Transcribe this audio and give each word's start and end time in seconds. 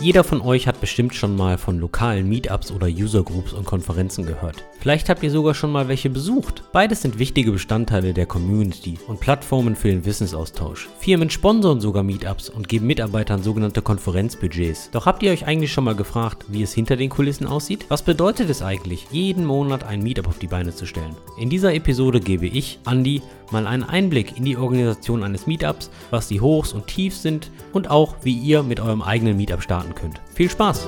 Jeder 0.00 0.22
von 0.22 0.40
euch 0.40 0.68
hat 0.68 0.80
bestimmt 0.80 1.16
schon 1.16 1.34
mal 1.34 1.58
von 1.58 1.80
lokalen 1.80 2.28
Meetups 2.28 2.70
oder 2.70 2.86
Usergroups 2.86 3.52
und 3.52 3.64
Konferenzen 3.64 4.24
gehört. 4.24 4.64
Vielleicht 4.78 5.08
habt 5.08 5.24
ihr 5.24 5.30
sogar 5.32 5.54
schon 5.54 5.72
mal 5.72 5.88
welche 5.88 6.08
besucht. 6.08 6.62
Beides 6.72 7.02
sind 7.02 7.18
wichtige 7.18 7.50
Bestandteile 7.50 8.14
der 8.14 8.26
Community 8.26 8.96
und 9.08 9.18
Plattformen 9.18 9.74
für 9.74 9.88
den 9.88 10.04
Wissensaustausch. 10.04 10.88
Firmen 11.00 11.30
sponsoren 11.30 11.80
sogar 11.80 12.04
Meetups 12.04 12.48
und 12.48 12.68
geben 12.68 12.86
Mitarbeitern 12.86 13.42
sogenannte 13.42 13.82
Konferenzbudgets. 13.82 14.90
Doch 14.92 15.04
habt 15.04 15.24
ihr 15.24 15.32
euch 15.32 15.48
eigentlich 15.48 15.72
schon 15.72 15.82
mal 15.82 15.96
gefragt, 15.96 16.44
wie 16.46 16.62
es 16.62 16.72
hinter 16.72 16.94
den 16.94 17.10
Kulissen 17.10 17.48
aussieht? 17.48 17.84
Was 17.88 18.02
bedeutet 18.02 18.50
es 18.50 18.62
eigentlich, 18.62 19.08
jeden 19.10 19.44
Monat 19.44 19.82
ein 19.82 20.00
Meetup 20.00 20.28
auf 20.28 20.38
die 20.38 20.46
Beine 20.46 20.72
zu 20.72 20.86
stellen? 20.86 21.16
In 21.38 21.50
dieser 21.50 21.74
Episode 21.74 22.20
gebe 22.20 22.46
ich, 22.46 22.78
Andi, 22.84 23.20
mal 23.52 23.66
einen 23.66 23.84
Einblick 23.84 24.36
in 24.36 24.44
die 24.44 24.56
Organisation 24.56 25.22
eines 25.22 25.46
Meetups, 25.46 25.90
was 26.10 26.28
die 26.28 26.40
Hochs 26.40 26.72
und 26.72 26.86
Tiefs 26.86 27.22
sind 27.22 27.50
und 27.72 27.90
auch, 27.90 28.16
wie 28.22 28.36
ihr 28.36 28.62
mit 28.62 28.80
eurem 28.80 29.02
eigenen 29.02 29.36
Meetup 29.36 29.62
starten 29.62 29.94
könnt. 29.94 30.20
Viel 30.34 30.50
Spaß! 30.50 30.86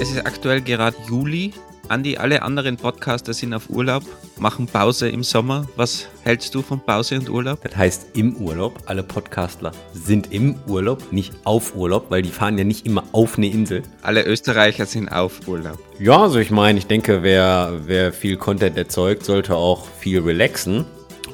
Es 0.00 0.10
ist 0.10 0.26
aktuell 0.26 0.60
gerade 0.62 0.96
Juli. 1.08 1.52
Andi, 1.88 2.16
alle 2.16 2.42
anderen 2.42 2.76
Podcaster 2.76 3.34
sind 3.34 3.52
auf 3.52 3.68
Urlaub, 3.68 4.04
machen 4.38 4.66
Pause 4.66 5.08
im 5.08 5.22
Sommer. 5.22 5.66
Was 5.76 6.08
hältst 6.22 6.54
du 6.54 6.62
von 6.62 6.80
Pause 6.80 7.16
und 7.16 7.28
Urlaub? 7.28 7.60
Das 7.62 7.76
heißt 7.76 8.16
im 8.16 8.36
Urlaub. 8.36 8.78
Alle 8.86 9.02
Podcastler 9.02 9.72
sind 9.92 10.32
im 10.32 10.54
Urlaub, 10.66 11.12
nicht 11.12 11.34
auf 11.44 11.74
Urlaub, 11.74 12.06
weil 12.10 12.22
die 12.22 12.30
fahren 12.30 12.56
ja 12.56 12.64
nicht 12.64 12.86
immer 12.86 13.04
auf 13.12 13.36
eine 13.36 13.48
Insel. 13.48 13.82
Alle 14.00 14.24
Österreicher 14.24 14.86
sind 14.86 15.08
auf 15.10 15.46
Urlaub. 15.46 15.78
Ja, 15.98 16.22
also 16.22 16.38
ich 16.38 16.50
meine, 16.50 16.78
ich 16.78 16.86
denke, 16.86 17.22
wer, 17.22 17.72
wer 17.84 18.12
viel 18.12 18.36
Content 18.36 18.76
erzeugt, 18.78 19.24
sollte 19.24 19.56
auch 19.56 19.86
viel 19.98 20.20
relaxen. 20.20 20.86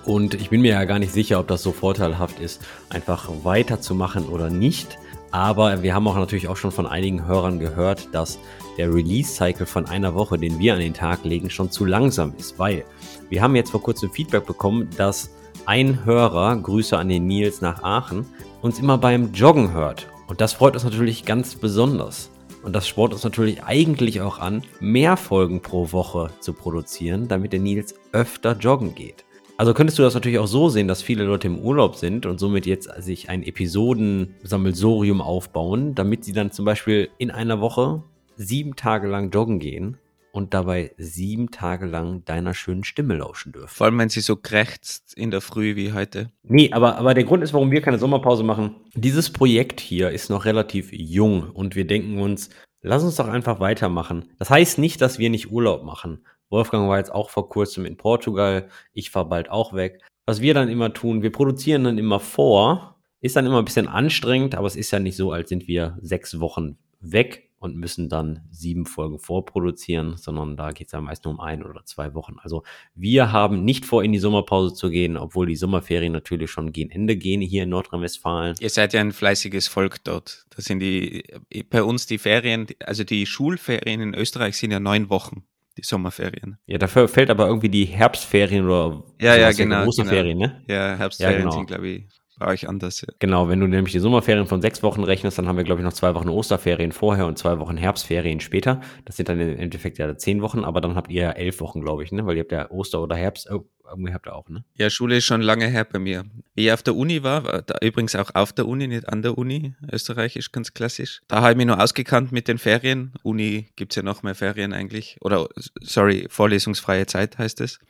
Und 0.05 0.35
ich 0.35 0.49
bin 0.49 0.63
mir 0.63 0.73
ja 0.73 0.85
gar 0.85 0.99
nicht 0.99 1.13
sicher, 1.13 1.39
ob 1.39 1.49
das 1.49 1.63
so 1.63 1.73
vorteilhaft 1.73 2.41
ist, 2.41 2.63
einfach 2.89 3.29
weiterzumachen 3.43 4.27
oder 4.27 4.49
nicht. 4.49 4.99
Aber 5.31 5.83
wir 5.83 5.95
haben 5.95 6.09
auch 6.09 6.17
natürlich 6.17 6.49
auch 6.49 6.57
schon 6.57 6.73
von 6.73 6.87
einigen 6.87 7.27
Hörern 7.27 7.59
gehört, 7.59 8.09
dass 8.13 8.39
der 8.79 8.95
Release-Cycle 8.95 9.67
von 9.67 9.87
einer 9.87 10.15
Woche, 10.15 10.39
den 10.39 10.59
wir 10.59 10.75
an 10.75 10.81
den 10.81 10.95
Tag 10.95 11.25
legen, 11.25 11.51
schon 11.51 11.71
zu 11.71 11.85
langsam 11.85 12.33
ist, 12.39 12.59
weil 12.59 12.85
wir 13.29 13.43
haben 13.43 13.57
jetzt 13.57 13.71
vor 13.71 13.83
kurzem 13.83 14.11
Feedback 14.11 14.47
bekommen, 14.47 14.89
dass 14.97 15.31
ein 15.67 16.05
Hörer, 16.05 16.57
Grüße 16.57 16.97
an 16.97 17.09
den 17.09 17.27
Nils 17.27 17.61
nach 17.61 17.83
Aachen, 17.83 18.25
uns 18.63 18.79
immer 18.79 18.97
beim 18.97 19.33
Joggen 19.33 19.73
hört. 19.73 20.07
Und 20.29 20.41
das 20.41 20.55
freut 20.55 20.75
uns 20.75 20.85
natürlich 20.85 21.25
ganz 21.25 21.55
besonders. 21.55 22.31
Und 22.63 22.75
das 22.75 22.89
spornt 22.89 23.13
uns 23.13 23.25
natürlich 23.25 23.63
eigentlich 23.65 24.21
auch 24.21 24.39
an, 24.39 24.63
mehr 24.81 25.17
Folgen 25.17 25.61
pro 25.61 25.93
Woche 25.93 26.31
zu 26.41 26.53
produzieren, 26.53 27.29
damit 27.29 27.53
der 27.53 27.61
Nils 27.61 27.95
öfter 28.13 28.57
joggen 28.57 28.95
geht. 28.95 29.25
Also 29.57 29.75
könntest 29.75 29.99
du 29.99 30.03
das 30.03 30.15
natürlich 30.15 30.39
auch 30.39 30.47
so 30.47 30.69
sehen, 30.69 30.87
dass 30.87 31.03
viele 31.03 31.25
Leute 31.25 31.49
im 31.49 31.59
Urlaub 31.59 31.97
sind 31.97 32.27
und 32.27 32.39
somit 32.39 32.65
jetzt 32.65 32.89
sich 33.03 33.29
ein 33.29 33.43
Episodensammelsorium 33.43 35.21
aufbauen, 35.21 35.97
damit 35.97 36.25
sie 36.25 36.33
dann 36.33 36.53
zum 36.53 36.65
Beispiel 36.65 37.09
in 37.19 37.33
einer 37.33 37.61
Woche 37.61 38.03
sieben 38.39 38.77
Tage 38.77 39.09
lang 39.09 39.31
joggen 39.31 39.59
gehen 39.59 39.99
und 40.33 40.55
dabei 40.55 40.93
sieben 40.97 41.51
Tage 41.51 41.87
lang 41.87 42.25
deiner 42.25 42.55
schönen 42.55 42.85
Stimme 42.85 43.17
lauschen 43.17 43.53
dürfen. 43.53 43.69
Vor 43.69 43.87
allem, 43.87 43.99
wenn 43.99 44.09
sie 44.09 44.21
so 44.21 44.37
krächzt 44.37 45.15
in 45.15 45.31
der 45.31 45.41
Früh 45.41 45.75
wie 45.75 45.93
heute. 45.93 46.31
Nee, 46.45 46.71
aber, 46.73 46.97
aber 46.97 47.15
der 47.15 47.25
Grund 47.25 47.43
ist, 47.43 47.53
warum 47.53 47.71
wir 47.71 47.83
keine 47.83 47.99
Sommerpause 47.99 48.45
machen. 48.45 48.77
Dieses 48.95 49.31
Projekt 49.31 49.81
hier 49.81 50.11
ist 50.11 50.31
noch 50.31 50.45
relativ 50.45 50.93
jung 50.93 51.51
und 51.51 51.75
wir 51.75 51.87
denken 51.87 52.21
uns, 52.21 52.51
lass 52.83 53.03
uns 53.03 53.17
doch 53.17 53.29
einfach 53.29 53.59
weitermachen. 53.59 54.31
Das 54.39 54.51
heißt 54.51 54.79
nicht, 54.79 55.01
dass 55.01 55.19
wir 55.19 55.29
nicht 55.29 55.51
Urlaub 55.51 55.83
machen. 55.83 56.25
Wolfgang 56.51 56.89
war 56.89 56.99
jetzt 56.99 57.13
auch 57.13 57.31
vor 57.31 57.49
kurzem 57.49 57.85
in 57.85 57.97
Portugal. 57.97 58.69
Ich 58.93 59.11
fahre 59.11 59.29
bald 59.29 59.51
auch 59.51 59.75
weg. 59.75 60.01
Was 60.25 60.41
wir 60.41 60.55
dann 60.55 60.69
immer 60.69 60.93
tun, 60.93 61.23
wir 61.23 61.33
produzieren 61.33 61.85
dann 61.85 61.99
immer 61.99 62.21
vor. 62.21 62.95
Ist 63.21 63.35
dann 63.35 63.47
immer 63.47 63.59
ein 63.59 63.65
bisschen 63.65 63.89
anstrengend, 63.89 64.55
aber 64.55 64.69
es 64.69 64.77
ist 64.77 64.93
ja 64.93 65.01
nicht 65.01 65.17
so, 65.17 65.33
als 65.33 65.49
sind 65.49 65.67
wir 65.67 65.99
sechs 66.01 66.39
Wochen 66.39 66.79
weg 67.01 67.48
und 67.59 67.77
müssen 67.77 68.09
dann 68.09 68.47
sieben 68.51 68.87
Folgen 68.87 69.19
vorproduzieren, 69.19 70.17
sondern 70.17 70.57
da 70.57 70.71
geht 70.71 70.89
es 70.89 70.93
ja 70.93 71.01
meist 71.01 71.25
nur 71.25 71.35
um 71.35 71.41
ein 71.41 71.65
oder 71.65 71.85
zwei 71.85 72.15
Wochen. 72.15 72.37
Also 72.41 72.63
wir 72.95 73.33
haben 73.33 73.65
nicht 73.65 73.85
vor, 73.85 74.05
in 74.05 74.13
die 74.13 74.19
Sommerpause 74.19 74.75
zu 74.75 74.91
gehen, 74.91 75.17
obwohl 75.17 75.47
die 75.47 75.57
Sommerferien 75.57 76.13
natürlich 76.13 76.51
schon 76.51 76.73
gegen 76.73 76.91
Ende 76.91 77.17
gehen 77.17 77.41
hier 77.41 77.65
in 77.65 77.71
Nordrhein-Westfalen. 77.71 78.57
Ihr 78.61 78.71
seid 78.71 78.93
ja 78.93 79.01
ein 79.01 79.13
fleißiges 79.13 79.69
Volk 79.69 80.05
dort. 80.05 80.47
Das 80.55 80.67
sind 80.67 80.81
die, 80.81 81.25
bei 81.71 81.83
uns 81.83 82.07
die 82.07 82.19
Ferien, 82.19 82.67
also 82.85 83.05
die 83.05 83.27
Schulferien 83.27 84.01
in 84.01 84.15
Österreich 84.15 84.57
sind 84.57 84.71
ja 84.71 84.81
neun 84.81 85.11
Wochen 85.11 85.45
die 85.79 85.85
Sommerferien. 85.85 86.59
Ja, 86.67 86.77
dafür 86.79 87.09
fällt 87.09 87.31
aber 87.31 87.47
irgendwie 87.47 87.69
die 87.69 87.85
Herbstferien 87.85 88.65
oder 88.65 89.05
ja, 89.21 89.37
ja, 89.37 89.53
genau, 89.53 89.85
große 89.85 90.03
genau. 90.03 90.13
Ferien, 90.13 90.39
ne? 90.39 90.65
Ja, 90.69 90.97
Herbstferien 90.97 91.39
ja, 91.39 91.45
genau. 91.45 91.53
sind, 91.53 91.67
glaube 91.67 91.89
ich, 91.89 92.09
euch 92.47 92.69
anders. 92.69 93.01
Ja. 93.01 93.09
Genau, 93.19 93.49
wenn 93.49 93.61
du 93.61 93.67
nämlich 93.67 93.93
die 93.93 93.99
Sommerferien 93.99 94.47
von 94.47 94.63
sechs 94.63 94.83
Wochen 94.83 95.03
rechnest, 95.03 95.39
dann 95.39 95.49
haben 95.49 95.57
wir, 95.57 95.65
glaube 95.65 95.81
ich, 95.81 95.85
noch 95.85 95.93
zwei 95.93 96.15
Wochen 96.15 96.29
Osterferien 96.29 96.93
vorher 96.93 97.27
und 97.27 97.39
zwei 97.39 97.59
Wochen 97.59 97.77
Herbstferien 97.77 98.41
später. 98.41 98.81
Das 99.05 99.17
sind 99.17 99.29
dann 99.29 99.41
im 99.41 99.59
Endeffekt 99.59 99.99
ja 99.99 100.17
zehn 100.17 100.43
Wochen, 100.43 100.65
aber 100.65 100.81
dann 100.81 100.95
habt 100.95 101.11
ihr 101.11 101.23
ja 101.23 101.31
elf 101.33 101.61
Wochen, 101.61 101.81
glaube 101.81 102.05
ich, 102.05 102.13
ne? 102.13 102.27
Weil 102.27 102.37
ihr 102.37 102.43
habt 102.43 102.53
ja 102.53 102.71
Oster 102.71 103.03
oder 103.03 103.17
Herbst, 103.17 103.51
oh, 103.51 103.67
irgendwie 103.91 104.13
habt 104.13 104.27
ihr 104.27 104.35
auch, 104.35 104.49
ne? 104.49 104.65
Ja, 104.75 104.91
Schule 104.91 105.17
ist 105.17 105.25
schon 105.25 105.41
lange 105.41 105.67
her 105.67 105.85
bei 105.85 105.99
mir. 105.99 106.25
Wie 106.55 106.67
ich 106.67 106.73
auf 106.73 106.83
der 106.83 106.95
Uni 106.95 107.23
war, 107.23 107.45
war 107.45 107.63
da 107.63 107.79
übrigens 107.81 108.15
auch 108.15 108.35
auf 108.35 108.53
der 108.53 108.67
Uni, 108.67 108.87
nicht 108.87 109.09
an 109.09 109.23
der 109.23 109.37
Uni, 109.37 109.75
österreichisch, 109.91 110.53
ganz 110.53 110.75
klassisch. 110.75 111.21
Da 111.29 111.41
habe 111.41 111.53
ich 111.53 111.57
mich 111.57 111.67
nur 111.67 111.83
ausgekannt 111.83 112.33
mit 112.33 112.49
den 112.49 112.59
Ferien. 112.59 113.13
Uni 113.23 113.69
gibt's 113.77 113.97
ja 113.97 114.03
noch 114.03 114.23
mehr 114.23 114.35
Ferien 114.35 114.73
eigentlich. 114.73 115.17
Oder, 115.21 115.49
sorry, 115.81 116.27
vorlesungsfreie 116.29 117.07
Zeit 117.07 117.39
heißt 117.39 117.61
es 117.61 117.81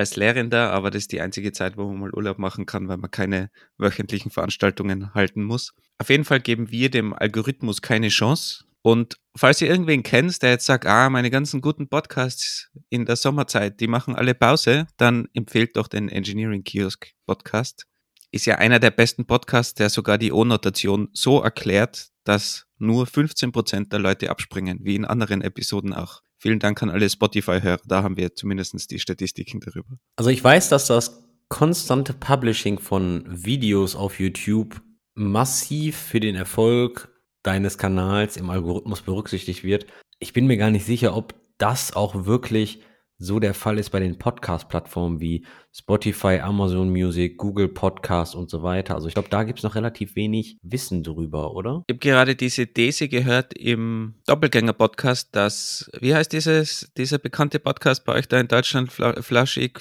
als 0.00 0.16
Lehrender, 0.16 0.72
aber 0.72 0.90
das 0.90 1.02
ist 1.02 1.12
die 1.12 1.20
einzige 1.20 1.52
Zeit, 1.52 1.76
wo 1.76 1.86
man 1.86 2.00
mal 2.00 2.14
Urlaub 2.14 2.38
machen 2.38 2.66
kann, 2.66 2.88
weil 2.88 2.96
man 2.96 3.10
keine 3.10 3.50
wöchentlichen 3.78 4.30
Veranstaltungen 4.30 5.14
halten 5.14 5.44
muss. 5.44 5.72
Auf 5.98 6.10
jeden 6.10 6.24
Fall 6.24 6.40
geben 6.40 6.70
wir 6.70 6.90
dem 6.90 7.12
Algorithmus 7.12 7.82
keine 7.82 8.08
Chance. 8.08 8.64
Und 8.82 9.18
falls 9.36 9.60
ihr 9.60 9.68
irgendwen 9.68 10.02
kennt, 10.02 10.40
der 10.42 10.50
jetzt 10.50 10.64
sagt, 10.64 10.86
ah, 10.86 11.10
meine 11.10 11.30
ganzen 11.30 11.60
guten 11.60 11.88
Podcasts 11.88 12.70
in 12.88 13.04
der 13.04 13.16
Sommerzeit, 13.16 13.78
die 13.80 13.88
machen 13.88 14.16
alle 14.16 14.34
Pause, 14.34 14.86
dann 14.96 15.28
empfehlt 15.34 15.76
doch 15.76 15.86
den 15.86 16.08
Engineering 16.08 16.64
Kiosk 16.64 17.12
Podcast. 17.26 17.86
Ist 18.32 18.46
ja 18.46 18.56
einer 18.56 18.78
der 18.78 18.90
besten 18.90 19.26
Podcasts, 19.26 19.74
der 19.74 19.90
sogar 19.90 20.16
die 20.16 20.32
O-Notation 20.32 21.10
so 21.12 21.42
erklärt, 21.42 22.08
dass 22.24 22.66
nur 22.78 23.06
15% 23.06 23.90
der 23.90 23.98
Leute 23.98 24.30
abspringen, 24.30 24.78
wie 24.82 24.96
in 24.96 25.04
anderen 25.04 25.42
Episoden 25.42 25.92
auch. 25.92 26.22
Vielen 26.42 26.58
Dank 26.58 26.82
an 26.82 26.88
alle 26.88 27.10
Spotify-Hörer, 27.10 27.82
da 27.86 28.02
haben 28.02 28.16
wir 28.16 28.34
zumindest 28.34 28.90
die 28.90 28.98
Statistiken 28.98 29.60
darüber. 29.60 29.98
Also 30.16 30.30
ich 30.30 30.42
weiß, 30.42 30.70
dass 30.70 30.86
das 30.86 31.22
konstante 31.48 32.14
Publishing 32.14 32.78
von 32.78 33.26
Videos 33.28 33.94
auf 33.94 34.18
YouTube 34.18 34.80
massiv 35.14 35.98
für 35.98 36.18
den 36.18 36.36
Erfolg 36.36 37.14
deines 37.42 37.76
Kanals 37.76 38.38
im 38.38 38.48
Algorithmus 38.48 39.02
berücksichtigt 39.02 39.64
wird. 39.64 39.84
Ich 40.18 40.32
bin 40.32 40.46
mir 40.46 40.56
gar 40.56 40.70
nicht 40.70 40.86
sicher, 40.86 41.14
ob 41.14 41.34
das 41.58 41.94
auch 41.94 42.24
wirklich 42.24 42.80
so 43.22 43.38
der 43.38 43.52
Fall 43.52 43.78
ist 43.78 43.90
bei 43.90 44.00
den 44.00 44.16
Podcast-Plattformen 44.16 45.20
wie 45.20 45.44
Spotify, 45.72 46.40
Amazon 46.40 46.88
Music, 46.88 47.36
Google 47.36 47.68
Podcast 47.68 48.34
und 48.34 48.48
so 48.48 48.62
weiter. 48.62 48.94
Also 48.94 49.08
ich 49.08 49.14
glaube, 49.14 49.28
da 49.28 49.44
gibt 49.44 49.58
es 49.58 49.62
noch 49.62 49.74
relativ 49.74 50.16
wenig 50.16 50.56
Wissen 50.62 51.02
drüber, 51.02 51.52
oder? 51.54 51.84
Ich 51.86 51.92
habe 51.92 52.00
gerade 52.00 52.34
diese 52.34 52.66
These 52.66 53.08
gehört 53.08 53.52
im 53.52 54.14
Doppelgänger-Podcast, 54.26 55.36
dass, 55.36 55.90
wie 56.00 56.14
heißt 56.14 56.32
dieses, 56.32 56.90
dieser 56.96 57.18
bekannte 57.18 57.58
Podcast 57.58 58.06
bei 58.06 58.14
euch 58.14 58.26
da 58.26 58.40
in 58.40 58.48
Deutschland, 58.48 58.90
Flaschig? 58.90 59.78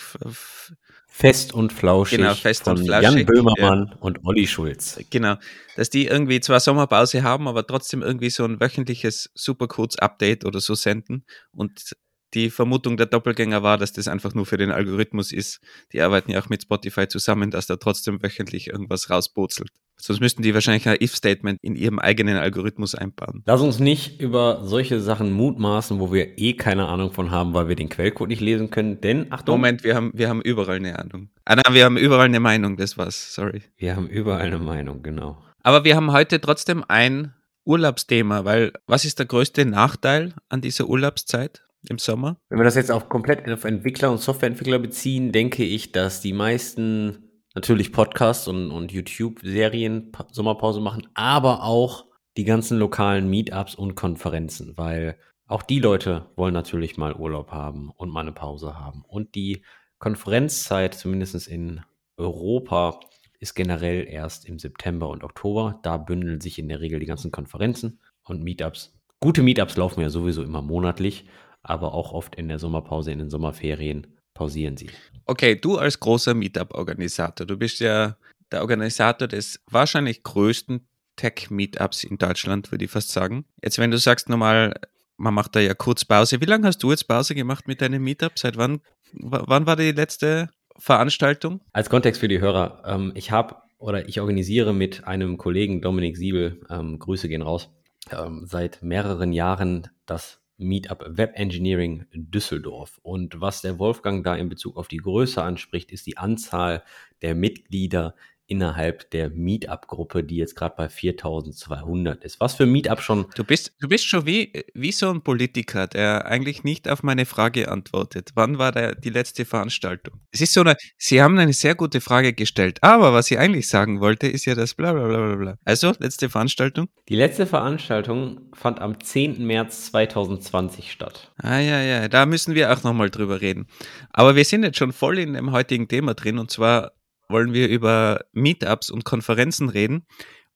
Fest 1.07 1.53
und 1.53 1.71
Flauschig 1.71 2.17
genau, 2.17 2.33
fest 2.33 2.65
von 2.65 2.77
und 2.77 2.85
flauschig, 2.85 3.15
Jan 3.15 3.25
Böhmermann 3.25 3.87
ja. 3.89 3.97
und 3.99 4.19
Olli 4.25 4.47
Schulz. 4.47 4.99
Genau, 5.09 5.35
dass 5.77 5.89
die 5.89 6.07
irgendwie 6.07 6.41
zwar 6.41 6.59
Sommerpause 6.59 7.23
haben, 7.23 7.47
aber 7.47 7.65
trotzdem 7.65 8.01
irgendwie 8.01 8.29
so 8.29 8.43
ein 8.43 8.59
wöchentliches 8.59 9.29
Supercodes-Update 9.33 10.45
oder 10.45 10.59
so 10.59 10.75
senden 10.75 11.25
und 11.51 11.95
die 12.33 12.49
Vermutung 12.49 12.97
der 12.97 13.05
Doppelgänger 13.05 13.63
war, 13.63 13.77
dass 13.77 13.93
das 13.93 14.07
einfach 14.07 14.33
nur 14.33 14.45
für 14.45 14.57
den 14.57 14.71
Algorithmus 14.71 15.31
ist. 15.31 15.59
Die 15.93 16.01
arbeiten 16.01 16.31
ja 16.31 16.41
auch 16.41 16.49
mit 16.49 16.63
Spotify 16.63 17.07
zusammen, 17.07 17.51
dass 17.51 17.67
da 17.67 17.77
trotzdem 17.77 18.21
wöchentlich 18.21 18.67
irgendwas 18.67 19.09
rausbozelt. 19.09 19.69
Sonst 20.01 20.21
müssten 20.21 20.43
die 20.43 20.53
wahrscheinlich 20.53 20.87
ein 20.87 20.97
If-Statement 21.01 21.59
in 21.61 21.75
ihrem 21.75 21.99
eigenen 21.99 22.37
Algorithmus 22.37 22.95
einbauen. 22.95 23.43
Lass 23.45 23.59
uns 23.59 23.79
nicht 23.79 24.21
über 24.21 24.61
solche 24.63 25.01
Sachen 25.01 25.33
mutmaßen, 25.33 25.99
wo 25.99 26.13
wir 26.13 26.37
eh 26.37 26.53
keine 26.53 26.87
Ahnung 26.87 27.11
von 27.11 27.31
haben, 27.31 27.53
weil 27.53 27.67
wir 27.67 27.75
den 27.75 27.89
Quellcode 27.89 28.29
nicht 28.29 28.41
lesen 28.41 28.69
können. 28.69 29.01
Denn, 29.01 29.31
Achtung. 29.31 29.55
Moment, 29.55 29.83
wir 29.83 29.95
haben, 29.95 30.11
wir 30.13 30.29
haben 30.29 30.41
überall 30.41 30.77
eine 30.77 30.97
Ahnung. 30.97 31.29
Ah, 31.43 31.55
nein, 31.55 31.73
wir 31.73 31.83
haben 31.83 31.97
überall 31.97 32.25
eine 32.25 32.39
Meinung, 32.39 32.77
das 32.77 32.97
war's, 32.97 33.33
sorry. 33.33 33.61
Wir 33.75 33.97
haben 33.97 34.07
überall 34.07 34.41
eine 34.41 34.59
Meinung, 34.59 35.03
genau. 35.03 35.43
Aber 35.63 35.83
wir 35.83 35.97
haben 35.97 36.13
heute 36.13 36.39
trotzdem 36.39 36.85
ein 36.87 37.33
Urlaubsthema, 37.65 38.45
weil 38.45 38.71
was 38.87 39.03
ist 39.03 39.19
der 39.19 39.25
größte 39.25 39.65
Nachteil 39.65 40.33
an 40.47 40.61
dieser 40.61 40.87
Urlaubszeit? 40.87 41.61
Im 41.87 41.97
Sommer? 41.97 42.37
Wenn 42.49 42.59
wir 42.59 42.65
das 42.65 42.75
jetzt 42.75 42.91
auf 42.91 43.09
komplett 43.09 43.49
auf 43.49 43.63
Entwickler 43.63 44.11
und 44.11 44.19
Softwareentwickler 44.19 44.79
beziehen, 44.79 45.31
denke 45.31 45.63
ich, 45.63 45.91
dass 45.91 46.21
die 46.21 46.33
meisten 46.33 47.29
natürlich 47.55 47.91
Podcasts 47.91 48.47
und, 48.47 48.71
und 48.71 48.91
YouTube-Serien 48.91 50.11
Sommerpause 50.31 50.81
machen, 50.81 51.07
aber 51.13 51.63
auch 51.63 52.05
die 52.37 52.43
ganzen 52.43 52.77
lokalen 52.77 53.29
Meetups 53.29 53.75
und 53.75 53.95
Konferenzen, 53.95 54.77
weil 54.77 55.17
auch 55.47 55.63
die 55.63 55.79
Leute 55.79 56.27
wollen 56.35 56.53
natürlich 56.53 56.97
mal 56.97 57.15
Urlaub 57.15 57.51
haben 57.51 57.89
und 57.97 58.09
mal 58.11 58.21
eine 58.21 58.31
Pause 58.31 58.77
haben. 58.77 59.03
Und 59.07 59.33
die 59.35 59.63
Konferenzzeit, 59.97 60.93
zumindest 60.93 61.47
in 61.47 61.81
Europa, 62.17 62.99
ist 63.39 63.55
generell 63.55 64.05
erst 64.07 64.45
im 64.45 64.59
September 64.59 65.09
und 65.09 65.23
Oktober. 65.23 65.79
Da 65.81 65.97
bündeln 65.97 66.39
sich 66.39 66.59
in 66.59 66.69
der 66.69 66.81
Regel 66.81 66.99
die 66.99 67.05
ganzen 67.05 67.31
Konferenzen 67.31 67.99
und 68.23 68.43
Meetups. 68.43 68.95
Gute 69.19 69.41
Meetups 69.41 69.75
laufen 69.75 70.01
ja 70.01 70.09
sowieso 70.09 70.43
immer 70.43 70.61
monatlich, 70.61 71.25
aber 71.61 71.93
auch 71.93 72.13
oft 72.13 72.35
in 72.35 72.47
der 72.47 72.59
Sommerpause, 72.59 73.11
in 73.11 73.19
den 73.19 73.29
Sommerferien 73.29 74.07
pausieren 74.33 74.77
sie. 74.77 74.89
Okay, 75.25 75.55
du 75.55 75.77
als 75.77 75.99
großer 75.99 76.33
Meetup-Organisator, 76.33 77.45
du 77.45 77.57
bist 77.57 77.79
ja 77.79 78.15
der 78.51 78.61
Organisator 78.61 79.27
des 79.27 79.61
wahrscheinlich 79.69 80.23
größten 80.23 80.87
Tech-Meetups 81.17 82.05
in 82.05 82.17
Deutschland, 82.17 82.71
würde 82.71 82.85
ich 82.85 82.91
fast 82.91 83.11
sagen. 83.11 83.45
Jetzt, 83.61 83.77
wenn 83.77 83.91
du 83.91 83.97
sagst 83.97 84.29
nochmal, 84.29 84.73
man 85.17 85.33
macht 85.33 85.55
da 85.55 85.59
ja 85.59 85.73
kurz 85.73 86.05
Pause. 86.05 86.39
Wie 86.41 86.45
lange 86.45 86.65
hast 86.65 86.81
du 86.81 86.91
jetzt 86.91 87.07
Pause 87.07 87.35
gemacht 87.35 87.67
mit 87.67 87.81
deinem 87.81 88.03
Meetup? 88.03 88.39
Seit 88.39 88.57
wann, 88.57 88.79
wann 89.13 89.65
war 89.65 89.75
die 89.75 89.91
letzte 89.91 90.49
Veranstaltung? 90.77 91.59
Als 91.73 91.89
Kontext 91.89 92.21
für 92.21 92.29
die 92.29 92.39
Hörer, 92.39 92.81
ähm, 92.85 93.11
ich 93.15 93.31
habe 93.31 93.57
oder 93.77 94.07
ich 94.07 94.19
organisiere 94.19 94.73
mit 94.73 95.05
einem 95.05 95.37
Kollegen, 95.37 95.81
Dominik 95.81 96.17
Siebel, 96.17 96.61
ähm, 96.69 96.99
Grüße 96.99 97.27
gehen 97.27 97.41
raus, 97.41 97.69
ähm, 98.11 98.45
seit 98.45 98.81
mehreren 98.81 99.33
Jahren 99.33 99.87
das 100.05 100.38
Meetup 100.59 101.03
Web 101.17 101.31
Engineering 101.35 102.05
Düsseldorf. 102.13 102.99
Und 103.01 103.41
was 103.41 103.61
der 103.61 103.79
Wolfgang 103.79 104.23
da 104.23 104.35
in 104.35 104.49
Bezug 104.49 104.77
auf 104.77 104.87
die 104.87 104.97
Größe 104.97 105.41
anspricht, 105.41 105.91
ist 105.91 106.05
die 106.05 106.17
Anzahl 106.17 106.83
der 107.21 107.33
Mitglieder 107.33 108.15
innerhalb 108.49 109.09
der 109.11 109.29
Meetup-Gruppe, 109.29 110.23
die 110.23 110.35
jetzt 110.35 110.55
gerade 110.55 110.73
bei 110.75 110.89
4200 110.89 112.23
ist. 112.23 112.39
Was 112.39 112.55
für 112.55 112.65
Meetup 112.65 113.01
schon. 113.01 113.27
Du 113.35 113.43
bist, 113.43 113.73
du 113.79 113.87
bist 113.87 114.07
schon 114.07 114.25
wie, 114.25 114.65
wie 114.73 114.91
so 114.91 115.09
ein 115.11 115.21
Politiker, 115.21 115.87
der 115.87 116.25
eigentlich 116.25 116.63
nicht 116.63 116.89
auf 116.89 117.03
meine 117.03 117.25
Frage 117.25 117.71
antwortet. 117.71 118.31
Wann 118.33 118.57
war 118.57 118.71
der, 118.71 118.95
die 118.95 119.11
letzte 119.11 119.45
Veranstaltung? 119.45 120.19
Es 120.31 120.41
ist 120.41 120.53
so 120.53 120.61
eine, 120.61 120.75
Sie 120.97 121.21
haben 121.21 121.37
eine 121.37 121.53
sehr 121.53 121.75
gute 121.75 122.01
Frage 122.01 122.33
gestellt, 122.33 122.79
aber 122.81 123.13
was 123.13 123.29
ich 123.29 123.37
eigentlich 123.37 123.67
sagen 123.69 124.01
wollte, 124.01 124.27
ist 124.27 124.45
ja 124.45 124.55
das 124.55 124.73
bla 124.73 124.93
bla 124.93 125.07
bla 125.07 125.35
bla. 125.35 125.57
Also, 125.63 125.93
letzte 125.99 126.27
Veranstaltung? 126.27 126.89
Die 127.07 127.15
letzte 127.15 127.45
Veranstaltung 127.45 128.49
fand 128.53 128.81
am 128.81 128.99
10. 128.99 129.45
März 129.45 129.91
2020 129.91 130.91
statt. 130.91 131.31
Ah 131.37 131.59
ja, 131.59 131.81
ja, 131.81 132.07
da 132.07 132.25
müssen 132.25 132.55
wir 132.55 132.73
auch 132.73 132.83
nochmal 132.83 133.11
drüber 133.11 133.41
reden. 133.41 133.67
Aber 134.11 134.35
wir 134.35 134.43
sind 134.43 134.63
jetzt 134.63 134.77
schon 134.77 134.91
voll 134.91 135.19
in 135.19 135.33
dem 135.33 135.51
heutigen 135.51 135.87
Thema 135.87 136.15
drin 136.15 136.39
und 136.39 136.49
zwar 136.49 136.93
wollen 137.29 137.53
wir 137.53 137.69
über 137.69 138.25
Meetups 138.33 138.89
und 138.89 139.05
Konferenzen 139.05 139.69
reden. 139.69 140.05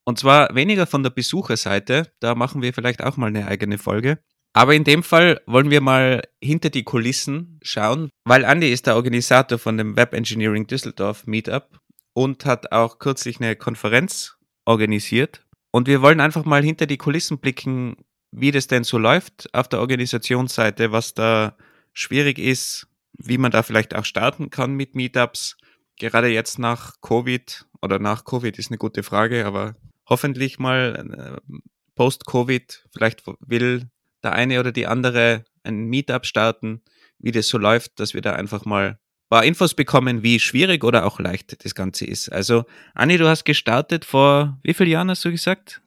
Und 0.04 0.20
zwar 0.20 0.54
weniger 0.54 0.86
von 0.86 1.04
der 1.04 1.12
Besucherseite, 1.12 2.12
da 2.20 2.36
machen 2.36 2.62
wir 2.62 2.74
vielleicht 2.74 3.04
auch 3.04 3.16
mal 3.16 3.28
eine 3.28 3.48
eigene 3.48 3.78
Folge. 3.78 4.20
Aber 4.54 4.76
in 4.76 4.84
dem 4.84 5.02
Fall 5.02 5.42
wollen 5.48 5.72
wir 5.72 5.82
mal 5.82 6.22
hinter 6.42 6.70
die 6.70 6.84
Kulissen 6.84 7.60
schauen, 7.64 8.10
weil 8.24 8.44
Andy 8.44 8.72
ist 8.72 8.86
der 8.86 8.96
Organisator 8.96 9.58
von 9.58 9.78
dem 9.78 9.96
Web 9.96 10.14
Engineering 10.14 10.68
Düsseldorf 10.68 11.26
Meetup 11.26 11.80
und 12.14 12.46
hat 12.46 12.72
auch 12.72 13.00
kürzlich 13.00 13.40
eine 13.40 13.56
Konferenz 13.56 14.38
organisiert. 14.66 15.44
Und 15.72 15.88
wir 15.88 16.04
wollen 16.04 16.20
einfach 16.20 16.46
mal 16.46 16.64
hinter 16.64 16.86
die 16.86 16.98
Kulissen 16.98 17.40
blicken, 17.40 17.96
wie 18.32 18.52
das 18.52 18.68
denn 18.68 18.84
so 18.84 19.00
läuft 19.00 19.52
auf 19.56 19.68
der 19.68 19.80
Organisationsseite, 19.80 20.92
was 20.92 21.16
da 21.16 21.58
schwierig 21.94 22.38
ist, 22.38 22.88
wie 23.18 23.40
man 23.40 23.52
da 23.52 23.64
vielleicht 23.64 23.96
auch 23.96 24.06
starten 24.06 24.52
kann 24.52 24.74
mit 24.74 24.94
Meetups 24.94 25.58
gerade 26.00 26.30
jetzt 26.30 26.60
nach 26.60 27.02
Covid 27.02 27.66
oder 27.82 28.00
nach 28.00 28.26
Covid 28.26 28.58
ist 28.58 28.72
eine 28.72 28.78
gute 28.78 29.04
Frage, 29.04 29.46
aber 29.46 29.76
hoffentlich 30.08 30.60
mal 30.60 31.40
äh, 31.46 31.56
post-Covid, 31.96 32.88
vielleicht 32.94 33.24
will 33.40 33.90
der 34.24 34.34
eine 34.34 34.60
oder 34.60 34.72
die 34.72 34.88
andere 34.88 35.44
ein 35.64 35.86
Meetup 35.86 36.26
starten, 36.26 36.82
wie 37.20 37.32
das 37.32 37.48
so 37.48 37.58
läuft, 37.58 38.00
dass 38.00 38.14
wir 38.14 38.22
da 38.22 38.34
einfach 38.34 38.66
mal 38.66 38.88
ein 38.88 38.98
paar 39.30 39.46
Infos 39.46 39.74
bekommen, 39.74 40.24
wie 40.24 40.40
schwierig 40.40 40.84
oder 40.84 41.06
auch 41.06 41.20
leicht 41.20 41.64
das 41.64 41.76
Ganze 41.76 42.06
ist. 42.06 42.30
Also, 42.30 42.66
Anni, 42.94 43.18
du 43.18 43.28
hast 43.28 43.46
gestartet 43.46 44.06
vor 44.06 44.60
wie 44.64 44.74
vielen 44.74 44.90
Jahren 44.90 45.10
hast 45.10 45.24
du 45.26 45.32
gesagt? 45.32 45.82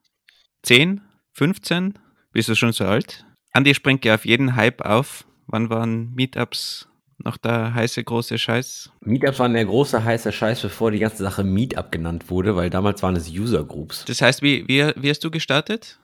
10? 0.62 1.00
15? 1.32 1.98
Bist 2.32 2.48
du 2.48 2.54
schon 2.54 2.72
so 2.72 2.84
alt? 2.84 3.24
Andi 3.52 3.74
springt 3.74 4.04
ja 4.04 4.14
auf 4.14 4.26
jeden 4.26 4.56
Hype 4.56 4.82
auf. 4.82 5.26
Wann 5.46 5.70
waren 5.70 6.12
Meetups 6.14 6.88
noch 7.26 7.36
der 7.36 7.74
heiße 7.74 8.02
große 8.02 8.38
Scheiß? 8.38 8.90
Meetups 9.00 9.38
waren 9.38 9.52
der 9.52 9.66
große 9.66 10.02
heiße 10.02 10.32
Scheiß, 10.32 10.62
bevor 10.62 10.90
die 10.90 10.98
ganze 10.98 11.22
Sache 11.22 11.44
Meetup 11.44 11.92
genannt 11.92 12.30
wurde, 12.30 12.56
weil 12.56 12.70
damals 12.70 13.02
waren 13.02 13.16
es 13.16 13.30
User 13.30 13.64
Groups. 13.64 14.04
Das 14.06 14.22
heißt, 14.22 14.42
wie, 14.42 14.66
wie, 14.68 14.92
wie 14.96 15.10
hast 15.10 15.22
du 15.22 15.30
gestartet? 15.30 16.00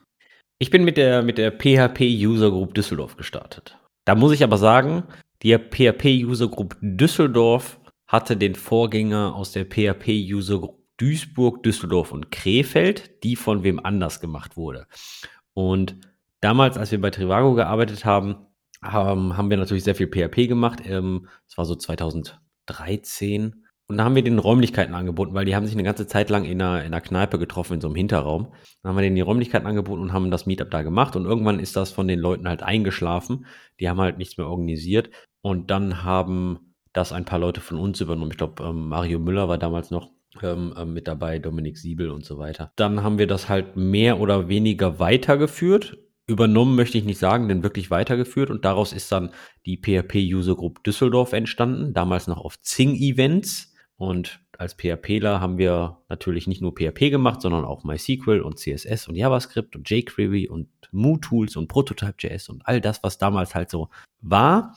Ich 0.59 0.69
bin 0.69 0.83
mit 0.83 0.97
der, 0.97 1.23
mit 1.23 1.37
der 1.37 1.51
PHP 1.51 2.01
User 2.01 2.51
Group 2.51 2.75
Düsseldorf 2.75 3.17
gestartet. 3.17 3.77
Da 4.05 4.15
muss 4.15 4.33
ich 4.33 4.43
aber 4.43 4.57
sagen, 4.57 5.03
die 5.41 5.57
PHP 5.57 6.25
User 6.25 6.47
Group 6.47 6.77
Düsseldorf 6.81 7.79
hatte 8.07 8.37
den 8.37 8.55
Vorgänger 8.55 9.33
aus 9.35 9.51
der 9.51 9.65
PHP 9.65 10.09
User 10.31 10.59
Group 10.59 10.83
Duisburg, 10.97 11.63
Düsseldorf 11.63 12.11
und 12.11 12.31
Krefeld, 12.31 13.23
die 13.23 13.35
von 13.35 13.63
wem 13.63 13.83
anders 13.83 14.19
gemacht 14.19 14.55
wurde. 14.55 14.85
Und 15.53 15.97
damals, 16.39 16.77
als 16.77 16.91
wir 16.91 17.01
bei 17.01 17.09
Trivago 17.09 17.55
gearbeitet 17.55 18.05
haben, 18.05 18.45
haben, 18.83 19.37
haben 19.37 19.49
wir 19.49 19.57
natürlich 19.57 19.83
sehr 19.83 19.95
viel 19.95 20.07
PHP 20.07 20.47
gemacht. 20.47 20.81
Ähm, 20.85 21.27
das 21.47 21.57
war 21.57 21.65
so 21.65 21.75
2013. 21.75 23.63
Und 23.87 23.97
da 23.97 24.05
haben 24.05 24.15
wir 24.15 24.23
den 24.23 24.39
Räumlichkeiten 24.39 24.95
angeboten, 24.95 25.33
weil 25.33 25.45
die 25.45 25.55
haben 25.55 25.65
sich 25.65 25.75
eine 25.75 25.83
ganze 25.83 26.07
Zeit 26.07 26.29
lang 26.29 26.45
in 26.45 26.61
einer, 26.61 26.79
in 26.79 26.87
einer 26.87 27.01
Kneipe 27.01 27.37
getroffen, 27.37 27.75
in 27.75 27.81
so 27.81 27.87
einem 27.87 27.95
Hinterraum. 27.95 28.53
Dann 28.81 28.89
haben 28.89 28.95
wir 28.95 29.01
denen 29.01 29.15
die 29.15 29.21
Räumlichkeiten 29.21 29.67
angeboten 29.67 30.01
und 30.01 30.13
haben 30.13 30.31
das 30.31 30.45
Meetup 30.45 30.71
da 30.71 30.83
gemacht. 30.83 31.15
Und 31.15 31.25
irgendwann 31.25 31.59
ist 31.59 31.75
das 31.75 31.91
von 31.91 32.07
den 32.07 32.19
Leuten 32.19 32.47
halt 32.47 32.63
eingeschlafen. 32.63 33.45
Die 33.79 33.89
haben 33.89 33.99
halt 33.99 34.17
nichts 34.17 34.37
mehr 34.37 34.47
organisiert. 34.47 35.09
Und 35.41 35.69
dann 35.69 36.03
haben 36.03 36.73
das 36.93 37.11
ein 37.11 37.25
paar 37.25 37.39
Leute 37.39 37.59
von 37.59 37.77
uns 37.77 37.99
übernommen. 37.99 38.31
Ich 38.31 38.37
glaube, 38.37 38.63
ähm, 38.63 38.87
Mario 38.87 39.19
Müller 39.19 39.49
war 39.49 39.57
damals 39.57 39.91
noch 39.91 40.11
ähm, 40.41 40.73
äh, 40.77 40.85
mit 40.85 41.07
dabei, 41.07 41.39
Dominik 41.39 41.77
Siebel 41.77 42.09
und 42.09 42.23
so 42.23 42.37
weiter. 42.37 42.71
Dann 42.75 43.03
haben 43.03 43.17
wir 43.17 43.27
das 43.27 43.49
halt 43.49 43.75
mehr 43.75 44.19
oder 44.19 44.47
weniger 44.47 44.99
weitergeführt 44.99 45.97
übernommen 46.27 46.75
möchte 46.75 46.97
ich 46.97 47.03
nicht 47.03 47.19
sagen, 47.19 47.47
denn 47.47 47.63
wirklich 47.63 47.91
weitergeführt 47.91 48.49
und 48.49 48.65
daraus 48.65 48.93
ist 48.93 49.11
dann 49.11 49.31
die 49.65 49.77
PHP 49.77 50.15
User 50.15 50.55
Group 50.55 50.83
Düsseldorf 50.83 51.33
entstanden, 51.33 51.93
damals 51.93 52.27
noch 52.27 52.37
auf 52.37 52.61
Zing 52.61 52.95
Events 52.95 53.73
und 53.97 54.39
als 54.57 54.75
PHPler 54.75 55.41
haben 55.41 55.57
wir 55.57 55.97
natürlich 56.09 56.47
nicht 56.47 56.61
nur 56.61 56.73
PHP 56.73 57.09
gemacht, 57.09 57.41
sondern 57.41 57.65
auch 57.65 57.83
MySQL 57.83 58.41
und 58.41 58.59
CSS 58.59 59.07
und 59.07 59.15
JavaScript 59.15 59.75
und 59.75 59.89
jQuery 59.89 60.47
und 60.47 60.69
MooTools 60.91 61.55
und 61.55 61.67
Prototype.js 61.67 62.49
und 62.49 62.61
all 62.65 62.79
das, 62.79 63.03
was 63.03 63.17
damals 63.17 63.55
halt 63.55 63.69
so 63.69 63.89
war. 64.21 64.75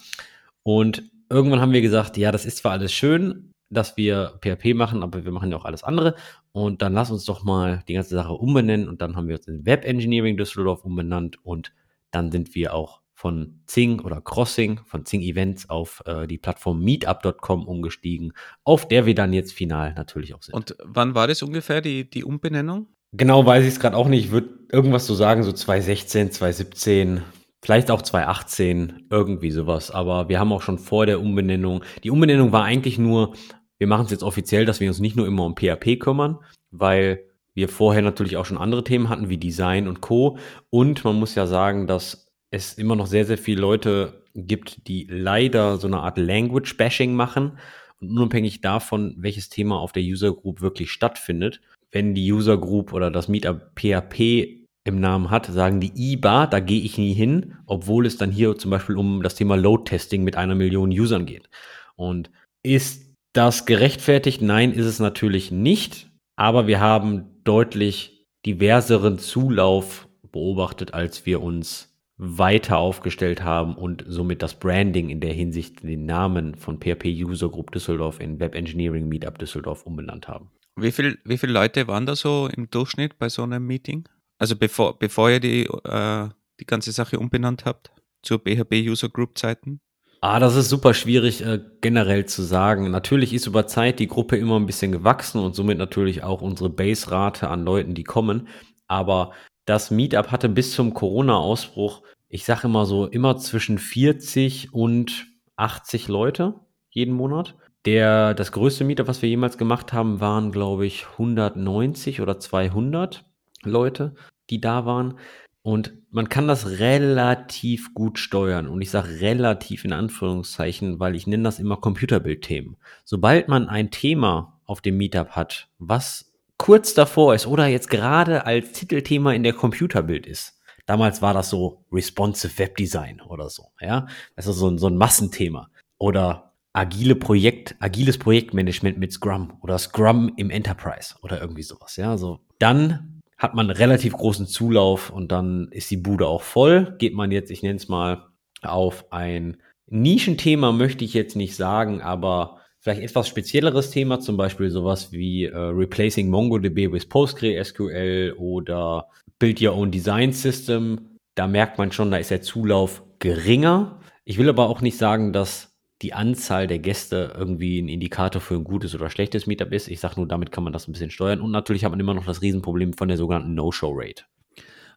Und 0.63 1.11
irgendwann 1.29 1.61
haben 1.61 1.73
wir 1.73 1.83
gesagt, 1.83 2.17
ja, 2.17 2.33
das 2.33 2.47
ist 2.47 2.59
zwar 2.59 2.73
alles 2.73 2.93
schön, 2.93 3.53
dass 3.71 3.97
wir 3.97 4.39
PHP 4.41 4.75
machen, 4.75 5.03
aber 5.03 5.25
wir 5.25 5.33
machen 5.33 5.51
ja 5.51 5.57
auch 5.57 5.65
alles 5.65 5.85
andere. 5.85 6.15
Und 6.53 6.83
dann 6.83 6.93
lass 6.95 7.11
uns 7.11 7.25
doch 7.25 7.45
mal 7.45 7.83
die 7.89 7.95
ganze 7.95 8.15
Sache 8.15 8.33
umbenennen. 8.33 8.89
Und 8.89 9.03
dann 9.03 9.17
haben 9.17 9.29
wir 9.29 9.37
uns 9.37 9.49
in 9.49 9.67
Web 9.67 9.85
Engineering 9.85 10.37
Düsseldorf 10.37 10.85
umbenannt. 10.85 11.45
Und 11.45 11.73
dann 12.11 12.31
sind 12.31 12.55
wir 12.55 12.75
auch 12.75 13.01
von 13.17 13.61
Zing 13.67 14.01
oder 14.01 14.21
Crossing, 14.21 14.81
von 14.85 15.07
Zing 15.07 15.23
Events 15.23 15.71
auf 15.71 16.03
äh, 16.07 16.27
die 16.27 16.39
Plattform 16.39 16.83
meetup.com 16.83 17.67
umgestiegen, 17.67 18.33
auf 18.63 18.87
der 18.87 19.07
wir 19.07 19.15
dann 19.15 19.33
jetzt 19.33 19.55
final 19.55 19.95
natürlich 19.95 20.35
auch 20.35 20.43
sind. 20.43 20.55
Und 20.55 20.77
wann 20.85 21.15
war 21.15 21.27
das 21.27 21.43
ungefähr, 21.43 21.81
die, 21.81 22.09
die 22.09 22.25
Umbenennung? 22.25 22.89
Genau 23.13 23.47
weiß 23.47 23.63
ich 23.63 23.71
es 23.71 23.81
gerade 23.81 23.97
auch 23.97 24.09
nicht. 24.09 24.27
Ich 24.27 24.31
würde 24.31 24.51
irgendwas 24.71 25.07
so 25.07 25.15
sagen, 25.15 25.43
so 25.43 25.53
2016, 25.53 26.33
2017, 26.33 27.23
Vielleicht 27.67 27.91
auch 27.91 28.01
2018, 28.01 29.09
irgendwie 29.11 29.51
sowas. 29.51 29.91
Aber 29.91 30.29
wir 30.29 30.39
haben 30.39 30.53
auch 30.53 30.63
schon 30.63 30.79
vor 30.79 31.05
der 31.05 31.21
Umbenennung, 31.21 31.83
die 32.05 32.13
Umbenennung 32.13 32.53
war 32.53 32.63
eigentlich 32.63 32.97
nur, 32.97 33.35
wir 33.79 33.89
machen 33.89 34.05
es 34.05 34.13
jetzt 34.13 34.23
offiziell, 34.23 34.65
dass 34.65 34.79
wir 34.79 34.87
uns 34.87 35.01
nicht 35.01 35.17
nur 35.17 35.27
immer 35.27 35.45
um 35.45 35.57
PHP 35.57 35.99
kümmern, 35.99 36.39
weil 36.71 37.25
wir 37.55 37.69
vorher 37.69 38.03
natürlich 38.03 38.37
auch 38.37 38.45
schon 38.45 38.57
andere 38.57 38.85
Themen 38.85 39.09
hatten, 39.09 39.29
wie 39.31 39.37
Design 39.37 39.89
und 39.89 40.01
Co. 40.01 40.39
Und 40.71 41.03
man 41.03 41.17
muss 41.17 41.35
ja 41.35 41.49
sagen, 41.49 41.89
dass 41.89 42.33
es 42.53 42.75
immer 42.75 42.95
noch 42.95 43.09
sehr, 43.09 43.25
sehr 43.25 43.37
viele 43.37 43.63
Leute 43.63 44.23
gibt, 44.37 44.87
die 44.87 45.09
leider 45.11 45.77
so 45.79 45.89
eine 45.89 45.99
Art 45.99 46.19
Language-Bashing 46.19 47.17
machen. 47.17 47.59
Und 48.01 48.11
unabhängig 48.11 48.61
davon, 48.61 49.17
welches 49.19 49.49
Thema 49.49 49.81
auf 49.81 49.91
der 49.91 50.05
User 50.05 50.33
Group 50.33 50.61
wirklich 50.61 50.93
stattfindet, 50.93 51.61
wenn 51.91 52.15
die 52.15 52.31
User 52.31 52.59
Group 52.59 52.93
oder 52.93 53.11
das 53.11 53.27
Meetup 53.27 53.73
PHP 53.75 54.66
im 54.87 55.01
Namen 55.01 55.31
hat, 55.31 55.47
sagen 55.47 55.81
die 55.81 55.93
IBA, 55.95 56.47
da 56.47 56.61
gehe 56.61 56.81
ich 56.81 56.99
nie 56.99 57.13
hin, 57.13 57.57
obwohl 57.67 58.07
es 58.07 58.17
dann 58.17 58.31
hier 58.31 58.57
zum 58.57 58.71
Beispiel 58.71 58.97
um 58.97 59.23
das 59.23 59.35
Thema 59.35 59.57
Load-Testing 59.57 60.23
mit 60.23 60.37
einer 60.37 60.55
Million 60.55 60.91
Usern 60.91 61.27
geht. 61.27 61.49
Und 61.97 62.31
ist 62.63 63.15
das 63.33 63.67
gerechtfertigt? 63.67 64.43
Nein, 64.43 64.73
ist 64.73 64.87
es 64.87 64.99
natürlich 64.99 65.51
nicht, 65.51 66.11
aber 66.37 66.67
wir 66.67 66.81
haben 66.81 67.43
deutlich 67.45 68.27
diverseren 68.45 69.19
Zulauf 69.19 70.09
beobachtet, 70.31 70.95
als 70.95 71.27
wir 71.27 71.43
uns 71.43 71.93
weiter 72.19 72.79
aufgestellt 72.79 73.43
haben 73.43 73.75
und 73.75 74.05
somit 74.09 74.43
das 74.43 74.55
Branding 74.55 75.11
in 75.11 75.21
der 75.21 75.33
Hinsicht 75.33 75.83
den 75.83 76.07
Namen 76.07 76.55
von 76.55 76.79
PHP 76.79 77.05
User 77.07 77.51
Group 77.51 77.73
Düsseldorf 77.73 78.21
in 78.21 78.41
Web 78.41 78.55
Engineering 78.55 79.09
Meetup 79.09 79.39
Düsseldorf 79.39 79.85
umbenannt 79.85 80.29
haben. 80.29 80.51
Wie, 80.77 80.93
viel, 80.93 81.19
wie 81.25 81.39
viele 81.39 81.53
Leute 81.53 81.89
waren 81.89 82.07
da 82.07 82.17
so 82.17 82.49
im 82.55 82.71
Durchschnitt 82.71 83.19
bei 83.19 83.29
so 83.29 83.43
einem 83.43 83.67
Meeting? 83.67 84.09
Also 84.39 84.57
bevor, 84.57 84.99
bevor 84.99 85.31
ihr 85.31 85.41
die, 85.41 85.65
äh, 85.65 86.29
die 86.61 86.67
ganze 86.67 86.93
Sache 86.93 87.19
umbenannt 87.19 87.65
habt, 87.65 87.91
zur 88.23 88.39
BHB 88.39 88.75
User 88.89 89.09
Group 89.09 89.39
Zeiten? 89.39 89.81
Ah, 90.21 90.41
das 90.41 90.57
ist 90.57 90.69
super 90.69 90.95
schwierig 90.95 91.45
äh, 91.45 91.61
generell 91.81 92.27
zu 92.27 92.43
sagen. 92.43 92.91
Natürlich 92.91 93.33
ist 93.33 93.47
über 93.47 93.67
Zeit 93.67 93.99
die 93.99 94.09
Gruppe 94.09 94.37
immer 94.37 94.59
ein 94.59 94.67
bisschen 94.67 94.91
gewachsen 94.93 95.41
und 95.41 95.55
somit 95.55 95.79
natürlich 95.79 96.23
auch 96.23 96.41
unsere 96.41 96.71
Base-Rate 96.71 97.49
an 97.49 97.65
Leuten, 97.65 97.95
die 97.95 98.05
kommen. 98.05 98.49
Aber 98.89 99.33
das 99.67 99.91
Meetup 99.91 100.31
hatte 100.31 100.49
bis 100.49 100.73
zum 100.73 100.95
Corona-Ausbruch, 100.95 102.03
ich 102.29 102.45
sage 102.45 102.67
immer 102.67 102.87
so, 102.87 103.07
immer 103.07 103.37
zwischen 103.37 103.79
40 103.79 104.73
und 104.73 105.27
80 105.57 106.09
Leute 106.09 106.55
jeden 106.91 107.15
Monat. 107.15 107.55
Der, 107.85 108.35
das 108.35 108.53
größte 108.53 108.85
Meetup, 108.85 109.07
was 109.07 109.23
wir 109.23 109.29
jemals 109.29 109.59
gemacht 109.59 109.93
haben, 109.93 110.21
waren, 110.21 110.51
glaube 110.51 110.87
ich, 110.87 111.07
190 111.13 112.21
oder 112.21 112.41
200 112.41 113.25
Leute, 113.67 114.15
die 114.51 114.61
da 114.61 114.87
waren. 114.87 115.19
Und 115.63 115.95
man 116.11 116.29
kann 116.29 116.47
das 116.47 116.79
relativ 116.79 117.93
gut 117.93 118.19
steuern. 118.19 118.69
Und 118.69 118.81
ich 118.83 118.91
sage 118.91 119.21
relativ 119.21 119.85
in 119.85 119.93
Anführungszeichen, 119.93 121.01
weil 121.01 121.17
ich 121.17 121.27
nenne 121.27 121.43
das 121.43 121.59
immer 121.59 121.77
Computerbildthemen. 121.77 122.77
Sobald 123.05 123.49
man 123.49 123.69
ein 123.69 123.91
Thema 123.91 124.61
auf 124.65 124.81
dem 124.81 124.97
Meetup 124.97 125.31
hat, 125.31 125.69
was 125.79 126.33
kurz 126.59 126.95
davor 126.95 127.35
ist 127.35 127.47
oder 127.47 127.67
jetzt 127.67 127.91
gerade 127.91 128.47
als 128.47 128.73
Titelthema 128.73 129.33
in 129.33 129.43
der 129.43 129.53
Computerbild 129.53 130.27
ist. 130.27 130.59
Damals 130.87 131.21
war 131.21 131.35
das 131.35 131.51
so 131.51 131.85
Responsive 131.93 132.59
Web 132.59 132.77
Design 132.77 133.21
oder 133.21 133.51
so, 133.51 133.65
ja. 133.81 134.07
Das 134.37 134.47
ist 134.47 134.57
so 134.57 134.69
ein, 134.69 134.79
so 134.79 134.87
ein 134.87 134.97
Massenthema. 134.97 135.69
Oder 135.99 136.53
agile 136.73 137.17
Projekt, 137.17 137.75
agiles 137.81 138.19
Projektmanagement 138.19 138.99
mit 138.99 139.13
Scrum 139.13 139.59
oder 139.63 139.79
Scrum 139.79 140.33
im 140.37 140.51
Enterprise 140.51 141.17
oder 141.23 141.41
irgendwie 141.41 141.65
sowas, 141.65 141.97
ja. 141.97 142.11
Also 142.11 142.41
dann 142.59 143.16
hat 143.39 143.55
man 143.55 143.71
relativ 143.71 144.15
großen 144.15 144.47
Zulauf 144.47 145.11
und 145.11 145.31
dann 145.31 145.69
ist 145.71 145.91
die 145.91 145.97
Bude 145.97 146.27
auch 146.27 146.43
voll. 146.43 146.95
Geht 146.99 147.15
man 147.15 147.31
jetzt, 147.31 147.51
ich 147.51 147.63
nenne 147.63 147.77
es 147.77 147.89
mal, 147.89 148.27
auf 148.63 149.13
ein 149.13 149.59
Nischenthema, 149.89 150.73
möchte 150.73 151.05
ich 151.05 151.15
jetzt 151.15 151.37
nicht 151.37 151.55
sagen, 151.55 152.01
aber 152.01 152.61
vielleicht 152.81 153.03
etwas 153.03 153.29
spezielleres 153.29 153.91
Thema, 153.91 154.21
zum 154.21 154.37
Beispiel 154.37 154.71
sowas 154.71 155.13
wie 155.13 155.45
äh, 155.45 155.57
Replacing 155.57 156.31
MongoDB 156.31 156.91
with 156.91 157.09
PostgreSQL 157.09 158.35
oder 158.39 159.09
Build 159.39 159.61
Your 159.61 159.75
Own 159.75 159.91
Design 159.91 160.33
System. 160.33 161.19
Da 161.35 161.47
merkt 161.47 161.79
man 161.79 161.93
schon, 161.93 162.11
da 162.11 162.17
ist 162.17 162.31
der 162.31 162.43
Zulauf 162.43 163.03
geringer. 163.19 164.01
Ich 164.25 164.39
will 164.39 164.49
aber 164.49 164.69
auch 164.69 164.81
nicht 164.81 164.97
sagen, 164.97 165.33
dass 165.33 165.76
die 166.03 166.13
Anzahl 166.13 166.67
der 166.67 166.79
Gäste 166.79 167.35
irgendwie 167.37 167.81
ein 167.81 167.89
Indikator 167.89 168.41
für 168.41 168.55
ein 168.55 168.65
gutes 168.65 168.95
oder 168.95 169.09
schlechtes 169.09 169.47
Meetup 169.47 169.73
ist. 169.73 169.89
Ich 169.89 170.01
sage 170.01 170.17
nur, 170.17 170.29
damit 170.29 170.53
kann 170.53 170.65
man 170.65 170.73
das 170.73 170.87
ein 170.89 170.93
bisschen 170.93 171.11
steuern. 171.11 171.41
Und 171.41 171.51
natürlich 171.51 171.85
hat 171.85 171.91
man 171.91 172.01
immer 172.01 172.15
noch 172.15 172.27
das 172.27 172.43
Riesenproblem 172.43 172.93
von 172.93 173.09
der 173.09 173.17
sogenannten 173.17 173.55
No-Show-Rate. 173.55 174.25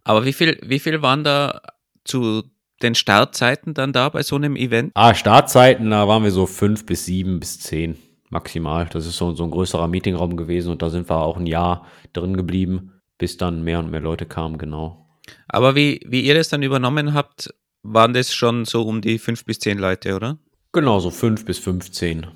Aber 0.04 0.26
wie 0.26 0.34
viel, 0.34 0.60
wie 0.62 0.80
viel 0.80 1.02
waren 1.02 1.24
da 1.24 1.62
zu 2.04 2.44
den 2.82 2.96
Startzeiten 2.96 3.74
dann 3.74 3.94
da 3.94 4.10
bei 4.10 4.24
so 4.24 4.36
einem 4.36 4.56
Event? 4.56 4.92
Ah, 4.96 5.14
Startzeiten, 5.14 5.90
da 5.90 6.08
waren 6.08 6.24
wir 6.24 6.32
so 6.32 6.46
fünf 6.46 6.86
bis 6.86 7.06
sieben 7.06 7.40
bis 7.40 7.60
zehn 7.60 7.98
maximal. 8.30 8.88
Das 8.92 9.06
ist 9.06 9.18
so, 9.18 9.34
so 9.34 9.44
ein 9.44 9.52
größerer 9.52 9.88
Meetingraum 9.88 10.38
gewesen 10.38 10.72
und 10.72 10.82
da 10.82 10.90
sind 10.90 11.10
wir 11.10 11.18
auch 11.18 11.38
ein 11.38 11.48
Jahr 11.48 11.88
drin 12.14 12.36
geblieben, 12.36 13.02
bis 13.18 13.38
dann 13.38 13.64
mehr 13.64 13.80
und 13.80 13.92
mehr 13.92 14.02
Leute 14.02 14.26
kamen, 14.26 14.58
genau. 14.58 15.08
Aber 15.48 15.76
wie, 15.76 16.02
wie 16.06 16.22
ihr 16.22 16.36
das 16.36 16.50
dann 16.50 16.64
übernommen 16.64 17.14
habt, 17.14 17.54
waren 17.84 18.14
das 18.14 18.34
schon 18.34 18.66
so 18.66 18.84
um 18.84 19.02
die 19.02 19.20
fünf 19.20 19.46
bis 19.46 19.60
zehn 19.60 19.78
Leute, 19.78 20.16
oder? 20.16 20.38
Genau, 20.72 21.00
so 21.00 21.10
fünf 21.10 21.46
bis 21.46 21.60
15. 21.60 22.28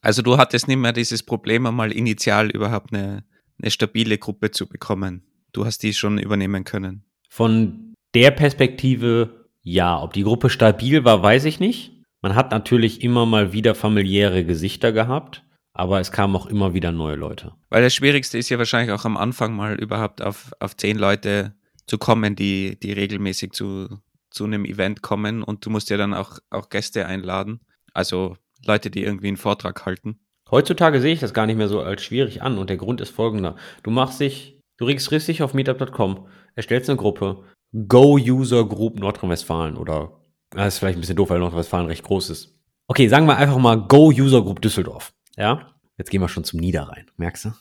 Also 0.00 0.22
du 0.22 0.36
hattest 0.36 0.68
nicht 0.68 0.78
mehr 0.78 0.92
dieses 0.92 1.22
Problem, 1.22 1.66
einmal 1.66 1.92
initial 1.92 2.50
überhaupt 2.50 2.92
eine, 2.92 3.24
eine 3.60 3.70
stabile 3.70 4.18
Gruppe 4.18 4.50
zu 4.50 4.68
bekommen. 4.68 5.22
Du 5.52 5.64
hast 5.64 5.82
die 5.82 5.94
schon 5.94 6.18
übernehmen 6.18 6.64
können. 6.64 7.04
Von 7.28 7.94
der 8.14 8.30
Perspektive 8.30 9.46
ja. 9.66 10.00
Ob 10.00 10.12
die 10.12 10.22
Gruppe 10.22 10.48
stabil 10.48 11.04
war, 11.04 11.22
weiß 11.22 11.44
ich 11.44 11.58
nicht. 11.58 11.92
Man 12.22 12.36
hat 12.36 12.52
natürlich 12.52 13.02
immer 13.02 13.26
mal 13.26 13.52
wieder 13.52 13.74
familiäre 13.74 14.44
Gesichter 14.44 14.92
gehabt, 14.92 15.42
aber 15.72 15.98
es 15.98 16.12
kamen 16.12 16.36
auch 16.36 16.46
immer 16.46 16.72
wieder 16.72 16.92
neue 16.92 17.16
Leute. 17.16 17.52
Weil 17.68 17.82
das 17.82 17.92
Schwierigste 17.92 18.38
ist 18.38 18.48
ja 18.48 18.58
wahrscheinlich 18.58 18.92
auch 18.92 19.04
am 19.04 19.16
Anfang 19.16 19.56
mal 19.56 19.74
überhaupt 19.74 20.22
auf, 20.22 20.52
auf 20.60 20.76
zehn 20.76 20.96
Leute 20.96 21.54
zu 21.86 21.98
kommen, 21.98 22.36
die, 22.36 22.78
die 22.78 22.92
regelmäßig 22.92 23.52
zu, 23.52 23.88
zu 24.30 24.44
einem 24.44 24.64
Event 24.64 25.02
kommen 25.02 25.42
und 25.42 25.66
du 25.66 25.70
musst 25.70 25.90
ja 25.90 25.96
dann 25.96 26.14
auch, 26.14 26.38
auch 26.50 26.68
Gäste 26.68 27.06
einladen. 27.06 27.60
Also 27.96 28.36
Leute, 28.66 28.90
die 28.90 29.02
irgendwie 29.02 29.28
einen 29.28 29.38
Vortrag 29.38 29.86
halten. 29.86 30.20
Heutzutage 30.50 31.00
sehe 31.00 31.14
ich 31.14 31.20
das 31.20 31.32
gar 31.32 31.46
nicht 31.46 31.56
mehr 31.56 31.68
so 31.68 31.80
als 31.80 32.02
schwierig 32.02 32.42
an 32.42 32.58
und 32.58 32.68
der 32.68 32.76
Grund 32.76 33.00
ist 33.00 33.08
folgender. 33.08 33.56
Du 33.82 33.90
machst 33.90 34.20
dich, 34.20 34.60
du 34.76 34.84
registrierst 34.84 35.28
dich 35.28 35.42
auf 35.42 35.54
meetup.com, 35.54 36.28
erstellst 36.54 36.90
eine 36.90 36.98
Gruppe, 36.98 37.44
Go 37.88 38.18
User 38.18 38.66
Group 38.68 39.00
Nordrhein-Westfalen 39.00 39.78
oder 39.78 40.20
das 40.50 40.74
ist 40.74 40.78
vielleicht 40.78 40.98
ein 40.98 41.00
bisschen 41.00 41.16
doof, 41.16 41.30
weil 41.30 41.38
Nordrhein-Westfalen 41.38 41.86
recht 41.86 42.04
groß 42.04 42.28
ist. 42.28 42.60
Okay, 42.86 43.08
sagen 43.08 43.26
wir 43.26 43.38
einfach 43.38 43.58
mal 43.58 43.76
Go 43.76 44.08
User 44.08 44.42
Group 44.42 44.60
Düsseldorf. 44.60 45.14
Ja, 45.36 45.72
jetzt 45.96 46.10
gehen 46.10 46.20
wir 46.20 46.28
schon 46.28 46.44
zum 46.44 46.60
Niederrhein, 46.60 47.10
merkst 47.16 47.46
du? 47.46 47.52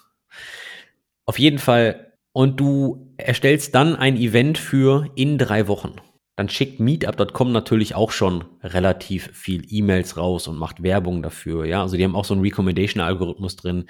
Auf 1.25 1.39
jeden 1.39 1.59
Fall. 1.59 2.11
Und 2.33 2.59
du 2.59 3.13
erstellst 3.15 3.73
dann 3.73 3.95
ein 3.95 4.17
Event 4.17 4.57
für 4.57 5.09
in 5.15 5.37
drei 5.37 5.69
Wochen 5.69 5.95
dann 6.35 6.49
schickt 6.49 6.79
Meetup.com 6.79 7.51
natürlich 7.51 7.95
auch 7.95 8.11
schon 8.11 8.43
relativ 8.61 9.29
viel 9.33 9.65
E-Mails 9.69 10.17
raus 10.17 10.47
und 10.47 10.57
macht 10.57 10.83
Werbung 10.83 11.23
dafür. 11.23 11.65
Ja, 11.65 11.81
also 11.81 11.95
die 11.95 12.03
haben 12.03 12.15
auch 12.15 12.25
so 12.25 12.33
einen 12.33 12.43
Recommendation-Algorithmus 12.43 13.55
drin, 13.55 13.85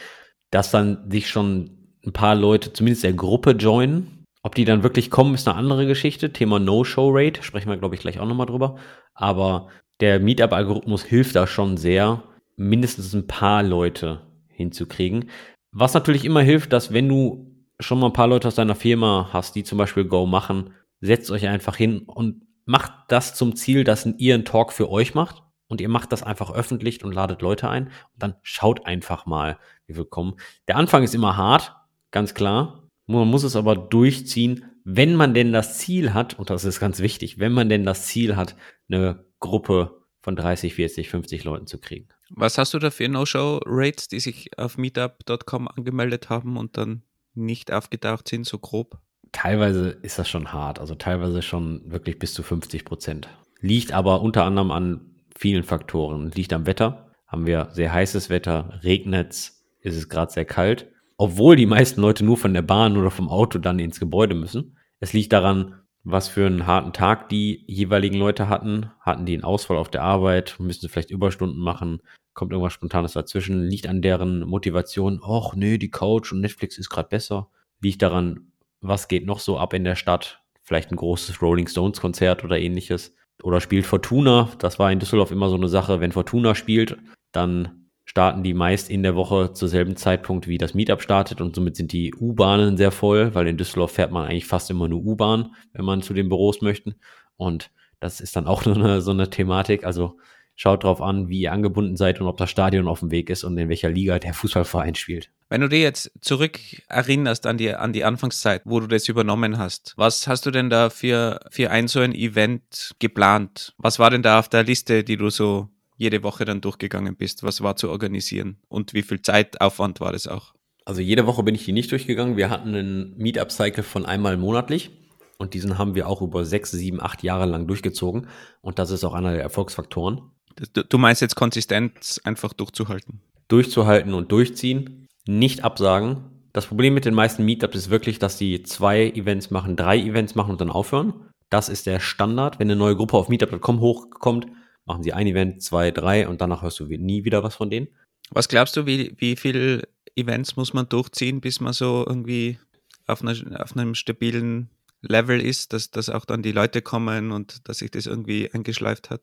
dass 0.51 0.71
dann 0.71 1.09
sich 1.09 1.27
schon 1.29 1.71
ein 2.05 2.13
paar 2.13 2.35
Leute, 2.35 2.71
zumindest 2.71 3.03
der 3.03 3.13
Gruppe, 3.13 3.51
joinen. 3.51 4.25
Ob 4.43 4.53
die 4.53 4.65
dann 4.65 4.83
wirklich 4.83 5.09
kommen, 5.09 5.33
ist 5.33 5.47
eine 5.47 5.57
andere 5.57 5.87
Geschichte. 5.87 6.31
Thema 6.31 6.59
No-Show-Rate, 6.59 7.41
sprechen 7.41 7.69
wir, 7.69 7.77
glaube 7.77 7.95
ich, 7.95 8.01
gleich 8.01 8.19
auch 8.19 8.27
nochmal 8.27 8.45
drüber. 8.45 8.75
Aber 9.15 9.69
der 10.01 10.19
Meetup-Algorithmus 10.19 11.03
hilft 11.03 11.35
da 11.35 11.47
schon 11.47 11.77
sehr, 11.77 12.21
mindestens 12.57 13.13
ein 13.13 13.25
paar 13.25 13.63
Leute 13.63 14.21
hinzukriegen. 14.49 15.29
Was 15.71 15.95
natürlich 15.95 16.25
immer 16.25 16.41
hilft, 16.41 16.73
dass 16.73 16.93
wenn 16.93 17.09
du 17.09 17.51
schon 17.79 17.99
mal 17.99 18.07
ein 18.07 18.13
paar 18.13 18.27
Leute 18.27 18.47
aus 18.47 18.55
deiner 18.55 18.75
Firma 18.75 19.29
hast, 19.33 19.55
die 19.55 19.63
zum 19.63 19.77
Beispiel 19.77 20.05
Go 20.05 20.25
machen, 20.25 20.73
setzt 21.05 21.31
euch 21.31 21.47
einfach 21.47 21.75
hin 21.75 21.99
und 21.99 22.41
macht 22.65 22.91
das 23.09 23.35
zum 23.35 23.55
Ziel, 23.55 23.83
dass 23.83 24.05
ihr 24.17 24.33
einen 24.33 24.45
Talk 24.45 24.73
für 24.73 24.89
euch 24.89 25.13
macht 25.13 25.43
und 25.67 25.81
ihr 25.81 25.89
macht 25.89 26.11
das 26.11 26.23
einfach 26.23 26.51
öffentlich 26.51 27.03
und 27.03 27.13
ladet 27.13 27.41
Leute 27.41 27.69
ein 27.69 27.85
und 27.85 28.23
dann 28.23 28.35
schaut 28.41 28.85
einfach 28.85 29.25
mal, 29.25 29.57
wie 29.87 29.93
viel 29.93 30.05
kommen. 30.05 30.35
Der 30.67 30.77
Anfang 30.77 31.03
ist 31.03 31.15
immer 31.15 31.37
hart, 31.37 31.75
ganz 32.11 32.33
klar. 32.33 32.89
Man 33.07 33.27
muss 33.27 33.43
es 33.43 33.55
aber 33.55 33.75
durchziehen, 33.75 34.65
wenn 34.83 35.15
man 35.15 35.33
denn 35.33 35.51
das 35.51 35.77
Ziel 35.77 36.13
hat, 36.13 36.37
und 36.39 36.49
das 36.49 36.65
ist 36.65 36.79
ganz 36.79 36.99
wichtig, 36.99 37.39
wenn 37.39 37.51
man 37.51 37.69
denn 37.69 37.85
das 37.85 38.07
Ziel 38.07 38.35
hat, 38.35 38.55
eine 38.89 39.25
Gruppe 39.39 40.01
von 40.21 40.35
30, 40.35 40.73
40, 40.73 41.09
50 41.09 41.43
Leuten 41.43 41.67
zu 41.67 41.79
kriegen. 41.79 42.07
Was 42.29 42.57
hast 42.57 42.73
du 42.73 42.79
da 42.79 42.89
für 42.89 43.07
No-Show-Rates, 43.07 44.07
die 44.07 44.19
sich 44.19 44.57
auf 44.57 44.77
meetup.com 44.77 45.67
angemeldet 45.67 46.29
haben 46.29 46.57
und 46.57 46.77
dann 46.77 47.03
nicht 47.35 47.71
aufgetaucht 47.71 48.27
sind, 48.27 48.45
so 48.45 48.57
grob? 48.57 48.99
Teilweise 49.35 49.89
ist 49.89 50.17
das 50.17 50.29
schon 50.29 50.53
hart, 50.53 50.79
also 50.79 50.95
teilweise 50.95 51.41
schon 51.41 51.81
wirklich 51.85 52.17
bis 52.17 52.33
zu 52.33 52.41
50 52.41 52.85
Prozent. 52.85 53.27
Liegt 53.59 53.91
aber 53.91 54.21
unter 54.21 54.45
anderem 54.45 54.71
an 54.71 55.15
vielen 55.37 55.63
Faktoren. 55.63 56.31
Liegt 56.31 56.53
am 56.53 56.65
Wetter. 56.65 57.11
Haben 57.27 57.45
wir 57.45 57.69
sehr 57.71 57.91
heißes 57.91 58.29
Wetter, 58.29 58.79
regnet's, 58.83 59.65
ist 59.81 59.97
es 59.97 60.07
gerade 60.07 60.31
sehr 60.31 60.45
kalt. 60.45 60.87
Obwohl 61.17 61.55
die 61.55 61.65
meisten 61.65 62.01
Leute 62.01 62.23
nur 62.23 62.37
von 62.37 62.53
der 62.53 62.61
Bahn 62.61 62.97
oder 62.97 63.11
vom 63.11 63.29
Auto 63.29 63.59
dann 63.59 63.79
ins 63.79 63.99
Gebäude 63.99 64.35
müssen. 64.35 64.77
Es 64.99 65.11
liegt 65.11 65.33
daran, 65.33 65.81
was 66.03 66.29
für 66.29 66.45
einen 66.45 66.65
harten 66.65 66.93
Tag 66.93 67.29
die 67.29 67.63
jeweiligen 67.67 68.17
Leute 68.17 68.47
hatten. 68.47 68.91
Hatten 69.01 69.25
die 69.25 69.33
einen 69.33 69.43
Ausfall 69.43 69.77
auf 69.77 69.89
der 69.89 70.03
Arbeit, 70.03 70.55
müssen 70.59 70.87
vielleicht 70.87 71.11
Überstunden 71.11 71.59
machen, 71.59 71.99
kommt 72.33 72.51
irgendwas 72.51 72.73
Spontanes 72.73 73.13
dazwischen. 73.13 73.67
Liegt 73.67 73.87
an 73.87 74.01
deren 74.01 74.41
Motivation, 74.41 75.19
ach 75.23 75.55
nee, 75.55 75.77
die 75.77 75.91
Couch 75.91 76.31
und 76.31 76.41
Netflix 76.41 76.77
ist 76.77 76.89
gerade 76.89 77.09
besser. 77.09 77.49
Liegt 77.81 78.01
daran, 78.01 78.51
was 78.81 79.07
geht 79.07 79.25
noch 79.25 79.39
so 79.39 79.57
ab 79.57 79.73
in 79.73 79.83
der 79.83 79.95
Stadt? 79.95 80.41
Vielleicht 80.61 80.91
ein 80.91 80.95
großes 80.95 81.41
Rolling 81.41 81.67
Stones 81.67 82.01
Konzert 82.01 82.43
oder 82.43 82.59
ähnliches. 82.59 83.15
Oder 83.43 83.61
spielt 83.61 83.85
Fortuna? 83.85 84.49
Das 84.59 84.79
war 84.79 84.91
in 84.91 84.99
Düsseldorf 84.99 85.31
immer 85.31 85.49
so 85.49 85.55
eine 85.55 85.67
Sache. 85.67 85.99
Wenn 85.99 86.11
Fortuna 86.11 86.55
spielt, 86.55 86.97
dann 87.31 87.89
starten 88.05 88.43
die 88.43 88.53
meist 88.53 88.89
in 88.89 89.03
der 89.03 89.15
Woche 89.15 89.53
zur 89.53 89.67
selben 89.67 89.95
Zeitpunkt, 89.95 90.47
wie 90.47 90.57
das 90.57 90.73
Meetup 90.73 91.01
startet 91.01 91.41
und 91.41 91.55
somit 91.55 91.75
sind 91.75 91.91
die 91.91 92.13
U-Bahnen 92.13 92.77
sehr 92.77 92.91
voll, 92.91 93.33
weil 93.33 93.47
in 93.47 93.57
Düsseldorf 93.57 93.91
fährt 93.91 94.11
man 94.11 94.25
eigentlich 94.25 94.45
fast 94.45 94.69
immer 94.69 94.87
nur 94.87 95.03
U-Bahn, 95.03 95.55
wenn 95.73 95.85
man 95.85 96.01
zu 96.01 96.13
den 96.13 96.29
Büros 96.29 96.61
möchte. 96.61 96.95
Und 97.35 97.71
das 97.99 98.21
ist 98.21 98.35
dann 98.35 98.47
auch 98.47 98.63
so 98.63 98.73
eine, 98.73 99.01
so 99.01 99.11
eine 99.11 99.29
Thematik. 99.29 99.83
Also 99.83 100.17
schaut 100.55 100.83
drauf 100.83 101.01
an, 101.01 101.27
wie 101.27 101.41
ihr 101.41 101.51
angebunden 101.51 101.97
seid 101.97 102.21
und 102.21 102.27
ob 102.27 102.37
das 102.37 102.49
Stadion 102.49 102.87
auf 102.87 103.01
dem 103.01 103.11
Weg 103.11 103.29
ist 103.29 103.43
und 103.43 103.57
in 103.57 103.69
welcher 103.69 103.89
Liga 103.89 104.19
der 104.19 104.33
Fußballverein 104.33 104.95
spielt. 104.95 105.29
Wenn 105.49 105.61
du 105.61 105.69
dir 105.69 105.79
jetzt 105.79 106.11
zurück 106.21 106.59
erinnerst 106.87 107.45
an 107.45 107.57
die, 107.57 107.73
an 107.73 107.93
die 107.93 108.03
Anfangszeit, 108.03 108.61
wo 108.65 108.79
du 108.79 108.87
das 108.87 109.07
übernommen 109.07 109.57
hast, 109.57 109.93
was 109.97 110.27
hast 110.27 110.45
du 110.45 110.51
denn 110.51 110.69
da 110.69 110.89
für, 110.89 111.39
für 111.51 111.69
ein 111.69 111.87
so 111.87 111.99
ein 111.99 112.15
Event 112.15 112.95
geplant? 112.99 113.73
Was 113.77 113.99
war 113.99 114.09
denn 114.09 114.23
da 114.23 114.39
auf 114.39 114.49
der 114.49 114.63
Liste, 114.63 115.03
die 115.03 115.17
du 115.17 115.29
so 115.29 115.69
jede 115.97 116.23
Woche 116.23 116.45
dann 116.45 116.61
durchgegangen 116.61 117.15
bist? 117.15 117.43
Was 117.43 117.61
war 117.61 117.75
zu 117.75 117.89
organisieren 117.89 118.57
und 118.69 118.93
wie 118.93 119.03
viel 119.03 119.21
Zeitaufwand 119.21 119.99
war 119.99 120.13
das 120.13 120.27
auch? 120.27 120.53
Also 120.85 121.01
jede 121.01 121.25
Woche 121.25 121.43
bin 121.43 121.55
ich 121.55 121.65
die 121.65 121.71
nicht 121.73 121.91
durchgegangen. 121.91 122.37
Wir 122.37 122.49
hatten 122.49 122.69
einen 122.69 123.17
Meetup-Cycle 123.17 123.83
von 123.83 124.05
einmal 124.05 124.37
monatlich 124.37 124.91
und 125.37 125.53
diesen 125.53 125.77
haben 125.77 125.95
wir 125.95 126.07
auch 126.07 126.21
über 126.21 126.45
sechs, 126.45 126.71
sieben, 126.71 127.01
acht 127.01 127.23
Jahre 127.23 127.45
lang 127.45 127.67
durchgezogen 127.67 128.27
und 128.61 128.79
das 128.79 128.91
ist 128.91 129.03
auch 129.03 129.13
einer 129.13 129.33
der 129.33 129.41
Erfolgsfaktoren. 129.41 130.31
Du, 130.55 130.97
meinst 130.97 131.21
jetzt 131.21 131.35
Konsistenz 131.35 132.19
einfach 132.23 132.53
durchzuhalten? 132.53 133.21
Durchzuhalten 133.47 134.13
und 134.13 134.31
durchziehen, 134.31 135.07
nicht 135.27 135.63
absagen. 135.63 136.23
Das 136.53 136.67
Problem 136.67 136.93
mit 136.93 137.03
den 137.03 137.13
meisten 137.13 137.43
Meetups 137.43 137.75
ist 137.75 137.89
wirklich, 137.89 138.19
dass 138.19 138.37
die 138.37 138.63
zwei 138.63 139.09
Events 139.09 139.51
machen, 139.51 139.75
drei 139.75 139.99
Events 139.99 140.35
machen 140.35 140.51
und 140.51 140.61
dann 140.61 140.69
aufhören. 140.69 141.13
Das 141.49 141.67
ist 141.67 141.85
der 141.85 141.99
Standard. 141.99 142.59
Wenn 142.59 142.69
eine 142.69 142.77
neue 142.77 142.95
Gruppe 142.95 143.17
auf 143.17 143.27
meetup.com 143.27 143.81
hochkommt, 143.81 144.47
machen 144.85 145.03
sie 145.03 145.13
ein 145.13 145.27
Event, 145.27 145.61
zwei, 145.61 145.91
drei 145.91 146.27
und 146.27 146.39
danach 146.39 146.61
hörst 146.61 146.79
du 146.79 146.85
nie 146.85 147.25
wieder 147.25 147.43
was 147.43 147.55
von 147.55 147.69
denen. 147.69 147.89
Was 148.31 148.47
glaubst 148.47 148.77
du, 148.77 148.85
wie, 148.85 149.13
wie 149.17 149.35
viele 149.35 149.87
Events 150.15 150.55
muss 150.55 150.73
man 150.73 150.87
durchziehen, 150.87 151.41
bis 151.41 151.59
man 151.59 151.73
so 151.73 152.05
irgendwie 152.07 152.59
auf, 153.05 153.21
einer, 153.21 153.35
auf 153.61 153.75
einem 153.75 153.93
stabilen 153.93 154.69
Level 155.01 155.41
ist, 155.41 155.73
dass, 155.73 155.91
dass 155.91 156.09
auch 156.09 156.25
dann 156.25 156.41
die 156.41 156.51
Leute 156.51 156.81
kommen 156.81 157.31
und 157.31 157.67
dass 157.67 157.79
sich 157.79 157.91
das 157.91 158.05
irgendwie 158.05 158.49
eingeschleift 158.51 159.09
hat? 159.09 159.21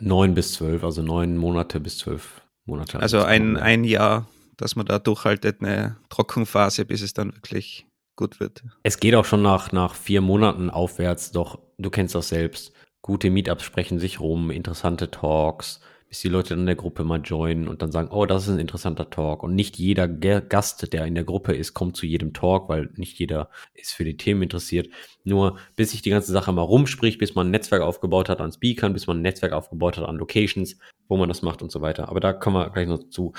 Neun 0.00 0.34
bis 0.34 0.52
zwölf, 0.52 0.84
also 0.84 1.02
neun 1.02 1.36
Monate 1.36 1.80
bis 1.80 1.98
zwölf 1.98 2.42
Monate. 2.64 3.00
Also 3.00 3.22
ein, 3.22 3.56
ein 3.56 3.84
Jahr, 3.84 4.26
dass 4.56 4.76
man 4.76 4.86
da 4.86 4.98
durchhaltet, 4.98 5.60
eine 5.60 5.96
Trockenphase, 6.08 6.84
bis 6.84 7.02
es 7.02 7.14
dann 7.14 7.34
wirklich 7.34 7.86
gut 8.16 8.40
wird. 8.40 8.62
Es 8.82 9.00
geht 9.00 9.14
auch 9.14 9.24
schon 9.24 9.42
nach, 9.42 9.72
nach 9.72 9.94
vier 9.94 10.20
Monaten 10.20 10.70
aufwärts, 10.70 11.32
doch 11.32 11.58
du 11.78 11.90
kennst 11.90 12.14
das 12.14 12.28
selbst. 12.28 12.72
Gute 13.00 13.30
Meetups 13.30 13.62
sprechen 13.62 13.98
sich 13.98 14.20
rum, 14.20 14.50
interessante 14.50 15.10
Talks, 15.10 15.80
bis 16.08 16.22
die 16.22 16.28
Leute 16.28 16.54
in 16.54 16.64
der 16.64 16.74
Gruppe 16.74 17.04
mal 17.04 17.20
joinen 17.20 17.68
und 17.68 17.82
dann 17.82 17.92
sagen, 17.92 18.08
oh, 18.10 18.24
das 18.24 18.44
ist 18.44 18.48
ein 18.48 18.58
interessanter 18.58 19.10
Talk. 19.10 19.42
Und 19.42 19.54
nicht 19.54 19.76
jeder 19.76 20.08
Gast, 20.08 20.90
der 20.92 21.04
in 21.04 21.14
der 21.14 21.24
Gruppe 21.24 21.54
ist, 21.54 21.74
kommt 21.74 21.96
zu 21.96 22.06
jedem 22.06 22.32
Talk, 22.32 22.70
weil 22.70 22.88
nicht 22.96 23.18
jeder 23.18 23.50
ist 23.74 23.92
für 23.92 24.04
die 24.04 24.16
Themen 24.16 24.42
interessiert. 24.42 24.88
Nur 25.24 25.58
bis 25.76 25.90
sich 25.90 26.00
die 26.00 26.08
ganze 26.08 26.32
Sache 26.32 26.50
mal 26.52 26.62
rumspricht, 26.62 27.18
bis 27.18 27.34
man 27.34 27.48
ein 27.48 27.50
Netzwerk 27.50 27.82
aufgebaut 27.82 28.30
hat 28.30 28.40
an 28.40 28.52
Speakern, 28.52 28.94
bis 28.94 29.06
man 29.06 29.18
ein 29.18 29.22
Netzwerk 29.22 29.52
aufgebaut 29.52 29.98
hat 29.98 30.08
an 30.08 30.16
Locations, 30.16 30.78
wo 31.08 31.18
man 31.18 31.28
das 31.28 31.42
macht 31.42 31.60
und 31.60 31.70
so 31.70 31.82
weiter. 31.82 32.08
Aber 32.08 32.20
da 32.20 32.32
kommen 32.32 32.56
wir 32.56 32.70
gleich 32.70 32.88
noch 32.88 33.10
zu. 33.10 33.34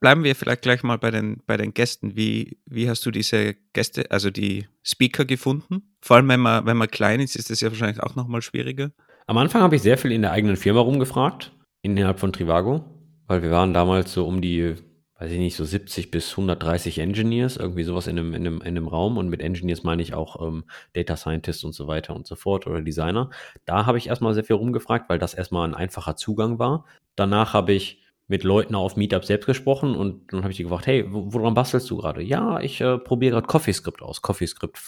Bleiben 0.00 0.24
wir 0.24 0.34
vielleicht 0.34 0.62
gleich 0.62 0.82
mal 0.82 0.98
bei 0.98 1.12
den, 1.12 1.40
bei 1.46 1.56
den 1.56 1.72
Gästen. 1.72 2.16
Wie, 2.16 2.58
wie 2.66 2.88
hast 2.88 3.06
du 3.06 3.12
diese 3.12 3.54
Gäste, 3.74 4.10
also 4.10 4.30
die 4.30 4.66
Speaker 4.82 5.24
gefunden? 5.24 5.94
Vor 6.00 6.16
allem, 6.16 6.28
wenn 6.28 6.40
man, 6.40 6.66
wenn 6.66 6.76
man 6.76 6.90
klein 6.90 7.20
ist, 7.20 7.36
ist 7.36 7.48
das 7.48 7.60
ja 7.60 7.68
wahrscheinlich 7.68 8.02
auch 8.02 8.16
nochmal 8.16 8.42
schwieriger. 8.42 8.90
Am 9.28 9.38
Anfang 9.38 9.62
habe 9.62 9.76
ich 9.76 9.82
sehr 9.82 9.98
viel 9.98 10.10
in 10.10 10.22
der 10.22 10.32
eigenen 10.32 10.56
Firma 10.56 10.80
rumgefragt 10.80 11.52
innerhalb 11.82 12.20
von 12.20 12.32
Trivago, 12.32 12.84
weil 13.26 13.42
wir 13.42 13.50
waren 13.50 13.74
damals 13.74 14.12
so 14.12 14.26
um 14.26 14.40
die, 14.40 14.76
weiß 15.18 15.30
ich 15.30 15.38
nicht, 15.38 15.56
so 15.56 15.64
70 15.64 16.10
bis 16.10 16.30
130 16.30 16.98
Engineers, 16.98 17.56
irgendwie 17.56 17.82
sowas 17.82 18.06
in 18.06 18.18
einem, 18.18 18.34
in 18.34 18.46
einem, 18.46 18.60
in 18.60 18.68
einem 18.68 18.88
Raum. 18.88 19.18
Und 19.18 19.28
mit 19.28 19.42
Engineers 19.42 19.82
meine 19.82 20.02
ich 20.02 20.14
auch 20.14 20.40
ähm, 20.46 20.64
Data 20.92 21.16
Scientists 21.16 21.64
und 21.64 21.72
so 21.72 21.86
weiter 21.88 22.14
und 22.14 22.26
so 22.26 22.36
fort 22.36 22.66
oder 22.66 22.80
Designer. 22.80 23.30
Da 23.64 23.86
habe 23.86 23.98
ich 23.98 24.08
erstmal 24.08 24.34
sehr 24.34 24.44
viel 24.44 24.56
rumgefragt, 24.56 25.08
weil 25.08 25.18
das 25.18 25.34
erstmal 25.34 25.68
ein 25.68 25.74
einfacher 25.74 26.16
Zugang 26.16 26.58
war. 26.58 26.84
Danach 27.16 27.52
habe 27.52 27.72
ich 27.72 28.00
mit 28.28 28.44
Leuten 28.44 28.74
auf 28.74 28.96
Meetup 28.96 29.24
selbst 29.24 29.46
gesprochen 29.46 29.94
und 29.94 30.32
dann 30.32 30.42
habe 30.42 30.52
ich 30.52 30.56
die 30.56 30.62
gefragt, 30.62 30.86
hey, 30.86 31.04
woran 31.08 31.54
bastelst 31.54 31.90
du 31.90 31.98
gerade? 31.98 32.22
Ja, 32.22 32.60
ich 32.60 32.80
äh, 32.80 32.96
probiere 32.96 33.32
gerade 33.32 33.46
CoffeeScript 33.46 34.00
aus. 34.00 34.22
CoffeeScript 34.22 34.78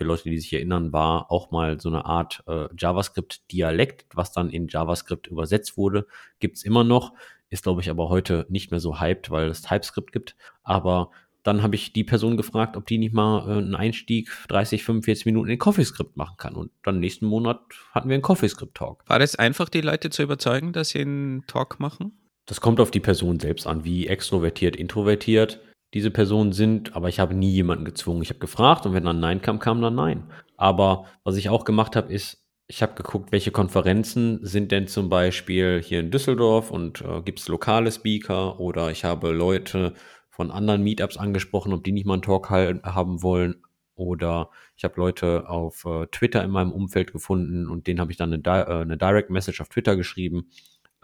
für 0.00 0.04
Leute, 0.04 0.30
die 0.30 0.38
sich 0.38 0.54
erinnern, 0.54 0.94
war 0.94 1.30
auch 1.30 1.50
mal 1.50 1.78
so 1.78 1.90
eine 1.90 2.06
Art 2.06 2.42
äh, 2.46 2.68
JavaScript-Dialekt, 2.74 4.06
was 4.14 4.32
dann 4.32 4.48
in 4.48 4.66
JavaScript 4.66 5.26
übersetzt 5.26 5.76
wurde. 5.76 6.06
Gibt 6.38 6.56
es 6.56 6.62
immer 6.62 6.84
noch, 6.84 7.12
ist, 7.50 7.64
glaube 7.64 7.82
ich, 7.82 7.90
aber 7.90 8.08
heute 8.08 8.46
nicht 8.48 8.70
mehr 8.70 8.80
so 8.80 8.98
hyped, 8.98 9.30
weil 9.30 9.50
es 9.50 9.60
TypeScript 9.60 10.10
gibt. 10.12 10.36
Aber 10.62 11.10
dann 11.42 11.62
habe 11.62 11.74
ich 11.74 11.92
die 11.92 12.02
Person 12.02 12.38
gefragt, 12.38 12.78
ob 12.78 12.86
die 12.86 12.96
nicht 12.96 13.12
mal 13.12 13.46
äh, 13.46 13.58
einen 13.58 13.74
Einstieg 13.74 14.30
30, 14.48 14.84
45 14.84 15.26
Minuten 15.26 15.50
in 15.50 15.58
CoffeeScript 15.58 16.16
machen 16.16 16.38
kann. 16.38 16.54
Und 16.54 16.70
dann 16.82 16.98
nächsten 16.98 17.26
Monat 17.26 17.60
hatten 17.90 18.08
wir 18.08 18.14
einen 18.14 18.22
CoffeeScript-Talk. 18.22 19.04
War 19.06 19.18
das 19.18 19.36
einfach, 19.36 19.68
die 19.68 19.82
Leute 19.82 20.08
zu 20.08 20.22
überzeugen, 20.22 20.72
dass 20.72 20.88
sie 20.90 21.00
einen 21.00 21.44
Talk 21.46 21.78
machen? 21.78 22.18
Das 22.46 22.62
kommt 22.62 22.80
auf 22.80 22.90
die 22.90 23.00
Person 23.00 23.38
selbst 23.38 23.66
an, 23.66 23.84
wie 23.84 24.06
extrovertiert, 24.06 24.76
introvertiert 24.76 25.60
diese 25.94 26.10
Personen 26.10 26.52
sind, 26.52 26.94
aber 26.94 27.08
ich 27.08 27.18
habe 27.18 27.34
nie 27.34 27.50
jemanden 27.50 27.84
gezwungen. 27.84 28.22
Ich 28.22 28.30
habe 28.30 28.38
gefragt 28.38 28.86
und 28.86 28.94
wenn 28.94 29.04
dann 29.04 29.20
Nein 29.20 29.42
kam, 29.42 29.58
kam 29.58 29.82
dann 29.82 29.94
Nein. 29.94 30.24
Aber 30.56 31.06
was 31.24 31.36
ich 31.36 31.48
auch 31.48 31.64
gemacht 31.64 31.96
habe, 31.96 32.12
ist, 32.12 32.44
ich 32.68 32.82
habe 32.82 32.94
geguckt, 32.94 33.32
welche 33.32 33.50
Konferenzen 33.50 34.38
sind 34.42 34.70
denn 34.70 34.86
zum 34.86 35.08
Beispiel 35.08 35.82
hier 35.82 36.00
in 36.00 36.12
Düsseldorf 36.12 36.70
und 36.70 37.02
äh, 37.02 37.20
gibt 37.22 37.40
es 37.40 37.48
lokale 37.48 37.90
Speaker 37.90 38.60
oder 38.60 38.90
ich 38.92 39.04
habe 39.04 39.32
Leute 39.32 39.94
von 40.28 40.52
anderen 40.52 40.82
Meetups 40.82 41.16
angesprochen, 41.16 41.72
ob 41.72 41.82
die 41.82 41.92
nicht 41.92 42.06
mal 42.06 42.14
einen 42.14 42.22
Talk 42.22 42.50
haben 42.50 43.22
wollen. 43.22 43.62
Oder 43.96 44.48
ich 44.76 44.84
habe 44.84 44.94
Leute 44.96 45.50
auf 45.50 45.84
äh, 45.84 46.06
Twitter 46.06 46.42
in 46.42 46.50
meinem 46.50 46.72
Umfeld 46.72 47.12
gefunden 47.12 47.68
und 47.68 47.86
denen 47.86 48.00
habe 48.00 48.12
ich 48.12 48.16
dann 48.16 48.32
eine, 48.32 48.40
Di 48.40 48.50
äh, 48.50 48.80
eine 48.80 48.96
Direct 48.96 49.28
Message 49.28 49.60
auf 49.60 49.68
Twitter 49.68 49.96
geschrieben. 49.96 50.48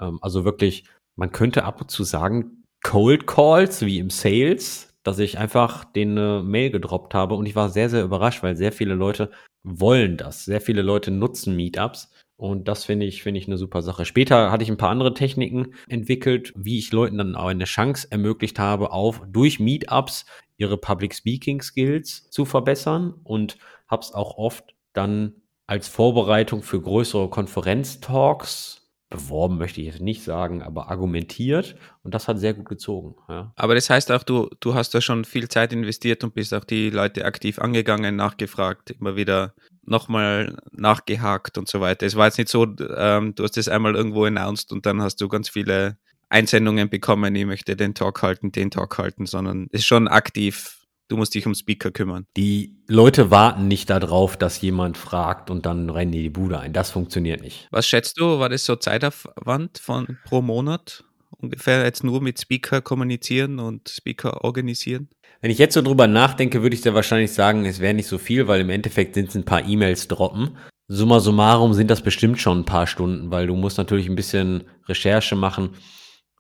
Ähm, 0.01 0.19
also 0.23 0.45
wirklich, 0.45 0.85
man 1.17 1.33
könnte 1.33 1.65
ab 1.65 1.83
und 1.83 1.91
zu 1.91 2.05
sagen, 2.05 2.65
Cold 2.83 3.27
Calls 3.27 3.85
wie 3.85 3.99
im 3.99 4.11
Sales, 4.11 4.86
dass 5.07 5.19
ich 5.19 5.38
einfach 5.38 5.85
den 5.85 6.14
Mail 6.49 6.71
gedroppt 6.71 7.14
habe 7.14 7.35
und 7.35 7.47
ich 7.47 7.55
war 7.55 7.69
sehr, 7.69 7.88
sehr 7.88 8.05
überrascht, 8.05 8.42
weil 8.42 8.57
sehr 8.57 8.73
viele 8.73 8.95
Leute 8.95 9.31
wollen 9.62 10.16
das. 10.16 10.45
Sehr 10.45 10.61
viele 10.61 10.83
Leute 10.83 11.11
nutzen 11.11 11.55
Meetups 11.55 12.11
und 12.37 12.69
das 12.69 12.85
finde 12.85 13.07
ich, 13.07 13.23
finde 13.23 13.40
ich 13.40 13.47
eine 13.47 13.57
super 13.57 13.83
Sache. 13.83 14.05
Später 14.05 14.51
hatte 14.51 14.62
ich 14.62 14.71
ein 14.71 14.77
paar 14.77 14.90
andere 14.90 15.14
Techniken 15.14 15.75
entwickelt, 15.88 16.53
wie 16.55 16.79
ich 16.79 16.92
Leuten 16.92 17.19
dann 17.19 17.35
auch 17.35 17.47
eine 17.47 17.64
Chance 17.64 18.09
ermöglicht 18.11 18.59
habe, 18.59 18.92
auf 18.92 19.23
durch 19.27 19.59
Meetups 19.59 20.27
ihre 20.59 20.77
Public 20.77 21.14
Speaking 21.14 21.62
Skills 21.62 22.29
zu 22.31 22.45
verbessern 22.45 23.14
und 23.25 23.59
habe 23.88 24.03
es 24.03 24.12
auch 24.12 24.37
oft 24.37 24.75
dann 24.92 25.35
als 25.66 25.88
Vorbereitung 25.88 26.62
für 26.62 26.81
größere 26.81 27.29
Konferenztalks 27.29 28.86
beworben 29.09 29.57
möchte 29.57 29.81
ich 29.81 29.87
jetzt 29.87 30.01
nicht 30.01 30.25
sagen, 30.25 30.62
aber 30.62 30.90
argumentiert 30.90 31.77
und 32.03 32.12
das 32.12 32.27
hat 32.27 32.40
sehr 32.40 32.55
gut 32.55 32.69
gezogen. 32.69 33.14
Ja. 33.29 33.53
Aber 33.55 33.75
das 33.75 33.88
heißt 33.88 34.11
auch, 34.11 34.25
du, 34.25 34.51
du 34.59 34.75
hast 34.75 34.95
da 34.95 35.01
schon 35.01 35.25
viel 35.25 35.49
Zeit 35.49 35.73
investiert 35.73 36.25
und 36.25 36.35
bist 36.35 36.53
auch 36.53 36.64
die 36.64 36.90
Leute 36.90 37.25
aktiv 37.25 37.61
angegangen, 37.61 38.16
nachgefragt, 38.16 38.90
immer 38.90 39.14
wieder 39.14 39.55
nochmal 39.85 40.59
nachgehakt 40.73 41.57
und 41.57 41.69
so 41.69 41.81
weiter. 41.81 42.05
Es 42.05 42.16
war 42.16 42.27
jetzt 42.27 42.38
nicht 42.38 42.49
so, 42.49 42.64
ähm, 42.64 43.35
du 43.37 43.45
hast 43.45 43.57
es 43.57 43.69
einmal 43.69 43.95
irgendwo 43.95 44.25
announced 44.25 44.73
und 44.73 44.87
dann 44.87 45.01
hast 45.01 45.21
du 45.21 45.29
ganz 45.29 45.49
viele 45.49 45.97
Einsendungen 46.29 46.88
bekommen, 46.88 47.35
ich 47.37 47.47
möchte 47.47 47.77
den 47.77 47.95
Talk 47.95 48.23
halten, 48.23 48.51
den 48.51 48.73
Talk 48.73 48.99
halten, 48.99 49.27
sondern 49.27 49.69
es 49.71 49.81
ist 49.81 49.87
schon 49.87 50.09
aktiv 50.09 50.86
Du 51.09 51.16
musst 51.16 51.35
dich 51.35 51.47
um 51.47 51.55
Speaker 51.55 51.92
kümmern. 51.92 52.27
Die 52.37 52.77
Leute 52.88 53.31
warten 53.31 53.69
nicht 53.69 53.90
darauf, 53.90 54.37
dass 54.37 54.61
jemand 54.61 54.99
fragt 54.99 55.51
und 55.51 55.64
dann 55.64 55.88
rennen 55.88 56.11
die 56.11 56.23
die 56.23 56.31
Bude 56.31 56.59
ein. 56.59 56.73
Das 56.73 56.90
funktioniert 56.90 57.42
nicht. 57.42 57.69
Was 57.71 57.87
schätzt 57.87 58.19
du, 58.19 58.40
war 58.40 58.49
das 58.49 58.64
so 58.64 58.75
Zeitaufwand 58.75 59.79
von 59.79 60.19
pro 60.25 60.42
Monat? 60.42 61.05
Ungefähr 61.38 61.85
jetzt 61.85 62.03
nur 62.03 62.21
mit 62.21 62.40
Speaker 62.40 62.81
kommunizieren 62.81 63.61
und 63.61 63.88
Speaker 63.88 64.42
organisieren? 64.42 65.09
Wenn 65.40 65.51
ich 65.51 65.59
jetzt 65.59 65.75
so 65.75 65.83
drüber 65.83 66.09
nachdenke, 66.09 66.62
würde 66.62 66.75
ich 66.75 66.81
dir 66.81 66.95
wahrscheinlich 66.95 67.33
sagen, 67.33 67.66
es 67.66 67.79
wäre 67.79 67.95
nicht 67.95 68.09
so 68.09 68.19
viel, 68.19 68.49
weil 68.49 68.62
im 68.62 68.71
Endeffekt 68.71 69.14
sind 69.14 69.29
es 69.29 69.37
ein 69.37 69.45
paar 69.45 69.64
E-Mails 69.64 70.09
droppen. 70.09 70.57
Summa 70.88 71.21
summarum 71.21 71.75
sind 71.75 71.90
das 71.90 72.01
bestimmt 72.01 72.40
schon 72.40 72.61
ein 72.61 72.64
paar 72.64 72.87
Stunden, 72.87 73.31
weil 73.31 73.47
du 73.47 73.55
musst 73.55 73.79
natürlich 73.79 74.09
ein 74.09 74.16
bisschen 74.16 74.64
Recherche 74.88 75.37
machen 75.37 75.71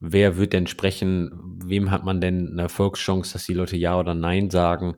wer 0.00 0.36
wird 0.36 0.52
denn 0.52 0.66
sprechen, 0.66 1.30
wem 1.64 1.90
hat 1.90 2.04
man 2.04 2.20
denn 2.20 2.52
eine 2.52 2.62
Erfolgschance, 2.62 3.32
dass 3.32 3.46
die 3.46 3.54
Leute 3.54 3.76
Ja 3.76 3.98
oder 3.98 4.14
Nein 4.14 4.50
sagen. 4.50 4.96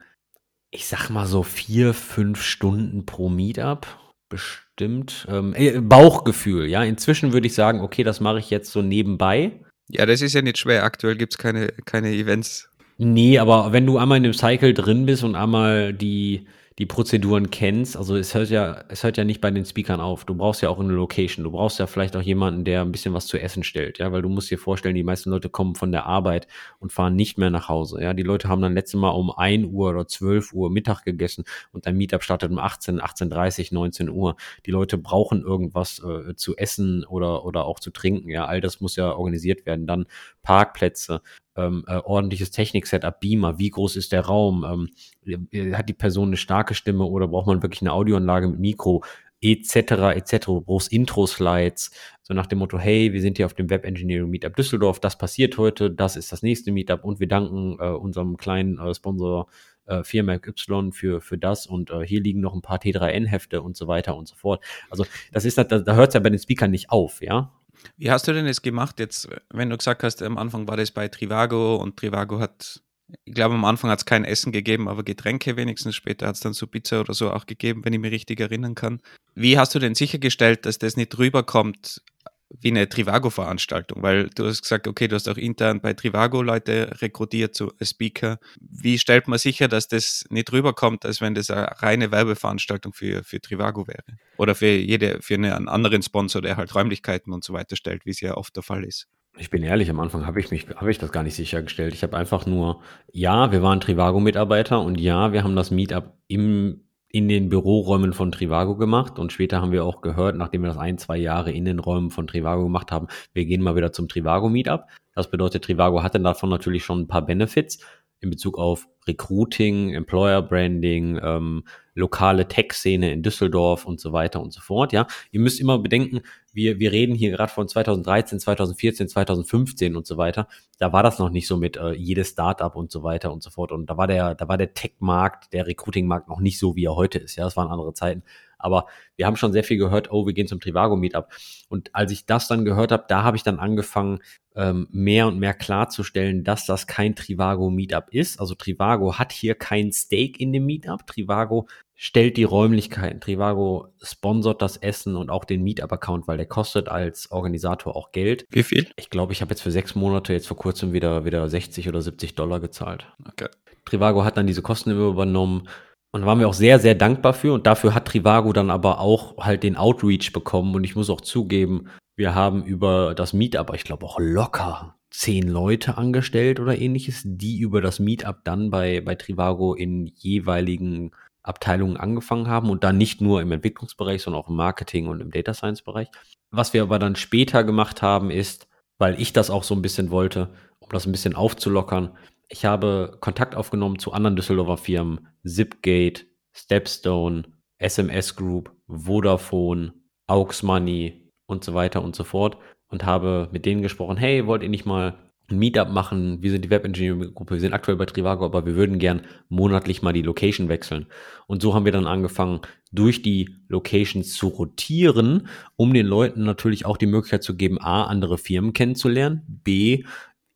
Ich 0.70 0.86
sag 0.86 1.08
mal 1.08 1.26
so 1.26 1.42
vier, 1.42 1.94
fünf 1.94 2.42
Stunden 2.42 3.06
pro 3.06 3.28
Meetup. 3.28 3.86
Bestimmt. 4.28 5.26
Ähm, 5.30 5.54
äh, 5.54 5.80
Bauchgefühl, 5.80 6.66
ja. 6.66 6.82
Inzwischen 6.82 7.32
würde 7.32 7.46
ich 7.46 7.54
sagen, 7.54 7.80
okay, 7.80 8.04
das 8.04 8.20
mache 8.20 8.38
ich 8.38 8.50
jetzt 8.50 8.70
so 8.70 8.82
nebenbei. 8.82 9.60
Ja, 9.88 10.04
das 10.04 10.20
ist 10.20 10.34
ja 10.34 10.42
nicht 10.42 10.58
schwer. 10.58 10.84
Aktuell 10.84 11.16
gibt 11.16 11.32
es 11.34 11.38
keine, 11.38 11.68
keine 11.86 12.12
Events. 12.12 12.68
Nee, 12.98 13.38
aber 13.38 13.72
wenn 13.72 13.86
du 13.86 13.96
einmal 13.96 14.18
in 14.18 14.24
dem 14.24 14.34
Cycle 14.34 14.74
drin 14.74 15.06
bist 15.06 15.24
und 15.24 15.34
einmal 15.34 15.94
die, 15.94 16.46
die 16.78 16.86
Prozeduren 16.86 17.50
kennst, 17.50 17.96
also 17.96 18.16
es 18.16 18.34
hört 18.34 18.50
ja, 18.50 18.84
es 18.88 19.02
hört 19.02 19.16
ja 19.16 19.24
nicht 19.24 19.40
bei 19.40 19.50
den 19.50 19.64
Speakern 19.64 20.00
auf. 20.00 20.24
Du 20.24 20.36
brauchst 20.36 20.62
ja 20.62 20.68
auch 20.68 20.78
eine 20.78 20.92
Location. 20.92 21.42
Du 21.42 21.50
brauchst 21.50 21.80
ja 21.80 21.88
vielleicht 21.88 22.14
auch 22.14 22.22
jemanden, 22.22 22.64
der 22.64 22.82
ein 22.82 22.92
bisschen 22.92 23.14
was 23.14 23.26
zu 23.26 23.36
essen 23.36 23.64
stellt, 23.64 23.98
ja, 23.98 24.12
weil 24.12 24.22
du 24.22 24.28
musst 24.28 24.48
dir 24.48 24.58
vorstellen, 24.58 24.94
die 24.94 25.02
meisten 25.02 25.30
Leute 25.30 25.48
kommen 25.48 25.74
von 25.74 25.90
der 25.90 26.06
Arbeit 26.06 26.46
und 26.78 26.92
fahren 26.92 27.16
nicht 27.16 27.36
mehr 27.36 27.50
nach 27.50 27.68
Hause. 27.68 28.00
Ja, 28.00 28.14
die 28.14 28.22
Leute 28.22 28.48
haben 28.48 28.62
dann 28.62 28.74
letztes 28.74 29.00
Mal 29.00 29.10
um 29.10 29.32
1 29.32 29.66
Uhr 29.66 29.90
oder 29.90 30.06
12 30.06 30.52
Uhr 30.52 30.70
Mittag 30.70 31.04
gegessen 31.04 31.44
und 31.72 31.86
dein 31.86 31.96
Meetup 31.96 32.22
startet 32.22 32.52
um 32.52 32.58
18, 32.60 33.00
18.30, 33.00 33.74
19 33.74 34.08
Uhr. 34.08 34.36
Die 34.64 34.70
Leute 34.70 34.98
brauchen 34.98 35.42
irgendwas 35.42 36.00
äh, 36.00 36.36
zu 36.36 36.56
essen 36.56 37.04
oder, 37.04 37.44
oder 37.44 37.64
auch 37.64 37.80
zu 37.80 37.90
trinken. 37.90 38.30
Ja, 38.30 38.44
all 38.44 38.60
das 38.60 38.80
muss 38.80 38.94
ja 38.94 39.12
organisiert 39.12 39.66
werden. 39.66 39.88
Dann 39.88 40.06
Parkplätze, 40.42 41.22
ähm, 41.58 41.84
äh, 41.86 41.96
ordentliches 41.96 42.50
Technik-Setup, 42.50 43.20
Beamer, 43.20 43.58
wie 43.58 43.70
groß 43.70 43.96
ist 43.96 44.12
der 44.12 44.22
Raum, 44.22 44.88
ähm, 45.26 45.46
äh, 45.52 45.74
hat 45.74 45.88
die 45.88 45.94
Person 45.94 46.28
eine 46.28 46.36
starke 46.36 46.74
Stimme 46.74 47.04
oder 47.04 47.28
braucht 47.28 47.46
man 47.46 47.62
wirklich 47.62 47.82
eine 47.82 47.92
Audioanlage 47.92 48.48
mit 48.48 48.60
Mikro, 48.60 49.02
etc., 49.40 49.76
etc. 50.14 50.46
Du 50.46 50.60
brauchst 50.60 50.92
Intro-Slides, 50.92 51.90
so 52.22 52.34
nach 52.34 52.46
dem 52.46 52.58
Motto, 52.58 52.78
hey, 52.78 53.12
wir 53.12 53.20
sind 53.20 53.36
hier 53.36 53.46
auf 53.46 53.54
dem 53.54 53.70
Web 53.70 53.84
Engineering 53.84 54.30
Meetup 54.30 54.56
Düsseldorf, 54.56 55.00
das 55.00 55.18
passiert 55.18 55.58
heute, 55.58 55.90
das 55.90 56.16
ist 56.16 56.32
das 56.32 56.42
nächste 56.42 56.72
Meetup 56.72 57.04
und 57.04 57.20
wir 57.20 57.28
danken 57.28 57.76
äh, 57.80 57.88
unserem 57.88 58.36
kleinen 58.36 58.78
äh, 58.78 58.94
Sponsor 58.94 59.48
äh, 59.86 60.02
Firma 60.04 60.34
Y 60.34 60.92
für, 60.92 61.20
für 61.20 61.38
das 61.38 61.66
und 61.66 61.90
äh, 61.90 62.06
hier 62.06 62.20
liegen 62.20 62.40
noch 62.40 62.54
ein 62.54 62.62
paar 62.62 62.78
T3N-Hefte 62.78 63.62
und 63.62 63.76
so 63.76 63.86
weiter 63.86 64.16
und 64.16 64.28
so 64.28 64.36
fort. 64.36 64.62
Also 64.90 65.06
das 65.32 65.44
ist, 65.44 65.58
da, 65.58 65.64
da 65.64 65.94
hört 65.94 66.08
es 66.08 66.14
ja 66.14 66.20
bei 66.20 66.30
den 66.30 66.38
Speakern 66.38 66.70
nicht 66.70 66.90
auf, 66.90 67.22
ja. 67.22 67.52
Wie 67.96 68.10
hast 68.10 68.28
du 68.28 68.32
denn 68.32 68.46
das 68.46 68.62
gemacht 68.62 68.98
jetzt, 69.00 69.28
wenn 69.50 69.70
du 69.70 69.76
gesagt 69.76 70.02
hast, 70.02 70.22
am 70.22 70.38
Anfang 70.38 70.68
war 70.68 70.76
das 70.76 70.90
bei 70.90 71.08
Trivago 71.08 71.76
und 71.76 71.96
Trivago 71.96 72.38
hat, 72.40 72.82
ich 73.24 73.34
glaube 73.34 73.54
am 73.54 73.64
Anfang 73.64 73.90
hat 73.90 74.00
es 74.00 74.04
kein 74.04 74.24
Essen 74.24 74.52
gegeben, 74.52 74.88
aber 74.88 75.02
Getränke 75.02 75.56
wenigstens, 75.56 75.96
später 75.96 76.26
hat 76.26 76.34
es 76.34 76.40
dann 76.40 76.52
so 76.52 76.66
Pizza 76.66 77.00
oder 77.00 77.14
so 77.14 77.30
auch 77.32 77.46
gegeben, 77.46 77.84
wenn 77.84 77.92
ich 77.92 78.00
mich 78.00 78.12
richtig 78.12 78.40
erinnern 78.40 78.74
kann. 78.74 79.00
Wie 79.34 79.58
hast 79.58 79.74
du 79.74 79.78
denn 79.78 79.94
sichergestellt, 79.94 80.66
dass 80.66 80.78
das 80.78 80.96
nicht 80.96 81.16
rüberkommt 81.18 82.02
wie 82.50 82.70
eine 82.70 82.88
Trivago-Veranstaltung, 82.88 84.02
weil 84.02 84.30
du 84.30 84.46
hast 84.46 84.62
gesagt, 84.62 84.88
okay, 84.88 85.08
du 85.08 85.16
hast 85.16 85.28
auch 85.28 85.36
intern 85.36 85.80
bei 85.80 85.92
Trivago 85.92 86.42
Leute 86.42 86.90
rekrutiert 87.00 87.54
zu 87.54 87.72
Speaker. 87.82 88.38
Wie 88.60 88.98
stellt 88.98 89.28
man 89.28 89.38
sicher, 89.38 89.68
dass 89.68 89.88
das 89.88 90.24
nicht 90.30 90.50
rüberkommt, 90.52 91.04
als 91.04 91.20
wenn 91.20 91.34
das 91.34 91.50
eine 91.50 91.68
reine 91.82 92.10
Werbeveranstaltung 92.10 92.92
für, 92.92 93.22
für 93.22 93.40
Trivago 93.40 93.86
wäre? 93.86 94.04
Oder 94.38 94.54
für 94.54 94.68
jede, 94.68 95.20
für 95.20 95.34
einen 95.34 95.68
anderen 95.68 96.02
Sponsor, 96.02 96.40
der 96.40 96.56
halt 96.56 96.74
Räumlichkeiten 96.74 97.32
und 97.32 97.44
so 97.44 97.52
weiter 97.52 97.76
stellt, 97.76 98.06
wie 98.06 98.10
es 98.10 98.20
ja 98.20 98.34
oft 98.34 98.56
der 98.56 98.62
Fall 98.62 98.84
ist. 98.84 99.08
Ich 99.36 99.50
bin 99.50 99.62
ehrlich, 99.62 99.88
am 99.90 100.00
Anfang 100.00 100.26
habe 100.26 100.40
ich 100.40 100.50
mich, 100.50 100.66
habe 100.68 100.90
ich 100.90 100.98
das 100.98 101.12
gar 101.12 101.22
nicht 101.22 101.36
sichergestellt. 101.36 101.94
Ich 101.94 102.02
habe 102.02 102.16
einfach 102.16 102.46
nur, 102.46 102.82
ja, 103.12 103.52
wir 103.52 103.62
waren 103.62 103.80
Trivago-Mitarbeiter 103.80 104.80
und 104.80 104.98
ja, 104.98 105.32
wir 105.32 105.44
haben 105.44 105.54
das 105.54 105.70
Meetup 105.70 106.14
im 106.26 106.87
in 107.10 107.28
den 107.28 107.48
Büroräumen 107.48 108.12
von 108.12 108.30
Trivago 108.32 108.76
gemacht 108.76 109.18
und 109.18 109.32
später 109.32 109.62
haben 109.62 109.72
wir 109.72 109.84
auch 109.84 110.02
gehört, 110.02 110.36
nachdem 110.36 110.62
wir 110.62 110.68
das 110.68 110.78
ein, 110.78 110.98
zwei 110.98 111.16
Jahre 111.16 111.52
in 111.52 111.64
den 111.64 111.78
Räumen 111.78 112.10
von 112.10 112.26
Trivago 112.26 112.64
gemacht 112.64 112.92
haben, 112.92 113.08
wir 113.32 113.46
gehen 113.46 113.62
mal 113.62 113.76
wieder 113.76 113.92
zum 113.92 114.08
Trivago 114.08 114.48
Meetup. 114.48 114.84
Das 115.14 115.30
bedeutet, 115.30 115.64
Trivago 115.64 116.02
hatte 116.02 116.20
davon 116.20 116.50
natürlich 116.50 116.84
schon 116.84 117.00
ein 117.00 117.08
paar 117.08 117.24
Benefits 117.24 117.84
in 118.20 118.30
Bezug 118.30 118.58
auf 118.58 118.88
Recruiting, 119.06 119.94
Employer 119.94 120.42
Branding, 120.42 121.18
ähm, 121.22 121.64
lokale 121.94 122.46
Tech-Szene 122.46 123.12
in 123.12 123.22
Düsseldorf 123.22 123.84
und 123.86 124.00
so 124.00 124.12
weiter 124.12 124.40
und 124.40 124.52
so 124.52 124.60
fort. 124.60 124.92
Ja, 124.92 125.06
ihr 125.32 125.40
müsst 125.40 125.60
immer 125.60 125.78
bedenken, 125.78 126.20
wir, 126.52 126.78
wir 126.78 126.92
reden 126.92 127.14
hier 127.14 127.30
gerade 127.30 127.52
von 127.52 127.68
2013, 127.68 128.38
2014, 128.38 129.08
2015 129.08 129.96
und 129.96 130.06
so 130.06 130.16
weiter. 130.16 130.46
Da 130.78 130.92
war 130.92 131.02
das 131.02 131.18
noch 131.18 131.30
nicht 131.30 131.48
so 131.48 131.56
mit 131.56 131.76
äh, 131.76 131.92
jedes 131.92 132.30
Startup 132.30 132.74
und 132.76 132.92
so 132.92 133.02
weiter 133.02 133.32
und 133.32 133.42
so 133.42 133.50
fort. 133.50 133.72
Und 133.72 133.86
da 133.90 133.96
war 133.96 134.06
der, 134.06 134.34
da 134.34 134.48
war 134.48 134.58
der 134.58 134.74
Tech-Markt, 134.74 135.52
der 135.52 135.66
Recruiting-Markt 135.66 136.28
noch 136.28 136.40
nicht 136.40 136.58
so, 136.58 136.76
wie 136.76 136.84
er 136.84 136.94
heute 136.94 137.18
ist. 137.18 137.36
Ja, 137.36 137.44
das 137.44 137.56
waren 137.56 137.68
andere 137.68 137.94
Zeiten. 137.94 138.22
Aber 138.58 138.86
wir 139.16 139.26
haben 139.26 139.36
schon 139.36 139.52
sehr 139.52 139.64
viel 139.64 139.78
gehört, 139.78 140.10
oh, 140.10 140.26
wir 140.26 140.34
gehen 140.34 140.48
zum 140.48 140.60
Trivago 140.60 140.96
Meetup. 140.96 141.28
Und 141.68 141.94
als 141.94 142.12
ich 142.12 142.26
das 142.26 142.48
dann 142.48 142.64
gehört 142.64 142.92
habe, 142.92 143.04
da 143.08 143.22
habe 143.22 143.36
ich 143.36 143.42
dann 143.42 143.58
angefangen, 143.58 144.20
ähm, 144.58 144.88
mehr 144.90 145.28
und 145.28 145.38
mehr 145.38 145.54
klarzustellen, 145.54 146.42
dass 146.42 146.66
das 146.66 146.88
kein 146.88 147.14
Trivago 147.14 147.70
Meetup 147.70 148.08
ist. 148.10 148.40
Also 148.40 148.54
Trivago 148.56 149.16
hat 149.16 149.32
hier 149.32 149.54
kein 149.54 149.92
Stake 149.92 150.38
in 150.38 150.52
dem 150.52 150.66
Meetup. 150.66 151.06
Trivago 151.06 151.68
stellt 151.94 152.36
die 152.36 152.44
Räumlichkeiten. 152.44 153.20
Trivago 153.20 153.88
sponsort 154.02 154.60
das 154.60 154.76
Essen 154.76 155.14
und 155.14 155.30
auch 155.30 155.44
den 155.44 155.62
Meetup-Account, 155.62 156.26
weil 156.26 156.36
der 156.36 156.46
kostet 156.46 156.88
als 156.88 157.30
Organisator 157.30 157.94
auch 157.94 158.10
Geld. 158.10 158.46
Wie 158.50 158.64
viel? 158.64 158.88
Ich 158.96 159.10
glaube, 159.10 159.32
ich 159.32 159.42
habe 159.42 159.50
jetzt 159.50 159.62
für 159.62 159.70
sechs 159.70 159.94
Monate 159.94 160.32
jetzt 160.32 160.48
vor 160.48 160.56
kurzem 160.56 160.92
wieder, 160.92 161.24
wieder 161.24 161.48
60 161.48 161.88
oder 161.88 162.02
70 162.02 162.34
Dollar 162.34 162.58
gezahlt. 162.58 163.06
Okay. 163.28 163.48
Trivago 163.84 164.24
hat 164.24 164.36
dann 164.36 164.46
diese 164.46 164.62
Kosten 164.62 164.90
übernommen 164.90 165.68
und 166.10 166.22
da 166.22 166.26
waren 166.26 166.38
wir 166.38 166.48
auch 166.48 166.54
sehr, 166.54 166.78
sehr 166.78 166.94
dankbar 166.94 167.34
für. 167.34 167.52
Und 167.52 167.66
dafür 167.66 167.94
hat 167.94 168.06
Trivago 168.06 168.52
dann 168.52 168.70
aber 168.70 169.00
auch 169.00 169.36
halt 169.38 169.62
den 169.62 169.76
Outreach 169.76 170.32
bekommen. 170.32 170.74
Und 170.74 170.84
ich 170.84 170.96
muss 170.96 171.10
auch 171.10 171.20
zugeben, 171.20 171.88
wir 172.16 172.34
haben 172.34 172.64
über 172.64 173.14
das 173.14 173.32
Meetup, 173.32 173.74
ich 173.74 173.84
glaube 173.84 174.06
auch 174.06 174.18
locker 174.18 174.94
zehn 175.10 175.48
Leute 175.48 175.96
angestellt 175.96 176.60
oder 176.60 176.78
ähnliches, 176.78 177.22
die 177.24 177.58
über 177.58 177.80
das 177.80 177.98
Meetup 177.98 178.44
dann 178.44 178.70
bei, 178.70 179.00
bei 179.00 179.14
Trivago 179.14 179.74
in 179.74 180.06
jeweiligen 180.16 181.12
Abteilungen 181.42 181.96
angefangen 181.96 182.48
haben 182.48 182.68
und 182.68 182.84
dann 182.84 182.98
nicht 182.98 183.20
nur 183.20 183.40
im 183.40 183.52
Entwicklungsbereich, 183.52 184.22
sondern 184.22 184.42
auch 184.42 184.48
im 184.48 184.56
Marketing 184.56 185.06
und 185.06 185.20
im 185.20 185.30
Data 185.30 185.54
Science 185.54 185.82
Bereich. 185.82 186.08
Was 186.50 186.74
wir 186.74 186.82
aber 186.82 186.98
dann 186.98 187.16
später 187.16 187.64
gemacht 187.64 188.02
haben, 188.02 188.30
ist, 188.30 188.68
weil 188.98 189.18
ich 189.20 189.32
das 189.32 189.50
auch 189.50 189.64
so 189.64 189.74
ein 189.74 189.82
bisschen 189.82 190.10
wollte, 190.10 190.50
um 190.78 190.90
das 190.90 191.06
ein 191.06 191.12
bisschen 191.12 191.34
aufzulockern, 191.34 192.10
ich 192.48 192.64
habe 192.64 193.16
Kontakt 193.20 193.54
aufgenommen 193.54 193.98
zu 193.98 194.12
anderen 194.12 194.36
Düsseldorfer 194.36 194.76
Firmen, 194.76 195.28
Zipgate, 195.44 196.26
Stepstone, 196.52 197.44
SMS 197.78 198.34
Group, 198.36 198.72
Vodafone, 198.88 199.92
Aux 200.26 200.62
Money 200.62 201.30
und 201.46 201.64
so 201.64 201.74
weiter 201.74 202.02
und 202.02 202.16
so 202.16 202.24
fort 202.24 202.58
und 202.88 203.04
habe 203.04 203.48
mit 203.52 203.66
denen 203.66 203.82
gesprochen, 203.82 204.16
hey, 204.16 204.46
wollt 204.46 204.62
ihr 204.62 204.68
nicht 204.68 204.86
mal 204.86 205.18
ein 205.50 205.58
Meetup 205.58 205.90
machen? 205.90 206.42
Wir 206.42 206.50
sind 206.50 206.64
die 206.64 206.70
Web 206.70 206.84
Engineering 206.84 207.34
Gruppe, 207.34 207.54
wir 207.54 207.60
sind 207.60 207.72
aktuell 207.72 207.96
bei 207.96 208.04
Trivago, 208.04 208.44
aber 208.44 208.66
wir 208.66 208.76
würden 208.76 208.98
gern 208.98 209.22
monatlich 209.48 210.02
mal 210.02 210.12
die 210.12 210.22
Location 210.22 210.68
wechseln. 210.68 211.06
Und 211.46 211.62
so 211.62 211.74
haben 211.74 211.84
wir 211.84 211.92
dann 211.92 212.06
angefangen, 212.06 212.60
durch 212.92 213.22
die 213.22 213.54
Locations 213.68 214.34
zu 214.34 214.48
rotieren, 214.48 215.48
um 215.76 215.94
den 215.94 216.06
Leuten 216.06 216.44
natürlich 216.44 216.84
auch 216.84 216.96
die 216.96 217.06
Möglichkeit 217.06 217.42
zu 217.42 217.56
geben, 217.56 217.80
A, 217.80 218.04
andere 218.04 218.38
Firmen 218.38 218.72
kennenzulernen, 218.72 219.42
B, 219.46 220.04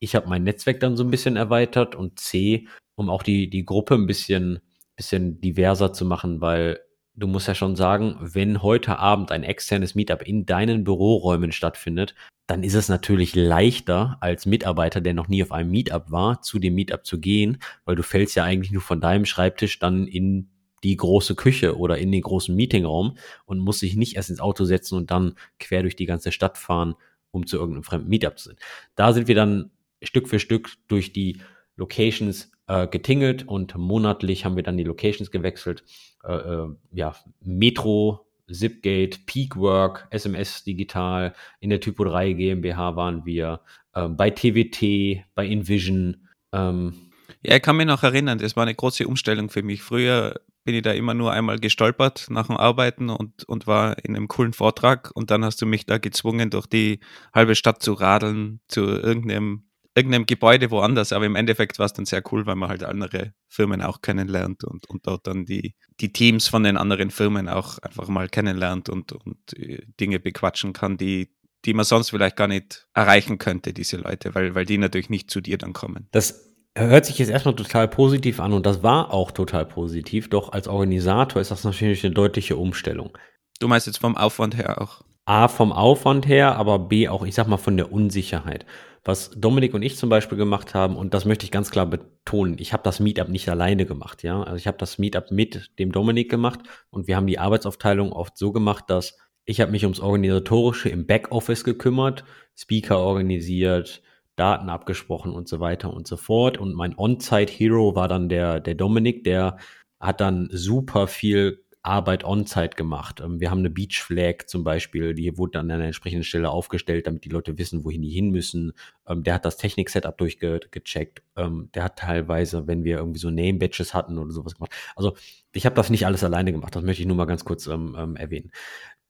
ich 0.02 0.16
habe 0.16 0.28
mein 0.28 0.42
Netzwerk 0.42 0.80
dann 0.80 0.96
so 0.96 1.04
ein 1.04 1.12
bisschen 1.12 1.36
erweitert 1.36 1.94
und 1.94 2.18
C, 2.18 2.66
um 2.96 3.08
auch 3.08 3.22
die, 3.22 3.48
die 3.48 3.64
Gruppe 3.64 3.94
ein 3.94 4.08
bisschen, 4.08 4.58
bisschen 4.96 5.40
diverser 5.40 5.92
zu 5.92 6.04
machen, 6.04 6.40
weil 6.40 6.80
du 7.14 7.28
musst 7.28 7.46
ja 7.46 7.54
schon 7.54 7.76
sagen, 7.76 8.16
wenn 8.20 8.62
heute 8.62 8.98
Abend 8.98 9.30
ein 9.30 9.44
externes 9.44 9.94
Meetup 9.94 10.22
in 10.22 10.44
deinen 10.44 10.82
Büroräumen 10.82 11.52
stattfindet, 11.52 12.16
dann 12.48 12.64
ist 12.64 12.74
es 12.74 12.88
natürlich 12.88 13.36
leichter 13.36 14.16
als 14.20 14.44
Mitarbeiter, 14.44 15.00
der 15.00 15.14
noch 15.14 15.28
nie 15.28 15.44
auf 15.44 15.52
einem 15.52 15.70
Meetup 15.70 16.10
war, 16.10 16.42
zu 16.42 16.58
dem 16.58 16.74
Meetup 16.74 17.06
zu 17.06 17.20
gehen, 17.20 17.58
weil 17.84 17.94
du 17.94 18.02
fällst 18.02 18.34
ja 18.34 18.42
eigentlich 18.42 18.72
nur 18.72 18.82
von 18.82 19.00
deinem 19.00 19.24
Schreibtisch 19.24 19.78
dann 19.78 20.08
in 20.08 20.50
die 20.82 20.96
große 20.96 21.36
Küche 21.36 21.78
oder 21.78 21.98
in 21.98 22.10
den 22.10 22.22
großen 22.22 22.56
Meetingraum 22.56 23.16
und 23.44 23.60
musst 23.60 23.82
dich 23.82 23.94
nicht 23.94 24.16
erst 24.16 24.30
ins 24.30 24.40
Auto 24.40 24.64
setzen 24.64 24.96
und 24.96 25.12
dann 25.12 25.36
quer 25.60 25.82
durch 25.82 25.94
die 25.94 26.06
ganze 26.06 26.32
Stadt 26.32 26.58
fahren, 26.58 26.96
um 27.30 27.46
zu 27.46 27.56
irgendeinem 27.56 27.84
fremden 27.84 28.08
Meetup 28.08 28.36
zu 28.36 28.48
sein. 28.48 28.58
Da 28.96 29.12
sind 29.12 29.28
wir 29.28 29.36
dann 29.36 29.70
Stück 30.02 30.28
für 30.28 30.38
Stück 30.38 30.70
durch 30.88 31.12
die 31.12 31.40
Locations 31.76 32.50
äh, 32.66 32.86
getingelt 32.86 33.46
und 33.46 33.76
monatlich 33.76 34.44
haben 34.44 34.56
wir 34.56 34.62
dann 34.62 34.76
die 34.76 34.84
Locations 34.84 35.30
gewechselt. 35.30 35.84
Äh, 36.24 36.34
äh, 36.34 36.68
ja, 36.92 37.14
Metro, 37.40 38.26
Zipgate, 38.50 39.18
Peakwork, 39.26 40.06
SMS 40.10 40.64
Digital, 40.64 41.34
in 41.60 41.70
der 41.70 41.80
Typo 41.80 42.04
3 42.04 42.32
GmbH 42.32 42.96
waren 42.96 43.24
wir, 43.24 43.60
äh, 43.94 44.08
bei 44.08 44.30
TWT, 44.30 45.24
bei 45.34 45.46
Envision. 45.46 46.28
Ähm. 46.52 46.94
Ja, 47.42 47.56
ich 47.56 47.62
kann 47.62 47.76
mich 47.76 47.86
noch 47.86 48.02
erinnern, 48.02 48.38
das 48.38 48.56
war 48.56 48.62
eine 48.62 48.74
große 48.74 49.06
Umstellung 49.06 49.48
für 49.48 49.62
mich. 49.62 49.82
Früher 49.82 50.40
bin 50.64 50.74
ich 50.74 50.82
da 50.82 50.92
immer 50.92 51.14
nur 51.14 51.32
einmal 51.32 51.58
gestolpert 51.58 52.26
nach 52.30 52.46
dem 52.46 52.56
Arbeiten 52.56 53.10
und, 53.10 53.44
und 53.48 53.66
war 53.66 53.96
in 54.04 54.14
einem 54.14 54.28
coolen 54.28 54.52
Vortrag 54.52 55.10
und 55.14 55.30
dann 55.30 55.44
hast 55.44 55.60
du 55.60 55.66
mich 55.66 55.86
da 55.86 55.98
gezwungen, 55.98 56.50
durch 56.50 56.66
die 56.66 57.00
halbe 57.34 57.54
Stadt 57.56 57.82
zu 57.82 57.94
radeln, 57.94 58.60
zu 58.68 58.82
irgendeinem 58.82 59.64
irgendeinem 59.94 60.26
Gebäude 60.26 60.70
woanders, 60.70 61.12
aber 61.12 61.26
im 61.26 61.36
Endeffekt 61.36 61.78
war 61.78 61.86
es 61.86 61.92
dann 61.92 62.06
sehr 62.06 62.22
cool, 62.32 62.46
weil 62.46 62.56
man 62.56 62.68
halt 62.68 62.82
andere 62.82 63.34
Firmen 63.48 63.82
auch 63.82 64.00
kennenlernt 64.00 64.64
und, 64.64 64.88
und 64.88 65.06
dort 65.06 65.26
dann 65.26 65.44
die, 65.44 65.74
die 66.00 66.12
Teams 66.12 66.48
von 66.48 66.62
den 66.62 66.76
anderen 66.76 67.10
Firmen 67.10 67.48
auch 67.48 67.78
einfach 67.78 68.08
mal 68.08 68.28
kennenlernt 68.28 68.88
und, 68.88 69.12
und 69.12 69.58
äh, 69.58 69.82
Dinge 70.00 70.18
bequatschen 70.18 70.72
kann, 70.72 70.96
die, 70.96 71.30
die 71.64 71.74
man 71.74 71.84
sonst 71.84 72.10
vielleicht 72.10 72.36
gar 72.36 72.48
nicht 72.48 72.88
erreichen 72.94 73.38
könnte, 73.38 73.72
diese 73.72 73.98
Leute, 73.98 74.34
weil, 74.34 74.54
weil 74.54 74.64
die 74.64 74.78
natürlich 74.78 75.10
nicht 75.10 75.30
zu 75.30 75.40
dir 75.40 75.58
dann 75.58 75.74
kommen. 75.74 76.08
Das 76.10 76.52
hört 76.74 77.04
sich 77.04 77.18
jetzt 77.18 77.28
erstmal 77.28 77.54
total 77.54 77.86
positiv 77.86 78.40
an 78.40 78.54
und 78.54 78.64
das 78.64 78.82
war 78.82 79.12
auch 79.12 79.30
total 79.30 79.66
positiv, 79.66 80.30
doch 80.30 80.52
als 80.52 80.68
Organisator 80.68 81.42
ist 81.42 81.50
das 81.50 81.64
natürlich 81.64 82.04
eine 82.04 82.14
deutliche 82.14 82.56
Umstellung. 82.56 83.16
Du 83.60 83.68
meinst 83.68 83.86
jetzt 83.86 83.98
vom 83.98 84.16
Aufwand 84.16 84.56
her 84.56 84.80
auch? 84.80 85.02
A, 85.24 85.48
vom 85.48 85.72
Aufwand 85.72 86.26
her, 86.26 86.56
aber 86.56 86.78
B, 86.78 87.08
auch, 87.08 87.24
ich 87.24 87.34
sag 87.34 87.46
mal, 87.46 87.56
von 87.56 87.76
der 87.76 87.92
Unsicherheit 87.92 88.66
was 89.04 89.30
Dominik 89.30 89.74
und 89.74 89.82
ich 89.82 89.96
zum 89.96 90.08
Beispiel 90.08 90.38
gemacht 90.38 90.74
haben, 90.74 90.96
und 90.96 91.12
das 91.12 91.24
möchte 91.24 91.44
ich 91.44 91.50
ganz 91.50 91.70
klar 91.70 91.86
betonen, 91.86 92.56
ich 92.58 92.72
habe 92.72 92.84
das 92.84 93.00
Meetup 93.00 93.28
nicht 93.28 93.48
alleine 93.48 93.84
gemacht, 93.84 94.22
ja. 94.22 94.42
Also 94.42 94.56
ich 94.56 94.66
habe 94.66 94.78
das 94.78 94.98
Meetup 94.98 95.30
mit 95.30 95.78
dem 95.78 95.90
Dominik 95.92 96.30
gemacht 96.30 96.60
und 96.90 97.08
wir 97.08 97.16
haben 97.16 97.26
die 97.26 97.38
Arbeitsaufteilung 97.38 98.12
oft 98.12 98.38
so 98.38 98.52
gemacht, 98.52 98.84
dass 98.88 99.18
ich 99.44 99.60
habe 99.60 99.72
mich 99.72 99.82
ums 99.84 99.98
Organisatorische 99.98 100.88
im 100.88 101.06
Backoffice 101.06 101.64
gekümmert, 101.64 102.24
Speaker 102.56 103.00
organisiert, 103.00 104.02
Daten 104.36 104.68
abgesprochen 104.68 105.32
und 105.32 105.48
so 105.48 105.58
weiter 105.58 105.92
und 105.92 106.06
so 106.06 106.16
fort. 106.16 106.58
Und 106.58 106.74
mein 106.74 106.96
On-Site-Hero 106.96 107.96
war 107.96 108.06
dann 108.06 108.28
der, 108.28 108.60
der 108.60 108.76
Dominik, 108.76 109.24
der 109.24 109.58
hat 109.98 110.20
dann 110.20 110.48
super 110.52 111.08
viel 111.08 111.61
Arbeit 111.82 112.24
on-site 112.24 112.76
gemacht. 112.76 113.20
Ähm, 113.20 113.40
wir 113.40 113.50
haben 113.50 113.58
eine 113.58 113.70
Beach 113.70 114.02
Flag 114.02 114.46
zum 114.46 114.64
Beispiel, 114.64 115.14
die 115.14 115.36
wurde 115.36 115.58
an 115.58 115.70
einer 115.70 115.84
entsprechenden 115.84 116.24
Stelle 116.24 116.50
aufgestellt, 116.50 117.06
damit 117.06 117.24
die 117.24 117.28
Leute 117.28 117.58
wissen, 117.58 117.84
wohin 117.84 118.02
die 118.02 118.10
hin 118.10 118.30
müssen. 118.30 118.72
Ähm, 119.06 119.24
der 119.24 119.34
hat 119.34 119.44
das 119.44 119.56
Technik-Setup 119.56 120.16
durchgecheckt. 120.16 121.22
Ähm, 121.36 121.70
der 121.74 121.84
hat 121.84 121.98
teilweise, 121.98 122.66
wenn 122.66 122.84
wir 122.84 122.98
irgendwie 122.98 123.18
so 123.18 123.30
Name-Badges 123.30 123.94
hatten 123.94 124.18
oder 124.18 124.30
sowas 124.32 124.54
gemacht. 124.54 124.72
Also 124.94 125.16
ich 125.52 125.66
habe 125.66 125.74
das 125.74 125.90
nicht 125.90 126.06
alles 126.06 126.24
alleine 126.24 126.52
gemacht, 126.52 126.74
das 126.74 126.82
möchte 126.82 127.02
ich 127.02 127.08
nur 127.08 127.16
mal 127.16 127.26
ganz 127.26 127.44
kurz 127.44 127.66
erwähnen. 127.66 128.50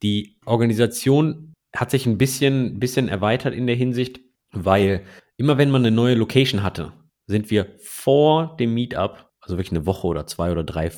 Die 0.03 0.37
Organisation 0.45 1.55
hat 1.75 1.91
sich 1.91 2.07
ein 2.07 2.19
bisschen, 2.19 2.81
bisschen 2.81 3.09
erweitert 3.09 3.55
in 3.55 3.67
der 3.67 3.77
Hinsicht, 3.77 4.21
weil 4.51 5.05
immer 5.37 5.59
wenn 5.59 5.71
man 5.71 5.83
eine 5.83 5.95
neue 5.95 6.15
Location 6.15 6.63
hatte, 6.63 6.93
sind 7.27 7.51
wir 7.51 7.69
vor 7.81 8.57
dem 8.59 8.75
Meetup, 8.75 9.31
also 9.41 9.57
wirklich 9.57 9.73
eine 9.73 9.87
Woche 9.87 10.07
oder 10.07 10.27
zwei 10.27 10.51
oder 10.53 10.65
drei 10.65 10.91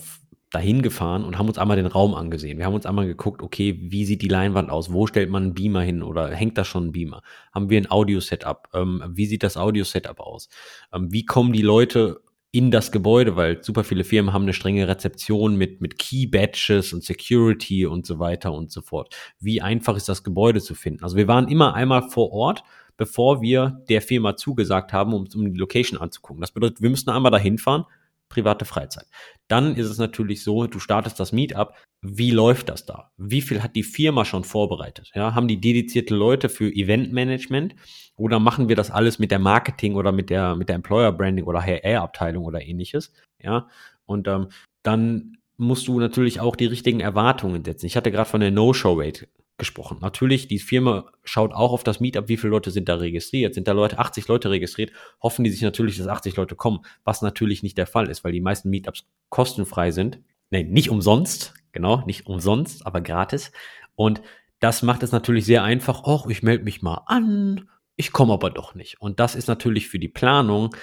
dahin 0.54 0.82
gefahren 0.82 1.24
und 1.24 1.38
haben 1.38 1.48
uns 1.48 1.58
einmal 1.58 1.76
den 1.76 1.86
Raum 1.86 2.14
angesehen. 2.14 2.58
Wir 2.58 2.66
haben 2.66 2.74
uns 2.74 2.86
einmal 2.86 3.06
geguckt, 3.06 3.42
okay, 3.42 3.78
wie 3.80 4.04
sieht 4.04 4.22
die 4.22 4.28
Leinwand 4.28 4.70
aus? 4.70 4.92
Wo 4.92 5.06
stellt 5.06 5.30
man 5.30 5.42
einen 5.42 5.54
Beamer 5.54 5.82
hin 5.82 6.02
oder 6.02 6.28
hängt 6.28 6.56
da 6.58 6.64
schon 6.64 6.86
ein 6.86 6.92
Beamer? 6.92 7.22
Haben 7.52 7.70
wir 7.70 7.78
ein 7.78 7.90
Audio-Setup? 7.90 8.68
Ähm, 8.72 9.02
wie 9.08 9.26
sieht 9.26 9.42
das 9.42 9.56
Audio-Setup 9.56 10.20
aus? 10.20 10.48
Ähm, 10.92 11.12
wie 11.12 11.24
kommen 11.24 11.52
die 11.52 11.62
Leute 11.62 12.20
in 12.54 12.70
das 12.70 12.92
Gebäude, 12.92 13.34
weil 13.34 13.64
super 13.64 13.82
viele 13.82 14.04
Firmen 14.04 14.32
haben 14.32 14.42
eine 14.44 14.52
strenge 14.52 14.86
Rezeption 14.86 15.56
mit, 15.56 15.80
mit 15.80 15.98
Key-Badges 15.98 16.92
und 16.92 17.02
Security 17.02 17.84
und 17.84 18.06
so 18.06 18.20
weiter 18.20 18.52
und 18.52 18.70
so 18.70 18.80
fort. 18.80 19.12
Wie 19.40 19.60
einfach 19.60 19.96
ist 19.96 20.08
das 20.08 20.22
Gebäude 20.22 20.60
zu 20.60 20.76
finden? 20.76 21.02
Also 21.02 21.16
wir 21.16 21.26
waren 21.26 21.48
immer 21.48 21.74
einmal 21.74 22.08
vor 22.10 22.30
Ort, 22.30 22.62
bevor 22.96 23.42
wir 23.42 23.82
der 23.88 24.00
Firma 24.00 24.36
zugesagt 24.36 24.92
haben, 24.92 25.14
um, 25.14 25.26
um 25.34 25.52
die 25.52 25.58
Location 25.58 26.00
anzugucken. 26.00 26.40
Das 26.40 26.52
bedeutet, 26.52 26.80
wir 26.80 26.90
müssen 26.90 27.10
einmal 27.10 27.32
dahin 27.32 27.58
fahren, 27.58 27.86
private 28.28 28.64
Freizeit. 28.64 29.06
Dann 29.48 29.76
ist 29.76 29.90
es 29.90 29.98
natürlich 29.98 30.42
so, 30.42 30.66
du 30.66 30.78
startest 30.78 31.20
das 31.20 31.33
Meetup. 31.33 31.74
Wie 32.00 32.30
läuft 32.30 32.68
das 32.68 32.87
da? 32.87 33.11
Wie 33.16 33.42
viel 33.42 33.62
hat 33.62 33.76
die 33.76 33.83
Firma 33.83 34.24
schon 34.24 34.44
vorbereitet? 34.44 35.11
Ja, 35.14 35.35
haben 35.35 35.48
die 35.48 35.61
dedizierte 35.61 36.14
Leute 36.14 36.48
für 36.48 36.70
Eventmanagement 36.70 37.74
oder 38.16 38.38
machen 38.38 38.68
wir 38.68 38.76
das 38.76 38.90
alles 38.90 39.18
mit 39.18 39.30
der 39.30 39.38
Marketing 39.38 39.94
oder 39.94 40.12
mit 40.12 40.30
der, 40.30 40.57
mit 40.57 40.68
der 40.68 40.76
Employer 40.76 41.12
Branding 41.12 41.44
oder 41.44 41.62
HR-Abteilung 41.62 42.44
oder 42.44 42.62
ähnliches? 42.62 43.12
Ja, 43.40 43.68
und 44.07 44.28
ähm, 44.28 44.48
dann 44.83 45.38
musst 45.57 45.88
du 45.88 46.00
natürlich 46.00 46.40
auch 46.40 46.57
die 46.57 46.66
richtigen 46.66 47.00
Erwartungen 47.00 47.64
setzen. 47.64 47.87
Ich 47.87 47.96
hatte 47.96 48.11
gerade 48.11 48.28
von 48.28 48.40
der 48.40 48.50
No-Show-Rate 48.50 49.28
gesprochen. 49.56 49.98
Natürlich, 50.00 50.48
die 50.48 50.58
Firma 50.58 51.06
schaut 51.22 51.52
auch 51.52 51.72
auf 51.72 51.84
das 51.84 52.00
Meetup, 52.00 52.28
wie 52.28 52.36
viele 52.36 52.50
Leute 52.50 52.70
sind 52.70 52.88
da 52.88 52.96
registriert. 52.96 53.54
Sind 53.54 53.68
da 53.68 53.72
Leute, 53.72 53.98
80 53.98 54.26
Leute 54.26 54.50
registriert, 54.50 54.92
hoffen 55.22 55.44
die 55.44 55.50
sich 55.50 55.62
natürlich, 55.62 55.96
dass 55.96 56.08
80 56.08 56.36
Leute 56.36 56.56
kommen, 56.56 56.80
was 57.04 57.22
natürlich 57.22 57.62
nicht 57.62 57.78
der 57.78 57.86
Fall 57.86 58.08
ist, 58.08 58.24
weil 58.24 58.32
die 58.32 58.40
meisten 58.40 58.70
Meetups 58.70 59.06
kostenfrei 59.28 59.90
sind. 59.90 60.20
Nee, 60.50 60.64
nicht 60.64 60.90
umsonst, 60.90 61.54
genau, 61.72 62.04
nicht 62.06 62.26
umsonst, 62.26 62.86
aber 62.86 63.00
gratis. 63.00 63.52
Und 63.94 64.22
das 64.58 64.82
macht 64.82 65.02
es 65.02 65.12
natürlich 65.12 65.44
sehr 65.44 65.62
einfach. 65.62 66.04
Och, 66.04 66.28
ich 66.28 66.42
melde 66.42 66.64
mich 66.64 66.82
mal 66.82 67.02
an, 67.06 67.68
ich 67.96 68.12
komme 68.12 68.32
aber 68.32 68.50
doch 68.50 68.74
nicht. 68.74 69.00
Und 69.00 69.20
das 69.20 69.34
ist 69.34 69.46
natürlich 69.46 69.88
für 69.88 69.98
die 69.98 70.08
Planung 70.08 70.74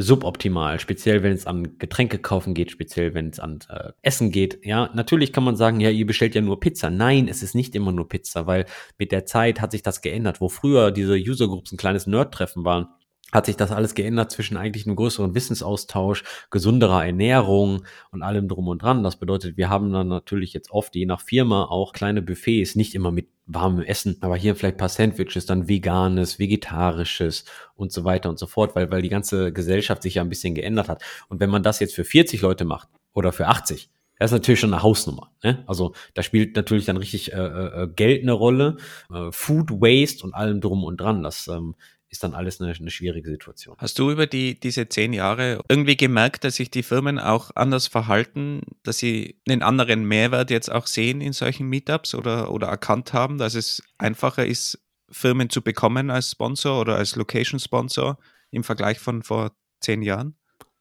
suboptimal, 0.00 0.80
speziell 0.80 1.22
wenn 1.22 1.32
es 1.32 1.46
an 1.46 1.78
Getränke 1.78 2.18
kaufen 2.18 2.54
geht, 2.54 2.70
speziell 2.70 3.14
wenn 3.14 3.28
es 3.28 3.38
an 3.38 3.58
äh, 3.68 3.90
Essen 4.02 4.30
geht. 4.30 4.64
Ja, 4.64 4.90
natürlich 4.94 5.32
kann 5.32 5.44
man 5.44 5.56
sagen, 5.56 5.80
ja, 5.80 5.90
ihr 5.90 6.06
bestellt 6.06 6.34
ja 6.34 6.40
nur 6.40 6.58
Pizza. 6.60 6.90
Nein, 6.90 7.28
es 7.28 7.42
ist 7.42 7.54
nicht 7.54 7.74
immer 7.74 7.92
nur 7.92 8.08
Pizza, 8.08 8.46
weil 8.46 8.66
mit 8.98 9.12
der 9.12 9.26
Zeit 9.26 9.60
hat 9.60 9.72
sich 9.72 9.82
das 9.82 10.00
geändert. 10.00 10.40
Wo 10.40 10.48
früher 10.48 10.90
diese 10.90 11.14
User 11.14 11.48
Groups 11.48 11.72
ein 11.72 11.76
kleines 11.76 12.06
Nerd-Treffen 12.06 12.64
waren, 12.64 12.88
hat 13.32 13.46
sich 13.46 13.56
das 13.56 13.70
alles 13.70 13.94
geändert 13.94 14.30
zwischen 14.30 14.56
eigentlich 14.56 14.86
einem 14.86 14.96
größeren 14.96 15.34
Wissensaustausch, 15.34 16.24
gesunderer 16.50 17.04
Ernährung 17.04 17.82
und 18.10 18.22
allem 18.22 18.48
drum 18.48 18.68
und 18.68 18.82
dran. 18.82 19.02
Das 19.02 19.16
bedeutet, 19.16 19.56
wir 19.56 19.68
haben 19.68 19.92
dann 19.92 20.08
natürlich 20.08 20.52
jetzt 20.52 20.70
oft 20.70 20.94
je 20.94 21.06
nach 21.06 21.20
Firma 21.20 21.64
auch 21.64 21.92
kleine 21.92 22.22
Buffets, 22.22 22.76
nicht 22.76 22.94
immer 22.94 23.10
mit 23.10 23.28
warmem 23.46 23.82
Essen, 23.82 24.16
aber 24.20 24.36
hier 24.36 24.54
vielleicht 24.54 24.76
paar 24.76 24.88
Sandwiches, 24.88 25.46
dann 25.46 25.68
veganes, 25.68 26.38
vegetarisches 26.38 27.44
und 27.74 27.92
so 27.92 28.04
weiter 28.04 28.28
und 28.28 28.38
so 28.38 28.46
fort, 28.46 28.76
weil, 28.76 28.90
weil 28.90 29.02
die 29.02 29.08
ganze 29.08 29.52
Gesellschaft 29.52 30.02
sich 30.02 30.14
ja 30.14 30.22
ein 30.22 30.28
bisschen 30.28 30.54
geändert 30.54 30.88
hat. 30.88 31.02
Und 31.28 31.40
wenn 31.40 31.50
man 31.50 31.62
das 31.62 31.80
jetzt 31.80 31.94
für 31.94 32.04
40 32.04 32.40
Leute 32.42 32.64
macht 32.64 32.88
oder 33.12 33.32
für 33.32 33.48
80, 33.48 33.90
das 34.20 34.30
ist 34.30 34.34
natürlich 34.34 34.60
schon 34.60 34.74
eine 34.74 34.82
Hausnummer. 34.82 35.32
Ne? 35.42 35.64
Also 35.66 35.94
da 36.12 36.22
spielt 36.22 36.54
natürlich 36.54 36.84
dann 36.84 36.98
richtig 36.98 37.32
äh, 37.32 37.36
äh, 37.36 37.88
Geld 37.88 38.22
eine 38.22 38.32
Rolle, 38.32 38.76
äh, 39.10 39.32
Food 39.32 39.70
Waste 39.70 40.24
und 40.24 40.34
allem 40.34 40.60
drum 40.60 40.84
und 40.84 41.00
dran. 41.00 41.22
Das 41.22 41.48
ähm, 41.48 41.74
ist 42.10 42.24
dann 42.24 42.34
alles 42.34 42.60
eine, 42.60 42.72
eine, 42.72 42.90
schwierige 42.90 43.30
Situation. 43.30 43.76
Hast 43.78 43.98
du 43.98 44.10
über 44.10 44.26
die, 44.26 44.58
diese 44.58 44.88
zehn 44.88 45.12
Jahre 45.12 45.60
irgendwie 45.68 45.96
gemerkt, 45.96 46.44
dass 46.44 46.56
sich 46.56 46.70
die 46.70 46.82
Firmen 46.82 47.18
auch 47.18 47.52
anders 47.54 47.86
verhalten, 47.86 48.62
dass 48.82 48.98
sie 48.98 49.40
einen 49.48 49.62
anderen 49.62 50.04
Mehrwert 50.04 50.50
jetzt 50.50 50.70
auch 50.70 50.86
sehen 50.88 51.20
in 51.20 51.32
solchen 51.32 51.68
Meetups 51.68 52.14
oder, 52.14 52.50
oder 52.50 52.66
erkannt 52.66 53.12
haben, 53.12 53.38
dass 53.38 53.54
es 53.54 53.82
einfacher 53.96 54.44
ist, 54.44 54.78
Firmen 55.10 55.50
zu 55.50 55.62
bekommen 55.62 56.10
als 56.10 56.32
Sponsor 56.32 56.80
oder 56.80 56.96
als 56.96 57.16
Location-Sponsor 57.16 58.18
im 58.50 58.64
Vergleich 58.64 58.98
von 58.98 59.22
vor 59.22 59.52
zehn 59.80 60.02
Jahren? 60.02 60.34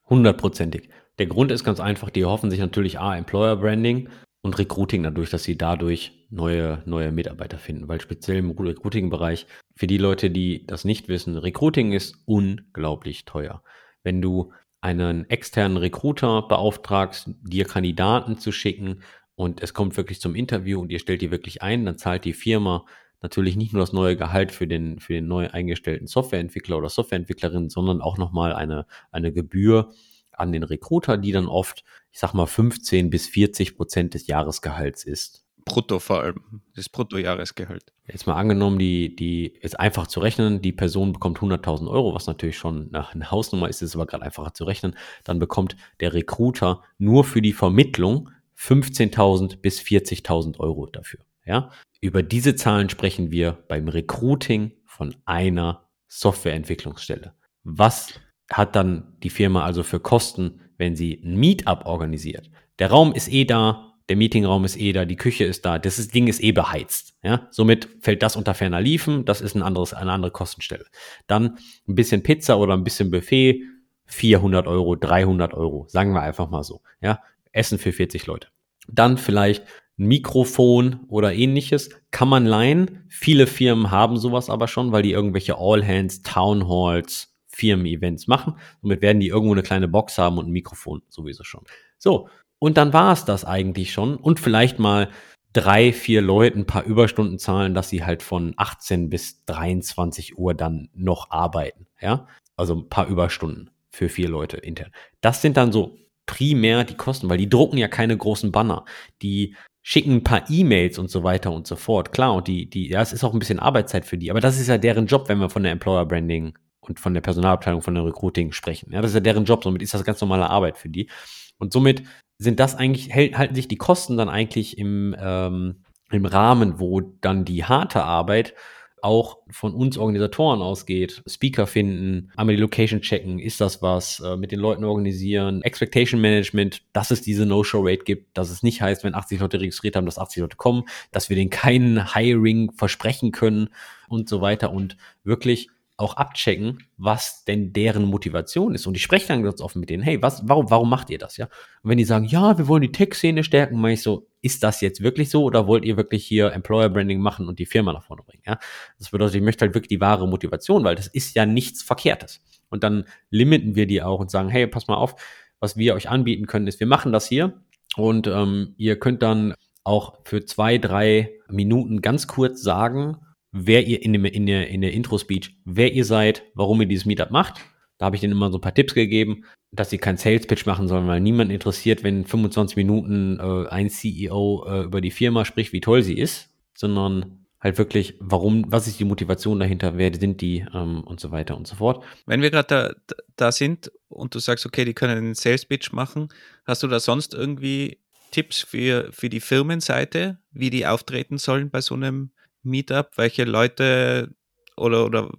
Hundertprozentig. 0.06 0.90
Der 1.20 1.28
Grund 1.28 1.52
ist 1.52 1.64
ganz 1.64 1.80
einfach, 1.80 2.10
die 2.10 2.26
hoffen 2.26 2.50
sich 2.50 2.60
natürlich 2.60 3.00
A, 3.00 3.16
Employer 3.16 3.56
Branding 3.56 4.10
und 4.42 4.58
Recruiting 4.58 5.04
dadurch, 5.04 5.30
dass 5.30 5.44
sie 5.44 5.58
dadurch 5.58 6.19
neue, 6.30 6.82
neue 6.86 7.12
Mitarbeiter 7.12 7.58
finden. 7.58 7.88
Weil 7.88 8.02
speziell 8.02 8.38
im 8.38 8.52
Recruiting-Bereich, 8.52 9.48
für 9.76 9.88
die 9.88 9.98
Leute, 9.98 10.30
die 10.30 10.66
das 10.66 10.86
nicht 10.86 11.08
wissen, 11.08 11.38
Recruiting 11.38 11.94
ist 11.94 12.18
unglaublich 12.26 13.26
teuer. 13.26 13.64
Wenn 14.04 14.22
du 14.22 14.52
einen 14.82 15.30
externen 15.30 15.78
Recruiter 15.78 16.44
beauftragst, 16.44 17.32
dir 17.42 17.66
Kandidaten 17.66 18.38
zu 18.38 18.52
schicken 18.52 19.02
und 19.36 19.62
es 19.62 19.74
kommt 19.74 19.98
wirklich 19.98 20.22
zum 20.22 20.36
Interview 20.36 20.80
und 20.80 20.92
ihr 20.92 21.00
stellt 21.00 21.22
die 21.22 21.32
wirklich 21.32 21.62
ein, 21.62 21.86
dann 21.86 21.98
zahlt 21.98 22.26
die 22.26 22.34
Firma 22.34 22.86
natürlich 23.22 23.58
nicht 23.58 23.74
nur 23.74 23.82
das 23.82 23.92
neue 23.92 24.16
Gehalt 24.16 24.52
für 24.52 24.68
den, 24.68 25.00
für 25.00 25.14
den 25.14 25.28
neu 25.28 25.50
eingestellten 25.50 26.08
Softwareentwickler 26.08 26.78
oder 26.78 26.90
Softwareentwicklerin, 26.90 27.70
sondern 27.70 28.02
auch 28.02 28.18
nochmal 28.18 28.54
eine, 28.54 28.86
eine 29.12 29.34
Gebühr 29.34 29.92
an 30.32 30.54
den 30.54 30.64
Recruiter, 30.64 31.18
die 31.18 31.34
dann 31.34 31.48
oft, 31.48 31.84
ich 32.12 32.20
sag 32.20 32.34
mal, 32.34 32.46
15 32.46 33.10
bis 33.10 33.28
40 33.28 33.76
Prozent 33.76 34.14
des 34.14 34.28
Jahresgehalts 34.28 35.04
ist. 35.04 35.46
Brutto 35.70 36.00
vor 36.00 36.22
allem, 36.22 36.62
das 36.76 36.90
Bruttojahresgehalt. 36.90 37.94
Jetzt 38.08 38.28
mal 38.28 38.36
angenommen, 38.36 38.80
die, 38.80 39.16
die 39.16 39.48
ist 39.62 39.80
einfach 39.80 40.08
zu 40.08 40.20
rechnen, 40.20 40.62
die 40.62 40.72
Person 40.72 41.14
bekommt 41.14 41.40
100.000 41.40 41.90
Euro, 41.90 42.14
was 42.14 42.28
natürlich 42.28 42.58
schon 42.58 42.94
eine 42.94 43.32
Hausnummer 43.32 43.70
ist, 43.70 43.82
ist 43.82 43.96
aber 43.96 44.06
gerade 44.06 44.26
einfacher 44.26 44.54
zu 44.54 44.66
rechnen. 44.66 44.96
Dann 45.24 45.40
bekommt 45.40 45.78
der 46.00 46.14
Recruiter 46.14 46.84
nur 46.98 47.24
für 47.24 47.42
die 47.42 47.54
Vermittlung 47.54 48.30
15.000 48.58 49.58
bis 49.62 49.80
40.000 49.80 50.60
Euro 50.60 50.88
dafür. 50.88 51.22
Ja? 51.46 51.72
Über 52.02 52.24
diese 52.24 52.56
Zahlen 52.56 52.90
sprechen 52.90 53.32
wir 53.32 53.64
beim 53.68 53.88
Recruiting 53.88 54.72
von 54.86 55.16
einer 55.26 55.88
Softwareentwicklungsstelle. 56.08 57.34
Was 57.64 58.20
hat 58.52 58.76
dann 58.76 59.16
die 59.24 59.30
Firma 59.30 59.64
also 59.64 59.84
für 59.84 60.00
Kosten, 60.00 60.62
wenn 60.78 60.96
sie 60.96 61.22
ein 61.24 61.36
Meetup 61.36 61.86
organisiert? 61.86 62.50
Der 62.80 62.90
Raum 62.90 63.14
ist 63.14 63.32
eh 63.32 63.46
da, 63.46 63.89
der 64.10 64.16
Meetingraum 64.16 64.66
ist 64.66 64.78
eh 64.78 64.92
da, 64.92 65.06
die 65.06 65.16
Küche 65.16 65.46
ist 65.46 65.66
da, 65.66 65.78
das 65.78 66.08
Ding 66.08 66.28
ist 66.28 66.44
eh 66.44 66.52
beheizt. 66.52 67.16
Ja? 67.24 67.48
Somit 67.52 67.88
fällt 68.02 68.24
das 68.24 68.36
unter 68.36 68.56
ferner 68.56 68.82
Liefen, 68.82 69.24
das 69.24 69.40
ist 69.40 69.56
ein 69.56 69.62
anderes, 69.62 69.94
eine 69.94 70.12
andere 70.12 70.32
Kostenstelle. 70.32 70.86
Dann 71.28 71.58
ein 71.88 71.96
bisschen 71.96 72.24
Pizza 72.24 72.58
oder 72.58 72.74
ein 72.74 72.84
bisschen 72.84 73.12
Buffet, 73.12 73.64
400 74.06 74.68
Euro, 74.68 74.96
300 74.96 75.54
Euro, 75.54 75.86
sagen 75.88 76.14
wir 76.14 76.22
einfach 76.24 76.50
mal 76.50 76.64
so. 76.64 76.82
Ja? 77.02 77.22
Essen 77.52 77.78
für 77.78 77.92
40 77.92 78.26
Leute. 78.26 78.48
Dann 78.88 79.18
vielleicht 79.18 79.64
ein 80.00 80.08
Mikrofon 80.08 81.02
oder 81.08 81.34
ähnliches 81.34 81.90
kann 82.10 82.30
man 82.30 82.46
leihen. 82.46 83.04
Viele 83.08 83.46
Firmen 83.46 83.92
haben 83.92 84.18
sowas 84.18 84.50
aber 84.50 84.68
schon, 84.68 84.92
weil 84.92 85.04
die 85.04 85.12
irgendwelche 85.12 85.58
All 85.58 85.86
Hands, 85.86 86.22
Town 86.24 86.68
Halls, 86.68 87.36
Firmen-Events 87.48 88.28
machen. 88.28 88.56
Somit 88.82 89.02
werden 89.02 89.20
die 89.20 89.28
irgendwo 89.28 89.54
eine 89.54 89.64
kleine 89.64 89.88
Box 89.88 90.18
haben 90.18 90.38
und 90.40 90.48
ein 90.48 90.52
Mikrofon 90.52 91.04
sowieso 91.10 91.44
schon. 91.44 91.64
So, 91.98 92.30
und 92.60 92.78
dann 92.78 92.94
war 92.94 93.14
es 93.14 93.26
das 93.26 93.46
eigentlich 93.46 93.92
schon. 93.92 94.16
Und 94.18 94.40
vielleicht 94.40 94.80
mal 94.80 95.10
drei, 95.54 95.92
vier 95.94 96.22
Leuten 96.22 96.60
ein 96.60 96.66
paar 96.66 96.84
Überstunden 96.84 97.40
zahlen, 97.40 97.74
dass 97.74 97.90
sie 97.90 98.04
halt 98.04 98.22
von 98.22 98.54
18 98.58 99.10
bis 99.10 99.44
23 99.46 100.38
Uhr 100.38 100.54
dann 100.54 100.90
noch 100.94 101.32
arbeiten. 101.32 101.88
Ja, 102.00 102.28
also 102.56 102.76
ein 102.76 102.90
paar 102.90 103.08
Überstunden 103.08 103.72
für 103.90 104.10
vier 104.10 104.30
Leute 104.30 104.58
intern. 104.58 104.92
Das 105.22 105.42
sind 105.42 105.58
dann 105.58 105.72
so 105.72 105.98
primär 106.26 106.84
die 106.84 106.96
Kosten, 106.96 107.30
weil 107.30 107.40
die 107.40 107.50
drucken 107.50 107.78
ja 107.78 107.88
keine 107.88 108.16
großen 108.16 108.52
Banner. 108.52 108.86
Die 109.22 109.56
schicken 109.82 110.18
ein 110.18 110.24
paar 110.24 110.48
E-Mails 110.50 111.00
und 111.00 111.10
so 111.10 111.24
weiter 111.24 111.52
und 111.52 111.66
so 111.66 111.76
fort. 111.76 112.12
Klar, 112.12 112.36
und 112.36 112.48
die, 112.48 112.70
die, 112.70 112.90
ja, 112.90 113.02
es 113.02 113.14
ist 113.14 113.24
auch 113.24 113.34
ein 113.34 113.40
bisschen 113.40 113.60
Arbeitszeit 113.60 114.06
für 114.06 114.18
die, 114.18 114.30
aber 114.30 114.42
das 114.42 114.60
ist 114.60 114.68
ja 114.68 114.78
deren 114.78 115.08
Job, 115.08 115.30
wenn 115.30 115.40
wir 115.40 115.50
von 115.50 115.64
der 115.64 115.72
Employer 115.72 116.06
Branding 116.06 116.56
und 116.82 117.00
von 117.00 117.14
der 117.14 117.22
Personalabteilung, 117.22 117.82
von 117.82 117.96
der 117.96 118.06
Recruiting 118.06 118.52
sprechen. 118.52 118.92
Ja, 118.92 119.02
das 119.02 119.12
ist 119.12 119.16
ja 119.16 119.22
deren 119.22 119.46
Job, 119.46 119.64
somit 119.64 119.82
ist 119.82 119.94
das 119.94 120.04
ganz 120.04 120.22
normale 120.22 120.50
Arbeit 120.50 120.78
für 120.78 120.90
die. 120.90 121.10
Und 121.58 121.74
somit 121.74 122.04
sind 122.40 122.60
das 122.60 122.76
eigentlich, 122.76 123.14
halten 123.14 123.56
sich 123.56 123.68
die 123.68 123.78
Kosten 123.78 124.18
dann 124.18 124.30
eigentlich 124.30 124.78
im, 124.78 125.16
ähm, 125.20 125.84
im 126.10 126.26
Rahmen, 126.26 126.80
wo 126.80 127.02
dann 127.02 127.46
die 127.46 127.66
harte 127.66 128.04
Arbeit 128.04 128.56
auch 129.02 129.38
von 129.50 129.74
uns 129.74 129.98
Organisatoren 129.98 130.62
ausgeht. 130.62 131.22
Speaker 131.28 131.68
finden, 131.68 132.32
einmal 132.36 132.56
die 132.56 132.62
Location 132.62 133.02
checken, 133.02 133.40
ist 133.40 133.62
das 133.62 133.82
was, 133.82 134.20
äh, 134.20 134.36
mit 134.36 134.52
den 134.52 134.60
Leuten 134.60 134.84
organisieren, 134.84 135.62
Expectation 135.62 136.20
Management, 136.20 136.82
dass 136.94 137.12
es 137.12 137.22
diese 137.22 137.46
No-Show-Rate 137.46 138.04
gibt, 138.04 138.38
dass 138.38 138.50
es 138.50 138.64
nicht 138.64 138.82
heißt, 138.82 139.04
wenn 139.04 139.16
80 139.16 139.40
Leute 139.40 139.62
registriert 139.62 139.96
haben, 139.96 140.06
dass 140.06 140.20
80 140.20 140.42
Leute 140.42 140.58
kommen, 140.58 140.84
dass 141.12 141.30
wir 141.30 141.36
denen 141.36 141.50
keinen 141.50 142.14
Hiring 142.14 142.72
versprechen 142.74 143.32
können 143.32 143.70
und 144.08 144.28
so 144.28 144.42
weiter 144.42 144.72
und 144.72 144.98
wirklich 145.24 145.70
auch 146.00 146.16
abchecken, 146.16 146.80
was 146.98 147.44
denn 147.44 147.74
deren 147.74 148.06
Motivation 148.06 148.74
ist. 148.74 148.88
Und 148.88 148.96
ich 148.96 149.04
spreche 149.04 149.28
dann 149.28 149.44
ganz 149.44 149.60
offen 149.62 149.82
mit 149.82 149.90
denen, 149.90 150.02
hey, 150.02 150.22
was, 150.22 150.48
warum, 150.48 150.70
warum 150.72 150.90
macht 150.90 151.10
ihr 151.10 151.18
das, 151.18 151.38
ja? 151.38 151.46
Und 151.84 151.90
wenn 151.90 151.98
die 151.98 152.06
sagen, 152.06 152.26
ja, 152.26 152.58
wir 152.58 152.68
wollen 152.68 152.84
die 152.84 152.92
Tech-Szene 152.92 153.44
stärken, 153.44 153.80
meine 153.80 153.96
ich 153.96 154.02
so, 154.02 154.28
ist 154.42 154.64
das 154.64 154.80
jetzt 154.80 155.02
wirklich 155.02 155.30
so 155.30 155.44
oder 155.44 155.68
wollt 155.68 155.84
ihr 155.84 155.98
wirklich 155.98 156.26
hier 156.26 156.54
Employer 156.54 156.90
Branding 156.90 157.20
machen 157.20 157.50
und 157.50 157.60
die 157.60 157.66
Firma 157.66 157.92
nach 157.92 158.04
vorne 158.04 158.24
bringen, 158.24 158.44
ja? 158.48 158.58
Das 158.98 159.10
bedeutet, 159.12 159.36
ich 159.36 159.42
möchte 159.42 159.66
halt 159.66 159.76
wirklich 159.76 159.90
die 159.90 160.00
wahre 160.00 160.28
Motivation, 160.28 160.86
weil 160.86 160.96
das 160.96 161.08
ist 161.08 161.36
ja 161.36 161.46
nichts 161.46 161.84
Verkehrtes. 161.84 162.42
Und 162.70 162.84
dann 162.84 163.06
limiten 163.30 163.76
wir 163.76 163.86
die 163.86 164.02
auch 164.02 164.20
und 164.20 164.32
sagen, 164.32 164.50
hey, 164.50 164.68
pass 164.68 164.88
mal 164.88 164.96
auf, 164.96 165.16
was 165.60 165.76
wir 165.76 165.96
euch 165.96 166.10
anbieten 166.10 166.48
können, 166.48 166.68
ist, 166.68 166.80
wir 166.80 166.88
machen 166.88 167.12
das 167.12 167.28
hier, 167.28 167.62
Und 167.98 168.28
ähm, 168.28 168.76
ihr 168.78 169.00
könnt 169.00 169.22
dann 169.22 169.54
auch 169.84 170.20
für 170.24 170.46
zwei, 170.46 170.78
drei 170.78 171.32
Minuten 171.50 172.02
ganz 172.02 172.28
kurz 172.28 172.62
sagen, 172.62 173.18
wer 173.52 173.86
ihr 173.86 174.02
in, 174.04 174.14
dem, 174.14 174.26
in 174.26 174.46
der, 174.46 174.68
in 174.70 174.82
der 174.82 174.94
Intro-Speech, 174.94 175.58
wer 175.66 175.94
ihr 175.94 176.06
seid, 176.06 176.44
warum 176.54 176.82
ihr 176.82 176.88
dieses 176.88 177.06
Meetup 177.06 177.32
macht. 177.32 177.62
Da 177.98 178.06
habe 178.06 178.16
ich 178.16 178.22
denen 178.22 178.34
immer 178.34 178.52
so 178.52 178.58
ein 178.58 178.62
paar 178.62 178.74
Tipps 178.74 178.94
gegeben, 178.94 179.44
dass 179.72 179.90
sie 179.90 179.98
keinen 179.98 180.18
Sales-Pitch 180.18 180.66
machen 180.66 180.88
sollen, 180.88 181.08
weil 181.08 181.20
niemand 181.20 181.52
interessiert, 181.52 182.04
wenn 182.04 182.26
25 182.26 182.78
Minuten 182.78 183.40
äh, 183.40 183.68
ein 183.70 183.90
CEO 183.90 184.66
äh, 184.68 184.84
über 184.84 185.02
die 185.02 185.12
Firma 185.12 185.46
spricht, 185.46 185.74
wie 185.74 185.82
toll 185.82 186.02
sie 186.02 186.18
ist, 186.18 186.50
sondern 186.76 187.46
halt 187.60 187.78
wirklich, 187.78 188.16
warum, 188.20 188.66
was 188.72 188.88
ist 188.88 189.00
die 189.00 189.06
Motivation 189.06 189.60
dahinter, 189.60 189.98
wer 189.98 190.14
sind 190.16 190.42
die 190.42 190.66
ähm, 190.74 191.04
und 191.04 191.20
so 191.20 191.32
weiter 191.32 191.58
und 191.58 191.68
so 191.68 191.76
fort. 191.76 192.04
Wenn 192.26 192.42
wir 192.42 192.52
gerade 192.52 192.96
da, 193.06 193.16
da 193.36 193.52
sind 193.52 193.92
und 194.08 194.34
du 194.34 194.40
sagst, 194.40 194.66
okay, 194.66 194.86
die 194.86 194.94
können 194.94 195.18
einen 195.18 195.36
Sales-Pitch 195.36 195.92
machen, 195.92 196.30
hast 196.66 196.84
du 196.84 196.88
da 196.88 197.00
sonst 197.00 197.34
irgendwie 197.34 198.00
Tipps 198.32 198.62
für, 198.62 199.10
für 199.12 199.30
die 199.30 199.42
Firmenseite, 199.42 200.40
wie 200.52 200.70
die 200.70 200.86
auftreten 200.88 201.38
sollen 201.38 201.70
bei 201.70 201.82
so 201.82 201.96
einem 201.96 202.32
Meetup? 202.64 203.12
Welche 203.18 203.44
Leute 203.44 204.34
oder, 204.78 205.06
oder 205.06 205.32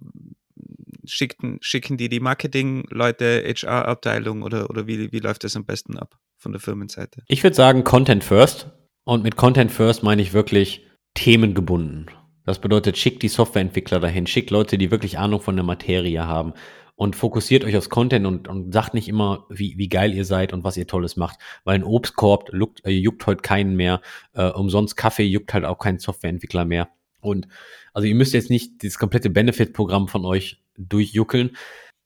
schicken, 1.05 1.57
schicken 1.61 1.97
die 1.97 2.09
die 2.09 2.19
Marketing-Leute, 2.19 3.43
HR-Abteilung 3.45 4.43
oder, 4.43 4.69
oder 4.69 4.87
wie, 4.87 5.11
wie 5.11 5.19
läuft 5.19 5.43
das 5.43 5.55
am 5.55 5.65
besten 5.65 5.97
ab 5.97 6.17
von 6.37 6.51
der 6.51 6.61
Firmenseite? 6.61 7.23
Ich 7.27 7.43
würde 7.43 7.55
sagen 7.55 7.83
Content 7.83 8.23
First. 8.23 8.69
Und 9.03 9.23
mit 9.23 9.35
Content 9.35 9.71
First 9.71 10.03
meine 10.03 10.21
ich 10.21 10.33
wirklich 10.33 10.85
themengebunden. 11.15 12.11
Das 12.45 12.59
bedeutet, 12.59 12.97
schickt 12.97 13.23
die 13.23 13.27
Softwareentwickler 13.27 13.99
dahin, 13.99 14.27
schickt 14.27 14.51
Leute, 14.51 14.77
die 14.77 14.91
wirklich 14.91 15.17
Ahnung 15.17 15.41
von 15.41 15.55
der 15.55 15.65
Materie 15.65 16.25
haben 16.25 16.53
und 16.95 17.15
fokussiert 17.15 17.63
euch 17.63 17.75
aufs 17.77 17.89
Content 17.89 18.25
und, 18.25 18.47
und 18.47 18.71
sagt 18.73 18.93
nicht 18.93 19.07
immer, 19.07 19.45
wie, 19.49 19.77
wie 19.77 19.89
geil 19.89 20.13
ihr 20.13 20.25
seid 20.25 20.53
und 20.53 20.63
was 20.63 20.77
ihr 20.77 20.87
Tolles 20.87 21.17
macht, 21.17 21.39
weil 21.63 21.75
ein 21.75 21.83
Obstkorb 21.83 22.51
juckt, 22.53 22.85
äh, 22.85 22.91
juckt 22.91 23.25
heute 23.25 23.41
keinen 23.41 23.75
mehr, 23.75 24.01
äh, 24.33 24.49
umsonst 24.49 24.97
Kaffee 24.97 25.23
juckt 25.23 25.53
halt 25.53 25.65
auch 25.65 25.79
keinen 25.79 25.99
Softwareentwickler 25.99 26.65
mehr. 26.65 26.89
Und 27.21 27.47
also 27.93 28.07
ihr 28.07 28.15
müsst 28.15 28.33
jetzt 28.33 28.49
nicht 28.49 28.83
das 28.83 28.97
komplette 28.97 29.29
Benefit-Programm 29.29 30.07
von 30.07 30.25
euch 30.25 30.63
durchjuckeln. 30.77 31.55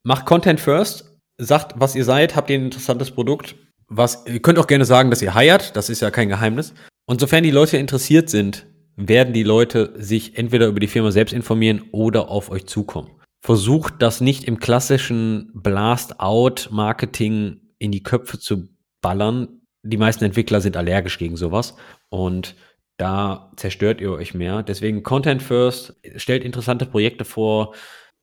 Macht 0.02 0.26
Content 0.26 0.60
first, 0.60 1.16
sagt, 1.38 1.80
was 1.80 1.94
ihr 1.94 2.04
seid, 2.04 2.36
habt 2.36 2.50
ihr 2.50 2.58
ein 2.58 2.66
interessantes 2.66 3.10
Produkt. 3.10 3.54
Was, 3.88 4.26
ihr 4.26 4.40
könnt 4.40 4.58
auch 4.58 4.66
gerne 4.66 4.84
sagen, 4.84 5.10
dass 5.10 5.22
ihr 5.22 5.34
heiert, 5.34 5.76
das 5.76 5.88
ist 5.90 6.02
ja 6.02 6.10
kein 6.10 6.28
Geheimnis. 6.28 6.74
Und 7.06 7.20
sofern 7.20 7.44
die 7.44 7.50
Leute 7.50 7.76
interessiert 7.76 8.30
sind, 8.30 8.66
werden 8.96 9.32
die 9.32 9.44
Leute 9.44 9.94
sich 9.96 10.36
entweder 10.38 10.66
über 10.66 10.80
die 10.80 10.88
Firma 10.88 11.12
selbst 11.12 11.32
informieren 11.32 11.84
oder 11.92 12.28
auf 12.28 12.50
euch 12.50 12.66
zukommen. 12.66 13.12
Versucht 13.44 13.94
das 14.00 14.20
nicht 14.20 14.42
im 14.44 14.58
klassischen 14.58 15.52
Blast-out-Marketing 15.54 17.60
in 17.78 17.92
die 17.92 18.02
Köpfe 18.02 18.40
zu 18.40 18.68
ballern. 19.02 19.60
Die 19.84 19.98
meisten 19.98 20.24
Entwickler 20.24 20.60
sind 20.60 20.76
allergisch 20.76 21.18
gegen 21.18 21.36
sowas 21.36 21.76
und 22.08 22.56
da 22.96 23.52
zerstört 23.56 24.00
ihr 24.00 24.12
euch 24.12 24.34
mehr. 24.34 24.62
Deswegen 24.62 25.02
Content 25.02 25.42
First, 25.42 25.96
stellt 26.16 26.44
interessante 26.44 26.86
Projekte 26.86 27.24
vor, 27.24 27.74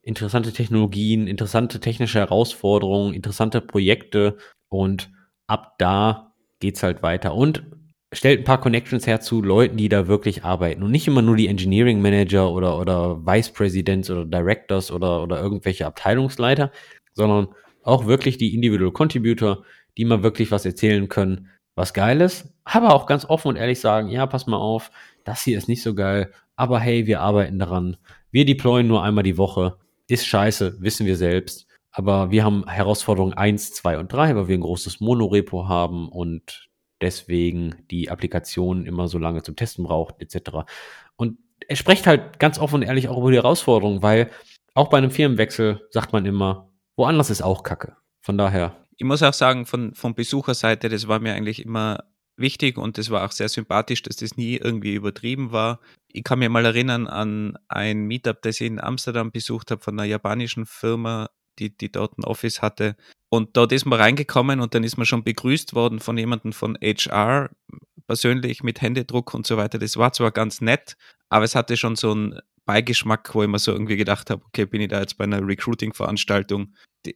interessante 0.02 0.52
Technologien, 0.52 1.28
interessante 1.28 1.80
technische 1.80 2.20
Herausforderungen, 2.20 3.14
interessante 3.14 3.62
Projekte 3.62 4.38
und 4.70 5.12
ab 5.48 5.76
da 5.78 6.34
geht's 6.60 6.84
halt 6.84 7.04
weiter. 7.04 7.36
Und 7.36 7.64
stellt 8.12 8.42
ein 8.42 8.46
paar 8.46 8.62
Connections 8.62 9.08
her 9.08 9.22
zu 9.22 9.42
Leuten, 9.42 9.78
die 9.78 9.90
da 9.90 10.08
wirklich 10.08 10.44
arbeiten 10.44 10.84
und 10.84 10.92
nicht 10.92 11.08
immer 11.08 11.22
nur 11.22 11.36
die 11.36 11.48
Engineering 11.48 12.02
Manager 12.02 12.52
oder, 12.52 12.80
oder 12.80 13.26
Vice 13.26 13.52
Presidents 13.52 14.10
oder 14.10 14.26
Directors 14.26 14.92
oder, 14.92 15.24
oder 15.24 15.42
irgendwelche 15.42 15.86
Abteilungsleiter, 15.86 16.72
sondern 17.14 17.48
auch 17.84 18.06
wirklich 18.06 18.38
die 18.38 18.54
Individual 18.54 18.92
Contributor, 18.92 19.64
die 19.98 20.06
mal 20.06 20.24
wirklich 20.24 20.52
was 20.52 20.66
erzählen 20.66 21.10
können, 21.10 21.50
was 21.76 21.94
geil 21.94 22.22
ist, 22.22 22.53
aber 22.66 22.94
auch 22.94 23.06
ganz 23.06 23.26
offen 23.26 23.50
und 23.50 23.56
ehrlich 23.56 23.80
sagen, 23.80 24.10
ja, 24.10 24.26
pass 24.26 24.48
mal 24.48 24.58
auf, 24.58 24.92
das 25.24 25.44
hier 25.44 25.58
ist 25.58 25.68
nicht 25.68 25.84
so 25.84 25.94
geil, 25.94 26.32
aber 26.56 26.80
hey, 26.80 27.08
wir 27.08 27.22
arbeiten 27.22 27.60
daran. 27.60 27.98
Wir 28.32 28.46
deployen 28.46 28.88
nur 28.88 29.04
einmal 29.04 29.24
die 29.24 29.38
Woche. 29.38 29.78
Ist 30.08 30.28
scheiße, 30.28 30.78
wissen 30.80 31.06
wir 31.06 31.18
selbst. 31.18 31.68
Aber 31.92 32.32
wir 32.32 32.44
haben 32.44 32.68
Herausforderungen 32.68 33.34
1, 33.34 33.74
2 33.74 34.00
und 34.00 34.12
3, 34.12 34.36
weil 34.36 34.48
wir 34.48 34.58
ein 34.58 34.62
großes 34.62 35.00
Monorepo 35.00 35.68
haben 35.68 36.10
und 36.10 36.70
deswegen 37.02 37.76
die 37.92 38.10
Applikation 38.10 38.86
immer 38.86 39.08
so 39.08 39.20
lange 39.20 39.44
zum 39.44 39.56
Testen 39.56 39.84
braucht, 39.84 40.20
etc. 40.20 40.66
Und 41.16 41.38
er 41.68 41.76
spricht 41.76 42.08
halt 42.08 42.40
ganz 42.40 42.58
offen 42.58 42.76
und 42.76 42.82
ehrlich 42.84 43.10
auch 43.10 43.18
über 43.18 43.30
die 43.30 43.38
Herausforderungen, 43.38 44.02
weil 44.02 44.32
auch 44.74 44.90
bei 44.90 44.98
einem 44.98 45.12
Firmenwechsel 45.12 45.88
sagt 45.92 46.14
man 46.14 46.26
immer, 46.26 46.72
woanders 46.96 47.30
ist 47.30 47.44
auch 47.44 47.62
Kacke. 47.62 47.96
Von 48.22 48.38
daher. 48.38 48.76
Ich 48.98 49.06
muss 49.06 49.22
auch 49.22 49.34
sagen, 49.34 49.66
von, 49.66 49.94
von 49.94 50.16
Besucherseite, 50.16 50.90
das 50.90 51.08
war 51.08 51.20
mir 51.20 51.34
eigentlich 51.34 51.64
immer 51.64 52.04
wichtig 52.36 52.78
und 52.78 52.98
es 52.98 53.10
war 53.10 53.26
auch 53.26 53.32
sehr 53.32 53.50
sympathisch, 53.50 54.02
dass 54.02 54.18
das 54.18 54.38
nie 54.38 54.56
irgendwie 54.58 54.94
übertrieben 54.94 55.52
war. 55.52 55.80
Ich 56.08 56.24
kann 56.24 56.40
mir 56.40 56.50
mal 56.50 56.66
erinnern 56.66 57.08
an 57.08 57.58
ein 57.68 58.06
Meetup, 58.06 58.42
das 58.42 58.62
ich 58.62 58.68
in 58.68 58.80
Amsterdam 58.80 59.32
besucht 59.32 59.72
habe 59.72 59.82
von 59.82 60.00
einer 60.00 60.08
japanischen 60.08 60.66
Firma, 60.66 61.30
die, 61.60 61.76
die 61.76 61.92
dort 61.92 62.18
ein 62.18 62.24
Office 62.24 62.62
hatte. 62.62 62.96
Und 63.30 63.58
dort 63.58 63.72
ist 63.72 63.86
man 63.86 64.00
reingekommen 64.00 64.60
und 64.60 64.76
dann 64.76 64.84
ist 64.84 64.98
man 64.98 65.06
schon 65.06 65.24
begrüßt 65.24 65.74
worden 65.74 66.00
von 66.00 66.18
jemandem 66.18 66.54
von 66.54 66.78
HR, 66.82 67.50
persönlich 68.08 68.64
mit 68.64 68.82
Händedruck 68.82 69.34
und 69.34 69.48
so 69.48 69.58
weiter. 69.58 69.80
Das 69.80 69.98
war 69.98 70.14
zwar 70.14 70.32
ganz 70.32 70.62
nett, 70.62 70.98
aber 71.30 71.46
es 71.46 71.56
hatte 71.56 71.78
schon 71.78 71.96
so 71.96 72.12
einen 72.12 72.40
Beigeschmack, 72.66 73.34
wo 73.34 73.44
ich 73.44 73.50
mir 73.50 73.60
so 73.60 73.72
irgendwie 73.72 73.98
gedacht 73.98 74.30
habe, 74.30 74.44
okay, 74.46 74.66
bin 74.66 74.82
ich 74.82 74.90
da 74.90 75.00
jetzt 75.00 75.18
bei 75.18 75.24
einer 75.24 75.46
Recruiting-Veranstaltung. 75.46 76.74
Die, 77.06 77.14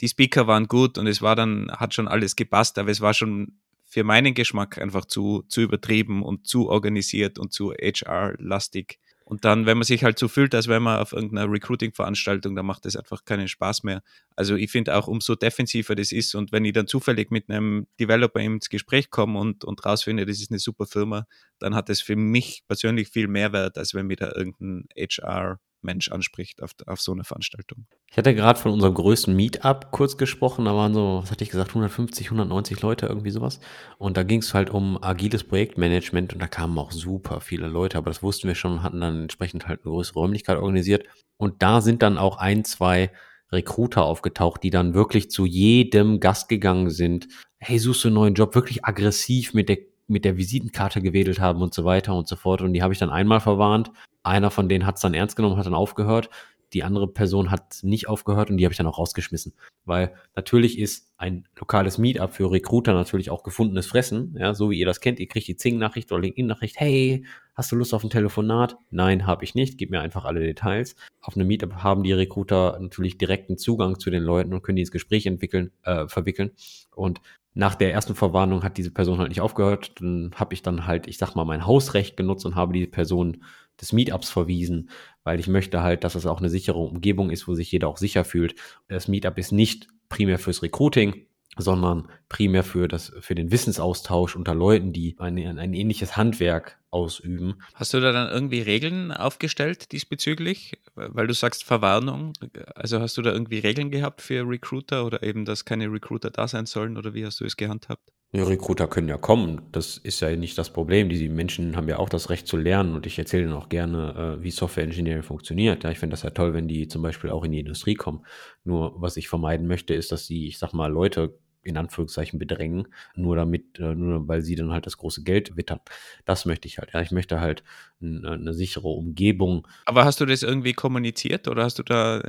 die 0.00 0.08
Speaker 0.08 0.46
waren 0.46 0.68
gut 0.68 0.98
und 0.98 1.06
es 1.06 1.22
war 1.22 1.36
dann, 1.36 1.70
hat 1.72 1.94
schon 1.94 2.08
alles 2.08 2.36
gepasst, 2.36 2.78
aber 2.78 2.90
es 2.90 3.00
war 3.00 3.14
schon 3.14 3.58
für 3.96 4.04
meinen 4.04 4.34
Geschmack 4.34 4.76
einfach 4.76 5.06
zu, 5.06 5.42
zu 5.48 5.62
übertrieben 5.62 6.22
und 6.22 6.46
zu 6.46 6.68
organisiert 6.68 7.38
und 7.38 7.54
zu 7.54 7.72
HR-lastig. 7.72 8.98
Und 9.24 9.46
dann, 9.46 9.64
wenn 9.64 9.78
man 9.78 9.86
sich 9.86 10.04
halt 10.04 10.18
so 10.18 10.28
fühlt, 10.28 10.54
als 10.54 10.68
wäre 10.68 10.80
man 10.80 11.00
auf 11.00 11.14
irgendeiner 11.14 11.50
Recruiting-Veranstaltung, 11.50 12.54
dann 12.54 12.66
macht 12.66 12.84
das 12.84 12.94
einfach 12.94 13.24
keinen 13.24 13.48
Spaß 13.48 13.84
mehr. 13.84 14.02
Also 14.36 14.54
ich 14.54 14.70
finde 14.70 14.94
auch, 14.96 15.08
umso 15.08 15.34
defensiver 15.34 15.94
das 15.94 16.12
ist 16.12 16.34
und 16.34 16.52
wenn 16.52 16.66
ich 16.66 16.74
dann 16.74 16.86
zufällig 16.86 17.30
mit 17.30 17.48
einem 17.48 17.86
Developer 17.98 18.38
ins 18.38 18.68
Gespräch 18.68 19.08
komme 19.08 19.38
und, 19.38 19.64
und 19.64 19.82
rausfinde, 19.86 20.26
das 20.26 20.42
ist 20.42 20.50
eine 20.50 20.58
super 20.58 20.84
Firma, 20.84 21.26
dann 21.58 21.74
hat 21.74 21.88
das 21.88 22.02
für 22.02 22.16
mich 22.16 22.64
persönlich 22.68 23.08
viel 23.08 23.28
mehr 23.28 23.54
Wert, 23.54 23.78
als 23.78 23.94
wenn 23.94 24.08
mir 24.08 24.16
da 24.16 24.30
irgendein 24.30 24.84
HR 24.94 25.58
Mensch 25.86 26.10
anspricht 26.10 26.62
auf, 26.62 26.72
auf 26.86 27.00
so 27.00 27.12
eine 27.12 27.24
Veranstaltung. 27.24 27.86
Ich 28.10 28.18
hatte 28.18 28.34
gerade 28.34 28.58
von 28.58 28.72
unserem 28.72 28.92
größten 28.92 29.34
Meetup 29.34 29.90
kurz 29.92 30.18
gesprochen, 30.18 30.66
da 30.66 30.74
waren 30.74 30.92
so, 30.92 31.20
was 31.22 31.30
hatte 31.30 31.44
ich 31.44 31.50
gesagt, 31.50 31.70
150, 31.70 32.26
190 32.26 32.82
Leute, 32.82 33.06
irgendwie 33.06 33.30
sowas. 33.30 33.60
Und 33.96 34.18
da 34.18 34.22
ging 34.22 34.40
es 34.40 34.52
halt 34.52 34.68
um 34.68 35.02
agiles 35.02 35.44
Projektmanagement 35.44 36.34
und 36.34 36.40
da 36.42 36.48
kamen 36.48 36.78
auch 36.78 36.92
super 36.92 37.40
viele 37.40 37.68
Leute, 37.68 37.96
aber 37.96 38.10
das 38.10 38.22
wussten 38.22 38.48
wir 38.48 38.54
schon 38.54 38.72
und 38.72 38.82
hatten 38.82 39.00
dann 39.00 39.22
entsprechend 39.22 39.66
halt 39.66 39.80
eine 39.84 39.92
größere 39.92 40.18
Räumlichkeit 40.18 40.58
organisiert. 40.58 41.06
Und 41.38 41.62
da 41.62 41.80
sind 41.80 42.02
dann 42.02 42.18
auch 42.18 42.36
ein, 42.36 42.64
zwei 42.64 43.10
Recruiter 43.52 44.04
aufgetaucht, 44.04 44.62
die 44.62 44.70
dann 44.70 44.94
wirklich 44.94 45.30
zu 45.30 45.46
jedem 45.46 46.20
Gast 46.20 46.48
gegangen 46.48 46.90
sind. 46.90 47.28
Hey, 47.58 47.78
suchst 47.78 48.04
du 48.04 48.08
einen 48.08 48.16
neuen 48.16 48.34
Job? 48.34 48.54
Wirklich 48.54 48.84
aggressiv 48.84 49.54
mit 49.54 49.68
der 49.68 49.78
mit 50.08 50.24
der 50.24 50.36
Visitenkarte 50.36 51.02
gewedelt 51.02 51.40
haben 51.40 51.62
und 51.62 51.74
so 51.74 51.84
weiter 51.84 52.14
und 52.14 52.28
so 52.28 52.36
fort. 52.36 52.62
Und 52.62 52.72
die 52.72 52.82
habe 52.82 52.92
ich 52.92 52.98
dann 52.98 53.10
einmal 53.10 53.40
verwarnt. 53.40 53.90
Einer 54.22 54.50
von 54.50 54.68
denen 54.68 54.86
hat 54.86 54.96
es 54.96 55.02
dann 55.02 55.14
ernst 55.14 55.36
genommen, 55.36 55.56
hat 55.56 55.66
dann 55.66 55.74
aufgehört. 55.74 56.30
Die 56.72 56.82
andere 56.82 57.08
Person 57.08 57.50
hat 57.50 57.78
nicht 57.82 58.08
aufgehört 58.08 58.50
und 58.50 58.56
die 58.56 58.64
habe 58.64 58.72
ich 58.72 58.78
dann 58.78 58.86
auch 58.86 58.98
rausgeschmissen. 58.98 59.54
Weil 59.84 60.14
natürlich 60.34 60.78
ist 60.78 61.12
ein 61.16 61.46
lokales 61.58 61.98
Meetup 61.98 62.32
für 62.32 62.50
Recruiter 62.50 62.92
natürlich 62.92 63.30
auch 63.30 63.42
gefundenes 63.42 63.86
Fressen. 63.86 64.36
Ja, 64.38 64.52
so 64.52 64.70
wie 64.70 64.78
ihr 64.78 64.86
das 64.86 65.00
kennt. 65.00 65.20
Ihr 65.20 65.28
kriegt 65.28 65.48
die 65.48 65.56
Zing-Nachricht 65.56 66.10
oder 66.12 66.22
LinkedIn-Nachricht. 66.22 66.78
Hey, 66.78 67.24
hast 67.54 67.70
du 67.72 67.76
Lust 67.76 67.94
auf 67.94 68.04
ein 68.04 68.10
Telefonat? 68.10 68.76
Nein, 68.90 69.26
habe 69.26 69.44
ich 69.44 69.54
nicht. 69.54 69.78
Gib 69.78 69.90
mir 69.90 70.00
einfach 70.00 70.24
alle 70.24 70.40
Details. 70.40 70.96
Auf 71.20 71.36
einem 71.36 71.46
Meetup 71.46 71.76
haben 71.76 72.02
die 72.02 72.12
Recruiter 72.12 72.78
natürlich 72.80 73.16
direkten 73.16 73.58
Zugang 73.58 73.98
zu 73.98 74.10
den 74.10 74.22
Leuten 74.22 74.52
und 74.52 74.62
können 74.62 74.76
die 74.76 74.82
ins 74.82 74.90
Gespräch 74.90 75.26
entwickeln, 75.26 75.70
äh, 75.82 76.08
verwickeln. 76.08 76.50
Und 76.94 77.20
nach 77.54 77.74
der 77.74 77.90
ersten 77.92 78.14
Verwarnung 78.14 78.62
hat 78.62 78.76
diese 78.76 78.90
Person 78.90 79.18
halt 79.18 79.30
nicht 79.30 79.40
aufgehört. 79.40 79.92
Dann 79.98 80.32
habe 80.34 80.52
ich 80.52 80.60
dann 80.60 80.86
halt, 80.86 81.06
ich 81.06 81.16
sag 81.16 81.34
mal, 81.34 81.46
mein 81.46 81.66
Hausrecht 81.66 82.16
genutzt 82.16 82.44
und 82.44 82.54
habe 82.54 82.74
die 82.74 82.86
Person 82.86 83.42
des 83.80 83.92
Meetups 83.92 84.30
verwiesen, 84.30 84.90
weil 85.24 85.40
ich 85.40 85.48
möchte 85.48 85.82
halt, 85.82 86.04
dass 86.04 86.14
es 86.14 86.26
auch 86.26 86.38
eine 86.38 86.48
sichere 86.50 86.78
Umgebung 86.78 87.30
ist, 87.30 87.48
wo 87.48 87.54
sich 87.54 87.70
jeder 87.72 87.88
auch 87.88 87.96
sicher 87.96 88.24
fühlt. 88.24 88.54
Das 88.88 89.08
Meetup 89.08 89.38
ist 89.38 89.52
nicht 89.52 89.88
primär 90.08 90.38
fürs 90.38 90.62
Recruiting, 90.62 91.26
sondern 91.56 92.08
primär 92.28 92.62
für, 92.62 92.88
das, 92.88 93.12
für 93.20 93.34
den 93.34 93.50
Wissensaustausch 93.50 94.36
unter 94.36 94.54
Leuten, 94.54 94.92
die 94.92 95.16
ein, 95.18 95.38
ein 95.58 95.72
ähnliches 95.72 96.16
Handwerk 96.16 96.78
ausüben. 96.96 97.62
Hast 97.74 97.94
du 97.94 98.00
da 98.00 98.12
dann 98.12 98.30
irgendwie 98.30 98.60
Regeln 98.60 99.12
aufgestellt 99.12 99.92
diesbezüglich? 99.92 100.78
Weil 100.94 101.26
du 101.26 101.34
sagst 101.34 101.64
Verwarnung. 101.64 102.32
Also 102.74 103.00
hast 103.00 103.16
du 103.18 103.22
da 103.22 103.32
irgendwie 103.32 103.58
Regeln 103.58 103.90
gehabt 103.90 104.22
für 104.22 104.48
Recruiter 104.48 105.04
oder 105.04 105.22
eben, 105.22 105.44
dass 105.44 105.64
keine 105.64 105.92
Recruiter 105.92 106.30
da 106.30 106.48
sein 106.48 106.66
sollen 106.66 106.96
oder 106.96 107.14
wie 107.14 107.24
hast 107.24 107.40
du 107.40 107.44
es 107.44 107.56
gehandhabt? 107.56 108.10
Ja, 108.32 108.44
Recruiter 108.44 108.88
können 108.88 109.08
ja 109.08 109.18
kommen. 109.18 109.62
Das 109.72 109.98
ist 109.98 110.20
ja 110.20 110.34
nicht 110.34 110.58
das 110.58 110.70
Problem. 110.70 111.08
Die 111.08 111.28
Menschen 111.28 111.76
haben 111.76 111.88
ja 111.88 111.98
auch 111.98 112.08
das 112.08 112.28
Recht 112.28 112.46
zu 112.46 112.56
lernen 112.56 112.94
und 112.94 113.06
ich 113.06 113.18
erzähle 113.18 113.44
ihnen 113.44 113.52
auch 113.52 113.68
gerne, 113.68 114.38
äh, 114.38 114.42
wie 114.42 114.50
Software 114.50 114.84
Engineering 114.84 115.22
funktioniert. 115.22 115.84
Ja, 115.84 115.90
ich 115.90 115.98
finde 115.98 116.14
das 116.14 116.22
ja 116.22 116.30
toll, 116.30 116.52
wenn 116.52 116.66
die 116.66 116.88
zum 116.88 117.02
Beispiel 117.02 117.30
auch 117.30 117.44
in 117.44 117.52
die 117.52 117.60
Industrie 117.60 117.94
kommen. 117.94 118.26
Nur 118.64 119.00
was 119.00 119.16
ich 119.16 119.28
vermeiden 119.28 119.66
möchte, 119.66 119.94
ist, 119.94 120.10
dass 120.12 120.26
die, 120.26 120.48
ich 120.48 120.58
sag 120.58 120.72
mal, 120.72 120.90
Leute 120.90 121.38
in 121.66 121.76
Anführungszeichen 121.76 122.38
bedrängen, 122.38 122.88
nur 123.14 123.36
damit, 123.36 123.78
äh, 123.78 123.94
nur 123.94 124.26
weil 124.28 124.42
sie 124.42 124.54
dann 124.54 124.72
halt 124.72 124.86
das 124.86 124.96
große 124.98 125.22
Geld 125.24 125.56
wittern. 125.56 125.80
Das 126.24 126.44
möchte 126.44 126.68
ich 126.68 126.78
halt. 126.78 126.90
Ja, 126.92 127.00
ich 127.00 127.10
möchte 127.10 127.40
halt 127.40 127.62
eine, 128.00 128.32
eine 128.32 128.54
sichere 128.54 128.88
Umgebung. 128.88 129.66
Aber 129.84 130.04
hast 130.04 130.20
du 130.20 130.26
das 130.26 130.42
irgendwie 130.42 130.72
kommuniziert 130.72 131.48
oder 131.48 131.64
hast 131.64 131.78
du 131.78 131.82
da 131.82 132.22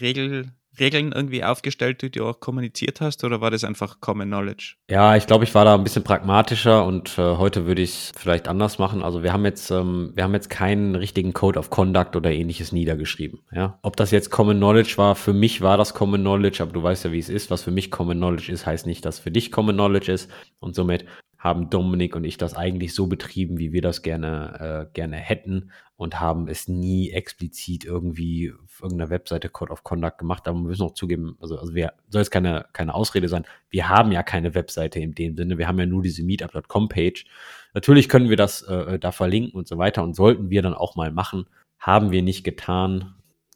Regel, 0.00 0.52
Regeln 0.78 1.12
irgendwie 1.12 1.42
aufgestellt, 1.42 2.02
die 2.02 2.10
du 2.10 2.26
auch 2.26 2.40
kommuniziert 2.40 3.00
hast, 3.00 3.24
oder 3.24 3.40
war 3.40 3.50
das 3.50 3.64
einfach 3.64 4.00
Common 4.00 4.28
Knowledge? 4.28 4.76
Ja, 4.88 5.16
ich 5.16 5.26
glaube, 5.26 5.44
ich 5.44 5.54
war 5.54 5.64
da 5.64 5.74
ein 5.74 5.82
bisschen 5.82 6.04
pragmatischer 6.04 6.84
und 6.84 7.18
äh, 7.18 7.36
heute 7.36 7.66
würde 7.66 7.82
ich 7.82 7.90
es 7.90 8.12
vielleicht 8.16 8.46
anders 8.46 8.78
machen. 8.78 9.02
Also 9.02 9.22
wir 9.22 9.32
haben 9.32 9.44
jetzt, 9.44 9.70
ähm, 9.70 10.12
wir 10.14 10.24
haben 10.24 10.34
jetzt 10.34 10.50
keinen 10.50 10.94
richtigen 10.94 11.32
Code 11.32 11.58
of 11.58 11.70
Conduct 11.70 12.14
oder 12.16 12.30
ähnliches 12.30 12.72
niedergeschrieben. 12.72 13.40
Ja, 13.52 13.78
ob 13.82 13.96
das 13.96 14.10
jetzt 14.10 14.30
Common 14.30 14.58
Knowledge 14.58 14.94
war, 14.96 15.16
für 15.16 15.32
mich 15.32 15.60
war 15.60 15.76
das 15.76 15.94
Common 15.94 16.20
Knowledge, 16.20 16.62
aber 16.62 16.72
du 16.72 16.82
weißt 16.82 17.04
ja, 17.04 17.12
wie 17.12 17.18
es 17.18 17.28
ist. 17.28 17.50
Was 17.50 17.62
für 17.62 17.72
mich 17.72 17.90
Common 17.90 18.18
Knowledge 18.18 18.52
ist, 18.52 18.66
heißt 18.66 18.86
nicht, 18.86 19.04
dass 19.04 19.18
für 19.18 19.30
dich 19.30 19.50
Common 19.50 19.74
Knowledge 19.74 20.12
ist. 20.12 20.30
Und 20.60 20.74
somit 20.74 21.04
haben 21.40 21.70
Dominik 21.70 22.14
und 22.14 22.24
ich 22.24 22.36
das 22.36 22.54
eigentlich 22.54 22.94
so 22.94 23.06
betrieben, 23.06 23.58
wie 23.58 23.72
wir 23.72 23.80
das 23.80 24.02
gerne, 24.02 24.88
äh, 24.90 24.92
gerne 24.92 25.16
hätten 25.16 25.70
und 25.96 26.20
haben 26.20 26.48
es 26.48 26.68
nie 26.68 27.10
explizit 27.10 27.84
irgendwie 27.84 28.52
irgendeiner 28.82 29.10
Webseite 29.10 29.48
Code 29.48 29.72
of 29.72 29.84
Conduct 29.84 30.18
gemacht. 30.18 30.46
Aber 30.46 30.58
wir 30.58 30.68
müssen 30.68 30.82
auch 30.82 30.94
zugeben, 30.94 31.36
also, 31.40 31.58
also 31.58 31.74
wir, 31.74 31.92
soll 32.08 32.22
es 32.22 32.30
keine, 32.30 32.66
keine 32.72 32.94
Ausrede 32.94 33.28
sein, 33.28 33.44
wir 33.70 33.88
haben 33.88 34.12
ja 34.12 34.22
keine 34.22 34.54
Webseite 34.54 35.00
in 35.00 35.14
dem 35.14 35.36
Sinne, 35.36 35.58
wir 35.58 35.68
haben 35.68 35.78
ja 35.78 35.86
nur 35.86 36.02
diese 36.02 36.22
meetup.com 36.22 36.88
Page. 36.88 37.26
Natürlich 37.74 38.08
können 38.08 38.28
wir 38.28 38.36
das 38.36 38.62
äh, 38.62 38.98
da 38.98 39.12
verlinken 39.12 39.58
und 39.58 39.68
so 39.68 39.78
weiter 39.78 40.02
und 40.02 40.14
sollten 40.14 40.50
wir 40.50 40.62
dann 40.62 40.74
auch 40.74 40.96
mal 40.96 41.12
machen. 41.12 41.46
Haben 41.78 42.10
wir 42.10 42.22
nicht 42.22 42.44
getan, 42.44 43.14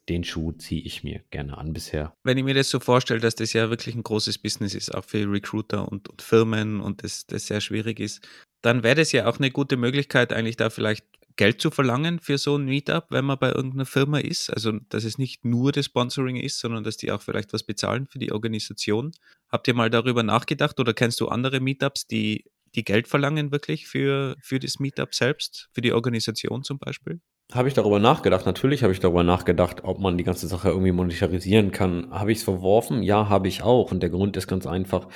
den 0.09 0.25
Schuh 0.25 0.53
ziehe 0.53 0.83
ich 0.83 1.03
mir 1.03 1.21
gerne 1.31 1.57
an 1.57 1.73
bisher. 1.73 2.15
Wenn 2.25 2.39
ich 2.39 2.45
mir 2.45 2.55
das 2.55 2.69
so 2.69 2.81
vorstelle, 2.81 3.21
dass 3.21 3.35
das 3.35 3.53
ja 3.53 3.71
wirklich 3.71 3.95
ein 3.95 4.03
großes 4.03 4.39
Business 4.39 4.75
ist, 4.75 4.95
auch 4.95 5.05
für 5.05 5.31
Recruiter 5.31 5.91
und, 5.91 6.09
und 6.09 6.23
Firmen 6.23 6.81
und 6.81 7.03
das, 7.03 7.27
das 7.27 7.47
sehr 7.47 7.61
schwierig 7.61 8.01
ist, 8.01 8.27
dann 8.63 8.83
wäre 8.83 8.97
das 8.97 9.13
ja 9.13 9.27
auch 9.27 9.39
eine 9.39 9.51
gute 9.51 9.77
Möglichkeit, 9.77 10.33
eigentlich 10.33 10.57
da 10.57 10.71
vielleicht 10.71 11.05
Geld 11.37 11.61
zu 11.61 11.71
verlangen 11.71 12.21
für 12.21 12.39
so 12.39 12.57
ein 12.57 12.65
Meetup, 12.65 13.07
wenn 13.11 13.25
man 13.25 13.39
bei 13.39 13.51
irgendeiner 13.51 13.87
Firma 13.87 14.19
ist. 14.19 14.51
Also, 14.51 14.73
dass 14.89 15.05
es 15.05 15.19
nicht 15.19 15.45
nur 15.45 15.73
das 15.73 15.87
Sponsoring 15.87 16.37
ist, 16.37 16.61
sondern 16.61 16.85
dass 16.85 16.97
die 16.97 17.11
auch 17.11 17.23
vielleicht 17.23 17.53
was 17.53 17.65
bezahlen 17.65 18.07
für 18.07 18.19
die 18.19 18.33
Organisation. 18.33 19.13
Habt 19.49 19.67
ihr 19.67 19.75
mal 19.75 19.91
darüber 19.91 20.23
nachgedacht 20.23 20.79
oder 20.79 20.95
kennst 20.95 21.21
du 21.21 21.29
andere 21.29 21.61
Meetups, 21.61 22.07
die, 22.07 22.45
die 22.75 22.85
Geld 22.85 23.09
verlangen 23.09 23.51
wirklich 23.51 23.87
für, 23.87 24.37
für 24.41 24.61
das 24.61 24.79
Meetup 24.79 25.15
selbst, 25.15 25.69
für 25.73 25.81
die 25.81 25.93
Organisation 25.93 26.63
zum 26.63 26.79
Beispiel? 26.79 27.21
Habe 27.53 27.69
ich 27.69 27.75
darüber 27.75 27.99
nachgedacht? 27.99 28.47
Natürlich 28.47 28.83
habe 28.83 28.93
ich 28.93 29.01
darüber 29.01 29.23
nachgedacht, 29.23 29.85
ob 29.85 30.01
man 30.01 30.17
die 30.17 30.25
ganze 30.25 30.49
Sache 30.49 30.71
irgendwie 30.71 30.93
monetarisieren 30.93 31.73
kann. 31.73 32.11
Habe 32.11 32.33
ich 32.33 32.39
es 32.39 32.45
verworfen? 32.45 33.03
Ja, 33.03 33.29
habe 33.29 33.49
ich 33.49 33.63
auch. 33.63 33.93
Und 33.93 34.03
der 34.03 34.11
Grund 34.11 34.37
ist 34.37 34.47
ganz 34.47 34.67
einfach 34.67 35.09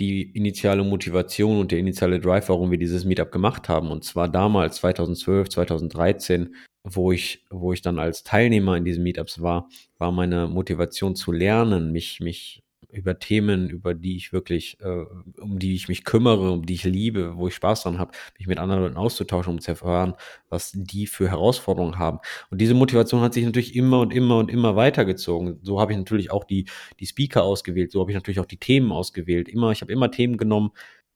die 0.00 0.22
initiale 0.22 0.82
Motivation 0.82 1.60
und 1.60 1.70
der 1.70 1.78
initiale 1.78 2.20
Drive, 2.20 2.48
warum 2.48 2.70
wir 2.70 2.78
dieses 2.78 3.04
Meetup 3.04 3.30
gemacht 3.30 3.68
haben. 3.68 3.90
Und 3.90 4.04
zwar 4.04 4.28
damals, 4.28 4.76
2012, 4.76 5.50
2013, 5.50 6.54
wo 6.84 7.12
ich, 7.12 7.44
wo 7.50 7.72
ich 7.72 7.82
dann 7.82 7.98
als 7.98 8.24
Teilnehmer 8.24 8.76
in 8.76 8.84
diesen 8.84 9.02
Meetups 9.04 9.42
war, 9.42 9.68
war 9.98 10.10
meine 10.12 10.48
Motivation 10.48 11.14
zu 11.14 11.32
lernen, 11.32 11.92
mich, 11.92 12.20
mich 12.20 12.62
über 12.92 13.18
Themen, 13.18 13.68
über 13.68 13.94
die 13.94 14.16
ich 14.16 14.32
wirklich, 14.32 14.78
äh, 14.80 15.04
um 15.40 15.58
die 15.58 15.74
ich 15.74 15.88
mich 15.88 16.04
kümmere, 16.04 16.50
um 16.52 16.66
die 16.66 16.74
ich 16.74 16.84
liebe, 16.84 17.36
wo 17.36 17.48
ich 17.48 17.54
Spaß 17.54 17.82
dran 17.82 17.98
habe, 17.98 18.12
mich 18.38 18.46
mit 18.46 18.58
anderen 18.58 18.82
Leuten 18.82 18.96
auszutauschen, 18.96 19.54
um 19.54 19.60
zu 19.60 19.72
erfahren, 19.72 20.14
was 20.48 20.72
die 20.74 21.06
für 21.06 21.28
Herausforderungen 21.28 21.98
haben. 21.98 22.18
Und 22.50 22.60
diese 22.60 22.74
Motivation 22.74 23.20
hat 23.20 23.34
sich 23.34 23.44
natürlich 23.44 23.74
immer 23.76 24.00
und 24.00 24.12
immer 24.12 24.38
und 24.38 24.50
immer 24.50 24.76
weitergezogen. 24.76 25.58
So 25.62 25.80
habe 25.80 25.92
ich 25.92 25.98
natürlich 25.98 26.30
auch 26.30 26.44
die, 26.44 26.66
die 26.98 27.06
Speaker 27.06 27.42
ausgewählt, 27.42 27.92
so 27.92 28.00
habe 28.00 28.10
ich 28.10 28.16
natürlich 28.16 28.40
auch 28.40 28.46
die 28.46 28.58
Themen 28.58 28.92
ausgewählt. 28.92 29.48
Immer, 29.48 29.70
ich 29.72 29.80
habe 29.82 29.92
immer 29.92 30.10
Themen 30.10 30.36
genommen, 30.36 30.70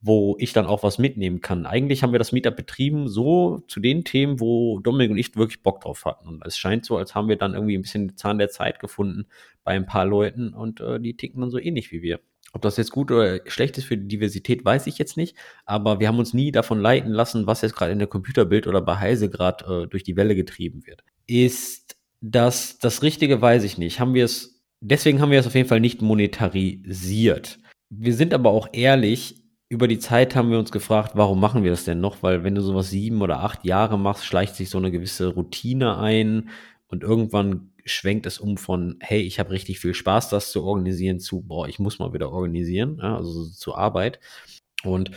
wo 0.07 0.37
ich 0.39 0.53
dann 0.53 0.67
auch 0.67 0.83
was 0.83 0.99
mitnehmen 0.99 1.41
kann. 1.41 1.65
Eigentlich 1.65 2.03
haben 2.03 2.13
wir 2.13 2.19
das 2.19 2.31
Meetup 2.31 2.57
betrieben, 2.57 3.09
so 3.09 3.63
zu 3.69 3.81
den 3.81 4.05
Themen, 4.05 4.39
wo 4.39 4.79
Dominik 4.81 5.11
und 5.11 5.17
ich 5.17 5.35
wirklich 5.35 5.63
Bock 5.63 5.81
drauf 5.81 6.05
hatten. 6.05 6.29
Und 6.29 6.45
es 6.45 6.59
scheint 6.59 6.85
so, 6.85 6.99
als 6.99 7.15
haben 7.15 7.29
wir 7.29 7.37
dann 7.37 7.55
irgendwie 7.55 7.79
ein 7.79 7.81
bisschen 7.81 8.09
den 8.09 8.17
Zahn 8.19 8.37
der 8.37 8.51
Zeit 8.51 8.81
gefunden 8.81 9.25
bei 9.65 9.73
ein 9.73 9.87
paar 9.87 10.05
Leuten 10.05 10.53
und 10.53 10.83
äh, 10.83 11.01
die 11.01 11.17
ticken 11.17 11.41
dann 11.41 11.49
so 11.49 11.59
ähnlich 11.59 11.91
wie 11.91 12.03
wir. 12.03 12.21
Ob 12.53 12.61
das 12.61 12.77
jetzt 12.77 12.93
gut 12.93 13.11
oder 13.11 13.41
schlecht 13.47 13.79
ist 13.79 13.85
für 13.85 13.97
die 13.97 14.07
Diversität, 14.07 14.63
weiß 14.63 14.87
ich 14.89 14.99
jetzt 14.99 15.17
nicht. 15.17 15.37
Aber 15.65 16.01
wir 16.01 16.09
haben 16.09 16.19
uns 16.19 16.35
nie 16.35 16.53
davon 16.53 16.81
leiten 16.81 17.11
lassen, 17.11 17.47
was 17.47 17.63
jetzt 17.63 17.75
gerade 17.75 17.93
in 17.93 17.99
der 17.99 18.07
Computerbild 18.07 18.67
oder 18.67 18.83
bei 18.83 18.99
Heise 18.99 19.31
gerade 19.31 19.85
äh, 19.85 19.87
durch 19.87 20.03
die 20.03 20.17
Welle 20.17 20.35
getrieben 20.35 20.87
wird. 20.87 21.03
Ist 21.27 21.97
das 22.21 22.79
das 22.79 23.03
Richtige, 23.03 23.41
weiß 23.41 23.65
ich 23.65 23.79
nicht. 23.79 24.01
Haben 24.01 24.13
wir 24.13 24.27
es, 24.27 24.63
deswegen 24.81 25.23
haben 25.23 25.31
wir 25.31 25.41
es 25.41 25.47
auf 25.47 25.55
jeden 25.55 25.69
Fall 25.69 25.81
nicht 25.81 26.03
monetarisiert. 26.03 27.59
Wir 27.89 28.13
sind 28.13 28.35
aber 28.35 28.51
auch 28.51 28.69
ehrlich, 28.73 29.44
über 29.75 29.89
die 29.89 29.99
Zeit 29.99 30.37
haben 30.37 30.53
wir 30.53 30.59
uns 30.61 30.70
gefragt, 30.70 31.12
warum 31.16 31.41
machen 31.41 31.64
wir 31.64 31.72
das 31.72 31.85
denn 31.85 32.01
noch? 32.01 32.22
Weil 32.22 32.45
wenn 32.45 32.55
du 32.55 32.62
sowas 32.62 32.91
sieben 32.91 33.22
oder 33.22 33.41
acht 33.41 33.64
Jahre 33.64 33.99
machst, 33.99 34.25
schleicht 34.25 34.55
sich 34.55 34.70
so 34.70 34.79
eine 34.79 34.93
gewisse 34.93 35.27
Routine 35.27 35.99
ein 35.99 36.49
und 36.87 37.03
irgendwann 37.03 37.72
schwenkt 37.85 38.25
es 38.27 38.39
um 38.39 38.57
von, 38.57 38.97
hey, 39.01 39.20
ich 39.20 39.41
habe 39.41 39.51
richtig 39.51 39.81
viel 39.81 39.93
Spaß, 39.93 40.31
das 40.31 40.53
zu 40.53 40.62
organisieren, 40.62 41.18
zu, 41.18 41.43
boah, 41.43 41.66
ich 41.66 41.81
muss 41.81 41.99
mal 41.99 42.12
wieder 42.12 42.31
organisieren, 42.31 42.99
ja, 43.03 43.16
also 43.16 43.47
zur 43.47 43.77
Arbeit. 43.77 44.20
Und 44.85 45.11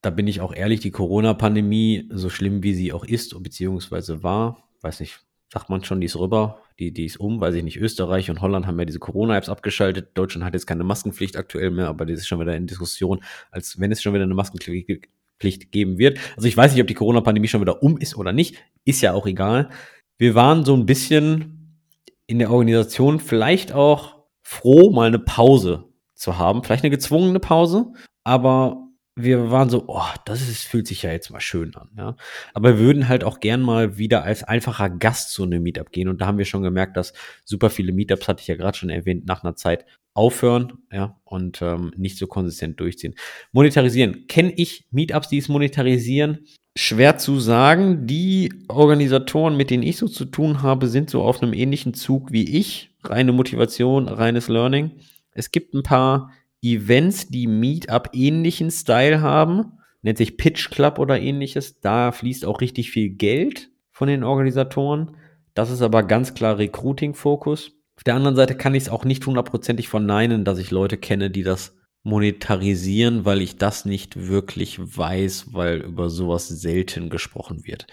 da 0.00 0.10
bin 0.10 0.28
ich 0.28 0.40
auch 0.40 0.54
ehrlich, 0.54 0.78
die 0.78 0.92
Corona-Pandemie, 0.92 2.08
so 2.12 2.30
schlimm 2.30 2.62
wie 2.62 2.74
sie 2.74 2.92
auch 2.92 3.04
ist, 3.04 3.36
beziehungsweise 3.42 4.22
war, 4.22 4.68
weiß 4.80 5.00
nicht, 5.00 5.18
sagt 5.54 5.70
man 5.70 5.84
schon, 5.84 6.00
die 6.00 6.06
ist 6.06 6.16
rüber, 6.16 6.58
die, 6.80 6.92
die 6.92 7.04
ist 7.04 7.18
um, 7.18 7.40
weiß 7.40 7.54
ich 7.54 7.62
nicht, 7.62 7.76
Österreich 7.76 8.28
und 8.28 8.40
Holland 8.40 8.66
haben 8.66 8.78
ja 8.78 8.84
diese 8.84 8.98
Corona-Apps 8.98 9.48
abgeschaltet. 9.48 10.10
Deutschland 10.14 10.44
hat 10.44 10.52
jetzt 10.52 10.66
keine 10.66 10.82
Maskenpflicht 10.82 11.36
aktuell 11.36 11.70
mehr, 11.70 11.86
aber 11.86 12.04
das 12.06 12.18
ist 12.18 12.26
schon 12.26 12.40
wieder 12.40 12.56
in 12.56 12.66
Diskussion, 12.66 13.22
als 13.52 13.78
wenn 13.78 13.92
es 13.92 14.02
schon 14.02 14.14
wieder 14.14 14.24
eine 14.24 14.34
Maskenpflicht 14.34 15.70
geben 15.70 15.98
wird. 15.98 16.18
Also 16.36 16.48
ich 16.48 16.56
weiß 16.56 16.72
nicht, 16.72 16.80
ob 16.80 16.88
die 16.88 16.94
Corona-Pandemie 16.94 17.46
schon 17.46 17.60
wieder 17.60 17.84
um 17.84 17.96
ist 17.98 18.16
oder 18.16 18.32
nicht, 18.32 18.56
ist 18.84 19.00
ja 19.00 19.12
auch 19.12 19.26
egal. 19.28 19.70
Wir 20.18 20.34
waren 20.34 20.64
so 20.64 20.74
ein 20.74 20.86
bisschen 20.86 21.78
in 22.26 22.40
der 22.40 22.50
Organisation 22.50 23.20
vielleicht 23.20 23.72
auch 23.72 24.24
froh, 24.42 24.90
mal 24.90 25.06
eine 25.06 25.20
Pause 25.20 25.84
zu 26.14 26.36
haben, 26.36 26.64
vielleicht 26.64 26.82
eine 26.82 26.90
gezwungene 26.90 27.38
Pause, 27.38 27.92
aber 28.24 28.83
wir 29.16 29.50
waren 29.50 29.70
so, 29.70 29.84
oh, 29.86 30.02
das 30.24 30.42
ist, 30.42 30.62
fühlt 30.62 30.88
sich 30.88 31.02
ja 31.02 31.12
jetzt 31.12 31.30
mal 31.30 31.40
schön 31.40 31.74
an, 31.76 31.88
ja. 31.96 32.16
Aber 32.52 32.78
würden 32.78 33.08
halt 33.08 33.22
auch 33.22 33.38
gern 33.38 33.60
mal 33.60 33.96
wieder 33.96 34.24
als 34.24 34.42
einfacher 34.42 34.90
Gast 34.90 35.32
zu 35.32 35.44
einem 35.44 35.62
Meetup 35.62 35.92
gehen. 35.92 36.08
Und 36.08 36.20
da 36.20 36.26
haben 36.26 36.38
wir 36.38 36.44
schon 36.44 36.62
gemerkt, 36.62 36.96
dass 36.96 37.12
super 37.44 37.70
viele 37.70 37.92
Meetups, 37.92 38.26
hatte 38.26 38.42
ich 38.42 38.48
ja 38.48 38.56
gerade 38.56 38.76
schon 38.76 38.90
erwähnt, 38.90 39.26
nach 39.26 39.44
einer 39.44 39.54
Zeit 39.54 39.86
aufhören, 40.14 40.78
ja, 40.92 41.20
und 41.24 41.62
ähm, 41.62 41.92
nicht 41.96 42.18
so 42.18 42.26
konsistent 42.26 42.80
durchziehen. 42.80 43.14
Monetarisieren. 43.52 44.26
Kenne 44.26 44.52
ich 44.56 44.86
Meetups, 44.90 45.28
die 45.28 45.38
es 45.38 45.48
monetarisieren? 45.48 46.46
Schwer 46.76 47.18
zu 47.18 47.38
sagen. 47.38 48.08
Die 48.08 48.52
Organisatoren, 48.68 49.56
mit 49.56 49.70
denen 49.70 49.84
ich 49.84 49.96
so 49.96 50.08
zu 50.08 50.24
tun 50.24 50.62
habe, 50.62 50.88
sind 50.88 51.08
so 51.08 51.22
auf 51.22 51.40
einem 51.40 51.52
ähnlichen 51.52 51.94
Zug 51.94 52.32
wie 52.32 52.58
ich. 52.58 52.90
Reine 53.04 53.32
Motivation, 53.32 54.08
reines 54.08 54.48
Learning. 54.48 54.92
Es 55.30 55.52
gibt 55.52 55.74
ein 55.74 55.82
paar 55.82 56.32
Events, 56.64 57.28
die 57.28 57.46
Meetup-ähnlichen 57.46 58.70
Style 58.70 59.20
haben, 59.20 59.72
nennt 60.02 60.18
sich 60.18 60.36
Pitch 60.36 60.70
Club 60.70 60.98
oder 60.98 61.20
ähnliches. 61.20 61.80
Da 61.80 62.12
fließt 62.12 62.44
auch 62.44 62.60
richtig 62.60 62.90
viel 62.90 63.10
Geld 63.10 63.70
von 63.92 64.08
den 64.08 64.24
Organisatoren. 64.24 65.16
Das 65.54 65.70
ist 65.70 65.82
aber 65.82 66.02
ganz 66.02 66.34
klar 66.34 66.58
Recruiting-Fokus. 66.58 67.72
Auf 67.96 68.04
der 68.04 68.14
anderen 68.14 68.36
Seite 68.36 68.56
kann 68.56 68.74
ich 68.74 68.84
es 68.84 68.88
auch 68.88 69.04
nicht 69.04 69.24
hundertprozentig 69.24 69.88
verneinen, 69.88 70.44
dass 70.44 70.58
ich 70.58 70.70
Leute 70.70 70.96
kenne, 70.96 71.30
die 71.30 71.42
das 71.42 71.76
monetarisieren, 72.02 73.24
weil 73.24 73.40
ich 73.40 73.56
das 73.56 73.84
nicht 73.84 74.28
wirklich 74.28 74.78
weiß, 74.78 75.52
weil 75.52 75.80
über 75.80 76.10
sowas 76.10 76.48
selten 76.48 77.08
gesprochen 77.08 77.64
wird. 77.64 77.86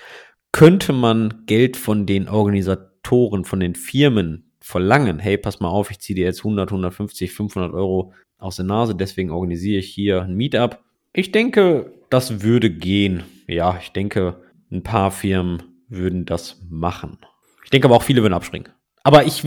Könnte 0.52 0.92
man 0.92 1.44
Geld 1.46 1.78
von 1.78 2.06
den 2.06 2.28
Organisatoren, 2.28 3.46
von 3.46 3.60
den 3.60 3.76
Firmen 3.76 4.52
verlangen, 4.60 5.20
hey, 5.20 5.38
pass 5.38 5.60
mal 5.60 5.70
auf, 5.70 5.92
ich 5.92 6.00
ziehe 6.00 6.16
dir 6.16 6.26
jetzt 6.26 6.40
100, 6.40 6.70
150, 6.70 7.32
500 7.32 7.74
Euro 7.74 8.14
aus 8.42 8.58
der 8.58 8.66
Nase. 8.66 8.96
Deswegen 8.96 9.32
organisiere 9.32 9.80
ich 9.80 9.90
hier 9.90 10.24
ein 10.24 10.36
Meetup. 10.36 10.80
Ich 11.14 11.32
denke, 11.32 11.94
das 12.10 12.42
würde 12.42 12.70
gehen. 12.70 13.24
Ja, 13.48 13.78
ich 13.82 13.92
denke, 13.92 14.42
ein 14.72 14.84
paar 14.84 15.12
Firmen 15.12 15.64
würden 15.88 16.26
das 16.26 16.62
machen. 16.70 17.18
Ich 17.64 17.70
denke 17.70 17.88
aber 17.88 17.96
auch 17.96 18.04
viele 18.04 18.22
würden 18.22 18.34
abspringen. 18.34 18.70
Aber 19.04 19.26
ich 19.26 19.44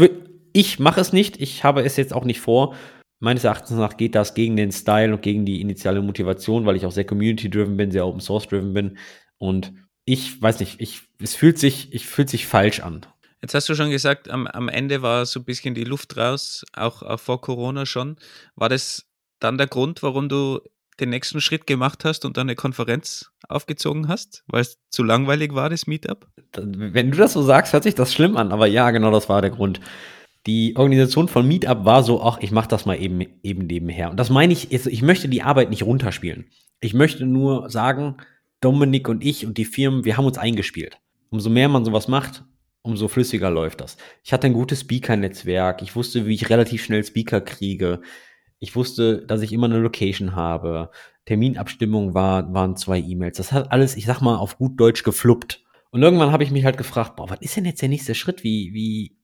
ich 0.52 0.78
mache 0.78 1.00
es 1.00 1.12
nicht. 1.12 1.40
Ich 1.40 1.64
habe 1.64 1.82
es 1.82 1.96
jetzt 1.96 2.14
auch 2.14 2.24
nicht 2.24 2.40
vor. 2.40 2.74
Meines 3.18 3.44
Erachtens 3.44 3.70
nach 3.72 3.96
geht 3.96 4.14
das 4.14 4.34
gegen 4.34 4.56
den 4.56 4.72
Style 4.72 5.12
und 5.12 5.22
gegen 5.22 5.44
die 5.44 5.60
initiale 5.60 6.02
Motivation, 6.02 6.66
weil 6.66 6.76
ich 6.76 6.86
auch 6.86 6.92
sehr 6.92 7.04
community-driven 7.04 7.76
bin, 7.76 7.90
sehr 7.90 8.06
open-source-driven 8.06 8.72
bin. 8.72 8.98
Und 9.38 9.72
ich 10.04 10.40
weiß 10.40 10.60
nicht, 10.60 10.80
ich, 10.80 11.02
es 11.20 11.34
fühlt 11.34 11.58
sich, 11.58 11.92
ich 11.92 12.06
fühlt 12.06 12.28
sich 12.28 12.46
falsch 12.46 12.80
an. 12.80 13.06
Jetzt 13.44 13.52
hast 13.52 13.68
du 13.68 13.74
schon 13.74 13.90
gesagt, 13.90 14.30
am, 14.30 14.46
am 14.46 14.70
Ende 14.70 15.02
war 15.02 15.26
so 15.26 15.38
ein 15.40 15.44
bisschen 15.44 15.74
die 15.74 15.84
Luft 15.84 16.16
raus, 16.16 16.64
auch, 16.72 17.02
auch 17.02 17.20
vor 17.20 17.42
Corona 17.42 17.84
schon. 17.84 18.16
War 18.56 18.70
das 18.70 19.04
dann 19.38 19.58
der 19.58 19.66
Grund, 19.66 20.02
warum 20.02 20.30
du 20.30 20.60
den 20.98 21.10
nächsten 21.10 21.42
Schritt 21.42 21.66
gemacht 21.66 22.06
hast 22.06 22.24
und 22.24 22.38
dann 22.38 22.46
eine 22.46 22.54
Konferenz 22.54 23.32
aufgezogen 23.46 24.08
hast, 24.08 24.44
weil 24.46 24.62
es 24.62 24.78
zu 24.88 25.02
langweilig 25.02 25.54
war, 25.54 25.68
das 25.68 25.86
Meetup? 25.86 26.26
Wenn 26.56 27.10
du 27.10 27.18
das 27.18 27.34
so 27.34 27.42
sagst, 27.42 27.74
hört 27.74 27.82
sich 27.82 27.94
das 27.94 28.14
schlimm 28.14 28.38
an, 28.38 28.50
aber 28.50 28.66
ja, 28.66 28.90
genau 28.92 29.10
das 29.10 29.28
war 29.28 29.42
der 29.42 29.50
Grund. 29.50 29.78
die 30.46 30.74
Organisation 30.76 31.28
von 31.28 31.46
Meetup 31.46 31.84
war 31.84 32.02
so, 32.02 32.22
ach, 32.22 32.38
ich 32.40 32.50
mache 32.50 32.68
das 32.68 32.86
mal 32.86 32.98
eben, 32.98 33.26
eben 33.42 33.66
nebenher. 33.66 34.10
Und 34.10 34.16
das 34.16 34.30
meine 34.30 34.54
ich, 34.54 34.72
ich 34.72 35.02
möchte 35.02 35.28
die 35.28 35.42
Arbeit 35.42 35.68
nicht 35.68 35.82
runterspielen. 35.82 36.46
Ich 36.80 36.94
möchte 36.94 37.26
nur 37.26 37.68
sagen, 37.68 38.16
Dominik 38.62 39.06
und 39.06 39.22
ich 39.22 39.44
und 39.44 39.58
die 39.58 39.66
Firmen, 39.66 40.06
wir 40.06 40.16
haben 40.16 40.24
uns 40.24 40.38
eingespielt. 40.38 40.96
Umso 41.28 41.50
mehr 41.50 41.68
man 41.68 41.84
sowas 41.84 42.08
macht, 42.08 42.42
umso 42.84 43.08
flüssiger 43.08 43.50
läuft 43.50 43.80
das. 43.80 43.96
Ich 44.22 44.32
hatte 44.32 44.46
ein 44.46 44.52
gutes 44.52 44.80
Speaker-Netzwerk. 44.80 45.82
Ich 45.82 45.96
wusste, 45.96 46.26
wie 46.26 46.34
ich 46.34 46.50
relativ 46.50 46.84
schnell 46.84 47.02
Speaker 47.02 47.40
kriege. 47.40 48.00
Ich 48.60 48.76
wusste, 48.76 49.26
dass 49.26 49.42
ich 49.42 49.52
immer 49.52 49.66
eine 49.66 49.78
Location 49.78 50.36
habe. 50.36 50.90
Terminabstimmung 51.24 52.14
war, 52.14 52.52
waren 52.52 52.76
zwei 52.76 53.00
E-Mails. 53.00 53.38
Das 53.38 53.52
hat 53.52 53.72
alles, 53.72 53.96
ich 53.96 54.04
sag 54.04 54.20
mal, 54.20 54.36
auf 54.36 54.58
gut 54.58 54.78
Deutsch 54.78 55.02
gefluppt. 55.02 55.64
Und 55.90 56.02
irgendwann 56.02 56.30
habe 56.30 56.44
ich 56.44 56.50
mich 56.50 56.64
halt 56.64 56.76
gefragt, 56.76 57.16
boah, 57.16 57.30
was 57.30 57.40
ist 57.40 57.56
denn 57.56 57.64
jetzt 57.64 57.80
der 57.80 57.88
nächste 57.88 58.14
Schritt? 58.14 58.44
Wie, 58.44 58.74
wie, 58.74 59.16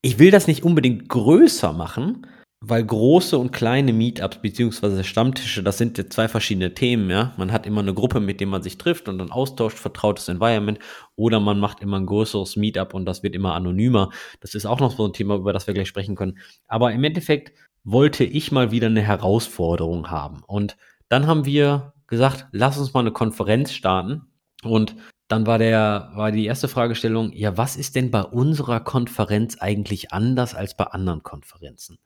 ich 0.00 0.18
will 0.18 0.30
das 0.30 0.46
nicht 0.46 0.62
unbedingt 0.62 1.08
größer 1.08 1.72
machen, 1.72 2.26
weil 2.60 2.84
große 2.84 3.36
und 3.36 3.52
kleine 3.52 3.92
Meetups 3.92 4.40
beziehungsweise 4.40 5.04
Stammtische, 5.04 5.62
das 5.62 5.78
sind 5.78 6.12
zwei 6.12 6.26
verschiedene 6.26 6.74
Themen, 6.74 7.10
ja. 7.10 7.34
Man 7.36 7.52
hat 7.52 7.66
immer 7.66 7.80
eine 7.80 7.94
Gruppe, 7.94 8.18
mit 8.20 8.40
der 8.40 8.46
man 8.46 8.62
sich 8.62 8.78
trifft 8.78 9.08
und 9.08 9.18
dann 9.18 9.30
austauscht, 9.30 9.78
vertrautes 9.78 10.28
Environment, 10.28 10.78
oder 11.16 11.38
man 11.38 11.60
macht 11.60 11.80
immer 11.80 11.98
ein 11.98 12.06
größeres 12.06 12.56
Meetup 12.56 12.94
und 12.94 13.04
das 13.04 13.22
wird 13.22 13.34
immer 13.34 13.54
anonymer. 13.54 14.10
Das 14.40 14.54
ist 14.54 14.66
auch 14.66 14.80
noch 14.80 14.96
so 14.96 15.06
ein 15.06 15.12
Thema, 15.12 15.36
über 15.36 15.52
das 15.52 15.66
wir 15.66 15.74
gleich 15.74 15.88
sprechen 15.88 16.16
können. 16.16 16.38
Aber 16.66 16.92
im 16.92 17.04
Endeffekt 17.04 17.52
wollte 17.84 18.24
ich 18.24 18.50
mal 18.50 18.70
wieder 18.72 18.88
eine 18.88 19.02
Herausforderung 19.02 20.10
haben. 20.10 20.42
Und 20.46 20.76
dann 21.08 21.26
haben 21.26 21.44
wir 21.44 21.92
gesagt, 22.06 22.46
lass 22.52 22.78
uns 22.78 22.94
mal 22.94 23.00
eine 23.00 23.12
Konferenz 23.12 23.72
starten. 23.72 24.22
Und 24.62 24.96
dann 25.28 25.46
war 25.46 25.58
der, 25.58 26.10
war 26.14 26.32
die 26.32 26.46
erste 26.46 26.68
Fragestellung, 26.68 27.32
ja, 27.32 27.56
was 27.56 27.76
ist 27.76 27.96
denn 27.96 28.10
bei 28.10 28.22
unserer 28.22 28.80
Konferenz 28.80 29.58
eigentlich 29.58 30.12
anders 30.12 30.54
als 30.54 30.76
bei 30.76 30.84
anderen 30.84 31.22
Konferenzen? 31.22 31.98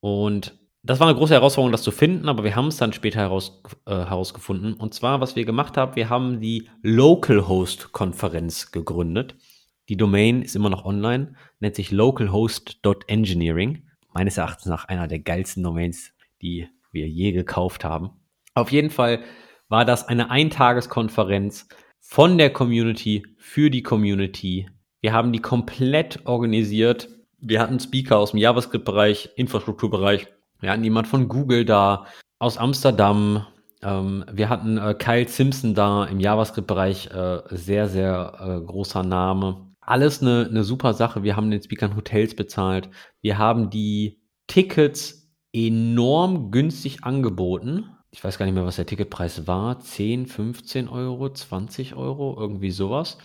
Und 0.00 0.58
das 0.82 1.00
war 1.00 1.08
eine 1.08 1.16
große 1.16 1.34
Herausforderung, 1.34 1.72
das 1.72 1.82
zu 1.82 1.90
finden, 1.90 2.28
aber 2.28 2.44
wir 2.44 2.54
haben 2.54 2.68
es 2.68 2.76
dann 2.76 2.92
später 2.92 3.18
heraus, 3.18 3.60
äh, 3.86 3.90
herausgefunden. 3.90 4.74
Und 4.74 4.94
zwar, 4.94 5.20
was 5.20 5.34
wir 5.34 5.44
gemacht 5.44 5.76
haben, 5.76 5.96
wir 5.96 6.08
haben 6.08 6.40
die 6.40 6.68
Local 6.82 7.48
Host 7.48 7.92
Konferenz 7.92 8.70
gegründet. 8.70 9.34
Die 9.88 9.96
Domain 9.96 10.42
ist 10.42 10.54
immer 10.54 10.70
noch 10.70 10.84
online, 10.84 11.34
nennt 11.58 11.74
sich 11.74 11.90
localhost.engineering. 11.90 13.82
Meines 14.12 14.36
Erachtens 14.36 14.66
nach 14.66 14.84
einer 14.84 15.08
der 15.08 15.18
geilsten 15.18 15.62
Domains, 15.62 16.12
die 16.40 16.68
wir 16.92 17.08
je 17.08 17.32
gekauft 17.32 17.84
haben. 17.84 18.10
Auf 18.54 18.70
jeden 18.70 18.90
Fall 18.90 19.20
war 19.68 19.84
das 19.84 20.06
eine 20.06 20.30
Eintageskonferenz 20.30 21.68
von 21.98 22.38
der 22.38 22.50
Community 22.52 23.24
für 23.38 23.70
die 23.70 23.82
Community. 23.82 24.68
Wir 25.00 25.12
haben 25.12 25.32
die 25.32 25.40
komplett 25.40 26.24
organisiert 26.26 27.08
wir 27.38 27.60
hatten 27.60 27.80
Speaker 27.80 28.18
aus 28.18 28.30
dem 28.32 28.38
JavaScript-Bereich, 28.38 29.30
Infrastrukturbereich. 29.36 30.28
Wir 30.60 30.70
hatten 30.70 30.84
jemand 30.84 31.06
von 31.06 31.28
Google 31.28 31.64
da, 31.64 32.06
aus 32.38 32.58
Amsterdam. 32.58 33.46
Ähm, 33.82 34.24
wir 34.32 34.48
hatten 34.48 34.78
äh, 34.78 34.94
Kyle 34.94 35.28
Simpson 35.28 35.74
da 35.74 36.04
im 36.04 36.20
JavaScript-Bereich, 36.20 37.10
äh, 37.10 37.42
sehr, 37.50 37.88
sehr 37.88 38.32
äh, 38.40 38.66
großer 38.66 39.02
Name. 39.02 39.74
Alles 39.80 40.20
eine, 40.20 40.46
eine 40.50 40.64
super 40.64 40.94
Sache. 40.94 41.22
Wir 41.22 41.36
haben 41.36 41.50
den 41.50 41.62
Speakern 41.62 41.96
Hotels 41.96 42.34
bezahlt. 42.34 42.88
Wir 43.20 43.38
haben 43.38 43.70
die 43.70 44.20
Tickets 44.46 45.30
enorm 45.52 46.50
günstig 46.50 47.04
angeboten. 47.04 47.84
Ich 48.10 48.24
weiß 48.24 48.38
gar 48.38 48.46
nicht 48.46 48.54
mehr, 48.54 48.64
was 48.64 48.76
der 48.76 48.86
Ticketpreis 48.86 49.46
war. 49.46 49.78
10, 49.78 50.26
15 50.26 50.88
Euro, 50.88 51.32
20 51.32 51.94
Euro, 51.94 52.36
irgendwie 52.38 52.70
sowas 52.70 53.18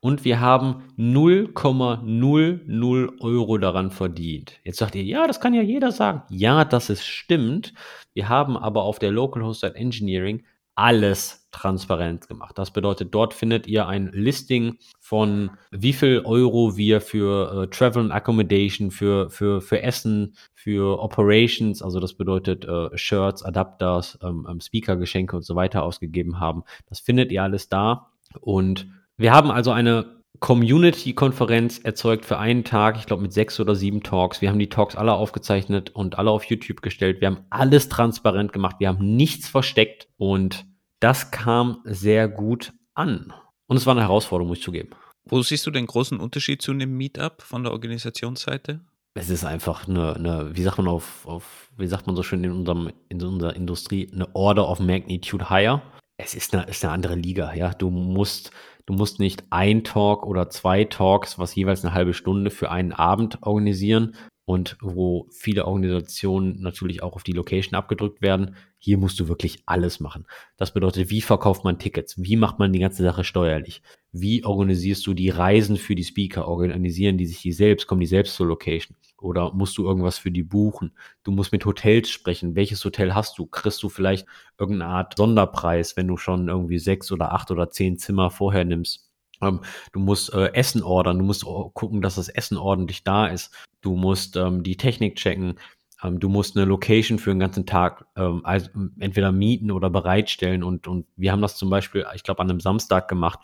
und 0.00 0.24
wir 0.24 0.40
haben 0.40 0.82
0,00 0.98 3.20
Euro 3.20 3.58
daran 3.58 3.90
verdient. 3.90 4.58
Jetzt 4.64 4.78
sagt 4.78 4.94
ihr, 4.94 5.04
ja, 5.04 5.26
das 5.26 5.40
kann 5.40 5.54
ja 5.54 5.62
jeder 5.62 5.92
sagen. 5.92 6.22
Ja, 6.30 6.64
das 6.64 6.90
ist 6.90 7.06
stimmt. 7.06 7.74
Wir 8.14 8.28
haben 8.28 8.56
aber 8.56 8.82
auf 8.82 8.98
der 8.98 9.10
Local 9.10 9.44
Hosted 9.44 9.76
Engineering 9.76 10.42
alles 10.74 11.46
transparent 11.50 12.28
gemacht. 12.28 12.56
Das 12.56 12.70
bedeutet, 12.70 13.12
dort 13.12 13.34
findet 13.34 13.66
ihr 13.66 13.86
ein 13.86 14.10
Listing 14.12 14.78
von 14.98 15.50
wie 15.70 15.92
viel 15.92 16.22
Euro 16.24 16.76
wir 16.76 17.02
für 17.02 17.64
äh, 17.64 17.66
Travel 17.68 18.04
and 18.04 18.12
Accommodation, 18.12 18.90
für, 18.90 19.28
für, 19.28 19.60
für 19.60 19.82
Essen, 19.82 20.34
für 20.54 21.02
Operations, 21.02 21.82
also 21.82 22.00
das 22.00 22.14
bedeutet 22.14 22.64
äh, 22.64 22.96
Shirts, 22.96 23.42
Adapters, 23.42 24.18
ähm, 24.22 24.46
ähm 24.48 24.60
Speaker-Geschenke 24.60 25.36
und 25.36 25.42
so 25.42 25.56
weiter 25.56 25.82
ausgegeben 25.82 26.40
haben. 26.40 26.62
Das 26.88 27.00
findet 27.00 27.32
ihr 27.32 27.42
alles 27.42 27.68
da 27.68 28.12
und 28.40 28.86
wir 29.20 29.32
haben 29.32 29.50
also 29.50 29.70
eine 29.70 30.22
Community-Konferenz 30.38 31.78
erzeugt 31.78 32.24
für 32.24 32.38
einen 32.38 32.64
Tag, 32.64 32.96
ich 32.96 33.04
glaube 33.04 33.22
mit 33.22 33.34
sechs 33.34 33.60
oder 33.60 33.74
sieben 33.74 34.02
Talks. 34.02 34.40
Wir 34.40 34.48
haben 34.48 34.58
die 34.58 34.70
Talks 34.70 34.96
alle 34.96 35.12
aufgezeichnet 35.12 35.90
und 35.90 36.18
alle 36.18 36.30
auf 36.30 36.44
YouTube 36.44 36.80
gestellt. 36.80 37.20
Wir 37.20 37.28
haben 37.28 37.44
alles 37.50 37.90
transparent 37.90 38.54
gemacht. 38.54 38.76
Wir 38.78 38.88
haben 38.88 39.16
nichts 39.16 39.46
versteckt 39.46 40.08
und 40.16 40.64
das 41.00 41.30
kam 41.30 41.82
sehr 41.84 42.28
gut 42.28 42.72
an. 42.94 43.34
Und 43.66 43.76
es 43.76 43.84
war 43.84 43.92
eine 43.92 44.00
Herausforderung, 44.00 44.48
muss 44.48 44.58
ich 44.58 44.64
zugeben. 44.64 44.90
Wo 45.24 45.42
siehst 45.42 45.66
du 45.66 45.70
den 45.70 45.86
großen 45.86 46.18
Unterschied 46.18 46.62
zu 46.62 46.72
einem 46.72 46.96
Meetup 46.96 47.42
von 47.42 47.62
der 47.62 47.72
Organisationsseite? 47.72 48.80
Es 49.12 49.28
ist 49.28 49.44
einfach 49.44 49.86
eine, 49.86 50.16
eine 50.16 50.56
wie 50.56 50.62
sagt 50.62 50.78
man 50.78 50.88
auf, 50.88 51.26
auf, 51.26 51.70
wie 51.76 51.86
sagt 51.86 52.06
man 52.06 52.16
so 52.16 52.22
schön 52.22 52.42
in 52.42 52.52
unserem, 52.52 52.90
in 53.10 53.22
unserer 53.22 53.54
Industrie, 53.54 54.10
eine 54.14 54.34
Order 54.34 54.66
of 54.66 54.80
Magnitude 54.80 55.50
higher. 55.50 55.82
Es 56.16 56.34
ist 56.34 56.54
eine, 56.54 56.64
ist 56.64 56.84
eine 56.84 56.92
andere 56.94 57.14
Liga, 57.16 57.52
ja. 57.54 57.70
Du 57.72 57.90
musst, 57.90 58.50
Du 58.86 58.94
musst 58.94 59.18
nicht 59.18 59.44
ein 59.50 59.84
Talk 59.84 60.26
oder 60.26 60.50
zwei 60.50 60.84
Talks, 60.84 61.38
was 61.38 61.54
jeweils 61.54 61.84
eine 61.84 61.94
halbe 61.94 62.14
Stunde 62.14 62.50
für 62.50 62.70
einen 62.70 62.92
Abend 62.92 63.42
organisieren 63.42 64.16
und 64.50 64.76
wo 64.80 65.28
viele 65.30 65.64
Organisationen 65.66 66.60
natürlich 66.60 67.04
auch 67.04 67.14
auf 67.14 67.22
die 67.22 67.32
Location 67.32 67.76
abgedrückt 67.76 68.20
werden. 68.20 68.56
Hier 68.78 68.98
musst 68.98 69.20
du 69.20 69.28
wirklich 69.28 69.62
alles 69.66 70.00
machen. 70.00 70.26
Das 70.56 70.74
bedeutet, 70.74 71.08
wie 71.08 71.20
verkauft 71.20 71.62
man 71.62 71.78
Tickets? 71.78 72.20
Wie 72.20 72.34
macht 72.34 72.58
man 72.58 72.72
die 72.72 72.80
ganze 72.80 73.04
Sache 73.04 73.22
steuerlich? 73.22 73.80
Wie 74.10 74.44
organisierst 74.44 75.06
du 75.06 75.14
die 75.14 75.30
Reisen 75.30 75.76
für 75.76 75.94
die 75.94 76.02
Speaker? 76.02 76.48
Organisieren 76.48 77.16
die 77.16 77.26
sich 77.26 77.42
die 77.42 77.52
selbst? 77.52 77.86
Kommen 77.86 78.00
die 78.00 78.08
selbst 78.08 78.34
zur 78.34 78.48
Location? 78.48 78.96
Oder 79.20 79.52
musst 79.52 79.76
du 79.78 79.84
irgendwas 79.84 80.18
für 80.18 80.30
die 80.30 80.42
buchen? 80.42 80.92
Du 81.22 81.30
musst 81.30 81.52
mit 81.52 81.64
Hotels 81.64 82.08
sprechen. 82.10 82.56
Welches 82.56 82.84
Hotel 82.84 83.14
hast 83.14 83.38
du? 83.38 83.46
Kriegst 83.46 83.82
du 83.82 83.88
vielleicht 83.88 84.26
irgendeine 84.58 84.92
Art 84.92 85.16
Sonderpreis, 85.16 85.96
wenn 85.96 86.08
du 86.08 86.16
schon 86.16 86.48
irgendwie 86.48 86.78
sechs 86.78 87.12
oder 87.12 87.32
acht 87.32 87.50
oder 87.50 87.70
zehn 87.70 87.98
Zimmer 87.98 88.30
vorher 88.30 88.64
nimmst? 88.64 89.10
Ähm, 89.42 89.60
du 89.92 90.00
musst 90.00 90.32
äh, 90.34 90.52
Essen 90.52 90.82
ordern, 90.82 91.18
du 91.18 91.24
musst 91.24 91.44
gucken, 91.44 92.02
dass 92.02 92.16
das 92.16 92.28
Essen 92.28 92.56
ordentlich 92.56 93.04
da 93.04 93.26
ist. 93.26 93.54
Du 93.80 93.96
musst 93.96 94.36
ähm, 94.36 94.62
die 94.62 94.76
Technik 94.76 95.16
checken. 95.16 95.54
Ähm, 96.02 96.20
du 96.20 96.28
musst 96.28 96.56
eine 96.56 96.66
Location 96.66 97.18
für 97.18 97.30
den 97.30 97.40
ganzen 97.40 97.66
Tag 97.66 98.06
ähm, 98.16 98.40
also 98.44 98.68
entweder 98.98 99.32
mieten 99.32 99.70
oder 99.70 99.90
bereitstellen. 99.90 100.62
Und, 100.62 100.86
und 100.86 101.06
wir 101.16 101.32
haben 101.32 101.42
das 101.42 101.56
zum 101.56 101.70
Beispiel, 101.70 102.06
ich 102.14 102.22
glaube, 102.22 102.40
an 102.40 102.50
einem 102.50 102.60
Samstag 102.60 103.08
gemacht. 103.08 103.40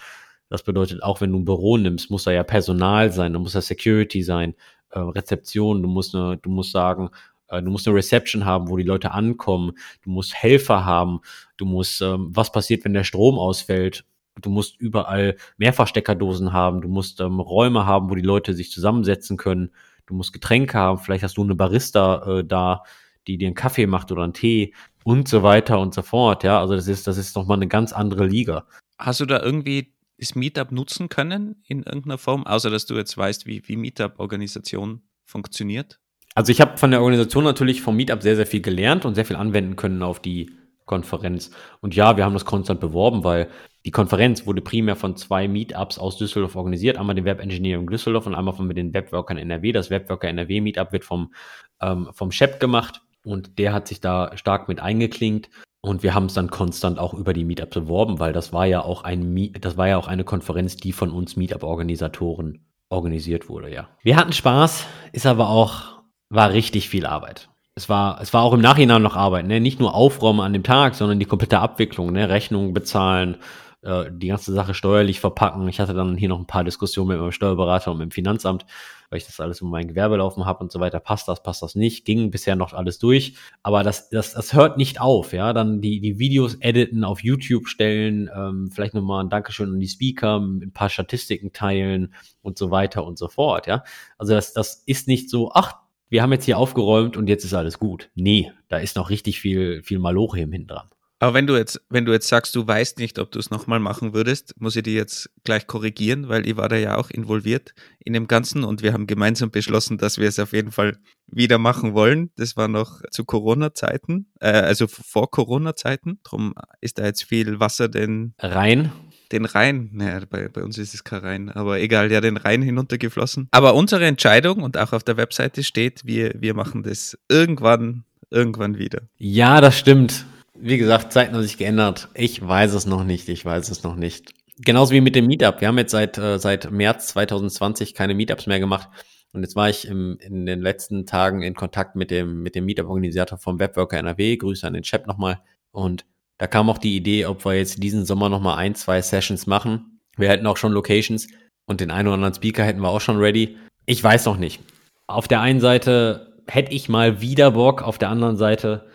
Das 0.48 0.62
bedeutet, 0.62 1.02
auch 1.02 1.20
wenn 1.20 1.32
du 1.32 1.38
ein 1.38 1.44
Büro 1.44 1.76
nimmst, 1.76 2.10
muss 2.10 2.24
da 2.24 2.30
ja 2.30 2.44
Personal 2.44 3.10
sein, 3.12 3.32
da 3.32 3.38
muss 3.38 3.52
da 3.54 3.60
Security 3.60 4.22
sein, 4.22 4.54
äh, 4.90 4.98
Rezeption, 4.98 5.82
du 5.82 5.88
musst, 5.88 6.14
eine, 6.14 6.36
du 6.38 6.50
musst 6.50 6.72
sagen, 6.72 7.10
äh, 7.48 7.62
du 7.62 7.70
musst 7.70 7.86
eine 7.86 7.96
Reception 7.96 8.44
haben, 8.44 8.68
wo 8.68 8.76
die 8.76 8.82
Leute 8.82 9.12
ankommen, 9.12 9.72
du 10.02 10.10
musst 10.10 10.34
Helfer 10.34 10.84
haben, 10.84 11.20
du 11.56 11.64
musst, 11.64 12.00
ähm, 12.00 12.28
was 12.30 12.52
passiert, 12.52 12.84
wenn 12.84 12.94
der 12.94 13.04
Strom 13.04 13.38
ausfällt, 13.38 14.04
du 14.40 14.50
musst 14.50 14.80
überall 14.80 15.36
Mehrfachsteckerdosen 15.56 16.52
haben, 16.52 16.80
du 16.80 16.88
musst 16.88 17.20
ähm, 17.20 17.40
Räume 17.40 17.86
haben, 17.86 18.10
wo 18.10 18.14
die 18.14 18.22
Leute 18.22 18.54
sich 18.54 18.70
zusammensetzen 18.70 19.36
können, 19.36 19.70
du 20.06 20.14
musst 20.14 20.32
Getränke 20.32 20.78
haben, 20.78 20.98
vielleicht 20.98 21.24
hast 21.24 21.36
du 21.36 21.42
eine 21.42 21.54
Barista 21.54 22.38
äh, 22.38 22.44
da, 22.44 22.82
die 23.26 23.38
dir 23.38 23.48
einen 23.48 23.54
Kaffee 23.54 23.86
macht 23.86 24.12
oder 24.12 24.22
einen 24.22 24.34
Tee 24.34 24.72
und 25.04 25.28
so 25.28 25.42
weiter 25.42 25.80
und 25.80 25.94
so 25.94 26.02
fort. 26.02 26.44
Ja, 26.44 26.60
also 26.60 26.74
das 26.74 26.88
ist, 26.88 27.06
das 27.06 27.16
ist 27.16 27.36
nochmal 27.36 27.58
eine 27.58 27.68
ganz 27.68 27.92
andere 27.92 28.26
Liga. 28.26 28.66
Hast 28.98 29.20
du 29.20 29.26
da 29.26 29.42
irgendwie 29.42 29.92
das 30.18 30.34
Meetup 30.34 30.72
nutzen 30.72 31.08
können 31.08 31.62
in 31.66 31.82
irgendeiner 31.82 32.18
Form, 32.18 32.46
außer 32.46 32.70
dass 32.70 32.86
du 32.86 32.94
jetzt 32.94 33.16
weißt, 33.16 33.46
wie, 33.46 33.66
wie 33.66 33.76
Meetup-Organisation 33.76 35.02
funktioniert? 35.24 36.00
Also 36.34 36.52
ich 36.52 36.60
habe 36.60 36.76
von 36.76 36.90
der 36.90 37.00
Organisation 37.00 37.44
natürlich 37.44 37.82
vom 37.82 37.96
Meetup 37.96 38.22
sehr, 38.22 38.36
sehr 38.36 38.46
viel 38.46 38.60
gelernt 38.60 39.04
und 39.04 39.14
sehr 39.14 39.24
viel 39.24 39.36
anwenden 39.36 39.76
können 39.76 40.02
auf 40.02 40.20
die 40.20 40.50
Konferenz. 40.84 41.50
Und 41.80 41.96
ja, 41.96 42.16
wir 42.16 42.24
haben 42.24 42.32
das 42.32 42.44
konstant 42.44 42.80
beworben, 42.80 43.24
weil 43.24 43.48
die 43.84 43.90
Konferenz 43.90 44.46
wurde 44.46 44.62
primär 44.62 44.96
von 44.96 45.16
zwei 45.16 45.48
Meetups 45.48 45.98
aus 45.98 46.16
Düsseldorf 46.16 46.56
organisiert. 46.56 46.96
Einmal 46.96 47.14
den 47.14 47.24
Web 47.24 47.40
Engineering 47.40 47.88
Düsseldorf 47.88 48.26
und 48.26 48.34
einmal 48.34 48.54
von 48.54 48.68
den 48.68 48.94
Webworkern 48.94 49.36
NRW. 49.36 49.72
Das 49.72 49.90
Webworker 49.90 50.28
NRW 50.28 50.60
Meetup 50.60 50.92
wird 50.92 51.04
vom, 51.04 51.32
ähm, 51.80 52.08
vom 52.12 52.30
Shep 52.30 52.60
gemacht 52.60 53.02
und 53.24 53.58
der 53.58 53.72
hat 53.72 53.88
sich 53.88 54.00
da 54.00 54.36
stark 54.36 54.68
mit 54.68 54.80
eingeklinkt. 54.80 55.50
Und 55.86 56.02
wir 56.02 56.14
haben 56.14 56.26
es 56.26 56.34
dann 56.34 56.50
konstant 56.50 56.98
auch 56.98 57.14
über 57.14 57.32
die 57.32 57.44
Meetups 57.44 57.74
beworben, 57.74 58.18
weil 58.18 58.32
das 58.32 58.52
war 58.52 58.66
ja 58.66 58.82
auch 58.82 59.04
ein 59.04 59.52
das 59.60 59.76
war 59.76 59.86
ja 59.86 59.96
auch 59.96 60.08
eine 60.08 60.24
Konferenz, 60.24 60.76
die 60.76 60.92
von 60.92 61.10
uns 61.10 61.36
Meetup-Organisatoren 61.36 62.66
organisiert 62.88 63.48
wurde, 63.48 63.72
ja. 63.72 63.88
Wir 64.02 64.16
hatten 64.16 64.32
Spaß, 64.32 64.84
ist 65.12 65.26
aber 65.26 65.48
auch, 65.48 66.02
war 66.28 66.52
richtig 66.52 66.88
viel 66.88 67.06
Arbeit 67.06 67.48
es 67.76 67.90
war, 67.90 68.20
es 68.22 68.32
war 68.32 68.42
auch 68.42 68.54
im 68.54 68.62
Nachhinein 68.62 69.02
noch 69.02 69.16
Arbeit, 69.16 69.46
ne? 69.46 69.60
Nicht 69.60 69.80
nur 69.80 69.94
Aufräumen 69.94 70.40
an 70.40 70.54
dem 70.54 70.62
Tag, 70.62 70.94
sondern 70.94 71.20
die 71.20 71.26
komplette 71.26 71.58
Abwicklung, 71.58 72.10
ne? 72.10 72.30
Rechnungen 72.30 72.72
bezahlen, 72.72 73.36
äh, 73.82 74.10
die 74.10 74.28
ganze 74.28 74.52
Sache 74.52 74.74
steuerlich 74.74 75.20
verpacken. 75.20 75.68
Ich 75.68 75.80
hatte 75.80 75.94
dann 75.94 76.16
hier 76.16 76.28
noch 76.28 76.38
ein 76.38 76.46
paar 76.46 76.64
Diskussionen 76.64 77.08
mit 77.08 77.18
meinem 77.18 77.32
Steuerberater 77.32 77.92
und 77.92 77.98
mit 77.98 78.10
dem 78.10 78.10
Finanzamt, 78.10 78.66
weil 79.10 79.18
ich 79.18 79.26
das 79.26 79.40
alles 79.40 79.62
um 79.62 79.70
mein 79.70 79.88
Gewerbe 79.88 80.16
laufen 80.16 80.44
habe 80.46 80.60
und 80.60 80.72
so 80.72 80.80
weiter. 80.80 81.00
Passt 81.00 81.28
das, 81.28 81.42
passt 81.42 81.62
das 81.62 81.74
nicht? 81.74 82.04
Ging 82.04 82.30
bisher 82.30 82.56
noch 82.56 82.72
alles 82.72 82.98
durch. 82.98 83.36
Aber 83.62 83.82
das, 83.82 84.10
das, 84.10 84.32
das 84.32 84.54
hört 84.54 84.76
nicht 84.76 85.00
auf, 85.00 85.32
ja. 85.32 85.52
Dann 85.52 85.80
die, 85.80 86.00
die 86.00 86.18
Videos 86.18 86.56
editen, 86.56 87.04
auf 87.04 87.22
YouTube 87.22 87.68
stellen, 87.68 88.28
ähm, 88.34 88.70
vielleicht 88.72 88.94
nochmal 88.94 89.24
ein 89.24 89.30
Dankeschön 89.30 89.70
an 89.70 89.80
die 89.80 89.88
Speaker, 89.88 90.38
ein 90.38 90.72
paar 90.72 90.88
Statistiken 90.88 91.52
teilen 91.52 92.14
und 92.42 92.58
so 92.58 92.70
weiter 92.70 93.04
und 93.04 93.18
so 93.18 93.28
fort, 93.28 93.66
ja. 93.66 93.84
Also 94.18 94.34
das, 94.34 94.52
das 94.52 94.82
ist 94.86 95.08
nicht 95.08 95.30
so, 95.30 95.50
ach, 95.52 95.76
wir 96.08 96.22
haben 96.22 96.32
jetzt 96.32 96.44
hier 96.44 96.58
aufgeräumt 96.58 97.16
und 97.16 97.28
jetzt 97.28 97.44
ist 97.44 97.54
alles 97.54 97.78
gut. 97.78 98.10
Nee, 98.14 98.52
da 98.68 98.78
ist 98.78 98.96
noch 98.96 99.10
richtig 99.10 99.40
viel, 99.40 99.82
viel 99.82 99.98
Maloche 99.98 100.40
im 100.40 100.52
Hinten 100.52 100.68
dran. 100.68 100.88
Aber 101.18 101.32
wenn 101.32 101.46
du 101.46 101.56
jetzt, 101.56 101.80
wenn 101.88 102.04
du 102.04 102.12
jetzt 102.12 102.28
sagst, 102.28 102.54
du 102.54 102.66
weißt 102.66 102.98
nicht, 102.98 103.18
ob 103.18 103.30
du 103.30 103.38
es 103.38 103.50
nochmal 103.50 103.80
machen 103.80 104.12
würdest, 104.12 104.54
muss 104.60 104.76
ich 104.76 104.82
dir 104.82 104.94
jetzt 104.94 105.30
gleich 105.44 105.66
korrigieren, 105.66 106.28
weil 106.28 106.46
ich 106.46 106.56
war 106.56 106.68
da 106.68 106.76
ja 106.76 106.96
auch 106.96 107.08
involviert 107.08 107.74
in 108.04 108.12
dem 108.12 108.28
Ganzen 108.28 108.64
und 108.64 108.82
wir 108.82 108.92
haben 108.92 109.06
gemeinsam 109.06 109.50
beschlossen, 109.50 109.96
dass 109.96 110.18
wir 110.18 110.28
es 110.28 110.38
auf 110.38 110.52
jeden 110.52 110.72
Fall 110.72 110.98
wieder 111.26 111.58
machen 111.58 111.94
wollen. 111.94 112.30
Das 112.36 112.56
war 112.56 112.68
noch 112.68 113.00
zu 113.10 113.24
Corona-Zeiten, 113.24 114.26
äh, 114.40 114.50
also 114.50 114.86
vor 114.88 115.30
Corona-Zeiten. 115.30 116.20
Drum 116.22 116.54
ist 116.82 116.98
da 116.98 117.06
jetzt 117.06 117.24
viel 117.24 117.60
Wasser 117.60 117.88
den 117.88 118.34
Rhein. 118.38 118.92
Den 119.32 119.46
Rhein, 119.46 119.90
naja, 119.92 120.20
bei, 120.28 120.48
bei 120.48 120.62
uns 120.62 120.76
ist 120.76 120.94
es 120.94 121.02
kein 121.02 121.20
Rhein, 121.20 121.50
aber 121.50 121.80
egal, 121.80 122.12
ja, 122.12 122.20
den 122.20 122.36
Rhein 122.36 122.62
hinuntergeflossen. 122.62 123.48
Aber 123.50 123.74
unsere 123.74 124.04
Entscheidung 124.04 124.62
und 124.62 124.76
auch 124.76 124.92
auf 124.92 125.02
der 125.02 125.16
Webseite 125.16 125.64
steht, 125.64 126.04
wir, 126.04 126.34
wir 126.38 126.54
machen 126.54 126.82
das 126.82 127.18
irgendwann, 127.28 128.04
irgendwann 128.30 128.78
wieder. 128.78 129.02
Ja, 129.16 129.60
das 129.60 129.78
stimmt. 129.78 130.26
Wie 130.58 130.78
gesagt, 130.78 131.12
Zeiten 131.12 131.34
haben 131.34 131.42
sich 131.42 131.58
geändert. 131.58 132.08
Ich 132.14 132.46
weiß 132.46 132.72
es 132.74 132.86
noch 132.86 133.04
nicht. 133.04 133.28
Ich 133.28 133.44
weiß 133.44 133.68
es 133.70 133.82
noch 133.82 133.96
nicht. 133.96 134.32
Genauso 134.58 134.92
wie 134.92 135.00
mit 135.00 135.14
dem 135.14 135.26
Meetup. 135.26 135.60
Wir 135.60 135.68
haben 135.68 135.78
jetzt 135.78 135.92
seit, 135.92 136.16
äh, 136.18 136.38
seit 136.38 136.70
März 136.70 137.08
2020 137.08 137.94
keine 137.94 138.14
Meetups 138.14 138.46
mehr 138.46 138.60
gemacht. 138.60 138.88
Und 139.32 139.42
jetzt 139.42 139.56
war 139.56 139.68
ich 139.68 139.86
im, 139.86 140.18
in 140.20 140.46
den 140.46 140.62
letzten 140.62 141.04
Tagen 141.04 141.42
in 141.42 141.54
Kontakt 141.54 141.94
mit 141.94 142.10
dem, 142.10 142.42
mit 142.42 142.54
dem 142.54 142.64
Meetup-Organisator 142.64 143.38
vom 143.38 143.58
Webworker 143.58 143.98
NRW. 143.98 144.36
Grüße 144.36 144.66
an 144.66 144.72
den 144.72 144.82
Chat 144.82 145.06
nochmal. 145.06 145.40
Und 145.72 146.06
da 146.38 146.46
kam 146.46 146.70
auch 146.70 146.78
die 146.78 146.96
Idee, 146.96 147.26
ob 147.26 147.44
wir 147.44 147.54
jetzt 147.54 147.82
diesen 147.82 148.06
Sommer 148.06 148.28
nochmal 148.28 148.56
ein, 148.56 148.74
zwei 148.74 149.02
Sessions 149.02 149.46
machen. 149.46 150.00
Wir 150.16 150.28
hätten 150.28 150.46
auch 150.46 150.56
schon 150.56 150.72
Locations 150.72 151.26
und 151.66 151.80
den 151.80 151.90
einen 151.90 152.08
oder 152.08 152.14
anderen 152.14 152.34
Speaker 152.34 152.64
hätten 152.64 152.80
wir 152.80 152.88
auch 152.88 153.00
schon 153.00 153.18
ready. 153.18 153.56
Ich 153.84 154.02
weiß 154.02 154.24
noch 154.24 154.38
nicht. 154.38 154.60
Auf 155.06 155.28
der 155.28 155.40
einen 155.40 155.60
Seite 155.60 156.34
hätte 156.46 156.72
ich 156.72 156.88
mal 156.88 157.20
wieder 157.20 157.50
Bock, 157.50 157.82
auf 157.82 157.98
der 157.98 158.08
anderen 158.08 158.36
Seite 158.36 158.86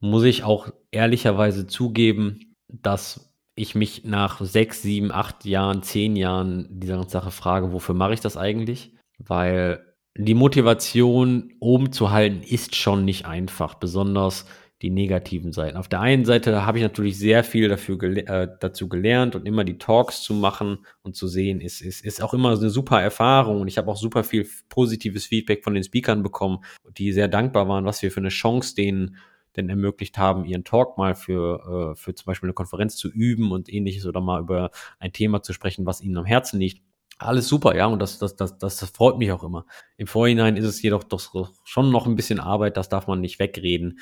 muss 0.00 0.24
ich 0.24 0.44
auch 0.44 0.70
ehrlicherweise 0.90 1.66
zugeben, 1.66 2.54
dass 2.68 3.34
ich 3.54 3.74
mich 3.74 4.04
nach 4.04 4.40
sechs, 4.40 4.82
sieben, 4.82 5.10
acht 5.10 5.44
Jahren, 5.44 5.82
zehn 5.82 6.14
Jahren 6.16 6.68
dieser 6.70 6.96
ganzen 6.96 7.10
Sache 7.10 7.30
frage, 7.30 7.72
wofür 7.72 7.94
mache 7.94 8.14
ich 8.14 8.20
das 8.20 8.36
eigentlich? 8.36 8.94
Weil 9.18 9.84
die 10.16 10.34
Motivation 10.34 11.52
oben 11.60 11.92
zu 11.92 12.10
halten 12.10 12.42
ist 12.42 12.76
schon 12.76 13.04
nicht 13.04 13.26
einfach, 13.26 13.74
besonders 13.74 14.46
die 14.82 14.90
negativen 14.90 15.52
Seiten. 15.52 15.76
Auf 15.76 15.88
der 15.88 16.00
einen 16.00 16.24
Seite 16.24 16.64
habe 16.64 16.78
ich 16.78 16.84
natürlich 16.84 17.18
sehr 17.18 17.42
viel 17.42 17.68
dafür 17.68 17.98
gele 17.98 18.26
äh, 18.26 18.48
dazu 18.60 18.88
gelernt 18.88 19.34
und 19.34 19.44
immer 19.44 19.64
die 19.64 19.78
Talks 19.78 20.22
zu 20.22 20.34
machen 20.34 20.78
und 21.02 21.16
zu 21.16 21.26
sehen, 21.26 21.60
ist, 21.60 21.80
ist, 21.80 22.04
ist 22.04 22.22
auch 22.22 22.32
immer 22.32 22.56
eine 22.56 22.70
super 22.70 23.02
Erfahrung 23.02 23.60
und 23.60 23.68
ich 23.68 23.76
habe 23.76 23.90
auch 23.90 23.96
super 23.96 24.22
viel 24.22 24.48
positives 24.68 25.26
Feedback 25.26 25.64
von 25.64 25.74
den 25.74 25.82
Speakern 25.82 26.22
bekommen, 26.22 26.58
die 26.96 27.12
sehr 27.12 27.26
dankbar 27.26 27.68
waren, 27.68 27.86
was 27.86 28.02
wir 28.02 28.12
für 28.12 28.20
eine 28.20 28.28
Chance 28.28 28.76
denen 28.76 29.16
denn 29.56 29.68
ermöglicht 29.68 30.18
haben, 30.18 30.44
ihren 30.44 30.64
Talk 30.64 30.98
mal 30.98 31.14
für, 31.14 31.92
äh, 31.92 31.96
für 31.96 32.14
zum 32.14 32.26
Beispiel 32.26 32.48
eine 32.48 32.54
Konferenz 32.54 32.96
zu 32.96 33.10
üben 33.10 33.52
und 33.52 33.72
ähnliches 33.72 34.06
oder 34.06 34.20
mal 34.20 34.40
über 34.40 34.70
ein 34.98 35.12
Thema 35.12 35.42
zu 35.42 35.52
sprechen, 35.52 35.86
was 35.86 36.00
ihnen 36.00 36.16
am 36.16 36.24
Herzen 36.24 36.60
liegt. 36.60 36.82
Alles 37.18 37.48
super, 37.48 37.74
ja, 37.74 37.86
und 37.86 37.98
das, 37.98 38.18
das, 38.18 38.36
das, 38.36 38.58
das, 38.58 38.78
freut 38.90 39.18
mich 39.18 39.32
auch 39.32 39.42
immer. 39.42 39.66
Im 39.96 40.06
Vorhinein 40.06 40.56
ist 40.56 40.66
es 40.66 40.80
jedoch 40.82 41.02
doch 41.02 41.52
schon 41.64 41.90
noch 41.90 42.06
ein 42.06 42.14
bisschen 42.14 42.38
Arbeit, 42.38 42.76
das 42.76 42.88
darf 42.88 43.08
man 43.08 43.20
nicht 43.20 43.40
wegreden. 43.40 43.98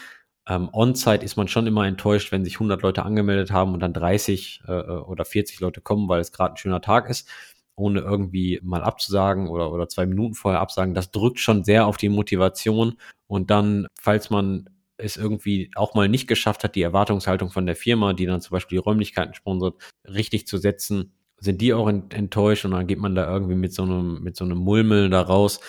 Ähm, 0.49 0.69
On-Site 0.73 1.25
ist 1.25 1.37
man 1.37 1.49
schon 1.49 1.67
immer 1.67 1.87
enttäuscht, 1.87 2.31
wenn 2.31 2.45
sich 2.45 2.55
100 2.55 2.83
Leute 2.83 3.05
angemeldet 3.05 3.51
haben 3.51 3.73
und 3.75 3.81
dann 3.81 3.95
30 3.95 4.63
äh, 4.69 4.73
oder 4.73 5.25
40 5.25 5.61
Leute 5.61 5.81
kommen, 5.81 6.09
weil 6.09 6.21
es 6.21 6.31
gerade 6.31 6.55
ein 6.55 6.57
schöner 6.59 6.81
Tag 6.83 7.09
ist, 7.09 7.29
ohne 7.75 8.01
irgendwie 8.01 8.61
mal 8.63 8.83
abzusagen 8.83 9.49
oder, 9.49 9.73
oder 9.73 9.89
zwei 9.89 10.07
Minuten 10.07 10.35
vorher 10.35 10.61
absagen. 10.61 10.95
Das 10.95 11.11
drückt 11.11 11.41
schon 11.41 11.65
sehr 11.65 11.87
auf 11.87 11.97
die 11.97 12.09
Motivation. 12.11 12.97
Und 13.27 13.51
dann, 13.51 13.87
falls 13.99 14.31
man 14.31 14.69
es 14.99 15.17
irgendwie 15.17 15.71
auch 15.75 15.95
mal 15.95 16.09
nicht 16.09 16.27
geschafft 16.27 16.65
hat, 16.65 16.75
die 16.75 16.83
Erwartungshaltung 16.83 17.51
von 17.51 17.67
der 17.67 17.77
Firma, 17.77 18.13
die 18.13 18.27
dann 18.27 18.41
zum 18.41 18.53
Beispiel 18.55 18.77
die 18.77 18.85
Räumlichkeiten 18.85 19.35
sponsert, 19.35 19.75
richtig 20.05 20.47
zu 20.47 20.59
setzen, 20.59 21.13
sind 21.39 21.61
die 21.61 21.75
auch 21.75 21.89
enttäuscht 21.89 22.65
und 22.65 22.71
dann 22.71 22.87
geht 22.87 22.99
man 22.99 23.15
da 23.15 23.31
irgendwie 23.31 23.55
mit 23.57 23.73
so 23.73 23.83
einem, 23.83 24.23
mit 24.23 24.37
so 24.37 24.45
einem 24.45 24.59
Mulmeln 24.59 25.11
da 25.11 25.21
raus. 25.21 25.61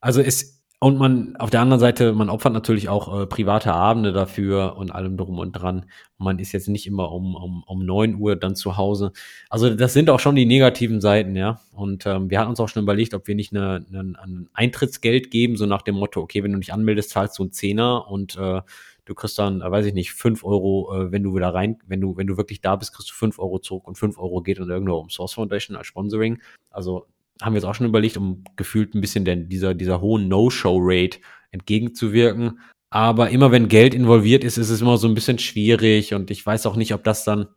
Also 0.00 0.20
es, 0.20 0.63
und 0.80 0.98
man, 0.98 1.34
auf 1.36 1.50
der 1.50 1.60
anderen 1.60 1.80
Seite, 1.80 2.12
man 2.12 2.28
opfert 2.28 2.52
natürlich 2.52 2.88
auch 2.88 3.22
äh, 3.22 3.26
private 3.26 3.72
Abende 3.72 4.12
dafür 4.12 4.76
und 4.76 4.90
allem 4.90 5.16
drum 5.16 5.38
und 5.38 5.52
dran. 5.52 5.86
Man 6.18 6.38
ist 6.38 6.52
jetzt 6.52 6.68
nicht 6.68 6.86
immer 6.86 7.10
um, 7.10 7.34
um, 7.34 7.62
um 7.66 7.86
neun 7.86 8.16
Uhr 8.16 8.36
dann 8.36 8.54
zu 8.54 8.76
Hause. 8.76 9.12
Also 9.48 9.74
das 9.74 9.94
sind 9.94 10.10
auch 10.10 10.20
schon 10.20 10.36
die 10.36 10.44
negativen 10.44 11.00
Seiten, 11.00 11.36
ja. 11.36 11.60
Und 11.72 12.04
ähm, 12.06 12.28
wir 12.28 12.38
hatten 12.38 12.50
uns 12.50 12.60
auch 12.60 12.68
schon 12.68 12.82
überlegt, 12.82 13.14
ob 13.14 13.26
wir 13.26 13.34
nicht 13.34 13.54
eine, 13.54 13.86
eine, 13.88 14.14
ein 14.22 14.50
Eintrittsgeld 14.52 15.30
geben, 15.30 15.56
so 15.56 15.64
nach 15.64 15.82
dem 15.82 15.94
Motto, 15.94 16.20
okay, 16.20 16.42
wenn 16.42 16.52
du 16.52 16.58
dich 16.58 16.72
anmeldest, 16.72 17.10
zahlst 17.10 17.38
du 17.38 17.44
einen 17.44 17.52
Zehner 17.52 18.06
und 18.08 18.36
äh, 18.36 18.60
du 19.04 19.14
kriegst 19.14 19.38
dann, 19.38 19.62
äh, 19.62 19.70
weiß 19.70 19.86
ich 19.86 19.94
nicht, 19.94 20.12
fünf 20.12 20.44
Euro, 20.44 20.94
äh, 20.94 21.12
wenn 21.12 21.22
du 21.22 21.34
wieder 21.34 21.54
rein, 21.54 21.78
wenn 21.86 22.00
du, 22.00 22.16
wenn 22.16 22.26
du 22.26 22.36
wirklich 22.36 22.60
da 22.60 22.76
bist, 22.76 22.92
kriegst 22.92 23.10
du 23.10 23.14
fünf 23.14 23.38
Euro 23.38 23.58
zurück 23.58 23.86
und 23.86 23.96
fünf 23.96 24.18
Euro 24.18 24.42
geht 24.42 24.58
dann 24.58 24.70
irgendwo 24.70 24.96
um 24.96 25.10
Source 25.10 25.34
Foundation 25.34 25.76
als 25.76 25.86
Sponsoring. 25.86 26.40
Also 26.70 27.06
haben 27.42 27.54
wir 27.54 27.58
jetzt 27.58 27.66
auch 27.66 27.74
schon 27.74 27.86
überlegt, 27.86 28.16
um 28.16 28.44
gefühlt 28.56 28.94
ein 28.94 29.00
bisschen 29.00 29.24
denn 29.24 29.48
dieser, 29.48 29.74
dieser 29.74 30.00
hohen 30.00 30.28
No-Show-Rate 30.28 31.18
entgegenzuwirken. 31.50 32.60
Aber 32.90 33.30
immer 33.30 33.50
wenn 33.50 33.68
Geld 33.68 33.94
involviert 33.94 34.44
ist, 34.44 34.56
ist 34.56 34.70
es 34.70 34.80
immer 34.80 34.98
so 34.98 35.08
ein 35.08 35.14
bisschen 35.14 35.38
schwierig 35.38 36.14
und 36.14 36.30
ich 36.30 36.44
weiß 36.44 36.66
auch 36.66 36.76
nicht, 36.76 36.94
ob 36.94 37.02
das 37.02 37.24
dann 37.24 37.48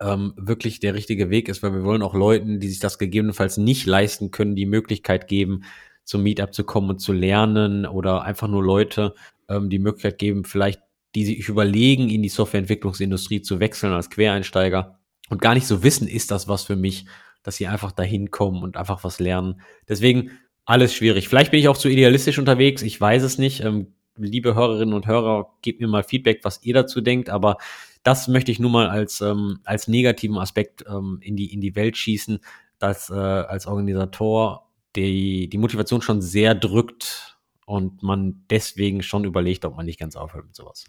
ähm, 0.00 0.32
wirklich 0.36 0.80
der 0.80 0.94
richtige 0.94 1.30
Weg 1.30 1.48
ist, 1.48 1.62
weil 1.62 1.72
wir 1.72 1.84
wollen 1.84 2.02
auch 2.02 2.14
Leuten, 2.14 2.60
die 2.60 2.68
sich 2.68 2.78
das 2.78 2.98
gegebenenfalls 2.98 3.58
nicht 3.58 3.86
leisten 3.86 4.30
können, 4.30 4.56
die 4.56 4.66
Möglichkeit 4.66 5.28
geben, 5.28 5.64
zum 6.04 6.22
Meetup 6.22 6.54
zu 6.54 6.64
kommen 6.64 6.90
und 6.90 7.00
zu 7.00 7.12
lernen 7.12 7.84
oder 7.86 8.22
einfach 8.22 8.48
nur 8.48 8.64
Leute 8.64 9.14
ähm, 9.48 9.68
die 9.68 9.78
Möglichkeit 9.78 10.18
geben, 10.18 10.44
vielleicht 10.44 10.80
die 11.14 11.24
sich 11.24 11.48
überlegen, 11.48 12.08
in 12.08 12.22
die 12.22 12.28
Softwareentwicklungsindustrie 12.28 13.42
zu 13.42 13.60
wechseln 13.60 13.92
als 13.92 14.10
Quereinsteiger 14.10 14.98
und 15.30 15.40
gar 15.40 15.54
nicht 15.54 15.66
so 15.66 15.82
wissen, 15.82 16.08
ist 16.08 16.30
das 16.30 16.48
was 16.48 16.64
für 16.64 16.76
mich 16.76 17.06
dass 17.42 17.56
sie 17.56 17.66
einfach 17.66 17.92
dahin 17.92 18.30
kommen 18.30 18.62
und 18.62 18.76
einfach 18.76 19.04
was 19.04 19.20
lernen. 19.20 19.60
Deswegen 19.88 20.32
alles 20.64 20.94
schwierig. 20.94 21.28
Vielleicht 21.28 21.50
bin 21.50 21.60
ich 21.60 21.68
auch 21.68 21.76
zu 21.76 21.88
idealistisch 21.88 22.38
unterwegs, 22.38 22.82
ich 22.82 23.00
weiß 23.00 23.22
es 23.22 23.38
nicht. 23.38 23.64
Ähm, 23.64 23.94
liebe 24.16 24.54
Hörerinnen 24.54 24.94
und 24.94 25.06
Hörer, 25.06 25.50
gebt 25.62 25.80
mir 25.80 25.88
mal 25.88 26.02
Feedback, 26.02 26.40
was 26.42 26.62
ihr 26.62 26.74
dazu 26.74 27.00
denkt, 27.00 27.30
aber 27.30 27.56
das 28.02 28.28
möchte 28.28 28.52
ich 28.52 28.58
nun 28.58 28.72
mal 28.72 28.88
als, 28.88 29.20
ähm, 29.20 29.60
als 29.64 29.88
negativen 29.88 30.38
Aspekt 30.38 30.84
ähm, 30.88 31.18
in, 31.22 31.36
die, 31.36 31.52
in 31.52 31.60
die 31.60 31.74
Welt 31.76 31.96
schießen, 31.96 32.40
dass 32.78 33.10
äh, 33.10 33.14
als 33.14 33.66
Organisator 33.66 34.68
die, 34.96 35.48
die 35.48 35.58
Motivation 35.58 36.02
schon 36.02 36.20
sehr 36.20 36.54
drückt 36.54 37.38
und 37.66 38.02
man 38.02 38.44
deswegen 38.50 39.02
schon 39.02 39.24
überlegt, 39.24 39.64
ob 39.64 39.76
man 39.76 39.86
nicht 39.86 40.00
ganz 40.00 40.16
aufhört 40.16 40.46
mit 40.46 40.56
sowas. 40.56 40.86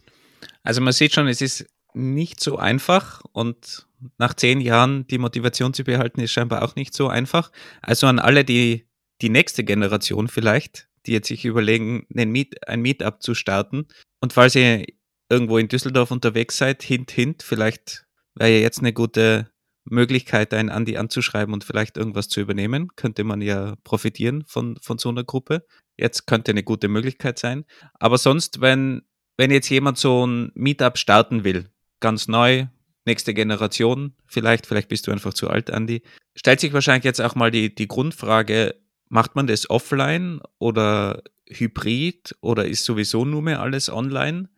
Also 0.64 0.82
man 0.82 0.94
sieht 0.94 1.14
schon, 1.14 1.28
es 1.28 1.42
ist 1.42 1.66
nicht 1.94 2.40
so 2.40 2.58
einfach 2.58 3.22
und 3.32 3.88
nach 4.18 4.34
zehn 4.34 4.62
Jahren 4.62 5.08
die 5.08 5.18
Motivation 5.18 5.74
zu 5.74 5.84
behalten, 5.84 6.22
ist 6.22 6.32
scheinbar 6.32 6.64
auch 6.64 6.76
nicht 6.76 6.94
so 6.94 7.08
einfach. 7.08 7.52
Also 7.82 8.08
an 8.08 8.20
alle, 8.20 8.46
die 8.46 8.88
die 9.22 9.30
nächste 9.30 9.64
Generation 9.64 10.28
vielleicht, 10.28 10.88
die 11.06 11.12
jetzt 11.12 11.28
sich 11.28 11.46
überlegen, 11.46 12.06
ein, 12.16 12.32
Meet, 12.32 12.68
ein 12.68 12.82
Meetup 12.82 13.22
zu 13.22 13.34
starten. 13.34 13.88
Und 14.22 14.34
falls 14.34 14.56
ihr 14.56 14.86
irgendwo 15.30 15.58
in 15.58 15.68
Düsseldorf 15.68 16.12
unterwegs 16.12 16.58
seid, 16.58 16.84
hint, 16.84 17.12
hint, 17.12 17.44
vielleicht 17.44 18.06
wäre 18.36 18.52
ja 18.52 18.60
jetzt 18.60 18.80
eine 18.80 18.94
gute 18.94 19.50
Möglichkeit, 19.86 20.54
einen 20.54 20.70
Andi 20.70 20.98
anzuschreiben 20.98 21.54
und 21.54 21.64
vielleicht 21.64 21.98
irgendwas 21.98 22.30
zu 22.30 22.40
übernehmen. 22.40 22.90
Könnte 22.96 23.24
man 23.24 23.42
ja 23.42 23.76
profitieren 23.84 24.44
von, 24.48 24.78
von 24.82 24.98
so 24.98 25.10
einer 25.10 25.24
Gruppe. 25.24 25.66
Jetzt 25.98 26.28
könnte 26.28 26.52
eine 26.52 26.64
gute 26.64 26.88
Möglichkeit 26.88 27.40
sein. 27.40 27.66
Aber 27.94 28.18
sonst, 28.18 28.62
wenn, 28.62 29.02
wenn 29.38 29.52
jetzt 29.52 29.70
jemand 29.70 29.98
so 29.98 30.26
ein 30.26 30.52
Meetup 30.54 30.98
starten 30.98 31.44
will, 31.44 31.70
ganz 32.00 32.28
neu, 32.28 32.68
nächste 33.06 33.34
Generation, 33.34 34.14
vielleicht, 34.26 34.66
vielleicht 34.66 34.88
bist 34.88 35.08
du 35.08 35.12
einfach 35.12 35.34
zu 35.34 35.50
alt, 35.50 35.72
Andi. 35.72 36.02
Stellt 36.36 36.60
sich 36.60 36.74
wahrscheinlich 36.74 37.06
jetzt 37.06 37.22
auch 37.22 37.36
mal 37.36 37.52
die, 37.52 37.74
die 37.74 37.88
Grundfrage, 37.88 38.76
macht 39.10 39.36
man 39.36 39.48
das 39.48 39.70
offline 39.70 40.42
oder 40.60 41.24
hybrid 41.48 42.36
oder 42.42 42.66
ist 42.66 42.86
sowieso 42.86 43.26
nur 43.26 43.42
mehr 43.42 43.62
alles 43.62 43.90
online? 43.90 44.50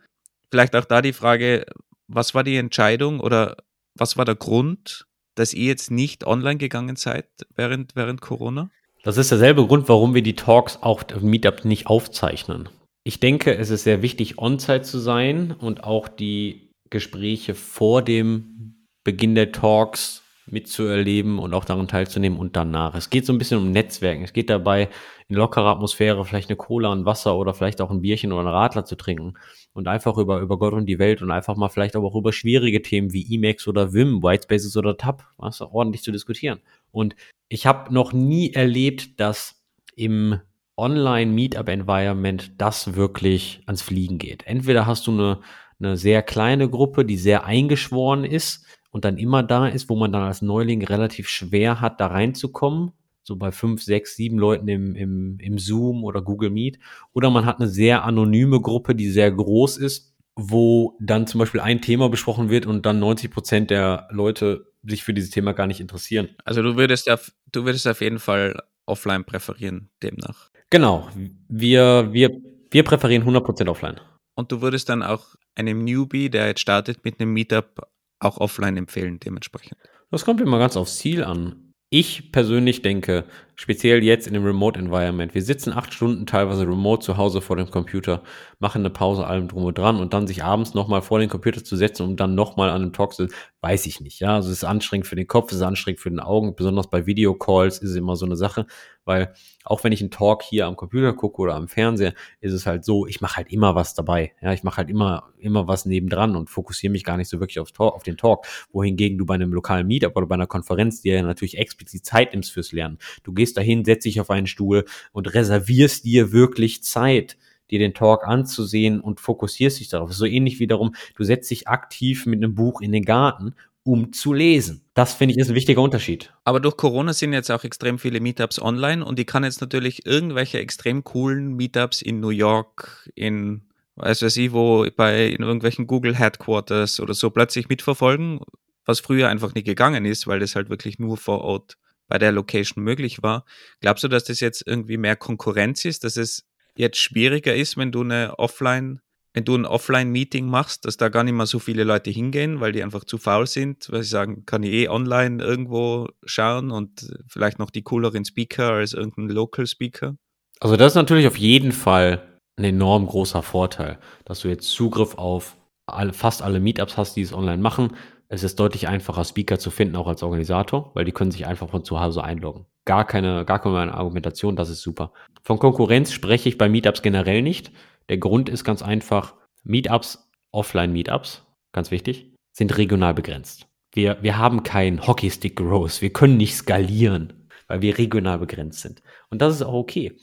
Vielleicht 0.52 0.76
auch 0.76 0.86
da 0.86 1.02
die 1.02 1.14
Frage, 1.14 1.66
was 2.08 2.36
war 2.36 2.44
die 2.44 2.58
Entscheidung 2.58 3.20
oder 3.22 3.58
was 3.96 4.18
war 4.18 4.26
der 4.26 4.36
Grund, 4.36 5.08
dass 5.36 5.54
ihr 5.54 5.68
jetzt 5.68 5.92
nicht 5.92 6.28
online 6.28 6.58
gegangen 6.58 6.98
seid 6.98 7.28
während, 7.56 7.96
während 7.96 8.22
Corona? 8.22 8.70
Das 9.04 9.18
ist 9.18 9.32
derselbe 9.32 9.66
Grund, 9.66 9.90
warum 9.90 10.14
wir 10.14 10.22
die 10.22 10.36
Talks 10.36 10.78
auch 10.82 11.04
Meetup 11.22 11.66
nicht 11.66 11.88
aufzeichnen. 11.88 12.70
Ich 13.04 13.20
denke, 13.20 13.58
es 13.58 13.72
ist 13.72 13.84
sehr 13.84 14.04
wichtig, 14.04 14.38
on-site 14.38 14.84
zu 14.84 15.00
sein 15.00 15.54
und 15.54 15.84
auch 15.84 16.08
die 16.08 16.71
Gespräche 16.92 17.56
vor 17.56 18.04
dem 18.04 18.76
Beginn 19.04 19.34
der 19.34 19.52
Talks 19.52 20.22
mitzuerleben 20.46 21.40
und 21.40 21.54
auch 21.54 21.66
daran 21.66 21.88
teilzunehmen 21.88 22.38
und 22.38 22.56
danach. 22.56 22.94
Es 22.94 23.10
geht 23.10 23.26
so 23.26 23.34
ein 23.34 23.38
bisschen 23.38 23.58
um 23.58 23.72
Netzwerken. 23.72 24.24
Es 24.24 24.34
geht 24.34 24.50
dabei, 24.50 24.90
in 25.28 25.36
lockerer 25.36 25.70
Atmosphäre 25.70 26.24
vielleicht 26.26 26.50
eine 26.50 26.58
Cola 26.58 26.92
und 26.92 27.06
Wasser 27.06 27.38
oder 27.38 27.54
vielleicht 27.54 27.80
auch 27.82 27.90
ein 27.90 28.02
Bierchen 28.02 28.32
oder 28.32 28.42
einen 28.42 28.50
Radler 28.50 28.86
zu 28.86 28.96
trinken 28.96 29.36
und 29.74 29.88
einfach 29.88 30.18
über, 30.18 30.40
über 30.42 30.60
Gott 30.60 30.74
und 30.74 30.86
die 30.86 31.00
Welt 31.00 31.22
und 31.22 31.32
einfach 31.32 31.56
mal 31.56 31.70
vielleicht 31.70 31.96
auch 31.96 32.16
über 32.16 32.34
schwierige 32.34 32.82
Themen 32.82 33.14
wie 33.14 33.34
Emacs 33.34 33.68
oder 33.68 33.94
Vim, 33.94 34.22
Whitespaces 34.22 34.76
oder 34.76 34.98
Tab, 34.98 35.26
was 35.38 35.62
ordentlich 35.62 36.04
zu 36.04 36.12
diskutieren. 36.12 36.60
Und 36.92 37.16
ich 37.48 37.66
habe 37.66 37.94
noch 37.94 38.12
nie 38.12 38.52
erlebt, 38.52 39.20
dass 39.20 39.64
im 39.96 40.40
Online-Meetup-Environment 40.78 42.54
das 42.58 42.96
wirklich 42.96 43.62
ans 43.68 43.82
Fliegen 43.82 44.18
geht. 44.18 44.46
Entweder 44.48 44.86
hast 44.86 45.08
du 45.08 45.12
eine, 45.12 45.40
eine 45.82 45.98
sehr 45.98 46.22
kleine 46.22 46.70
Gruppe, 46.70 47.06
die 47.06 47.18
sehr 47.18 47.46
eingeschworen 47.46 48.24
ist 48.24 48.66
und 48.92 49.06
dann 49.06 49.18
immer 49.18 49.44
da 49.44 49.68
ist, 49.68 49.90
wo 49.90 49.96
man 49.96 50.12
dann 50.12 50.24
als 50.24 50.42
Neuling 50.42 50.84
relativ 50.84 51.28
schwer 51.30 51.82
hat, 51.82 52.00
da 52.00 52.08
reinzukommen. 52.08 52.92
So 53.24 53.36
bei 53.36 53.52
fünf, 53.52 53.84
sechs, 53.84 54.16
sieben 54.16 54.38
Leuten 54.38 54.68
im, 54.68 54.96
im, 54.96 55.38
im 55.40 55.60
Zoom 55.60 56.04
oder 56.04 56.22
Google 56.22 56.50
Meet. 56.50 56.80
Oder 57.14 57.30
man 57.30 57.46
hat 57.46 57.60
eine 57.60 57.70
sehr 57.70 58.04
anonyme 58.04 58.60
Gruppe, 58.60 58.96
die 58.96 59.10
sehr 59.10 59.32
groß 59.32 59.78
ist, 59.78 60.16
wo 60.36 60.98
dann 61.00 61.28
zum 61.28 61.40
Beispiel 61.40 61.62
ein 61.62 61.82
Thema 61.82 62.10
besprochen 62.10 62.50
wird 62.50 62.66
und 62.66 62.86
dann 62.86 63.00
90 63.00 63.32
Prozent 63.32 63.70
der 63.70 64.08
Leute 64.12 64.66
sich 64.84 65.04
für 65.04 65.14
dieses 65.14 65.30
Thema 65.30 65.54
gar 65.54 65.68
nicht 65.68 65.80
interessieren. 65.80 66.30
Also 66.44 66.64
du 66.64 66.76
würdest 66.76 67.10
auf, 67.10 67.32
du 67.52 67.66
würdest 67.66 67.88
auf 67.88 68.02
jeden 68.02 68.20
Fall 68.20 68.60
offline 68.88 69.24
präferieren, 69.24 69.90
demnach. 70.02 70.50
Genau. 70.72 71.08
Wir, 71.48 72.10
wir, 72.12 72.32
wir 72.72 72.84
präferieren 72.84 73.24
100% 73.24 73.70
offline. 73.70 74.00
Und 74.36 74.52
du 74.52 74.62
würdest 74.62 74.90
dann 74.90 75.04
auch 75.04 75.36
einem 75.56 75.84
Newbie, 75.84 76.30
der 76.30 76.48
jetzt 76.48 76.62
startet 76.62 77.04
mit 77.04 77.20
einem 77.20 77.34
Meetup, 77.34 77.88
auch 78.20 78.38
offline 78.38 78.78
empfehlen, 78.78 79.20
dementsprechend. 79.20 79.78
Das 80.10 80.26
kommt 80.26 80.42
immer 80.42 80.60
ganz 80.60 80.78
aufs 80.78 80.98
Ziel 80.98 81.24
an. 81.24 81.74
Ich 81.90 82.32
persönlich 82.32 82.82
denke, 82.82 83.26
speziell 83.62 84.04
jetzt 84.04 84.26
in 84.26 84.34
dem 84.34 84.44
Remote 84.44 84.80
Environment, 84.80 85.36
wir 85.36 85.44
sitzen 85.44 85.72
acht 85.72 85.94
Stunden 85.94 86.26
teilweise 86.26 86.64
remote 86.64 87.06
zu 87.06 87.18
Hause 87.18 87.42
vor 87.42 87.58
dem 87.58 87.70
Computer, 87.70 88.24
machen 88.58 88.82
eine 88.82 88.90
Pause 88.90 89.28
allem 89.28 89.48
drum 89.48 89.66
und 89.66 89.78
dran 89.78 90.00
und 90.00 90.14
dann 90.16 90.26
sich 90.26 90.44
abends 90.44 90.74
nochmal 90.74 91.04
vor 91.04 91.20
den 91.20 91.30
Computer 91.30 91.64
zu 91.64 91.76
setzen, 91.76 92.02
um 92.04 92.16
dann 92.16 92.34
nochmal 92.34 92.72
an 92.72 92.82
einem 92.82 92.94
Talk 92.94 93.14
zu, 93.14 93.28
weiß 93.62 93.86
ich 93.86 94.02
nicht. 94.02 94.20
Ja, 94.20 94.34
also 94.34 94.50
es 94.50 94.58
ist 94.58 94.64
anstrengend 94.64 95.06
für 95.06 95.16
den 95.16 95.28
Kopf, 95.28 95.52
es 95.52 95.58
ist 95.58 95.64
anstrengend 95.64 96.00
für 96.00 96.10
den 96.10 96.20
Augen, 96.20 96.56
besonders 96.56 96.90
bei 96.90 97.06
Videocalls 97.06 97.78
ist 97.78 97.92
es 97.92 97.96
immer 97.96 98.16
so 98.16 98.26
eine 98.26 98.36
Sache, 98.36 98.66
weil 99.06 99.34
auch 99.64 99.84
wenn 99.84 99.92
ich 99.92 100.02
einen 100.02 100.12
Talk 100.12 100.42
hier 100.44 100.66
am 100.66 100.76
Computer 100.76 101.14
gucke 101.14 101.42
oder 101.42 101.56
am 101.56 101.68
Fernseher, 101.68 102.14
ist 102.40 102.54
es 102.54 102.66
halt 102.66 102.84
so, 102.84 103.06
ich 103.06 103.22
mache 103.22 103.38
halt 103.38 103.52
immer 103.52 103.76
was 103.76 103.94
dabei. 103.94 104.34
Ja, 104.42 104.54
ich 104.54 104.64
mache 104.64 104.78
halt 104.78 104.90
immer, 104.90 105.30
immer 105.38 105.68
was 105.68 105.86
nebendran 105.86 106.36
und 106.36 106.50
fokussiere 106.50 106.92
mich 106.92 107.04
gar 107.04 107.18
nicht 107.18 107.30
so 107.30 107.40
wirklich 107.40 107.60
aufs 107.60 107.72
auf 107.78 108.04
den 108.04 108.18
Talk. 108.18 108.46
Wohingegen 108.72 109.18
du 109.18 109.26
bei 109.26 109.36
einem 109.36 109.54
lokalen 109.54 109.88
Meetup 109.88 110.16
oder 110.16 110.28
bei 110.28 110.36
einer 110.36 110.48
Konferenz 110.48 111.02
dir 111.02 111.16
ja 111.16 111.24
natürlich 111.24 111.58
explizit 111.58 112.06
Zeit 112.06 112.34
nimmst 112.34 112.52
fürs 112.52 112.72
Lernen. 112.72 113.00
Du 113.24 113.34
gehst 113.34 113.51
dahin, 113.54 113.86
setzt 113.86 114.06
dich 114.06 114.20
auf 114.20 114.30
einen 114.30 114.48
Stuhl 114.48 114.86
und 115.12 115.34
reservierst 115.34 116.06
dir 116.06 116.32
wirklich 116.32 116.84
Zeit 116.84 117.38
dir 117.70 117.80
den 117.80 117.94
Talk 117.94 118.28
anzusehen 118.28 119.00
und 119.00 119.22
fokussierst 119.22 119.80
dich 119.80 119.88
darauf. 119.88 120.14
So 120.14 120.26
ähnlich 120.26 120.60
wie 120.60 120.68
darum, 120.68 120.94
du 121.16 121.24
setzt 121.24 121.50
dich 121.50 121.70
aktiv 121.70 122.26
mit 122.26 122.44
einem 122.44 122.54
Buch 122.54 122.82
in 122.82 122.92
den 122.92 123.06
Garten 123.06 123.56
um 123.84 124.14
zu 124.14 124.34
lesen. 124.34 124.86
Das 124.94 125.14
finde 125.14 125.34
ich 125.34 125.40
ist 125.40 125.50
ein 125.50 125.56
wichtiger 125.56 125.82
Unterschied. 125.82 126.32
Aber 126.44 126.60
durch 126.60 126.78
Corona 126.78 127.14
sind 127.14 127.34
jetzt 127.34 127.50
auch 127.50 127.64
extrem 127.64 127.98
viele 127.98 128.20
Meetups 128.20 128.62
online 128.62 129.04
und 129.04 129.20
ich 129.20 129.26
kann 129.26 129.44
jetzt 129.44 129.62
natürlich 129.62 130.06
irgendwelche 130.06 130.60
extrem 130.60 131.04
coolen 131.04 131.56
Meetups 131.56 132.02
in 132.02 132.20
New 132.20 132.30
York, 132.30 133.10
in 133.16 133.62
weiß 133.96 134.22
weiß 134.22 134.38
ich 134.38 134.52
wo, 134.52 134.86
bei 134.96 135.28
in 135.28 135.42
irgendwelchen 135.42 135.88
Google 135.88 136.16
Headquarters 136.16 137.00
oder 137.00 137.14
so 137.14 137.30
plötzlich 137.32 137.70
mitverfolgen, 137.70 138.42
was 138.86 139.00
früher 139.00 139.30
einfach 139.30 139.54
nicht 139.54 139.66
gegangen 139.66 140.06
ist, 140.06 140.28
weil 140.28 140.40
das 140.40 140.56
halt 140.56 140.70
wirklich 140.70 141.00
nur 141.00 141.18
vor 141.18 141.42
Ort 141.42 141.78
bei 142.12 142.18
der 142.18 142.34
Location 142.34 142.84
möglich 142.84 143.24
war. 143.24 143.46
Glaubst 143.80 144.04
du, 144.04 144.10
dass 144.10 144.26
das 144.26 144.42
jetzt 144.42 144.68
irgendwie 144.68 144.98
mehr 144.98 145.16
Konkurrenz 145.16 145.86
ist, 145.86 146.04
dass 146.04 146.18
es 146.18 146.44
jetzt 146.76 146.98
schwieriger 146.98 147.56
ist, 147.56 147.78
wenn 147.78 147.94
du 147.94 148.02
eine 148.02 148.38
Offline 148.38 149.00
wenn 149.34 149.46
du 149.46 149.56
ein 149.56 149.66
Offline-Meeting 149.66 150.46
machst, 150.46 150.84
dass 150.84 150.98
da 150.98 151.08
gar 151.08 151.24
nicht 151.24 151.36
mehr 151.36 151.46
so 151.46 151.58
viele 151.58 151.86
Leute 151.86 152.10
hingehen, 152.10 152.60
weil 152.60 152.74
die 152.74 152.84
einfach 152.84 153.06
zu 153.06 153.18
faul 153.18 153.48
sind, 153.48 153.90
weil 153.90 154.04
sie 154.04 154.10
sagen, 154.10 154.46
kann 154.46 154.62
ich 154.62 154.74
eh 154.74 154.90
online 154.90 155.42
irgendwo 155.42 156.10
schauen 156.26 156.70
und 156.70 157.14
vielleicht 157.30 157.58
noch 157.58 157.70
die 157.70 157.82
cooleren 157.82 158.26
Speaker 158.26 158.74
als 158.74 158.92
irgendein 158.92 159.30
Local 159.30 159.66
Speaker? 159.66 160.18
Also 160.60 160.76
das 160.76 160.92
ist 160.92 160.96
natürlich 160.96 161.28
auf 161.28 161.38
jeden 161.38 161.72
Fall 161.72 162.28
ein 162.58 162.66
enorm 162.66 163.08
großer 163.08 163.42
Vorteil, 163.42 164.00
dass 164.26 164.42
du 164.42 164.50
jetzt 164.50 164.70
Zugriff 164.70 165.16
auf 165.16 165.56
alle, 165.86 166.12
fast 166.12 166.42
alle 166.42 166.60
Meetups 166.60 166.98
hast, 166.98 167.16
die 167.16 167.22
es 167.22 167.32
online 167.32 167.62
machen. 167.62 167.96
Es 168.34 168.44
ist 168.44 168.58
deutlich 168.62 168.88
einfacher, 168.88 169.26
Speaker 169.26 169.60
zu 169.60 169.72
finden, 169.72 169.98
auch 169.98 170.08
als 170.08 170.24
Organisator, 170.24 170.92
weil 170.94 171.04
die 171.04 171.12
können 171.12 171.32
sich 171.32 171.46
einfach 171.46 171.70
von 171.70 171.84
zu 171.84 172.00
Hause 172.00 172.24
einloggen. 172.24 172.66
Gar 172.86 173.06
keine, 173.06 173.44
gar 173.44 173.60
keine 173.60 173.94
Argumentation, 173.94 174.56
das 174.56 174.70
ist 174.70 174.82
super. 174.82 175.12
Von 175.44 175.60
Konkurrenz 175.60 176.14
spreche 176.14 176.48
ich 176.48 176.58
bei 176.58 176.70
Meetups 176.70 177.02
generell 177.02 177.42
nicht. 177.42 177.74
Der 178.08 178.20
Grund 178.20 178.48
ist 178.48 178.64
ganz 178.64 178.82
einfach, 178.82 179.34
Meetups, 179.66 180.32
Offline-Meetups, 180.54 181.46
ganz 181.74 181.92
wichtig, 181.92 182.34
sind 182.54 182.78
regional 182.78 183.14
begrenzt. 183.14 183.68
Wir, 183.92 184.18
wir 184.22 184.38
haben 184.38 184.64
kein 184.64 185.06
Hockeystick 185.06 185.58
Growth, 185.58 186.02
wir 186.02 186.14
können 186.14 186.38
nicht 186.38 186.56
skalieren, 186.56 187.50
weil 187.68 187.82
wir 187.82 187.98
regional 187.98 188.40
begrenzt 188.40 188.80
sind. 188.80 189.04
Und 189.30 189.42
das 189.42 189.56
ist 189.56 189.62
auch 189.62 189.74
okay. 189.74 190.16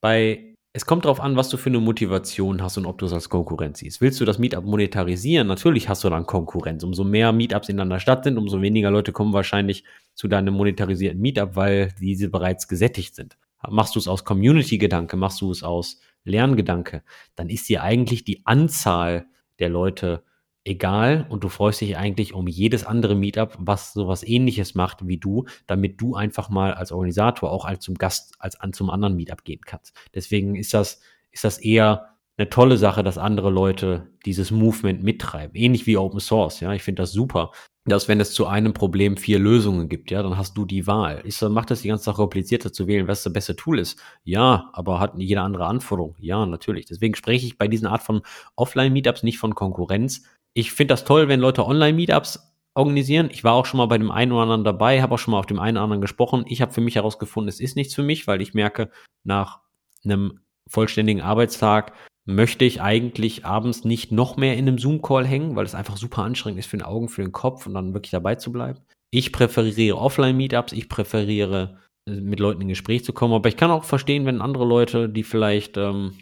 Bei 0.00 0.54
es 0.76 0.84
kommt 0.84 1.06
darauf 1.06 1.20
an, 1.20 1.36
was 1.36 1.48
du 1.48 1.56
für 1.56 1.70
eine 1.70 1.80
Motivation 1.80 2.62
hast 2.62 2.76
und 2.76 2.84
ob 2.84 2.98
du 2.98 3.06
es 3.06 3.12
als 3.14 3.30
Konkurrenz 3.30 3.78
siehst. 3.78 4.02
Willst 4.02 4.20
du 4.20 4.26
das 4.26 4.38
Meetup 4.38 4.62
monetarisieren? 4.62 5.46
Natürlich 5.46 5.88
hast 5.88 6.04
du 6.04 6.10
dann 6.10 6.26
Konkurrenz. 6.26 6.84
Umso 6.84 7.02
mehr 7.02 7.32
Meetups 7.32 7.70
in 7.70 7.78
deiner 7.78 7.98
Stadt 7.98 8.24
sind, 8.24 8.36
umso 8.36 8.60
weniger 8.60 8.90
Leute 8.90 9.10
kommen 9.10 9.32
wahrscheinlich 9.32 9.84
zu 10.14 10.28
deinem 10.28 10.52
monetarisierten 10.52 11.18
Meetup, 11.18 11.56
weil 11.56 11.94
diese 11.98 12.28
bereits 12.28 12.68
gesättigt 12.68 13.14
sind. 13.14 13.38
Machst 13.66 13.94
du 13.94 14.00
es 14.00 14.06
aus 14.06 14.26
Community-Gedanke, 14.26 15.16
machst 15.16 15.40
du 15.40 15.50
es 15.50 15.62
aus 15.62 15.98
Lerngedanke, 16.24 17.02
dann 17.36 17.48
ist 17.48 17.70
dir 17.70 17.82
eigentlich 17.82 18.24
die 18.24 18.44
Anzahl 18.44 19.24
der 19.58 19.70
Leute 19.70 20.24
egal 20.66 21.26
und 21.28 21.44
du 21.44 21.48
freust 21.48 21.80
dich 21.80 21.96
eigentlich 21.96 22.34
um 22.34 22.48
jedes 22.48 22.84
andere 22.84 23.14
Meetup, 23.14 23.56
was 23.58 23.92
sowas 23.92 24.22
ähnliches 24.26 24.74
macht 24.74 25.06
wie 25.06 25.18
du, 25.18 25.46
damit 25.66 26.00
du 26.00 26.14
einfach 26.14 26.48
mal 26.48 26.74
als 26.74 26.92
Organisator 26.92 27.50
auch 27.50 27.64
als 27.64 27.84
zum 27.84 27.94
Gast, 27.94 28.34
als 28.38 28.60
an 28.60 28.72
zum 28.72 28.90
anderen 28.90 29.16
Meetup 29.16 29.44
gehen 29.44 29.60
kannst. 29.64 29.94
Deswegen 30.14 30.56
ist 30.56 30.74
das, 30.74 31.00
ist 31.30 31.44
das 31.44 31.58
eher 31.58 32.16
eine 32.38 32.50
tolle 32.50 32.76
Sache, 32.76 33.02
dass 33.02 33.16
andere 33.16 33.50
Leute 33.50 34.08
dieses 34.26 34.50
Movement 34.50 35.02
mittreiben. 35.02 35.54
Ähnlich 35.54 35.86
wie 35.86 35.96
Open 35.96 36.20
Source, 36.20 36.60
ja. 36.60 36.72
Ich 36.74 36.82
finde 36.82 37.02
das 37.02 37.12
super, 37.12 37.50
dass 37.86 38.08
wenn 38.08 38.20
es 38.20 38.32
zu 38.32 38.46
einem 38.46 38.74
Problem 38.74 39.16
vier 39.16 39.38
Lösungen 39.38 39.88
gibt, 39.88 40.10
ja, 40.10 40.22
dann 40.22 40.36
hast 40.36 40.56
du 40.56 40.64
die 40.64 40.86
Wahl. 40.86 41.22
Ist, 41.24 41.40
macht 41.42 41.70
das 41.70 41.82
die 41.82 41.88
ganze 41.88 42.04
Sache 42.04 42.16
komplizierter 42.16 42.72
zu 42.72 42.86
wählen, 42.86 43.08
was 43.08 43.22
das 43.22 43.32
beste 43.32 43.56
Tool 43.56 43.78
ist? 43.78 43.98
Ja, 44.24 44.70
aber 44.72 45.00
hat 45.00 45.14
jede 45.16 45.40
andere 45.40 45.66
Anforderung? 45.66 46.16
Ja, 46.18 46.44
natürlich. 46.44 46.86
Deswegen 46.86 47.14
spreche 47.14 47.46
ich 47.46 47.56
bei 47.56 47.68
diesen 47.68 47.86
Art 47.86 48.02
von 48.02 48.22
Offline-Meetups 48.56 49.22
nicht 49.22 49.38
von 49.38 49.54
Konkurrenz. 49.54 50.24
Ich 50.56 50.72
finde 50.72 50.94
das 50.94 51.04
toll, 51.04 51.28
wenn 51.28 51.40
Leute 51.40 51.66
Online-Meetups 51.66 52.54
organisieren. 52.72 53.28
Ich 53.30 53.44
war 53.44 53.52
auch 53.52 53.66
schon 53.66 53.76
mal 53.76 53.88
bei 53.88 53.98
dem 53.98 54.10
einen 54.10 54.32
oder 54.32 54.44
anderen 54.44 54.64
dabei, 54.64 55.02
habe 55.02 55.14
auch 55.14 55.18
schon 55.18 55.32
mal 55.32 55.38
auf 55.38 55.44
dem 55.44 55.58
einen 55.58 55.76
oder 55.76 55.84
anderen 55.84 56.00
gesprochen. 56.00 56.46
Ich 56.48 56.62
habe 56.62 56.72
für 56.72 56.80
mich 56.80 56.94
herausgefunden, 56.94 57.50
es 57.50 57.60
ist 57.60 57.76
nichts 57.76 57.94
für 57.94 58.02
mich, 58.02 58.26
weil 58.26 58.40
ich 58.40 58.54
merke, 58.54 58.90
nach 59.22 59.60
einem 60.02 60.40
vollständigen 60.66 61.20
Arbeitstag 61.20 61.92
möchte 62.24 62.64
ich 62.64 62.80
eigentlich 62.80 63.44
abends 63.44 63.84
nicht 63.84 64.12
noch 64.12 64.38
mehr 64.38 64.56
in 64.56 64.66
einem 64.66 64.78
Zoom-Call 64.78 65.26
hängen, 65.26 65.56
weil 65.56 65.66
es 65.66 65.74
einfach 65.74 65.98
super 65.98 66.22
anstrengend 66.22 66.58
ist 66.58 66.70
für 66.70 66.78
den 66.78 66.86
Augen, 66.86 67.10
für 67.10 67.20
den 67.20 67.32
Kopf 67.32 67.66
und 67.66 67.74
dann 67.74 67.92
wirklich 67.92 68.12
dabei 68.12 68.36
zu 68.36 68.50
bleiben. 68.50 68.80
Ich 69.10 69.32
präferiere 69.32 69.98
Offline-Meetups, 69.98 70.72
ich 70.72 70.88
präferiere 70.88 71.80
äh, 72.08 72.12
mit 72.12 72.40
Leuten 72.40 72.62
in 72.62 72.68
Gespräch 72.68 73.04
zu 73.04 73.12
kommen, 73.12 73.34
aber 73.34 73.50
ich 73.50 73.58
kann 73.58 73.70
auch 73.70 73.84
verstehen, 73.84 74.24
wenn 74.24 74.40
andere 74.40 74.64
Leute, 74.64 75.10
die 75.10 75.22
vielleicht 75.22 75.76
ähm, 75.76 76.14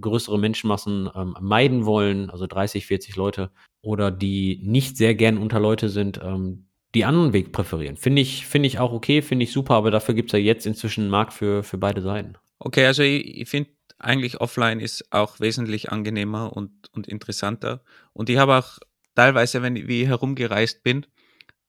größere 0.00 0.38
Menschenmassen 0.38 1.10
ähm, 1.14 1.36
meiden 1.40 1.84
wollen, 1.84 2.30
also 2.30 2.46
30, 2.46 2.86
40 2.86 3.16
Leute, 3.16 3.50
oder 3.82 4.10
die 4.10 4.60
nicht 4.62 4.96
sehr 4.96 5.14
gern 5.14 5.38
unter 5.38 5.60
Leute 5.60 5.88
sind, 5.88 6.20
ähm, 6.22 6.66
die 6.94 7.04
anderen 7.04 7.32
Weg 7.32 7.52
präferieren. 7.52 7.96
Finde 7.96 8.22
ich, 8.22 8.46
finde 8.46 8.66
ich 8.66 8.78
auch 8.78 8.92
okay, 8.92 9.22
finde 9.22 9.44
ich 9.44 9.52
super, 9.52 9.74
aber 9.74 9.90
dafür 9.90 10.14
gibt 10.14 10.30
es 10.30 10.32
ja 10.32 10.38
jetzt 10.38 10.66
inzwischen 10.66 11.02
einen 11.02 11.10
Markt 11.10 11.32
für, 11.32 11.62
für 11.62 11.78
beide 11.78 12.02
Seiten. 12.02 12.34
Okay, 12.58 12.86
also 12.86 13.02
ich, 13.02 13.40
ich 13.40 13.48
finde 13.48 13.70
eigentlich 13.98 14.40
offline 14.40 14.80
ist 14.80 15.12
auch 15.12 15.40
wesentlich 15.40 15.90
angenehmer 15.90 16.54
und, 16.54 16.70
und 16.92 17.08
interessanter. 17.08 17.82
Und 18.12 18.28
ich 18.28 18.36
habe 18.36 18.56
auch 18.56 18.78
teilweise, 19.14 19.62
wenn 19.62 19.74
wie 19.74 20.02
ich 20.02 20.08
herumgereist 20.08 20.82
bin, 20.82 21.06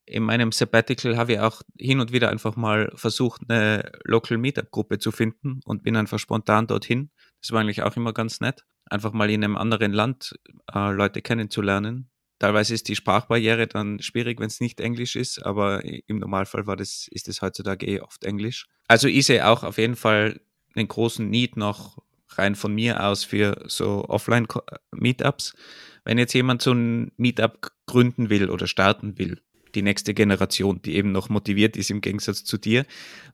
in 0.06 0.24
meinem 0.24 0.52
Sabbatical 0.52 1.16
habe 1.16 1.34
ich 1.34 1.40
auch 1.40 1.62
hin 1.80 2.00
und 2.00 2.12
wieder 2.12 2.30
einfach 2.30 2.56
mal 2.56 2.92
versucht, 2.96 3.42
eine 3.48 3.92
Local 4.04 4.38
Meetup-Gruppe 4.38 5.00
zu 5.00 5.12
finden 5.12 5.62
und 5.66 5.84
bin 5.84 5.96
einfach 5.96 6.20
spontan 6.20 6.68
dorthin. 6.68 7.10
Das 7.42 7.52
war 7.52 7.62
eigentlich 7.62 7.84
auch 7.84 7.96
immer 7.96 8.12
ganz 8.14 8.42
nett, 8.42 8.66
einfach 8.94 9.12
mal 9.12 9.30
in 9.30 9.44
einem 9.44 9.58
anderen 9.58 9.92
Land 9.92 10.36
äh, 10.74 10.92
Leute 10.92 11.22
kennenzulernen. 11.22 12.10
Teilweise 12.40 12.74
ist 12.74 12.88
die 12.88 12.96
Sprachbarriere 12.96 13.68
dann 13.68 14.02
schwierig, 14.02 14.40
wenn 14.40 14.48
es 14.48 14.60
nicht 14.60 14.80
Englisch 14.80 15.16
ist, 15.16 15.44
aber 15.46 15.84
im 15.84 16.20
Normalfall 16.20 16.68
war 16.68 16.76
das, 16.76 17.08
ist 17.10 17.28
es 17.28 17.42
heutzutage 17.42 17.86
eh 17.86 18.02
oft 18.02 18.24
Englisch. 18.24 18.68
Also 18.88 19.08
ich 19.08 19.26
sehe 19.26 19.48
auch 19.48 19.64
auf 19.64 19.78
jeden 19.78 19.96
Fall 19.96 20.42
einen 20.76 20.88
großen 20.88 21.30
Need 21.30 21.58
noch 21.58 22.00
rein 22.30 22.56
von 22.56 22.74
mir 22.74 23.04
aus 23.04 23.24
für 23.24 23.64
so 23.68 24.06
Offline-Meetups. 24.10 25.56
Wenn 26.04 26.18
jetzt 26.18 26.34
jemand 26.34 26.62
so 26.62 26.74
ein 26.74 27.12
Meetup 27.18 27.72
gründen 27.86 28.30
will 28.30 28.50
oder 28.50 28.68
starten 28.68 29.18
will, 29.18 29.42
die 29.76 29.82
nächste 29.82 30.14
Generation, 30.14 30.82
die 30.82 30.96
eben 30.96 31.12
noch 31.12 31.30
motiviert 31.30 31.78
ist 31.78 31.90
im 31.90 32.02
Gegensatz 32.02 32.44
zu 32.44 32.58
dir. 32.58 32.86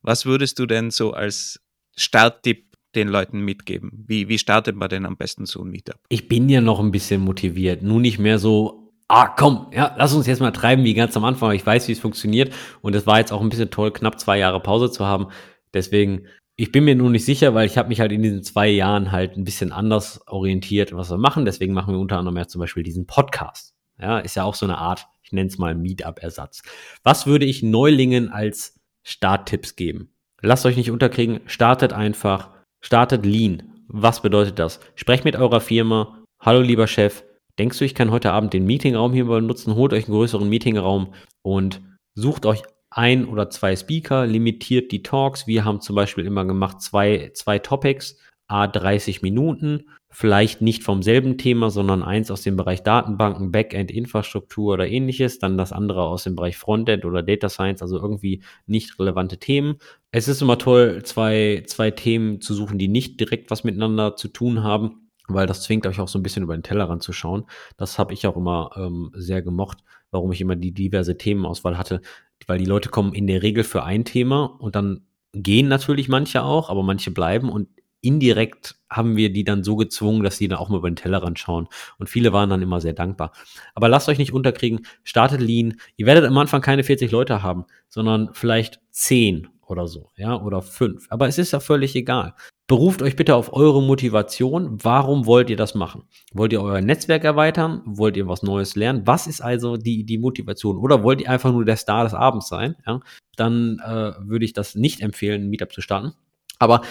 Was 0.02 0.26
würdest 0.26 0.60
du 0.60 0.66
denn 0.66 0.92
so 0.92 1.14
als 1.14 1.62
Starttipp 1.96 2.69
den 2.96 3.08
Leuten 3.08 3.42
mitgeben? 3.42 4.04
Wie, 4.08 4.30
wie 4.30 4.38
startet 4.40 4.76
man 4.76 4.90
denn 4.90 5.06
am 5.06 5.18
besten 5.18 5.46
so 5.46 5.64
ein 5.64 5.70
Meetup? 5.70 6.00
Ich 6.10 6.28
bin 6.28 6.50
ja 6.50 6.62
noch 6.62 6.80
ein 6.80 6.92
bisschen 6.92 7.22
motiviert, 7.22 7.84
nur 7.84 8.00
nicht 8.00 8.20
mehr 8.20 8.40
so, 8.40 8.94
ah 9.08 9.28
komm, 9.28 9.68
ja, 9.74 9.96
lass 9.98 10.14
uns 10.14 10.28
jetzt 10.28 10.40
mal 10.40 10.52
treiben 10.52 10.84
wie 10.84 10.94
ganz 10.94 11.16
am 11.18 11.26
Anfang. 11.26 11.52
Ich 11.52 11.66
weiß, 11.66 11.88
wie 11.88 11.92
es 11.92 12.00
funktioniert 12.00 12.54
und 12.82 12.96
es 12.96 13.06
war 13.06 13.20
jetzt 13.20 13.32
auch 13.32 13.42
ein 13.42 13.50
bisschen 13.50 13.70
toll, 13.70 13.92
knapp 13.92 14.20
zwei 14.20 14.38
Jahre 14.38 14.60
Pause 14.60 14.92
zu 14.92 15.06
haben. 15.06 15.28
Deswegen, 15.74 16.26
ich 16.56 16.72
bin 16.72 16.84
mir 16.84 16.96
nur 16.96 17.10
nicht 17.10 17.26
sicher, 17.26 17.54
weil 17.54 17.66
ich 17.66 17.78
habe 17.78 17.90
mich 17.90 18.00
halt 18.00 18.12
in 18.12 18.22
diesen 18.22 18.44
zwei 18.44 18.68
Jahren 18.70 19.12
halt 19.12 19.38
ein 19.38 19.44
bisschen 19.44 19.72
anders 19.72 20.22
orientiert, 20.28 20.96
was 20.96 21.10
wir 21.10 21.18
machen. 21.18 21.46
Deswegen 21.46 21.74
machen 21.74 21.94
wir 21.94 22.00
unter 22.00 22.18
anderem 22.18 22.38
ja 22.38 22.48
zum 22.48 22.60
Beispiel 22.60 22.84
diesen 22.84 23.06
Podcast. 23.06 23.76
Ja, 24.00 24.20
ist 24.20 24.36
ja 24.36 24.44
auch 24.44 24.56
so 24.56 24.66
eine 24.66 24.78
Art, 24.78 25.08
ich 25.24 25.32
nenne 25.32 25.48
es 25.48 25.58
mal 25.58 25.76
Meetup-Ersatz. 25.76 26.64
Was 27.04 27.28
würde 27.28 27.46
ich 27.46 27.64
Neulingen 27.64 28.30
als 28.30 28.80
Starttipps 29.04 29.76
geben? 29.76 30.14
Lasst 30.42 30.66
euch 30.66 30.78
nicht 30.78 30.92
unterkriegen, 30.92 31.42
startet 31.46 31.92
einfach, 31.92 32.50
startet 32.82 33.26
Lean. 33.26 33.64
Was 33.88 34.22
bedeutet 34.22 34.60
das? 34.60 34.80
Sprecht 34.96 35.26
mit 35.26 35.36
eurer 35.36 35.62
Firma. 35.62 36.24
Hallo 36.40 36.62
lieber 36.62 36.88
Chef, 36.88 37.24
denkst 37.58 37.80
du, 37.80 37.86
ich 37.86 37.96
kann 37.96 38.12
heute 38.12 38.32
Abend 38.32 38.54
den 38.54 38.66
Meetingraum 38.66 39.14
hier 39.14 39.26
benutzen? 39.26 39.76
Holt 39.76 39.94
euch 39.94 40.06
einen 40.06 40.16
größeren 40.16 40.48
Meetingraum 40.48 41.14
und 41.42 41.82
sucht 42.16 42.46
euch 42.46 42.64
ein 42.92 43.26
oder 43.26 43.50
zwei 43.50 43.76
Speaker, 43.76 44.26
limitiert 44.26 44.92
die 44.92 45.04
Talks. 45.04 45.48
Wir 45.48 45.66
haben 45.66 45.82
zum 45.82 45.96
Beispiel 45.96 46.26
immer 46.26 46.46
gemacht 46.46 46.82
zwei, 46.82 47.32
zwei 47.34 47.60
Topics, 47.60 48.18
a 48.48 48.68
30 48.68 49.22
Minuten 49.22 49.86
vielleicht 50.20 50.62
nicht 50.62 50.84
vom 50.84 51.02
selben 51.02 51.38
Thema, 51.38 51.70
sondern 51.70 52.04
eins 52.04 52.30
aus 52.30 52.42
dem 52.42 52.58
Bereich 52.58 52.84
Datenbanken, 52.84 53.54
Backend, 53.54 53.90
Infrastruktur 53.90 54.74
oder 54.74 54.86
ähnliches, 54.86 55.40
dann 55.40 55.58
das 55.58 55.72
andere 55.72 56.02
aus 56.02 56.26
dem 56.26 56.36
Bereich 56.36 56.58
Frontend 56.58 57.06
oder 57.06 57.24
Data 57.24 57.48
Science, 57.48 57.82
also 57.82 57.98
irgendwie 57.98 58.44
nicht 58.66 59.00
relevante 59.00 59.38
Themen. 59.38 59.78
Es 60.12 60.28
ist 60.28 60.42
immer 60.42 60.58
toll, 60.58 61.04
zwei, 61.04 61.64
zwei 61.68 61.92
Themen 61.92 62.42
zu 62.42 62.54
suchen, 62.54 62.78
die 62.78 62.90
nicht 62.90 63.18
direkt 63.22 63.50
was 63.50 63.64
miteinander 63.64 64.18
zu 64.18 64.28
tun 64.28 64.62
haben, 64.62 65.10
weil 65.30 65.48
das 65.48 65.64
zwingt 65.64 65.88
euch 65.88 66.02
auch 66.02 66.10
so 66.10 66.20
ein 66.20 66.24
bisschen 66.24 66.44
über 66.44 66.58
den 66.58 66.64
Tellerrand 66.64 67.02
zu 67.02 67.14
schauen. 67.14 67.46
Das 67.78 67.98
habe 67.98 68.14
ich 68.14 68.28
auch 68.28 68.36
immer 68.36 68.72
ähm, 68.76 69.12
sehr 69.16 69.42
gemocht, 69.42 69.78
warum 70.12 70.34
ich 70.34 70.42
immer 70.42 70.58
die 70.58 70.74
diverse 70.74 71.18
Themenauswahl 71.18 71.78
hatte, 71.78 72.02
weil 72.46 72.58
die 72.58 72.66
Leute 72.66 72.90
kommen 72.90 73.14
in 73.14 73.26
der 73.26 73.42
Regel 73.42 73.64
für 73.64 73.86
ein 73.86 74.04
Thema 74.04 74.58
und 74.60 74.76
dann 74.76 75.06
gehen 75.32 75.70
natürlich 75.70 76.10
manche 76.10 76.44
auch, 76.44 76.70
aber 76.70 76.84
manche 76.84 77.12
bleiben 77.12 77.50
und 77.50 77.70
indirekt 78.02 78.79
haben 78.90 79.16
wir 79.16 79.32
die 79.32 79.44
dann 79.44 79.64
so 79.64 79.76
gezwungen, 79.76 80.24
dass 80.24 80.38
sie 80.38 80.48
dann 80.48 80.60
auch 80.60 80.70
mal 80.70 80.78
über 80.78 80.90
den 80.90 80.96
Tellerrand 80.96 81.40
schauen. 81.40 81.68
Und 81.98 82.10
viele 82.10 82.34
waren 82.34 82.50
dann 82.50 82.62
immer 82.62 82.82
sehr 82.82 82.94
dankbar. 82.94 83.32
Aber 83.76 83.90
lasst 83.90 84.10
euch 84.10 84.18
nicht 84.18 84.34
unterkriegen, 84.34 84.86
startet 85.04 85.42
Lean. 85.42 85.76
Ihr 85.96 86.06
werdet 86.06 86.26
am 86.26 86.38
Anfang 86.38 86.62
keine 86.62 86.84
40 86.84 87.12
Leute 87.12 87.44
haben, 87.44 87.66
sondern 87.88 88.30
vielleicht 88.34 88.80
10 88.92 89.48
oder 89.70 89.88
so, 89.88 90.10
ja, 90.16 90.42
oder 90.42 90.62
5. 90.62 91.08
Aber 91.10 91.28
es 91.28 91.38
ist 91.38 91.52
ja 91.52 91.60
völlig 91.60 91.96
egal. 91.96 92.34
Beruft 92.68 93.02
euch 93.02 93.16
bitte 93.16 93.36
auf 93.36 93.54
eure 93.54 93.82
Motivation. 93.82 94.78
Warum 94.84 95.26
wollt 95.26 95.50
ihr 95.50 95.58
das 95.58 95.74
machen? 95.74 96.04
Wollt 96.34 96.54
ihr 96.54 96.62
euer 96.62 96.82
Netzwerk 96.82 97.24
erweitern? 97.24 97.82
Wollt 97.86 98.16
ihr 98.16 98.28
was 98.28 98.44
Neues 98.44 98.76
lernen? 98.76 99.04
Was 99.06 99.26
ist 99.26 99.42
also 99.42 99.76
die, 99.76 100.06
die 100.06 100.20
Motivation? 100.20 100.78
Oder 100.78 101.04
wollt 101.04 101.22
ihr 101.22 101.30
einfach 101.30 101.52
nur 101.52 101.66
der 101.66 101.78
Star 101.78 102.04
des 102.04 102.14
Abends 102.14 102.48
sein? 102.48 102.76
Ja? 102.86 103.00
Dann 103.36 103.80
äh, 103.84 104.12
würde 104.20 104.46
ich 104.46 104.54
das 104.54 104.76
nicht 104.76 105.02
empfehlen, 105.02 105.44
ein 105.44 105.50
Meetup 105.50 105.74
zu 105.74 105.82
starten. 105.82 106.14
Aber 106.60 106.82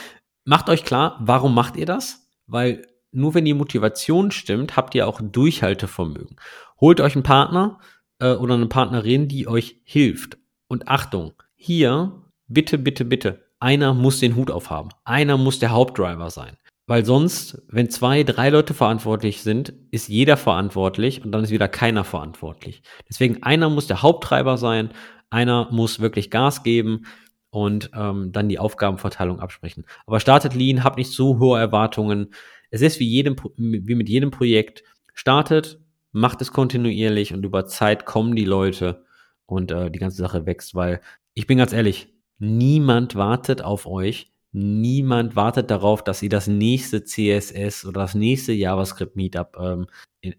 macht 0.49 0.71
euch 0.71 0.83
klar, 0.83 1.19
warum 1.21 1.55
macht 1.55 1.77
ihr 1.77 1.87
das? 1.87 2.27
Weil 2.47 2.87
nur 3.13 3.35
wenn 3.35 3.45
die 3.45 3.55
Motivation 3.55 4.31
stimmt, 4.31 4.77
habt 4.77 4.95
ihr 4.95 5.07
auch 5.07 5.21
Durchhaltevermögen. 5.23 6.37
Holt 6.81 7.01
euch 7.01 7.15
einen 7.15 7.23
Partner 7.23 7.79
äh, 8.19 8.33
oder 8.33 8.55
eine 8.55 8.67
Partnerin, 8.67 9.29
die 9.29 9.47
euch 9.47 9.77
hilft. 9.85 10.39
Und 10.67 10.89
Achtung, 10.89 11.35
hier 11.55 12.23
bitte, 12.47 12.79
bitte, 12.79 13.05
bitte, 13.05 13.45
einer 13.61 13.93
muss 13.93 14.21
den 14.21 14.37
Hut 14.37 14.51
aufhaben. 14.51 14.91
Einer 15.05 15.37
muss 15.37 15.59
der 15.59 15.71
Hauptdriver 15.71 16.31
sein. 16.31 16.57
Weil 16.87 17.05
sonst, 17.05 17.63
wenn 17.69 17.91
zwei, 17.91 18.23
drei 18.23 18.49
Leute 18.49 18.73
verantwortlich 18.73 19.43
sind, 19.43 19.75
ist 19.91 20.09
jeder 20.09 20.39
verantwortlich 20.39 21.23
und 21.23 21.33
dann 21.33 21.45
ist 21.45 21.51
wieder 21.51 21.69
keiner 21.69 22.05
verantwortlich. 22.05 22.83
Deswegen 23.07 23.43
einer 23.43 23.69
muss 23.69 23.87
der 23.87 24.01
Haupttreiber 24.01 24.57
sein, 24.57 24.91
einer 25.29 25.69
muss 25.71 26.01
wirklich 26.01 26.31
Gas 26.31 26.63
geben 26.63 27.05
und 27.51 27.91
ähm, 27.95 28.33
dann 28.33 28.49
die 28.49 28.59
Aufgabenverteilung 28.59 29.41
absprechen. 29.41 29.85
Aber 30.07 30.21
startet 30.21 30.55
Lean, 30.55 30.85
habt 30.85 30.99
nicht 30.99 31.13
so 31.13 31.39
hohe 31.39 31.59
Erwartungen. 31.59 32.35
Es 32.71 32.83
ist 32.83 33.01
wie, 33.01 33.09
jedem, 33.09 33.37
wie 33.57 33.95
mit 33.95 34.09
jedem 34.09 34.31
Projekt. 34.31 34.83
Startet, 35.15 35.81
macht 36.13 36.41
es 36.43 36.53
kontinuierlich 36.53 37.33
und 37.33 37.45
über 37.45 37.67
Zeit 37.67 38.05
kommen 38.05 38.37
die 38.37 38.45
Leute 38.45 39.05
und 39.47 39.71
äh, 39.71 39.91
die 39.91 39.99
ganze 39.99 40.19
Sache 40.19 40.47
wächst, 40.47 40.75
weil 40.75 41.01
ich 41.35 41.47
bin 41.47 41.59
ganz 41.59 41.73
ehrlich, 41.73 42.13
niemand 42.39 43.15
wartet 43.15 43.63
auf 43.63 43.87
euch. 43.87 44.33
Niemand 44.53 45.37
wartet 45.37 45.71
darauf, 45.71 46.03
dass 46.03 46.23
ihr 46.23 46.31
das 46.31 46.47
nächste 46.47 47.05
CSS 47.05 47.85
oder 47.85 48.03
das 48.03 48.15
nächste 48.15 48.53
JavaScript 48.53 49.15
Meetup 49.15 49.57
ähm, 49.61 49.87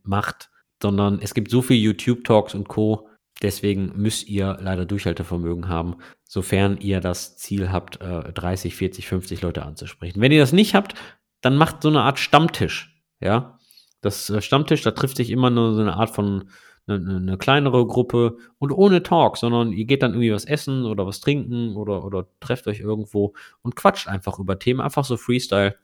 macht, 0.03 0.49
sondern 0.82 1.20
es 1.22 1.34
gibt 1.34 1.51
so 1.51 1.62
viele 1.62 1.80
YouTube 1.80 2.24
Talks 2.24 2.55
und 2.55 2.68
Co. 2.68 3.09
Deswegen 3.41 3.93
müsst 3.95 4.27
ihr 4.27 4.57
leider 4.59 4.85
Durchhaltevermögen 4.85 5.69
haben, 5.69 5.95
sofern 6.25 6.77
ihr 6.77 6.99
das 6.99 7.37
Ziel 7.37 7.71
habt, 7.71 7.99
30, 8.01 8.75
40, 8.75 9.07
50 9.07 9.41
Leute 9.41 9.63
anzusprechen. 9.63 10.19
Wenn 10.19 10.33
ihr 10.33 10.41
das 10.41 10.51
nicht 10.51 10.75
habt, 10.75 10.95
dann 11.41 11.55
macht 11.55 11.81
so 11.81 11.89
eine 11.89 12.01
Art 12.01 12.19
Stammtisch. 12.19 13.01
Ja, 13.21 13.59
das 14.01 14.29
äh, 14.29 14.41
Stammtisch, 14.41 14.81
da 14.81 14.91
trifft 14.91 15.17
sich 15.17 15.29
immer 15.29 15.49
nur 15.49 15.73
so 15.73 15.81
eine 15.81 15.95
Art 15.95 16.09
von 16.09 16.49
eine, 16.87 17.17
eine, 17.17 17.37
kleinere 17.37 17.85
Gruppe 17.85 18.37
und 18.57 18.71
ohne 18.71 19.03
Talk, 19.03 19.37
sondern 19.37 19.71
ihr 19.73 19.85
geht 19.85 20.01
dann 20.01 20.13
irgendwie 20.13 20.33
was 20.33 20.45
essen 20.45 20.85
oder 20.85 21.05
was 21.05 21.19
trinken 21.19 21.75
oder, 21.75 22.03
oder 22.03 22.27
trefft 22.39 22.67
euch 22.67 22.79
irgendwo 22.79 23.33
und 23.61 23.75
quatscht 23.75 24.07
einfach 24.07 24.39
über 24.39 24.57
Themen, 24.57 24.81
einfach 24.81 25.05
so 25.05 25.17
Freestyle. 25.17 25.75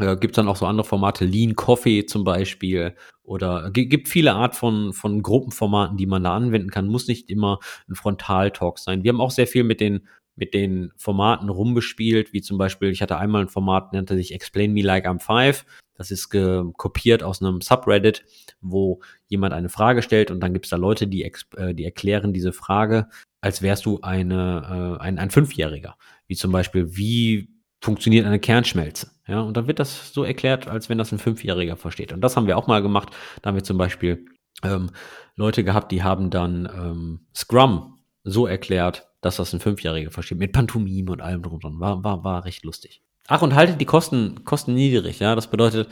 Äh, 0.00 0.16
gibt 0.16 0.38
dann 0.38 0.48
auch 0.48 0.56
so 0.56 0.66
andere 0.66 0.86
Formate, 0.86 1.24
Lean 1.24 1.54
Coffee 1.54 2.06
zum 2.06 2.24
Beispiel 2.24 2.94
oder 3.22 3.70
gibt 3.70 4.08
viele 4.08 4.34
Art 4.34 4.56
von, 4.56 4.92
von 4.92 5.22
Gruppenformaten, 5.22 5.96
die 5.96 6.06
man 6.06 6.24
da 6.24 6.34
anwenden 6.34 6.70
kann. 6.70 6.88
Muss 6.88 7.06
nicht 7.06 7.30
immer 7.30 7.60
ein 7.88 7.94
Frontaltalk 7.94 8.78
sein. 8.78 9.04
Wir 9.04 9.12
haben 9.12 9.20
auch 9.20 9.30
sehr 9.30 9.46
viel 9.46 9.64
mit 9.64 9.80
den 9.80 10.08
mit 10.36 10.54
den 10.54 10.90
Formaten 10.96 11.50
rumgespielt, 11.50 12.32
wie 12.32 12.40
zum 12.40 12.56
Beispiel, 12.56 12.88
ich 12.90 13.02
hatte 13.02 13.18
einmal 13.18 13.42
ein 13.42 13.48
Format, 13.48 13.92
nannte 13.92 14.16
sich 14.16 14.32
Explain 14.32 14.72
Me 14.72 14.80
Like 14.80 15.06
I'm 15.06 15.20
Five. 15.20 15.66
Das 15.94 16.10
ist 16.10 16.30
kopiert 16.30 17.22
aus 17.22 17.42
einem 17.42 17.60
Subreddit, 17.60 18.24
wo 18.62 19.02
jemand 19.28 19.52
eine 19.52 19.68
Frage 19.68 20.00
stellt 20.00 20.30
und 20.30 20.40
dann 20.40 20.54
gibt 20.54 20.64
es 20.64 20.70
da 20.70 20.76
Leute, 20.76 21.06
die, 21.06 21.30
äh, 21.56 21.74
die 21.74 21.84
erklären 21.84 22.32
diese 22.32 22.54
Frage, 22.54 23.08
als 23.42 23.60
wärst 23.60 23.84
du 23.84 24.00
eine, 24.00 24.96
äh, 24.98 25.02
ein, 25.02 25.18
ein 25.18 25.28
Fünfjähriger. 25.28 25.96
Wie 26.26 26.36
zum 26.36 26.52
Beispiel, 26.52 26.96
wie 26.96 27.50
funktioniert 27.82 28.26
eine 28.26 28.40
Kernschmelze. 28.40 29.10
Ja, 29.30 29.42
und 29.42 29.56
dann 29.56 29.68
wird 29.68 29.78
das 29.78 30.12
so 30.12 30.24
erklärt, 30.24 30.66
als 30.66 30.88
wenn 30.88 30.98
das 30.98 31.12
ein 31.12 31.20
Fünfjähriger 31.20 31.76
versteht. 31.76 32.12
Und 32.12 32.20
das 32.20 32.36
haben 32.36 32.48
wir 32.48 32.58
auch 32.58 32.66
mal 32.66 32.82
gemacht. 32.82 33.10
Da 33.40 33.48
haben 33.48 33.54
wir 33.54 33.62
zum 33.62 33.78
Beispiel 33.78 34.26
ähm, 34.64 34.90
Leute 35.36 35.62
gehabt, 35.62 35.92
die 35.92 36.02
haben 36.02 36.30
dann 36.30 36.68
ähm, 36.74 37.20
Scrum 37.32 38.00
so 38.24 38.48
erklärt, 38.48 39.08
dass 39.20 39.36
das 39.36 39.52
ein 39.52 39.60
Fünfjähriger 39.60 40.10
versteht, 40.10 40.38
mit 40.38 40.52
Pantomime 40.52 41.12
und 41.12 41.20
allem 41.20 41.42
drunter. 41.42 41.70
War, 41.74 42.02
war, 42.02 42.24
war 42.24 42.44
recht 42.44 42.64
lustig. 42.64 43.02
Ach, 43.28 43.40
und 43.40 43.54
haltet 43.54 43.80
die 43.80 43.86
Kosten, 43.86 44.44
Kosten 44.44 44.74
niedrig, 44.74 45.20
ja. 45.20 45.36
Das 45.36 45.46
bedeutet, 45.46 45.88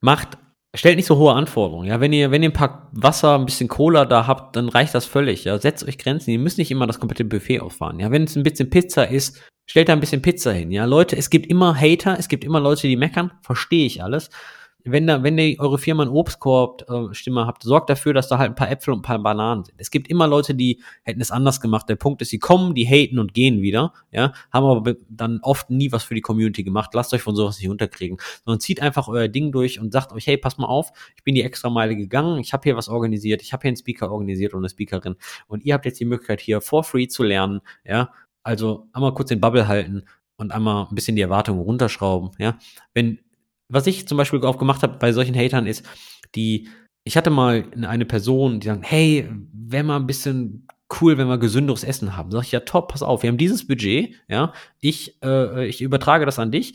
macht, 0.00 0.36
stellt 0.74 0.96
nicht 0.96 1.06
so 1.06 1.18
hohe 1.18 1.34
Anforderungen. 1.34 1.86
Ja, 1.86 2.00
wenn 2.00 2.12
ihr, 2.12 2.30
wenn 2.30 2.42
ihr 2.42 2.48
ein 2.48 2.54
paar 2.54 2.88
Wasser, 2.92 3.38
ein 3.38 3.44
bisschen 3.44 3.68
Cola 3.68 4.04
da 4.04 4.26
habt, 4.26 4.56
dann 4.56 4.68
reicht 4.68 4.94
das 4.94 5.04
völlig. 5.04 5.44
Ja, 5.44 5.58
setzt 5.58 5.86
euch 5.86 5.98
Grenzen. 5.98 6.30
Ihr 6.30 6.38
müsst 6.38 6.58
nicht 6.58 6.70
immer 6.70 6.86
das 6.86 6.98
komplette 6.98 7.24
Buffet 7.24 7.60
auffahren. 7.60 8.00
Ja, 8.00 8.10
wenn 8.10 8.24
es 8.24 8.36
ein 8.36 8.42
bisschen 8.42 8.70
Pizza 8.70 9.08
ist, 9.08 9.42
stellt 9.66 9.88
da 9.88 9.92
ein 9.92 10.00
bisschen 10.00 10.22
Pizza 10.22 10.52
hin. 10.52 10.70
Ja, 10.70 10.84
Leute, 10.84 11.16
es 11.16 11.30
gibt 11.30 11.46
immer 11.46 11.78
Hater, 11.78 12.18
es 12.18 12.28
gibt 12.28 12.44
immer 12.44 12.60
Leute, 12.60 12.88
die 12.88 12.96
meckern, 12.96 13.32
verstehe 13.42 13.86
ich 13.86 14.02
alles. 14.02 14.30
Wenn 14.84 15.06
da, 15.06 15.22
wenn 15.22 15.38
ihr 15.38 15.58
eure 15.60 15.78
Firma 15.78 16.02
einen 16.02 16.12
Obstkorb-Stimme 16.12 17.42
äh, 17.42 17.44
habt, 17.44 17.62
sorgt 17.62 17.90
dafür, 17.90 18.14
dass 18.14 18.28
da 18.28 18.38
halt 18.38 18.50
ein 18.50 18.54
paar 18.54 18.70
Äpfel 18.70 18.92
und 18.92 19.00
ein 19.00 19.02
paar 19.02 19.18
Bananen 19.18 19.64
sind. 19.64 19.74
Es 19.78 19.90
gibt 19.90 20.08
immer 20.08 20.26
Leute, 20.26 20.54
die 20.54 20.82
hätten 21.02 21.20
es 21.20 21.30
anders 21.30 21.60
gemacht. 21.60 21.88
Der 21.88 21.96
Punkt 21.96 22.22
ist, 22.22 22.30
sie 22.30 22.38
kommen, 22.38 22.74
die 22.74 22.86
haten 22.86 23.18
und 23.18 23.34
gehen 23.34 23.62
wieder, 23.62 23.92
ja, 24.10 24.32
haben 24.52 24.66
aber 24.66 24.96
dann 25.08 25.40
oft 25.42 25.70
nie 25.70 25.92
was 25.92 26.04
für 26.04 26.14
die 26.14 26.20
Community 26.20 26.64
gemacht. 26.64 26.90
Lasst 26.94 27.14
euch 27.14 27.22
von 27.22 27.36
sowas 27.36 27.58
nicht 27.58 27.68
unterkriegen, 27.68 28.18
sondern 28.44 28.60
zieht 28.60 28.82
einfach 28.82 29.08
euer 29.08 29.28
Ding 29.28 29.52
durch 29.52 29.78
und 29.78 29.92
sagt 29.92 30.12
euch, 30.12 30.26
hey, 30.26 30.36
pass 30.36 30.58
mal 30.58 30.66
auf, 30.66 30.92
ich 31.16 31.22
bin 31.22 31.34
die 31.34 31.42
extra 31.42 31.70
Meile 31.70 31.96
gegangen, 31.96 32.38
ich 32.38 32.52
habe 32.52 32.62
hier 32.64 32.76
was 32.76 32.88
organisiert, 32.88 33.42
ich 33.42 33.52
habe 33.52 33.62
hier 33.62 33.68
einen 33.68 33.76
Speaker 33.76 34.10
organisiert 34.10 34.54
und 34.54 34.60
eine 34.60 34.68
Speakerin 34.68 35.16
und 35.46 35.64
ihr 35.64 35.74
habt 35.74 35.84
jetzt 35.84 36.00
die 36.00 36.04
Möglichkeit 36.04 36.40
hier 36.40 36.60
for 36.60 36.84
free 36.84 37.06
zu 37.06 37.22
lernen, 37.22 37.60
ja, 37.84 38.10
also 38.42 38.88
einmal 38.92 39.14
kurz 39.14 39.28
den 39.28 39.40
Bubble 39.40 39.68
halten 39.68 40.04
und 40.36 40.52
einmal 40.52 40.86
ein 40.90 40.94
bisschen 40.94 41.16
die 41.16 41.22
Erwartungen 41.22 41.60
runterschrauben. 41.60 42.30
Ja, 42.38 42.58
wenn 42.94 43.20
was 43.72 43.86
ich 43.86 44.06
zum 44.06 44.18
Beispiel 44.18 44.44
auch 44.44 44.58
gemacht 44.58 44.82
habe 44.82 44.98
bei 44.98 45.12
solchen 45.12 45.34
Hatern 45.34 45.66
ist, 45.66 45.84
die 46.34 46.68
ich 47.04 47.16
hatte 47.16 47.30
mal 47.30 47.64
eine 47.82 48.04
Person, 48.04 48.60
die 48.60 48.68
sagt, 48.68 48.84
hey, 48.88 49.28
wäre 49.52 49.82
mal 49.82 49.96
ein 49.96 50.06
bisschen 50.06 50.68
cool, 51.00 51.18
wenn 51.18 51.26
wir 51.26 51.38
gesünderes 51.38 51.84
Essen 51.84 52.16
haben. 52.16 52.30
Sag 52.30 52.42
ich, 52.42 52.52
ja, 52.52 52.60
top, 52.60 52.92
pass 52.92 53.02
auf, 53.02 53.22
wir 53.22 53.28
haben 53.28 53.38
dieses 53.38 53.66
Budget, 53.66 54.14
ja, 54.28 54.52
ich, 54.82 55.16
äh, 55.22 55.66
ich 55.66 55.80
übertrage 55.80 56.26
das 56.26 56.40
an 56.40 56.50
dich. 56.50 56.74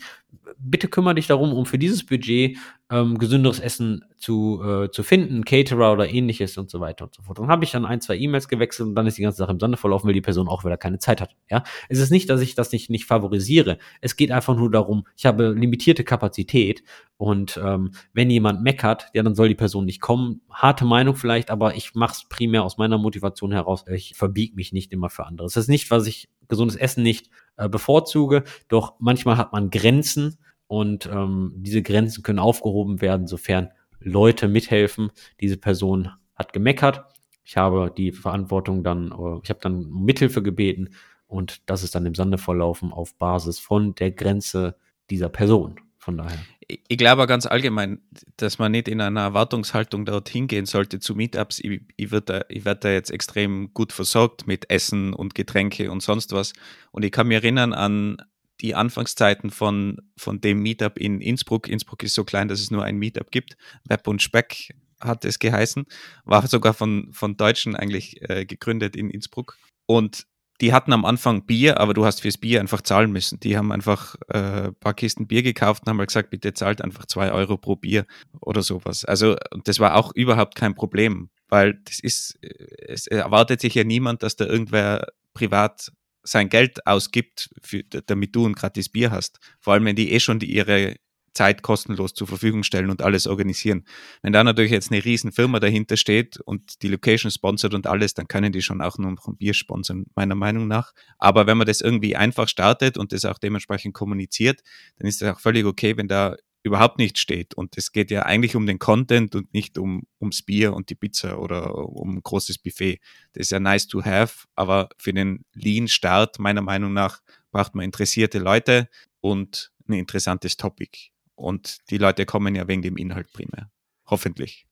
bitte 0.58 0.88
kümmere 0.88 1.14
dich 1.14 1.26
darum, 1.26 1.52
um 1.52 1.66
für 1.66 1.78
dieses 1.78 2.04
Budget 2.06 2.56
ähm, 2.90 3.18
gesünderes 3.18 3.60
Essen 3.60 4.02
zu, 4.16 4.62
äh, 4.62 4.90
zu 4.90 5.02
finden, 5.02 5.44
Caterer 5.44 5.92
oder 5.92 6.08
ähnliches 6.08 6.56
und 6.56 6.70
so 6.70 6.80
weiter 6.80 7.04
und 7.04 7.14
so 7.14 7.22
fort. 7.22 7.38
Dann 7.38 7.48
habe 7.48 7.64
ich 7.64 7.70
dann 7.70 7.84
ein, 7.84 8.00
zwei 8.00 8.16
E-Mails 8.16 8.48
gewechselt 8.48 8.88
und 8.88 8.94
dann 8.94 9.06
ist 9.06 9.18
die 9.18 9.22
ganze 9.22 9.36
Sache 9.36 9.52
im 9.52 9.60
Sande 9.60 9.76
verlaufen, 9.76 10.06
weil 10.06 10.14
die 10.14 10.22
Person 10.22 10.48
auch 10.48 10.64
wieder 10.64 10.78
keine 10.78 10.98
Zeit 10.98 11.20
hat. 11.20 11.36
Ja, 11.50 11.64
es 11.90 11.98
ist 11.98 12.10
nicht, 12.10 12.30
dass 12.30 12.40
ich 12.40 12.54
das 12.54 12.72
nicht, 12.72 12.88
nicht 12.88 13.04
favorisiere. 13.04 13.76
Es 14.00 14.16
geht 14.16 14.32
einfach 14.32 14.56
nur 14.56 14.70
darum, 14.70 15.06
ich 15.14 15.26
habe 15.26 15.50
limitierte 15.50 16.02
Kapazität 16.02 16.82
und 17.18 17.60
ähm, 17.62 17.90
wenn 18.14 18.30
jemand 18.30 18.62
meckert, 18.62 19.08
ja, 19.12 19.22
dann 19.22 19.34
soll 19.34 19.48
die 19.48 19.54
Person 19.54 19.84
nicht 19.84 20.00
kommen. 20.00 20.40
Harte 20.50 20.86
Meinung 20.86 21.14
vielleicht, 21.14 21.50
aber 21.50 21.74
ich 21.74 21.94
mache 21.94 22.14
es 22.14 22.28
primär 22.28 22.64
aus 22.64 22.78
meiner 22.78 22.96
Motivation 22.96 23.52
heraus. 23.52 23.84
Ich 23.92 24.14
verbiege 24.16 24.54
mich 24.54 24.72
nicht 24.72 24.92
immer 24.92 25.10
für 25.10 25.26
andere. 25.26 25.46
Es 25.46 25.58
ist 25.58 25.68
nicht, 25.68 25.90
was 25.90 26.06
ich 26.06 26.30
gesundes 26.48 26.76
Essen 26.76 27.02
nicht 27.02 27.28
äh, 27.58 27.68
bevorzuge, 27.68 28.44
doch 28.68 28.94
manchmal 28.98 29.36
hat 29.36 29.52
man 29.52 29.70
Grenzen 29.70 30.38
und 30.66 31.06
ähm, 31.06 31.52
diese 31.56 31.82
Grenzen 31.82 32.22
können 32.22 32.38
aufgehoben 32.38 33.00
werden, 33.00 33.26
sofern 33.26 33.70
Leute 34.00 34.48
mithelfen. 34.48 35.10
Diese 35.40 35.56
Person 35.56 36.10
hat 36.34 36.52
gemeckert. 36.52 37.04
Ich 37.44 37.56
habe 37.56 37.92
die 37.96 38.12
Verantwortung 38.12 38.82
dann, 38.82 39.10
äh, 39.10 39.40
ich 39.42 39.50
habe 39.50 39.60
dann 39.60 39.86
um 39.86 40.04
Mithilfe 40.04 40.42
gebeten 40.42 40.90
und 41.26 41.68
das 41.68 41.82
ist 41.82 41.94
dann 41.94 42.06
im 42.06 42.14
Sande 42.14 42.38
verlaufen 42.38 42.92
auf 42.92 43.14
Basis 43.16 43.58
von 43.58 43.94
der 43.94 44.10
Grenze 44.10 44.76
dieser 45.10 45.28
Person. 45.28 45.80
Von 46.08 46.16
daher. 46.16 46.38
Ich, 46.66 46.96
glaube 46.96 47.26
ganz 47.26 47.44
allgemein, 47.44 48.00
dass 48.38 48.58
man 48.58 48.72
nicht 48.72 48.88
in 48.88 49.02
einer 49.02 49.20
Erwartungshaltung 49.20 50.06
dorthin 50.06 50.46
gehen 50.46 50.64
sollte 50.64 51.00
zu 51.00 51.14
Meetups. 51.14 51.58
Ich, 51.58 51.82
ich 51.98 52.10
werde 52.10 52.24
da, 52.24 52.44
ich 52.48 52.64
werd 52.64 52.82
da 52.82 52.90
jetzt 52.90 53.10
extrem 53.10 53.74
gut 53.74 53.92
versorgt 53.92 54.46
mit 54.46 54.70
Essen 54.70 55.12
und 55.12 55.34
Getränke 55.34 55.90
und 55.90 56.02
sonst 56.02 56.32
was. 56.32 56.54
Und 56.92 57.04
ich 57.04 57.12
kann 57.12 57.28
mich 57.28 57.36
erinnern 57.36 57.74
an 57.74 58.16
die 58.62 58.74
Anfangszeiten 58.74 59.50
von, 59.50 59.98
von 60.16 60.40
dem 60.40 60.62
Meetup 60.62 60.98
in 60.98 61.20
Innsbruck. 61.20 61.68
Innsbruck 61.68 62.02
ist 62.02 62.14
so 62.14 62.24
klein, 62.24 62.48
dass 62.48 62.60
es 62.60 62.70
nur 62.70 62.84
ein 62.84 62.96
Meetup 62.96 63.30
gibt. 63.30 63.58
Web 63.84 64.08
und 64.08 64.22
Speck 64.22 64.74
hat 64.98 65.26
es 65.26 65.38
geheißen. 65.38 65.84
War 66.24 66.46
sogar 66.46 66.72
von, 66.72 67.12
von 67.12 67.36
Deutschen 67.36 67.76
eigentlich 67.76 68.22
äh, 68.30 68.46
gegründet 68.46 68.96
in 68.96 69.10
Innsbruck. 69.10 69.58
Und 69.84 70.26
die 70.60 70.72
hatten 70.72 70.92
am 70.92 71.04
Anfang 71.04 71.46
Bier, 71.46 71.78
aber 71.78 71.94
du 71.94 72.04
hast 72.04 72.20
fürs 72.20 72.38
Bier 72.38 72.60
einfach 72.60 72.82
zahlen 72.82 73.12
müssen. 73.12 73.38
Die 73.40 73.56
haben 73.56 73.70
einfach 73.70 74.16
äh, 74.28 74.68
ein 74.68 74.74
paar 74.74 74.94
Kisten 74.94 75.26
Bier 75.26 75.42
gekauft 75.42 75.82
und 75.82 75.90
haben 75.90 75.98
halt 75.98 76.08
gesagt, 76.08 76.30
bitte 76.30 76.52
zahlt 76.52 76.82
einfach 76.82 77.06
zwei 77.06 77.30
Euro 77.30 77.56
pro 77.56 77.76
Bier 77.76 78.06
oder 78.40 78.62
sowas. 78.62 79.04
Also 79.04 79.36
das 79.64 79.78
war 79.78 79.94
auch 79.94 80.12
überhaupt 80.14 80.56
kein 80.56 80.74
Problem, 80.74 81.30
weil 81.48 81.80
das 81.84 82.00
ist, 82.00 82.38
äh, 82.42 82.48
es 82.88 83.06
erwartet 83.06 83.60
sich 83.60 83.74
ja 83.74 83.84
niemand, 83.84 84.22
dass 84.22 84.36
da 84.36 84.46
irgendwer 84.46 85.06
privat 85.32 85.92
sein 86.24 86.48
Geld 86.48 86.86
ausgibt, 86.86 87.50
für, 87.62 87.84
damit 87.84 88.34
du 88.34 88.46
ein 88.46 88.54
gratis 88.54 88.88
Bier 88.88 89.10
hast. 89.10 89.38
Vor 89.60 89.74
allem, 89.74 89.84
wenn 89.84 89.96
die 89.96 90.12
eh 90.12 90.20
schon 90.20 90.40
die, 90.40 90.52
ihre 90.52 90.96
Zeit 91.32 91.62
kostenlos 91.62 92.14
zur 92.14 92.26
Verfügung 92.26 92.62
stellen 92.62 92.90
und 92.90 93.02
alles 93.02 93.26
organisieren. 93.26 93.84
Wenn 94.22 94.32
da 94.32 94.44
natürlich 94.44 94.72
jetzt 94.72 94.90
eine 94.90 95.04
riesen 95.04 95.32
Firma 95.32 95.60
dahinter 95.60 95.96
steht 95.96 96.38
und 96.38 96.82
die 96.82 96.88
Location 96.88 97.30
sponsert 97.30 97.74
und 97.74 97.86
alles, 97.86 98.14
dann 98.14 98.28
können 98.28 98.52
die 98.52 98.62
schon 98.62 98.80
auch 98.80 98.98
nur 98.98 99.10
ein 99.10 99.36
Bier 99.36 99.54
sponsern, 99.54 100.06
meiner 100.14 100.34
Meinung 100.34 100.68
nach. 100.68 100.92
Aber 101.18 101.46
wenn 101.46 101.58
man 101.58 101.66
das 101.66 101.80
irgendwie 101.80 102.16
einfach 102.16 102.48
startet 102.48 102.98
und 102.98 103.12
das 103.12 103.24
auch 103.24 103.38
dementsprechend 103.38 103.94
kommuniziert, 103.94 104.60
dann 104.98 105.08
ist 105.08 105.22
es 105.22 105.28
auch 105.28 105.40
völlig 105.40 105.64
okay, 105.64 105.96
wenn 105.96 106.08
da 106.08 106.36
überhaupt 106.62 106.98
nicht 106.98 107.18
steht. 107.18 107.54
Und 107.54 107.76
es 107.76 107.92
geht 107.92 108.10
ja 108.10 108.22
eigentlich 108.22 108.56
um 108.56 108.66
den 108.66 108.78
Content 108.78 109.34
und 109.34 109.52
nicht 109.54 109.78
um, 109.78 110.02
ums 110.20 110.42
Bier 110.42 110.74
und 110.74 110.90
die 110.90 110.94
Pizza 110.94 111.38
oder 111.38 111.74
um 111.74 112.16
ein 112.16 112.22
großes 112.22 112.58
Buffet. 112.58 113.00
Das 113.32 113.46
ist 113.46 113.50
ja 113.50 113.60
nice 113.60 113.86
to 113.86 114.04
have, 114.04 114.46
aber 114.54 114.88
für 114.98 115.12
den 115.12 115.44
Lean-Start, 115.54 116.38
meiner 116.38 116.62
Meinung 116.62 116.92
nach, 116.92 117.20
braucht 117.50 117.74
man 117.74 117.84
interessierte 117.84 118.38
Leute 118.38 118.88
und 119.20 119.72
ein 119.88 119.94
interessantes 119.94 120.56
Topic. 120.56 121.10
Und 121.38 121.78
die 121.90 121.98
Leute 121.98 122.26
kommen 122.26 122.54
ja 122.54 122.66
wegen 122.68 122.82
dem 122.82 122.96
Inhalt 122.96 123.32
primär. 123.32 123.70
Hoffentlich. 124.06 124.66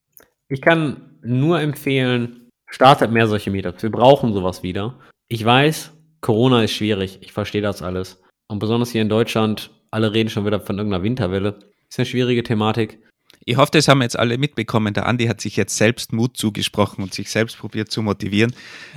Ich 0.48 0.60
kann 0.60 1.18
nur 1.22 1.60
empfehlen, 1.60 2.50
startet 2.68 3.12
mehr 3.12 3.28
solche 3.28 3.50
Meetups. 3.50 3.82
Wir 3.82 3.90
brauchen 3.90 4.32
sowas 4.32 4.62
wieder. 4.62 4.98
Ich 5.28 5.44
weiß, 5.44 5.92
Corona 6.20 6.64
ist 6.64 6.72
schwierig. 6.72 7.18
Ich 7.20 7.32
verstehe 7.32 7.62
das 7.62 7.82
alles. 7.82 8.20
Und 8.48 8.58
besonders 8.58 8.90
hier 8.90 9.02
in 9.02 9.08
Deutschland, 9.08 9.70
alle 9.90 10.12
reden 10.12 10.28
schon 10.28 10.46
wieder 10.46 10.60
von 10.60 10.78
irgendeiner 10.78 11.02
Winterwelle. 11.02 11.58
Ist 11.88 11.98
eine 11.98 12.06
schwierige 12.06 12.42
Thematik. 12.42 13.00
Ich 13.44 13.56
hoffe, 13.56 13.70
das 13.72 13.86
haben 13.86 14.02
jetzt 14.02 14.18
alle 14.18 14.38
mitbekommen. 14.38 14.92
Der 14.94 15.06
Andi 15.06 15.26
hat 15.26 15.40
sich 15.40 15.56
jetzt 15.56 15.76
selbst 15.76 16.12
Mut 16.12 16.36
zugesprochen 16.36 17.02
und 17.02 17.14
sich 17.14 17.30
selbst 17.30 17.58
probiert 17.58 17.90
zu 17.90 18.02
motivieren. 18.02 18.54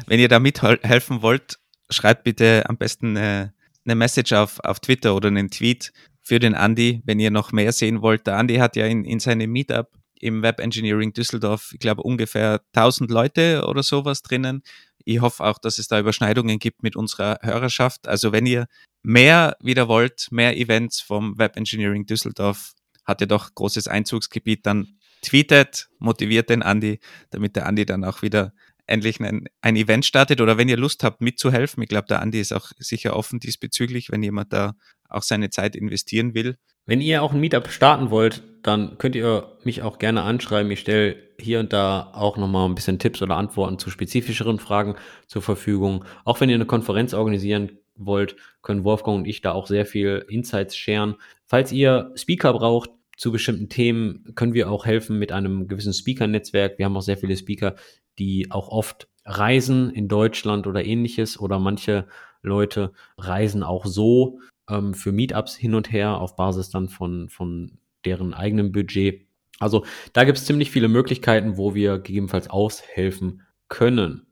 Wenn 0.07 0.19
ihr 0.19 0.27
da 0.27 0.39
mithelfen 0.39 1.21
wollt, 1.21 1.59
schreibt 1.89 2.23
bitte 2.23 2.63
am 2.67 2.77
besten 2.77 3.15
eine, 3.15 3.53
eine 3.85 3.95
Message 3.95 4.33
auf, 4.33 4.59
auf 4.61 4.79
Twitter 4.79 5.15
oder 5.15 5.27
einen 5.27 5.51
Tweet 5.51 5.93
für 6.29 6.37
den 6.37 6.53
Andi, 6.53 7.01
wenn 7.05 7.19
ihr 7.19 7.31
noch 7.31 7.51
mehr 7.51 7.71
sehen 7.71 8.03
wollt. 8.03 8.27
Der 8.27 8.37
Andi 8.37 8.57
hat 8.57 8.75
ja 8.75 8.85
in, 8.85 9.03
in 9.03 9.19
seinem 9.19 9.51
Meetup 9.51 9.89
im 10.19 10.43
Web 10.43 10.59
Engineering 10.59 11.11
Düsseldorf, 11.11 11.71
ich 11.73 11.79
glaube, 11.79 12.03
ungefähr 12.03 12.61
1000 12.75 13.09
Leute 13.09 13.65
oder 13.67 13.81
sowas 13.81 14.21
drinnen. 14.21 14.61
Ich 15.03 15.21
hoffe 15.21 15.43
auch, 15.43 15.57
dass 15.57 15.79
es 15.79 15.87
da 15.87 15.99
Überschneidungen 15.99 16.59
gibt 16.59 16.83
mit 16.83 16.95
unserer 16.95 17.39
Hörerschaft. 17.41 18.07
Also 18.07 18.31
wenn 18.31 18.45
ihr 18.45 18.67
mehr 19.01 19.57
wieder 19.59 19.87
wollt, 19.87 20.27
mehr 20.29 20.55
Events 20.55 21.01
vom 21.01 21.35
Web 21.39 21.57
Engineering 21.57 22.05
Düsseldorf, 22.05 22.73
hat 23.05 23.21
ja 23.21 23.25
doch 23.25 23.55
großes 23.55 23.87
Einzugsgebiet, 23.87 24.67
dann 24.67 24.99
tweetet, 25.23 25.89
motiviert 25.97 26.51
den 26.51 26.61
Andi, 26.61 26.99
damit 27.31 27.55
der 27.55 27.65
Andi 27.65 27.87
dann 27.87 28.03
auch 28.03 28.21
wieder 28.21 28.53
endlich 28.85 29.19
ein, 29.19 29.45
ein 29.61 29.75
Event 29.75 30.05
startet 30.05 30.41
oder 30.41 30.59
wenn 30.59 30.69
ihr 30.69 30.77
Lust 30.77 31.03
habt 31.03 31.21
mitzuhelfen, 31.21 31.81
ich 31.81 31.89
glaube, 31.89 32.07
der 32.07 32.21
Andi 32.21 32.39
ist 32.39 32.53
auch 32.53 32.71
sicher 32.77 33.15
offen 33.15 33.39
diesbezüglich, 33.39 34.11
wenn 34.11 34.21
jemand 34.21 34.53
da 34.53 34.75
auch 35.09 35.23
seine 35.23 35.49
Zeit 35.49 35.75
investieren 35.75 36.33
will. 36.33 36.57
Wenn 36.85 37.01
ihr 37.01 37.21
auch 37.21 37.33
ein 37.33 37.39
Meetup 37.39 37.69
starten 37.69 38.09
wollt, 38.09 38.41
dann 38.63 38.97
könnt 38.97 39.15
ihr 39.15 39.57
mich 39.63 39.83
auch 39.83 39.99
gerne 39.99 40.23
anschreiben. 40.23 40.71
Ich 40.71 40.79
stelle 40.79 41.17
hier 41.39 41.59
und 41.59 41.71
da 41.71 42.11
auch 42.13 42.37
nochmal 42.37 42.67
ein 42.67 42.75
bisschen 42.75 42.99
Tipps 42.99 43.21
oder 43.21 43.37
Antworten 43.37 43.77
zu 43.77 43.89
spezifischeren 43.89 44.59
Fragen 44.59 44.95
zur 45.27 45.41
Verfügung. 45.41 46.03
Auch 46.25 46.41
wenn 46.41 46.49
ihr 46.49 46.55
eine 46.55 46.65
Konferenz 46.65 47.13
organisieren 47.13 47.77
wollt, 47.95 48.35
können 48.61 48.83
Wolfgang 48.83 49.17
und 49.17 49.27
ich 49.27 49.41
da 49.41 49.51
auch 49.51 49.67
sehr 49.67 49.85
viel 49.85 50.25
Insights 50.29 50.75
sharen. 50.75 51.15
Falls 51.45 51.71
ihr 51.71 52.11
Speaker 52.15 52.53
braucht, 52.53 52.89
zu 53.17 53.31
bestimmten 53.31 53.69
Themen 53.69 54.33
können 54.35 54.53
wir 54.53 54.71
auch 54.71 54.85
helfen 54.85 55.19
mit 55.19 55.31
einem 55.31 55.67
gewissen 55.67 55.93
Speaker-Netzwerk. 55.93 56.77
Wir 56.77 56.85
haben 56.85 56.95
auch 56.95 57.01
sehr 57.01 57.17
viele 57.17 57.35
Speaker, 57.35 57.75
die 58.17 58.49
auch 58.49 58.69
oft 58.69 59.09
reisen 59.25 59.91
in 59.91 60.07
Deutschland 60.07 60.67
oder 60.67 60.85
ähnliches 60.85 61.39
oder 61.39 61.59
manche 61.59 62.07
Leute 62.41 62.93
reisen 63.17 63.61
auch 63.61 63.85
so 63.85 64.39
ähm, 64.69 64.93
für 64.93 65.11
Meetups 65.11 65.55
hin 65.55 65.75
und 65.75 65.91
her 65.91 66.17
auf 66.17 66.35
Basis 66.35 66.69
dann 66.69 66.89
von, 66.89 67.29
von 67.29 67.79
deren 68.05 68.33
eigenem 68.33 68.71
Budget. 68.71 69.27
Also 69.59 69.85
da 70.13 70.23
gibt 70.23 70.37
es 70.37 70.45
ziemlich 70.45 70.71
viele 70.71 70.87
Möglichkeiten, 70.87 71.57
wo 71.57 71.75
wir 71.75 71.99
gegebenenfalls 71.99 72.49
aushelfen 72.49 73.43
können. 73.67 74.25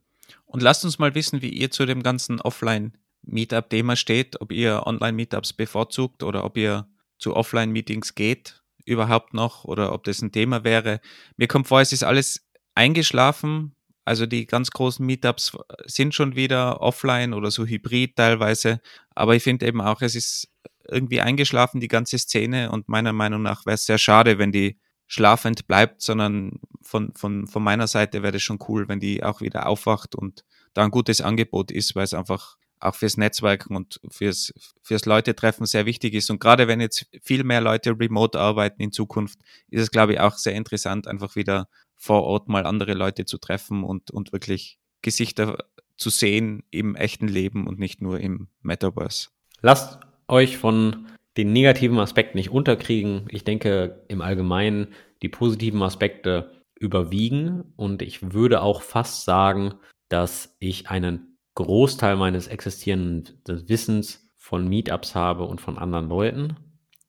Und 0.46 0.64
lasst 0.64 0.86
uns 0.86 1.00
mal 1.00 1.16
wissen, 1.16 1.42
wie 1.42 1.50
ihr 1.50 1.72
zu 1.72 1.86
dem 1.86 2.02
ganzen 2.02 2.40
Offline-Meetup-Thema 2.40 3.96
steht, 3.96 4.40
ob 4.42 4.52
ihr 4.52 4.84
Online-Meetups 4.86 5.54
bevorzugt 5.54 6.24
oder 6.24 6.46
ob 6.46 6.58
ihr 6.58 6.88
zu 7.20 7.36
Offline-Meetings 7.36 8.16
geht 8.16 8.62
überhaupt 8.88 9.34
noch 9.34 9.66
oder 9.66 9.94
ob 9.94 10.06
das 10.06 10.22
ein 10.22 10.32
Thema 10.32 10.64
wäre. 10.64 11.02
Mir 11.36 11.48
kommt 11.48 11.68
vor, 11.68 11.82
es 11.82 11.92
ist 11.92 12.04
alles 12.04 12.48
eingeschlafen. 12.74 13.76
Also 14.08 14.26
die 14.26 14.46
ganz 14.46 14.72
großen 14.72 15.06
Meetups 15.06 15.58
sind 15.86 16.16
schon 16.16 16.38
wieder 16.38 16.80
offline 16.80 17.34
oder 17.34 17.52
so 17.52 17.66
hybrid 17.66 18.16
teilweise. 18.16 18.80
Aber 19.16 19.36
ich 19.36 19.44
finde 19.44 19.68
eben 19.68 19.82
auch, 19.82 20.02
es 20.02 20.16
ist 20.16 20.48
irgendwie 20.88 21.20
eingeschlafen, 21.20 21.82
die 21.82 21.90
ganze 21.90 22.18
Szene. 22.18 22.72
Und 22.72 22.88
meiner 22.88 23.12
Meinung 23.12 23.42
nach 23.42 23.66
wäre 23.66 23.76
es 23.76 23.86
sehr 23.86 23.98
schade, 23.98 24.40
wenn 24.40 24.54
die 24.54 24.80
schlafend 25.08 25.68
bleibt, 25.68 26.02
sondern 26.02 26.62
von, 26.82 27.14
von, 27.16 27.48
von 27.48 27.62
meiner 27.62 27.88
Seite 27.88 28.24
wäre 28.24 28.38
es 28.38 28.44
schon 28.44 28.60
cool, 28.70 28.88
wenn 28.88 29.02
die 29.02 29.26
auch 29.26 29.42
wieder 29.42 29.68
aufwacht 29.68 30.16
und 30.16 30.46
da 30.74 30.86
ein 30.86 30.92
gutes 30.92 31.20
Angebot 31.20 31.70
ist, 31.70 31.94
weil 31.94 32.06
es 32.06 32.14
einfach 32.14 32.56
auch 32.80 32.96
fürs 32.96 33.18
Netzwerken 33.18 33.76
und 33.76 34.00
fürs, 34.10 34.54
fürs 34.84 35.06
Leute-Treffen 35.06 35.66
sehr 35.66 35.86
wichtig 35.86 36.14
ist. 36.14 36.30
Und 36.30 36.40
gerade 36.40 36.70
wenn 36.70 36.80
jetzt 36.80 37.08
viel 37.24 37.44
mehr 37.44 37.60
Leute 37.60 38.00
remote 38.00 38.40
arbeiten 38.40 38.82
in 38.82 38.94
Zukunft, 38.94 39.40
ist 39.70 39.82
es, 39.82 39.92
glaube 39.92 40.14
ich, 40.14 40.20
auch 40.22 40.38
sehr 40.38 40.54
interessant, 40.54 41.08
einfach 41.08 41.36
wieder 41.36 41.68
vor 41.98 42.24
Ort 42.24 42.48
mal 42.48 42.66
andere 42.66 42.94
Leute 42.94 43.26
zu 43.26 43.38
treffen 43.38 43.84
und, 43.84 44.12
und 44.12 44.32
wirklich 44.32 44.80
Gesichter 45.02 45.58
zu 45.98 46.10
sehen 46.10 46.64
im 46.70 46.96
echten 46.96 47.28
Leben 47.28 47.68
und 47.68 47.80
nicht 47.80 48.02
nur 48.02 48.20
im 48.20 48.48
Metaverse. 48.62 49.30
Lasst 49.62 50.00
euch 50.28 50.58
von 50.58 51.08
den 51.38 51.54
negativen 51.54 52.00
Aspekten 52.00 52.38
nicht 52.38 52.52
unterkriegen. 52.52 53.26
Ich 53.30 53.44
denke 53.44 54.04
im 54.08 54.22
Allgemeinen 54.22 54.94
die 55.22 55.30
positiven 55.30 55.82
Aspekte 55.82 56.52
überwiegen 56.80 57.74
und 57.76 58.02
ich 58.02 58.34
würde 58.34 58.62
auch 58.62 58.82
fast 58.82 59.26
sagen, 59.26 59.74
dass 60.10 60.56
ich 60.60 60.90
einen 60.90 61.38
Großteil 61.56 62.16
meines 62.16 62.48
existierenden 62.48 63.68
Wissens 63.68 64.32
von 64.36 64.68
Meetups 64.68 65.16
habe 65.16 65.44
und 65.46 65.60
von 65.60 65.78
anderen 65.78 66.08
Leuten, 66.08 66.56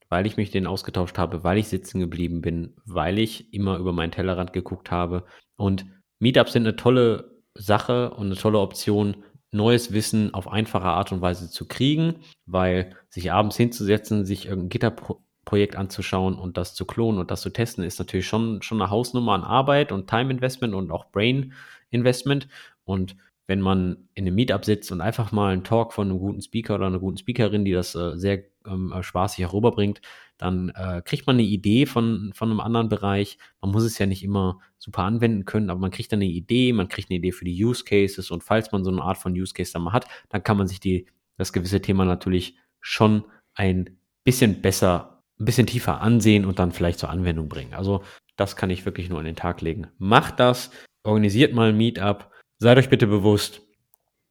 weil 0.09 0.25
ich 0.25 0.37
mich 0.37 0.51
denen 0.51 0.67
ausgetauscht 0.67 1.17
habe, 1.17 1.43
weil 1.43 1.57
ich 1.57 1.67
sitzen 1.67 1.99
geblieben 1.99 2.41
bin, 2.41 2.73
weil 2.85 3.19
ich 3.19 3.53
immer 3.53 3.77
über 3.77 3.93
meinen 3.93 4.11
Tellerrand 4.11 4.53
geguckt 4.53 4.91
habe. 4.91 5.25
Und 5.55 5.85
Meetups 6.19 6.53
sind 6.53 6.63
eine 6.63 6.75
tolle 6.75 7.39
Sache 7.55 8.11
und 8.11 8.27
eine 8.27 8.35
tolle 8.35 8.59
Option, 8.59 9.23
neues 9.51 9.93
Wissen 9.93 10.33
auf 10.33 10.47
einfache 10.47 10.87
Art 10.87 11.11
und 11.11 11.21
Weise 11.21 11.49
zu 11.49 11.67
kriegen, 11.67 12.15
weil 12.45 12.95
sich 13.09 13.31
abends 13.31 13.57
hinzusetzen, 13.57 14.25
sich 14.25 14.45
irgendein 14.45 14.69
Gitterprojekt 14.69 15.75
anzuschauen 15.75 16.35
und 16.35 16.57
das 16.57 16.75
zu 16.75 16.85
klonen 16.85 17.19
und 17.19 17.31
das 17.31 17.41
zu 17.41 17.49
testen, 17.49 17.83
ist 17.83 17.99
natürlich 17.99 18.27
schon, 18.27 18.61
schon 18.61 18.81
eine 18.81 18.91
Hausnummer 18.91 19.33
an 19.33 19.43
Arbeit 19.43 19.91
und 19.91 20.07
Time 20.07 20.31
Investment 20.31 20.73
und 20.73 20.91
auch 20.91 21.05
Brain 21.11 21.53
Investment. 21.89 22.47
Und 22.83 23.15
wenn 23.49 23.61
man 23.61 24.07
in 24.13 24.27
einem 24.27 24.35
Meetup 24.35 24.63
sitzt 24.63 24.91
und 24.91 25.01
einfach 25.01 25.31
mal 25.31 25.51
einen 25.51 25.63
Talk 25.63 25.91
von 25.91 26.07
einem 26.07 26.19
guten 26.19 26.39
Speaker 26.39 26.75
oder 26.75 26.85
einer 26.85 26.99
guten 26.99 27.17
Speakerin, 27.17 27.65
die 27.65 27.71
das 27.71 27.95
äh, 27.95 28.15
sehr 28.15 28.43
ähm, 28.67 28.93
äh, 28.95 29.01
spaßig 29.01 29.39
herüberbringt, 29.39 30.01
dann 30.37 30.69
äh, 30.75 31.01
kriegt 31.03 31.25
man 31.25 31.37
eine 31.37 31.47
Idee 31.47 31.87
von, 31.87 32.31
von 32.35 32.51
einem 32.51 32.59
anderen 32.59 32.89
Bereich. 32.89 33.39
Man 33.59 33.71
muss 33.71 33.83
es 33.83 33.97
ja 33.97 34.05
nicht 34.05 34.23
immer 34.23 34.59
super 34.77 35.01
anwenden 35.01 35.45
können, 35.45 35.71
aber 35.71 35.79
man 35.79 35.89
kriegt 35.89 36.11
dann 36.11 36.19
eine 36.19 36.29
Idee, 36.29 36.73
man 36.73 36.89
kriegt 36.89 37.09
eine 37.09 37.17
Idee 37.17 37.31
für 37.31 37.43
die 37.43 37.65
Use 37.65 37.83
Cases 37.83 38.29
und 38.29 38.43
falls 38.43 38.71
man 38.71 38.83
so 38.83 38.91
eine 38.91 39.01
Art 39.01 39.17
von 39.17 39.33
Use 39.33 39.55
Case 39.55 39.73
dann 39.73 39.81
mal 39.81 39.93
hat, 39.93 40.05
dann 40.29 40.43
kann 40.43 40.57
man 40.57 40.67
sich 40.67 40.79
die, 40.79 41.07
das 41.35 41.51
gewisse 41.51 41.81
Thema 41.81 42.05
natürlich 42.05 42.55
schon 42.81 43.23
ein 43.55 43.97
bisschen 44.23 44.61
besser, 44.61 45.23
ein 45.39 45.45
bisschen 45.45 45.65
tiefer 45.65 46.01
ansehen 46.01 46.45
und 46.45 46.59
dann 46.59 46.71
vielleicht 46.71 46.99
zur 46.99 47.09
Anwendung 47.09 47.49
bringen. 47.49 47.73
Also 47.73 48.03
das 48.35 48.55
kann 48.55 48.69
ich 48.69 48.85
wirklich 48.85 49.09
nur 49.09 49.17
an 49.17 49.25
den 49.25 49.35
Tag 49.35 49.61
legen. 49.61 49.87
Macht 49.97 50.39
das, 50.39 50.69
organisiert 51.01 51.55
mal 51.55 51.69
ein 51.69 51.77
Meetup, 51.77 52.29
Seid 52.61 52.77
euch 52.77 52.89
bitte 52.89 53.07
bewusst, 53.07 53.61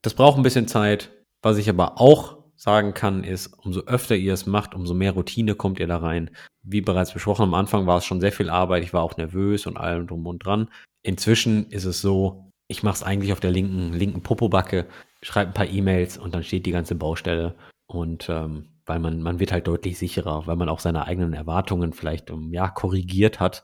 das 0.03 0.13
braucht 0.13 0.37
ein 0.37 0.43
bisschen 0.43 0.67
Zeit. 0.67 1.09
Was 1.41 1.57
ich 1.57 1.67
aber 1.67 1.99
auch 1.99 2.37
sagen 2.55 2.93
kann, 2.93 3.23
ist, 3.23 3.47
umso 3.47 3.81
öfter 3.81 4.15
ihr 4.15 4.33
es 4.33 4.45
macht, 4.45 4.75
umso 4.75 4.93
mehr 4.93 5.13
Routine 5.13 5.55
kommt 5.55 5.79
ihr 5.79 5.87
da 5.87 5.97
rein. 5.97 6.29
Wie 6.61 6.81
bereits 6.81 7.11
besprochen, 7.11 7.41
am 7.41 7.55
Anfang 7.55 7.87
war 7.87 7.97
es 7.97 8.05
schon 8.05 8.21
sehr 8.21 8.31
viel 8.31 8.51
Arbeit. 8.51 8.83
Ich 8.83 8.93
war 8.93 9.01
auch 9.01 9.17
nervös 9.17 9.65
und 9.65 9.77
allem 9.77 10.05
drum 10.05 10.27
und 10.27 10.45
dran. 10.45 10.69
Inzwischen 11.01 11.71
ist 11.71 11.85
es 11.85 12.01
so, 12.01 12.51
ich 12.67 12.83
mache 12.83 12.95
es 12.95 13.03
eigentlich 13.03 13.33
auf 13.33 13.39
der 13.39 13.49
linken, 13.49 13.93
linken 13.93 14.21
Popobacke, 14.21 14.85
schreibe 15.23 15.49
ein 15.49 15.55
paar 15.55 15.69
E-Mails 15.69 16.19
und 16.19 16.35
dann 16.35 16.43
steht 16.43 16.67
die 16.67 16.71
ganze 16.71 16.93
Baustelle. 16.93 17.55
Und 17.87 18.29
ähm, 18.29 18.67
weil 18.85 18.99
man, 18.99 19.23
man 19.23 19.39
wird 19.39 19.51
halt 19.51 19.65
deutlich 19.65 19.97
sicherer, 19.97 20.45
weil 20.45 20.55
man 20.55 20.69
auch 20.69 20.81
seine 20.81 21.05
eigenen 21.07 21.33
Erwartungen 21.33 21.93
vielleicht 21.93 22.29
um, 22.29 22.53
ja, 22.53 22.67
korrigiert 22.67 23.39
hat 23.39 23.63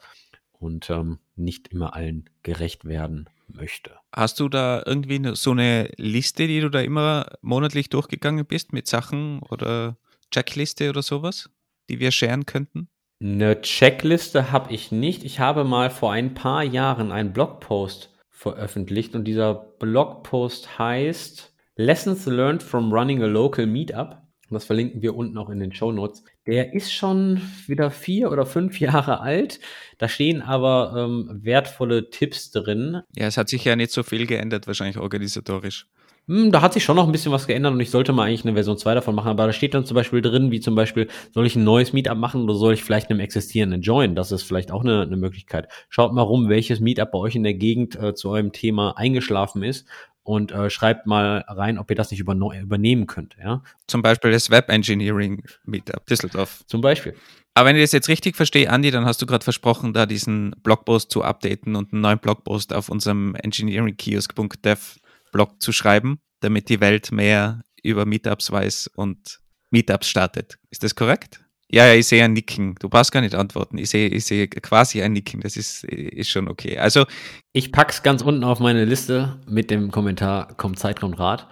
und 0.54 0.90
ähm, 0.90 1.20
nicht 1.36 1.68
immer 1.68 1.94
allen 1.94 2.32
gerecht 2.42 2.86
werden 2.86 3.30
möchte. 3.56 3.92
Hast 4.12 4.40
du 4.40 4.50
da 4.50 4.84
irgendwie 4.86 5.22
so 5.34 5.52
eine 5.52 5.90
Liste, 5.98 6.48
die 6.48 6.62
du 6.62 6.70
da 6.70 6.82
immer 6.82 7.26
monatlich 7.42 7.90
durchgegangen 7.90 8.46
bist 8.46 8.74
mit 8.74 8.88
Sachen 8.88 9.40
oder 9.50 9.98
Checkliste 10.32 10.90
oder 10.90 11.02
sowas, 11.02 11.50
die 11.90 12.00
wir 12.00 12.12
sharen 12.12 12.46
könnten? 12.46 12.90
Eine 13.22 13.62
Checkliste 13.62 14.52
habe 14.52 14.74
ich 14.74 14.92
nicht. 14.92 15.24
Ich 15.24 15.40
habe 15.40 15.64
mal 15.64 15.90
vor 15.90 16.12
ein 16.12 16.34
paar 16.34 16.64
Jahren 16.64 17.12
einen 17.12 17.34
Blogpost 17.34 18.12
veröffentlicht 18.30 19.16
und 19.16 19.24
dieser 19.24 19.54
Blogpost 19.54 20.78
heißt 20.78 21.54
Lessons 21.78 22.26
Learned 22.26 22.62
from 22.62 22.92
Running 22.92 23.24
a 23.24 23.26
Local 23.26 23.66
Meetup. 23.66 24.25
Das 24.50 24.66
verlinken 24.66 25.02
wir 25.02 25.16
unten 25.16 25.38
auch 25.38 25.50
in 25.50 25.60
den 25.60 25.74
Show 25.74 25.92
Notes. 25.92 26.24
Der 26.46 26.74
ist 26.74 26.94
schon 26.94 27.42
wieder 27.68 27.90
vier 27.92 28.32
oder 28.32 28.46
fünf 28.46 28.80
Jahre 28.80 29.22
alt. 29.22 29.60
Da 29.98 30.08
stehen 30.08 30.42
aber 30.42 30.94
ähm, 30.98 31.40
wertvolle 31.44 32.10
Tipps 32.10 32.52
drin. 32.52 33.02
Ja, 33.16 33.28
es 33.28 33.38
hat 33.38 33.50
sich 33.50 33.66
ja 33.66 33.76
nicht 33.76 33.92
so 33.92 34.04
viel 34.04 34.28
geändert, 34.28 34.68
wahrscheinlich 34.68 34.98
organisatorisch. 34.98 35.88
Hm, 36.28 36.52
da 36.52 36.62
hat 36.62 36.74
sich 36.74 36.84
schon 36.84 36.96
noch 36.96 37.06
ein 37.06 37.12
bisschen 37.12 37.32
was 37.32 37.46
geändert 37.46 37.74
und 37.74 37.80
ich 37.80 37.92
sollte 37.92 38.12
mal 38.12 38.24
eigentlich 38.24 38.46
eine 38.46 38.56
Version 38.56 38.80
2 38.80 38.96
davon 38.96 39.14
machen, 39.14 39.30
aber 39.30 39.46
da 39.46 39.54
steht 39.54 39.76
dann 39.76 39.86
zum 39.86 39.94
Beispiel 39.94 40.24
drin, 40.24 40.50
wie 40.50 40.60
zum 40.60 40.74
Beispiel, 40.74 41.08
soll 41.32 41.46
ich 41.46 41.56
ein 41.56 41.64
neues 41.64 41.94
Meetup 41.94 42.18
machen 42.18 42.42
oder 42.44 42.56
soll 42.56 42.74
ich 42.74 42.84
vielleicht 42.84 43.12
einem 43.12 43.20
existierenden 43.20 43.82
joinen? 43.82 44.16
Das 44.16 44.32
ist 44.32 44.42
vielleicht 44.42 44.72
auch 44.72 44.82
eine, 44.82 45.04
eine 45.04 45.18
Möglichkeit. 45.18 45.68
Schaut 45.88 46.14
mal 46.14 46.24
rum, 46.24 46.50
welches 46.50 46.80
Meetup 46.80 47.12
bei 47.12 47.20
euch 47.20 47.36
in 47.36 47.44
der 47.44 47.54
Gegend 47.54 47.96
äh, 47.96 48.16
zu 48.16 48.32
eurem 48.32 48.54
Thema 48.54 48.98
eingeschlafen 48.98 49.62
ist 49.62 49.86
und 50.26 50.52
äh, 50.52 50.70
schreibt 50.70 51.06
mal 51.06 51.46
rein, 51.48 51.78
ob 51.78 51.90
ihr 51.90 51.96
das 51.96 52.12
nicht 52.12 52.20
übernehmen 52.20 53.08
könnt. 53.08 53.38
Ja? 53.42 53.64
Zum 53.88 54.02
Beispiel 54.02 54.32
das 54.32 54.50
Web 54.50 54.70
Engineering 54.70 55.44
Meetup 55.64 56.06
Düsseldorf. 56.08 56.64
Zum 56.68 56.82
Beispiel. 56.82 57.16
Aber 57.54 57.70
wenn 57.70 57.76
ich 57.78 57.84
das 57.84 57.92
jetzt 57.94 58.10
richtig 58.10 58.36
verstehe, 58.36 58.70
Andi, 58.70 58.92
dann 58.92 59.06
hast 59.06 59.22
du 59.22 59.28
gerade 59.28 59.44
versprochen, 59.44 59.94
da 59.94 60.06
diesen 60.06 60.56
Blogpost 60.64 61.12
zu 61.12 61.24
updaten 61.24 61.76
und 61.76 61.94
einen 61.94 62.02
neuen 62.02 62.20
Blogpost 62.20 62.74
auf 62.74 62.90
unserem 62.90 63.36
engineeringkiosk.dev 63.36 65.00
Blog 65.32 65.62
zu 65.62 65.72
schreiben, 65.72 66.20
damit 66.42 66.70
die 66.70 66.82
Welt 66.82 67.12
mehr 67.12 67.62
über 67.84 68.06
Meetups 68.06 68.52
weiß 68.52 68.90
und 68.96 69.40
Meetups 69.70 70.10
startet. 70.10 70.58
Ist 70.72 70.84
das 70.84 70.96
korrekt? 70.96 71.45
Ja, 71.72 71.88
ja, 71.88 71.94
ich 71.96 72.08
sehe 72.08 72.24
ein 72.24 72.34
Nicken. 72.34 72.76
Du 72.80 72.90
brauchst 72.90 73.12
gar 73.12 73.22
nicht 73.22 73.36
antworten. 73.36 73.78
Ich 73.78 73.90
sehe, 73.90 74.08
ich 74.08 74.26
sehe 74.26 74.48
quasi 74.48 75.02
ein 75.02 75.14
Nicken. 75.14 75.42
Das 75.42 75.58
ist, 75.58 75.84
ist 75.84 76.30
schon 76.30 76.48
okay. 76.48 76.78
Also. 76.78 77.06
Ich 77.54 77.72
pack's 77.72 78.04
ganz 78.04 78.22
unten 78.22 78.44
auf 78.44 78.60
meine 78.60 78.86
Liste 78.86 79.40
mit 79.48 79.72
dem 79.72 79.92
Kommentar, 79.92 80.54
kommt 80.58 80.78
Zeit, 80.78 81.00
kommt 81.00 81.20
Rat. 81.20 81.48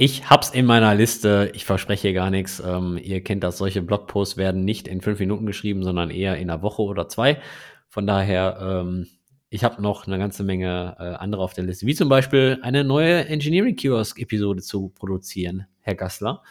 Ich 0.00 0.30
hab's 0.30 0.50
in 0.50 0.64
meiner 0.64 0.94
Liste. 0.94 1.50
Ich 1.54 1.64
verspreche 1.64 2.12
gar 2.12 2.30
nichts. 2.30 2.62
Ähm, 2.64 3.00
ihr 3.02 3.22
kennt 3.24 3.42
das. 3.42 3.58
Solche 3.58 3.82
Blogposts 3.82 4.36
werden 4.36 4.64
nicht 4.64 4.86
in 4.86 5.00
fünf 5.00 5.18
Minuten 5.18 5.44
geschrieben, 5.44 5.82
sondern 5.82 6.10
eher 6.10 6.36
in 6.36 6.50
einer 6.50 6.62
Woche 6.62 6.82
oder 6.82 7.08
zwei. 7.08 7.40
Von 7.88 8.06
daher, 8.06 8.58
ähm, 8.62 9.08
ich 9.50 9.64
habe 9.64 9.82
noch 9.82 10.06
eine 10.06 10.18
ganze 10.18 10.44
Menge 10.44 10.94
äh, 11.00 11.02
andere 11.02 11.42
auf 11.42 11.54
der 11.54 11.64
Liste, 11.64 11.84
wie 11.86 11.96
zum 11.96 12.08
Beispiel 12.08 12.60
eine 12.62 12.84
neue 12.84 13.26
Engineering 13.26 13.74
Kiosk 13.74 14.20
Episode 14.20 14.62
zu 14.62 14.90
produzieren, 14.90 15.66
Herr 15.80 15.96
Gassler. 15.96 16.44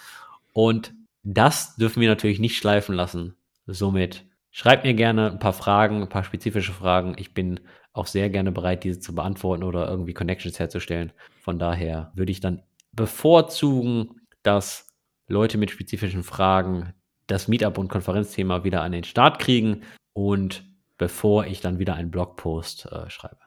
Und 0.52 0.94
das 1.30 1.76
dürfen 1.76 2.00
wir 2.00 2.08
natürlich 2.08 2.40
nicht 2.40 2.58
schleifen 2.58 2.96
lassen. 2.96 3.36
Somit 3.66 4.26
schreibt 4.50 4.86
mir 4.86 4.94
gerne 4.94 5.30
ein 5.32 5.40
paar 5.40 5.52
Fragen, 5.52 6.02
ein 6.02 6.10
paar 6.10 6.24
spezifische 6.24 6.72
Fragen. 6.72 7.16
Ich 7.18 7.34
bin 7.34 7.60
auch 7.92 8.08
sehr 8.08 8.30
gerne 8.30 8.54
bereit, 8.54 8.86
diese 8.86 9.02
zu 9.02 9.14
beantworten 9.14 9.64
oder 9.64 9.90
irgendwie 9.90 10.14
Connections 10.14 10.58
herzustellen. 10.58 11.12
Von 11.42 11.60
daher 11.60 12.14
würde 12.16 12.32
ich 12.32 12.40
dann 12.40 12.64
bevorzugen, 12.94 14.22
dass 14.42 14.88
Leute 15.28 15.58
mit 15.58 15.70
spezifischen 15.70 16.24
Fragen 16.24 16.94
das 17.28 17.50
Meetup- 17.50 17.78
und 17.78 17.90
Konferenzthema 17.90 18.64
wieder 18.64 18.82
an 18.82 18.94
den 18.94 19.04
Start 19.04 19.40
kriegen 19.40 19.82
und 20.14 20.64
bevor 20.98 21.46
ich 21.46 21.60
dann 21.60 21.78
wieder 21.78 21.96
einen 21.96 22.10
Blogpost 22.10 22.86
äh, 22.86 23.10
schreibe. 23.10 23.40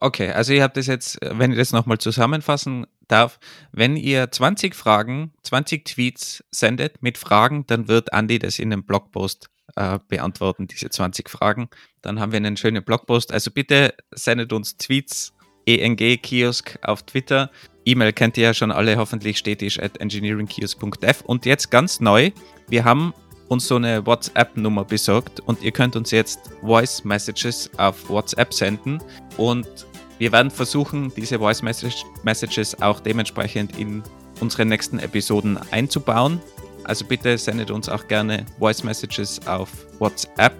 Okay, 0.00 0.30
also 0.30 0.52
ihr 0.52 0.64
habt 0.64 0.76
das 0.76 0.88
jetzt, 0.88 1.18
wenn 1.22 1.52
ich 1.52 1.58
das 1.58 1.72
nochmal 1.72 1.98
zusammenfassen 1.98 2.86
darf, 3.08 3.38
wenn 3.72 3.96
ihr 3.96 4.30
20 4.30 4.74
Fragen, 4.74 5.32
20 5.42 5.84
Tweets 5.84 6.44
sendet 6.50 7.02
mit 7.02 7.18
Fragen, 7.18 7.66
dann 7.66 7.88
wird 7.88 8.12
Andi 8.12 8.38
das 8.38 8.58
in 8.58 8.72
einem 8.72 8.84
Blogpost 8.84 9.50
äh, 9.76 9.98
beantworten, 10.08 10.66
diese 10.66 10.90
20 10.90 11.28
Fragen. 11.28 11.68
Dann 12.02 12.20
haben 12.20 12.32
wir 12.32 12.36
einen 12.38 12.56
schönen 12.56 12.84
Blogpost. 12.84 13.32
Also 13.32 13.50
bitte 13.50 13.94
sendet 14.12 14.52
uns 14.52 14.76
Tweets, 14.76 15.34
ENG-Kiosk 15.66 16.78
auf 16.82 17.02
Twitter. 17.02 17.50
E-Mail 17.84 18.12
kennt 18.12 18.36
ihr 18.36 18.44
ja 18.44 18.54
schon 18.54 18.70
alle 18.70 18.96
hoffentlich 18.96 19.38
stetisch 19.38 19.78
at 19.78 20.00
engineeringkiosk.dev. 20.00 21.22
Und 21.24 21.46
jetzt 21.46 21.70
ganz 21.70 22.00
neu, 22.00 22.30
wir 22.68 22.84
haben 22.84 23.12
uns 23.48 23.66
so 23.66 23.76
eine 23.76 24.04
WhatsApp-Nummer 24.06 24.84
besorgt 24.84 25.40
und 25.40 25.62
ihr 25.62 25.72
könnt 25.72 25.96
uns 25.96 26.10
jetzt 26.10 26.50
Voice 26.60 27.04
Messages 27.04 27.70
auf 27.78 28.08
WhatsApp 28.08 28.52
senden 28.52 29.02
und 29.36 29.66
wir 30.18 30.32
werden 30.32 30.50
versuchen, 30.50 31.12
diese 31.16 31.38
Voice 31.38 31.62
Messages 31.62 32.82
auch 32.82 33.00
dementsprechend 33.00 33.78
in 33.78 34.02
unsere 34.40 34.64
nächsten 34.64 34.98
Episoden 34.98 35.58
einzubauen. 35.70 36.40
Also 36.84 37.04
bitte 37.04 37.38
sendet 37.38 37.70
uns 37.70 37.88
auch 37.88 38.08
gerne 38.08 38.44
Voice 38.58 38.82
Messages 38.82 39.46
auf 39.46 39.70
WhatsApp. 40.00 40.54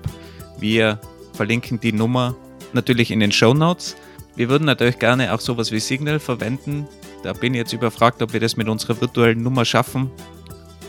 Wir 0.59 1.01
verlinken 1.33 1.81
die 1.81 1.93
Nummer 1.93 2.37
natürlich 2.73 3.11
in 3.11 3.21
den 3.21 3.33
Show 3.33 3.53
Notes. 3.53 3.97
Wir 4.37 4.49
würden 4.49 4.65
natürlich 4.65 5.01
gerne 5.01 5.35
auch 5.35 5.41
sowas 5.41 5.73
wie 5.73 5.81
Signal 5.81 6.21
verwenden. 6.21 6.87
Da 7.25 7.33
bin 7.33 7.55
ich 7.55 7.59
jetzt 7.59 7.73
überfragt, 7.73 8.23
ob 8.23 8.33
wir 8.33 8.41
das 8.41 8.57
mit 8.57 8.69
unserer 8.69 9.01
virtuellen 9.01 9.43
Nummer 9.43 9.65
schaffen. 9.65 10.11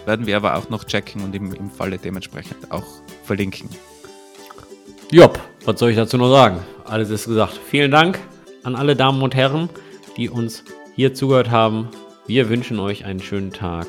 Werden 0.05 0.27
wir 0.27 0.37
aber 0.37 0.55
auch 0.55 0.69
noch 0.69 0.83
checken 0.83 1.23
und 1.23 1.35
im, 1.35 1.53
im 1.53 1.71
Falle 1.71 1.97
dementsprechend 1.97 2.71
auch 2.71 2.85
verlinken. 3.23 3.69
Jopp, 5.11 5.39
was 5.65 5.79
soll 5.79 5.89
ich 5.89 5.95
dazu 5.95 6.17
noch 6.17 6.29
sagen? 6.29 6.59
Alles 6.85 7.09
ist 7.09 7.25
gesagt. 7.25 7.59
Vielen 7.69 7.89
Dank 7.89 8.19
an 8.63 8.75
alle 8.75 8.95
Damen 8.95 9.21
und 9.21 9.35
Herren, 9.35 9.69
die 10.17 10.29
uns 10.29 10.63
hier 10.95 11.13
zugehört 11.13 11.49
haben. 11.49 11.89
Wir 12.27 12.49
wünschen 12.49 12.79
euch 12.79 13.05
einen 13.05 13.21
schönen 13.21 13.51
Tag. 13.51 13.87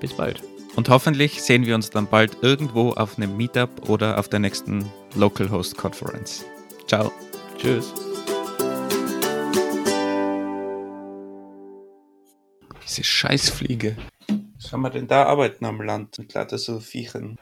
Bis 0.00 0.12
bald. 0.12 0.42
Und 0.76 0.88
hoffentlich 0.88 1.42
sehen 1.42 1.66
wir 1.66 1.74
uns 1.74 1.90
dann 1.90 2.06
bald 2.06 2.38
irgendwo 2.42 2.92
auf 2.92 3.16
einem 3.16 3.36
Meetup 3.36 3.88
oder 3.88 4.18
auf 4.18 4.28
der 4.28 4.38
nächsten 4.38 4.84
Local 5.14 5.50
Host 5.50 5.76
Conference. 5.76 6.44
Ciao. 6.86 7.10
Tschüss. 7.58 7.92
Diese 12.86 13.04
Scheißfliege. 13.04 13.96
Was 14.56 14.72
haben 14.72 14.82
wir 14.82 14.90
denn 14.90 15.06
da 15.06 15.24
arbeiten 15.24 15.64
am 15.64 15.80
Land 15.80 16.18
mit 16.18 16.34
lauter 16.34 16.58
so 16.58 16.80
Viechern? 16.80 17.36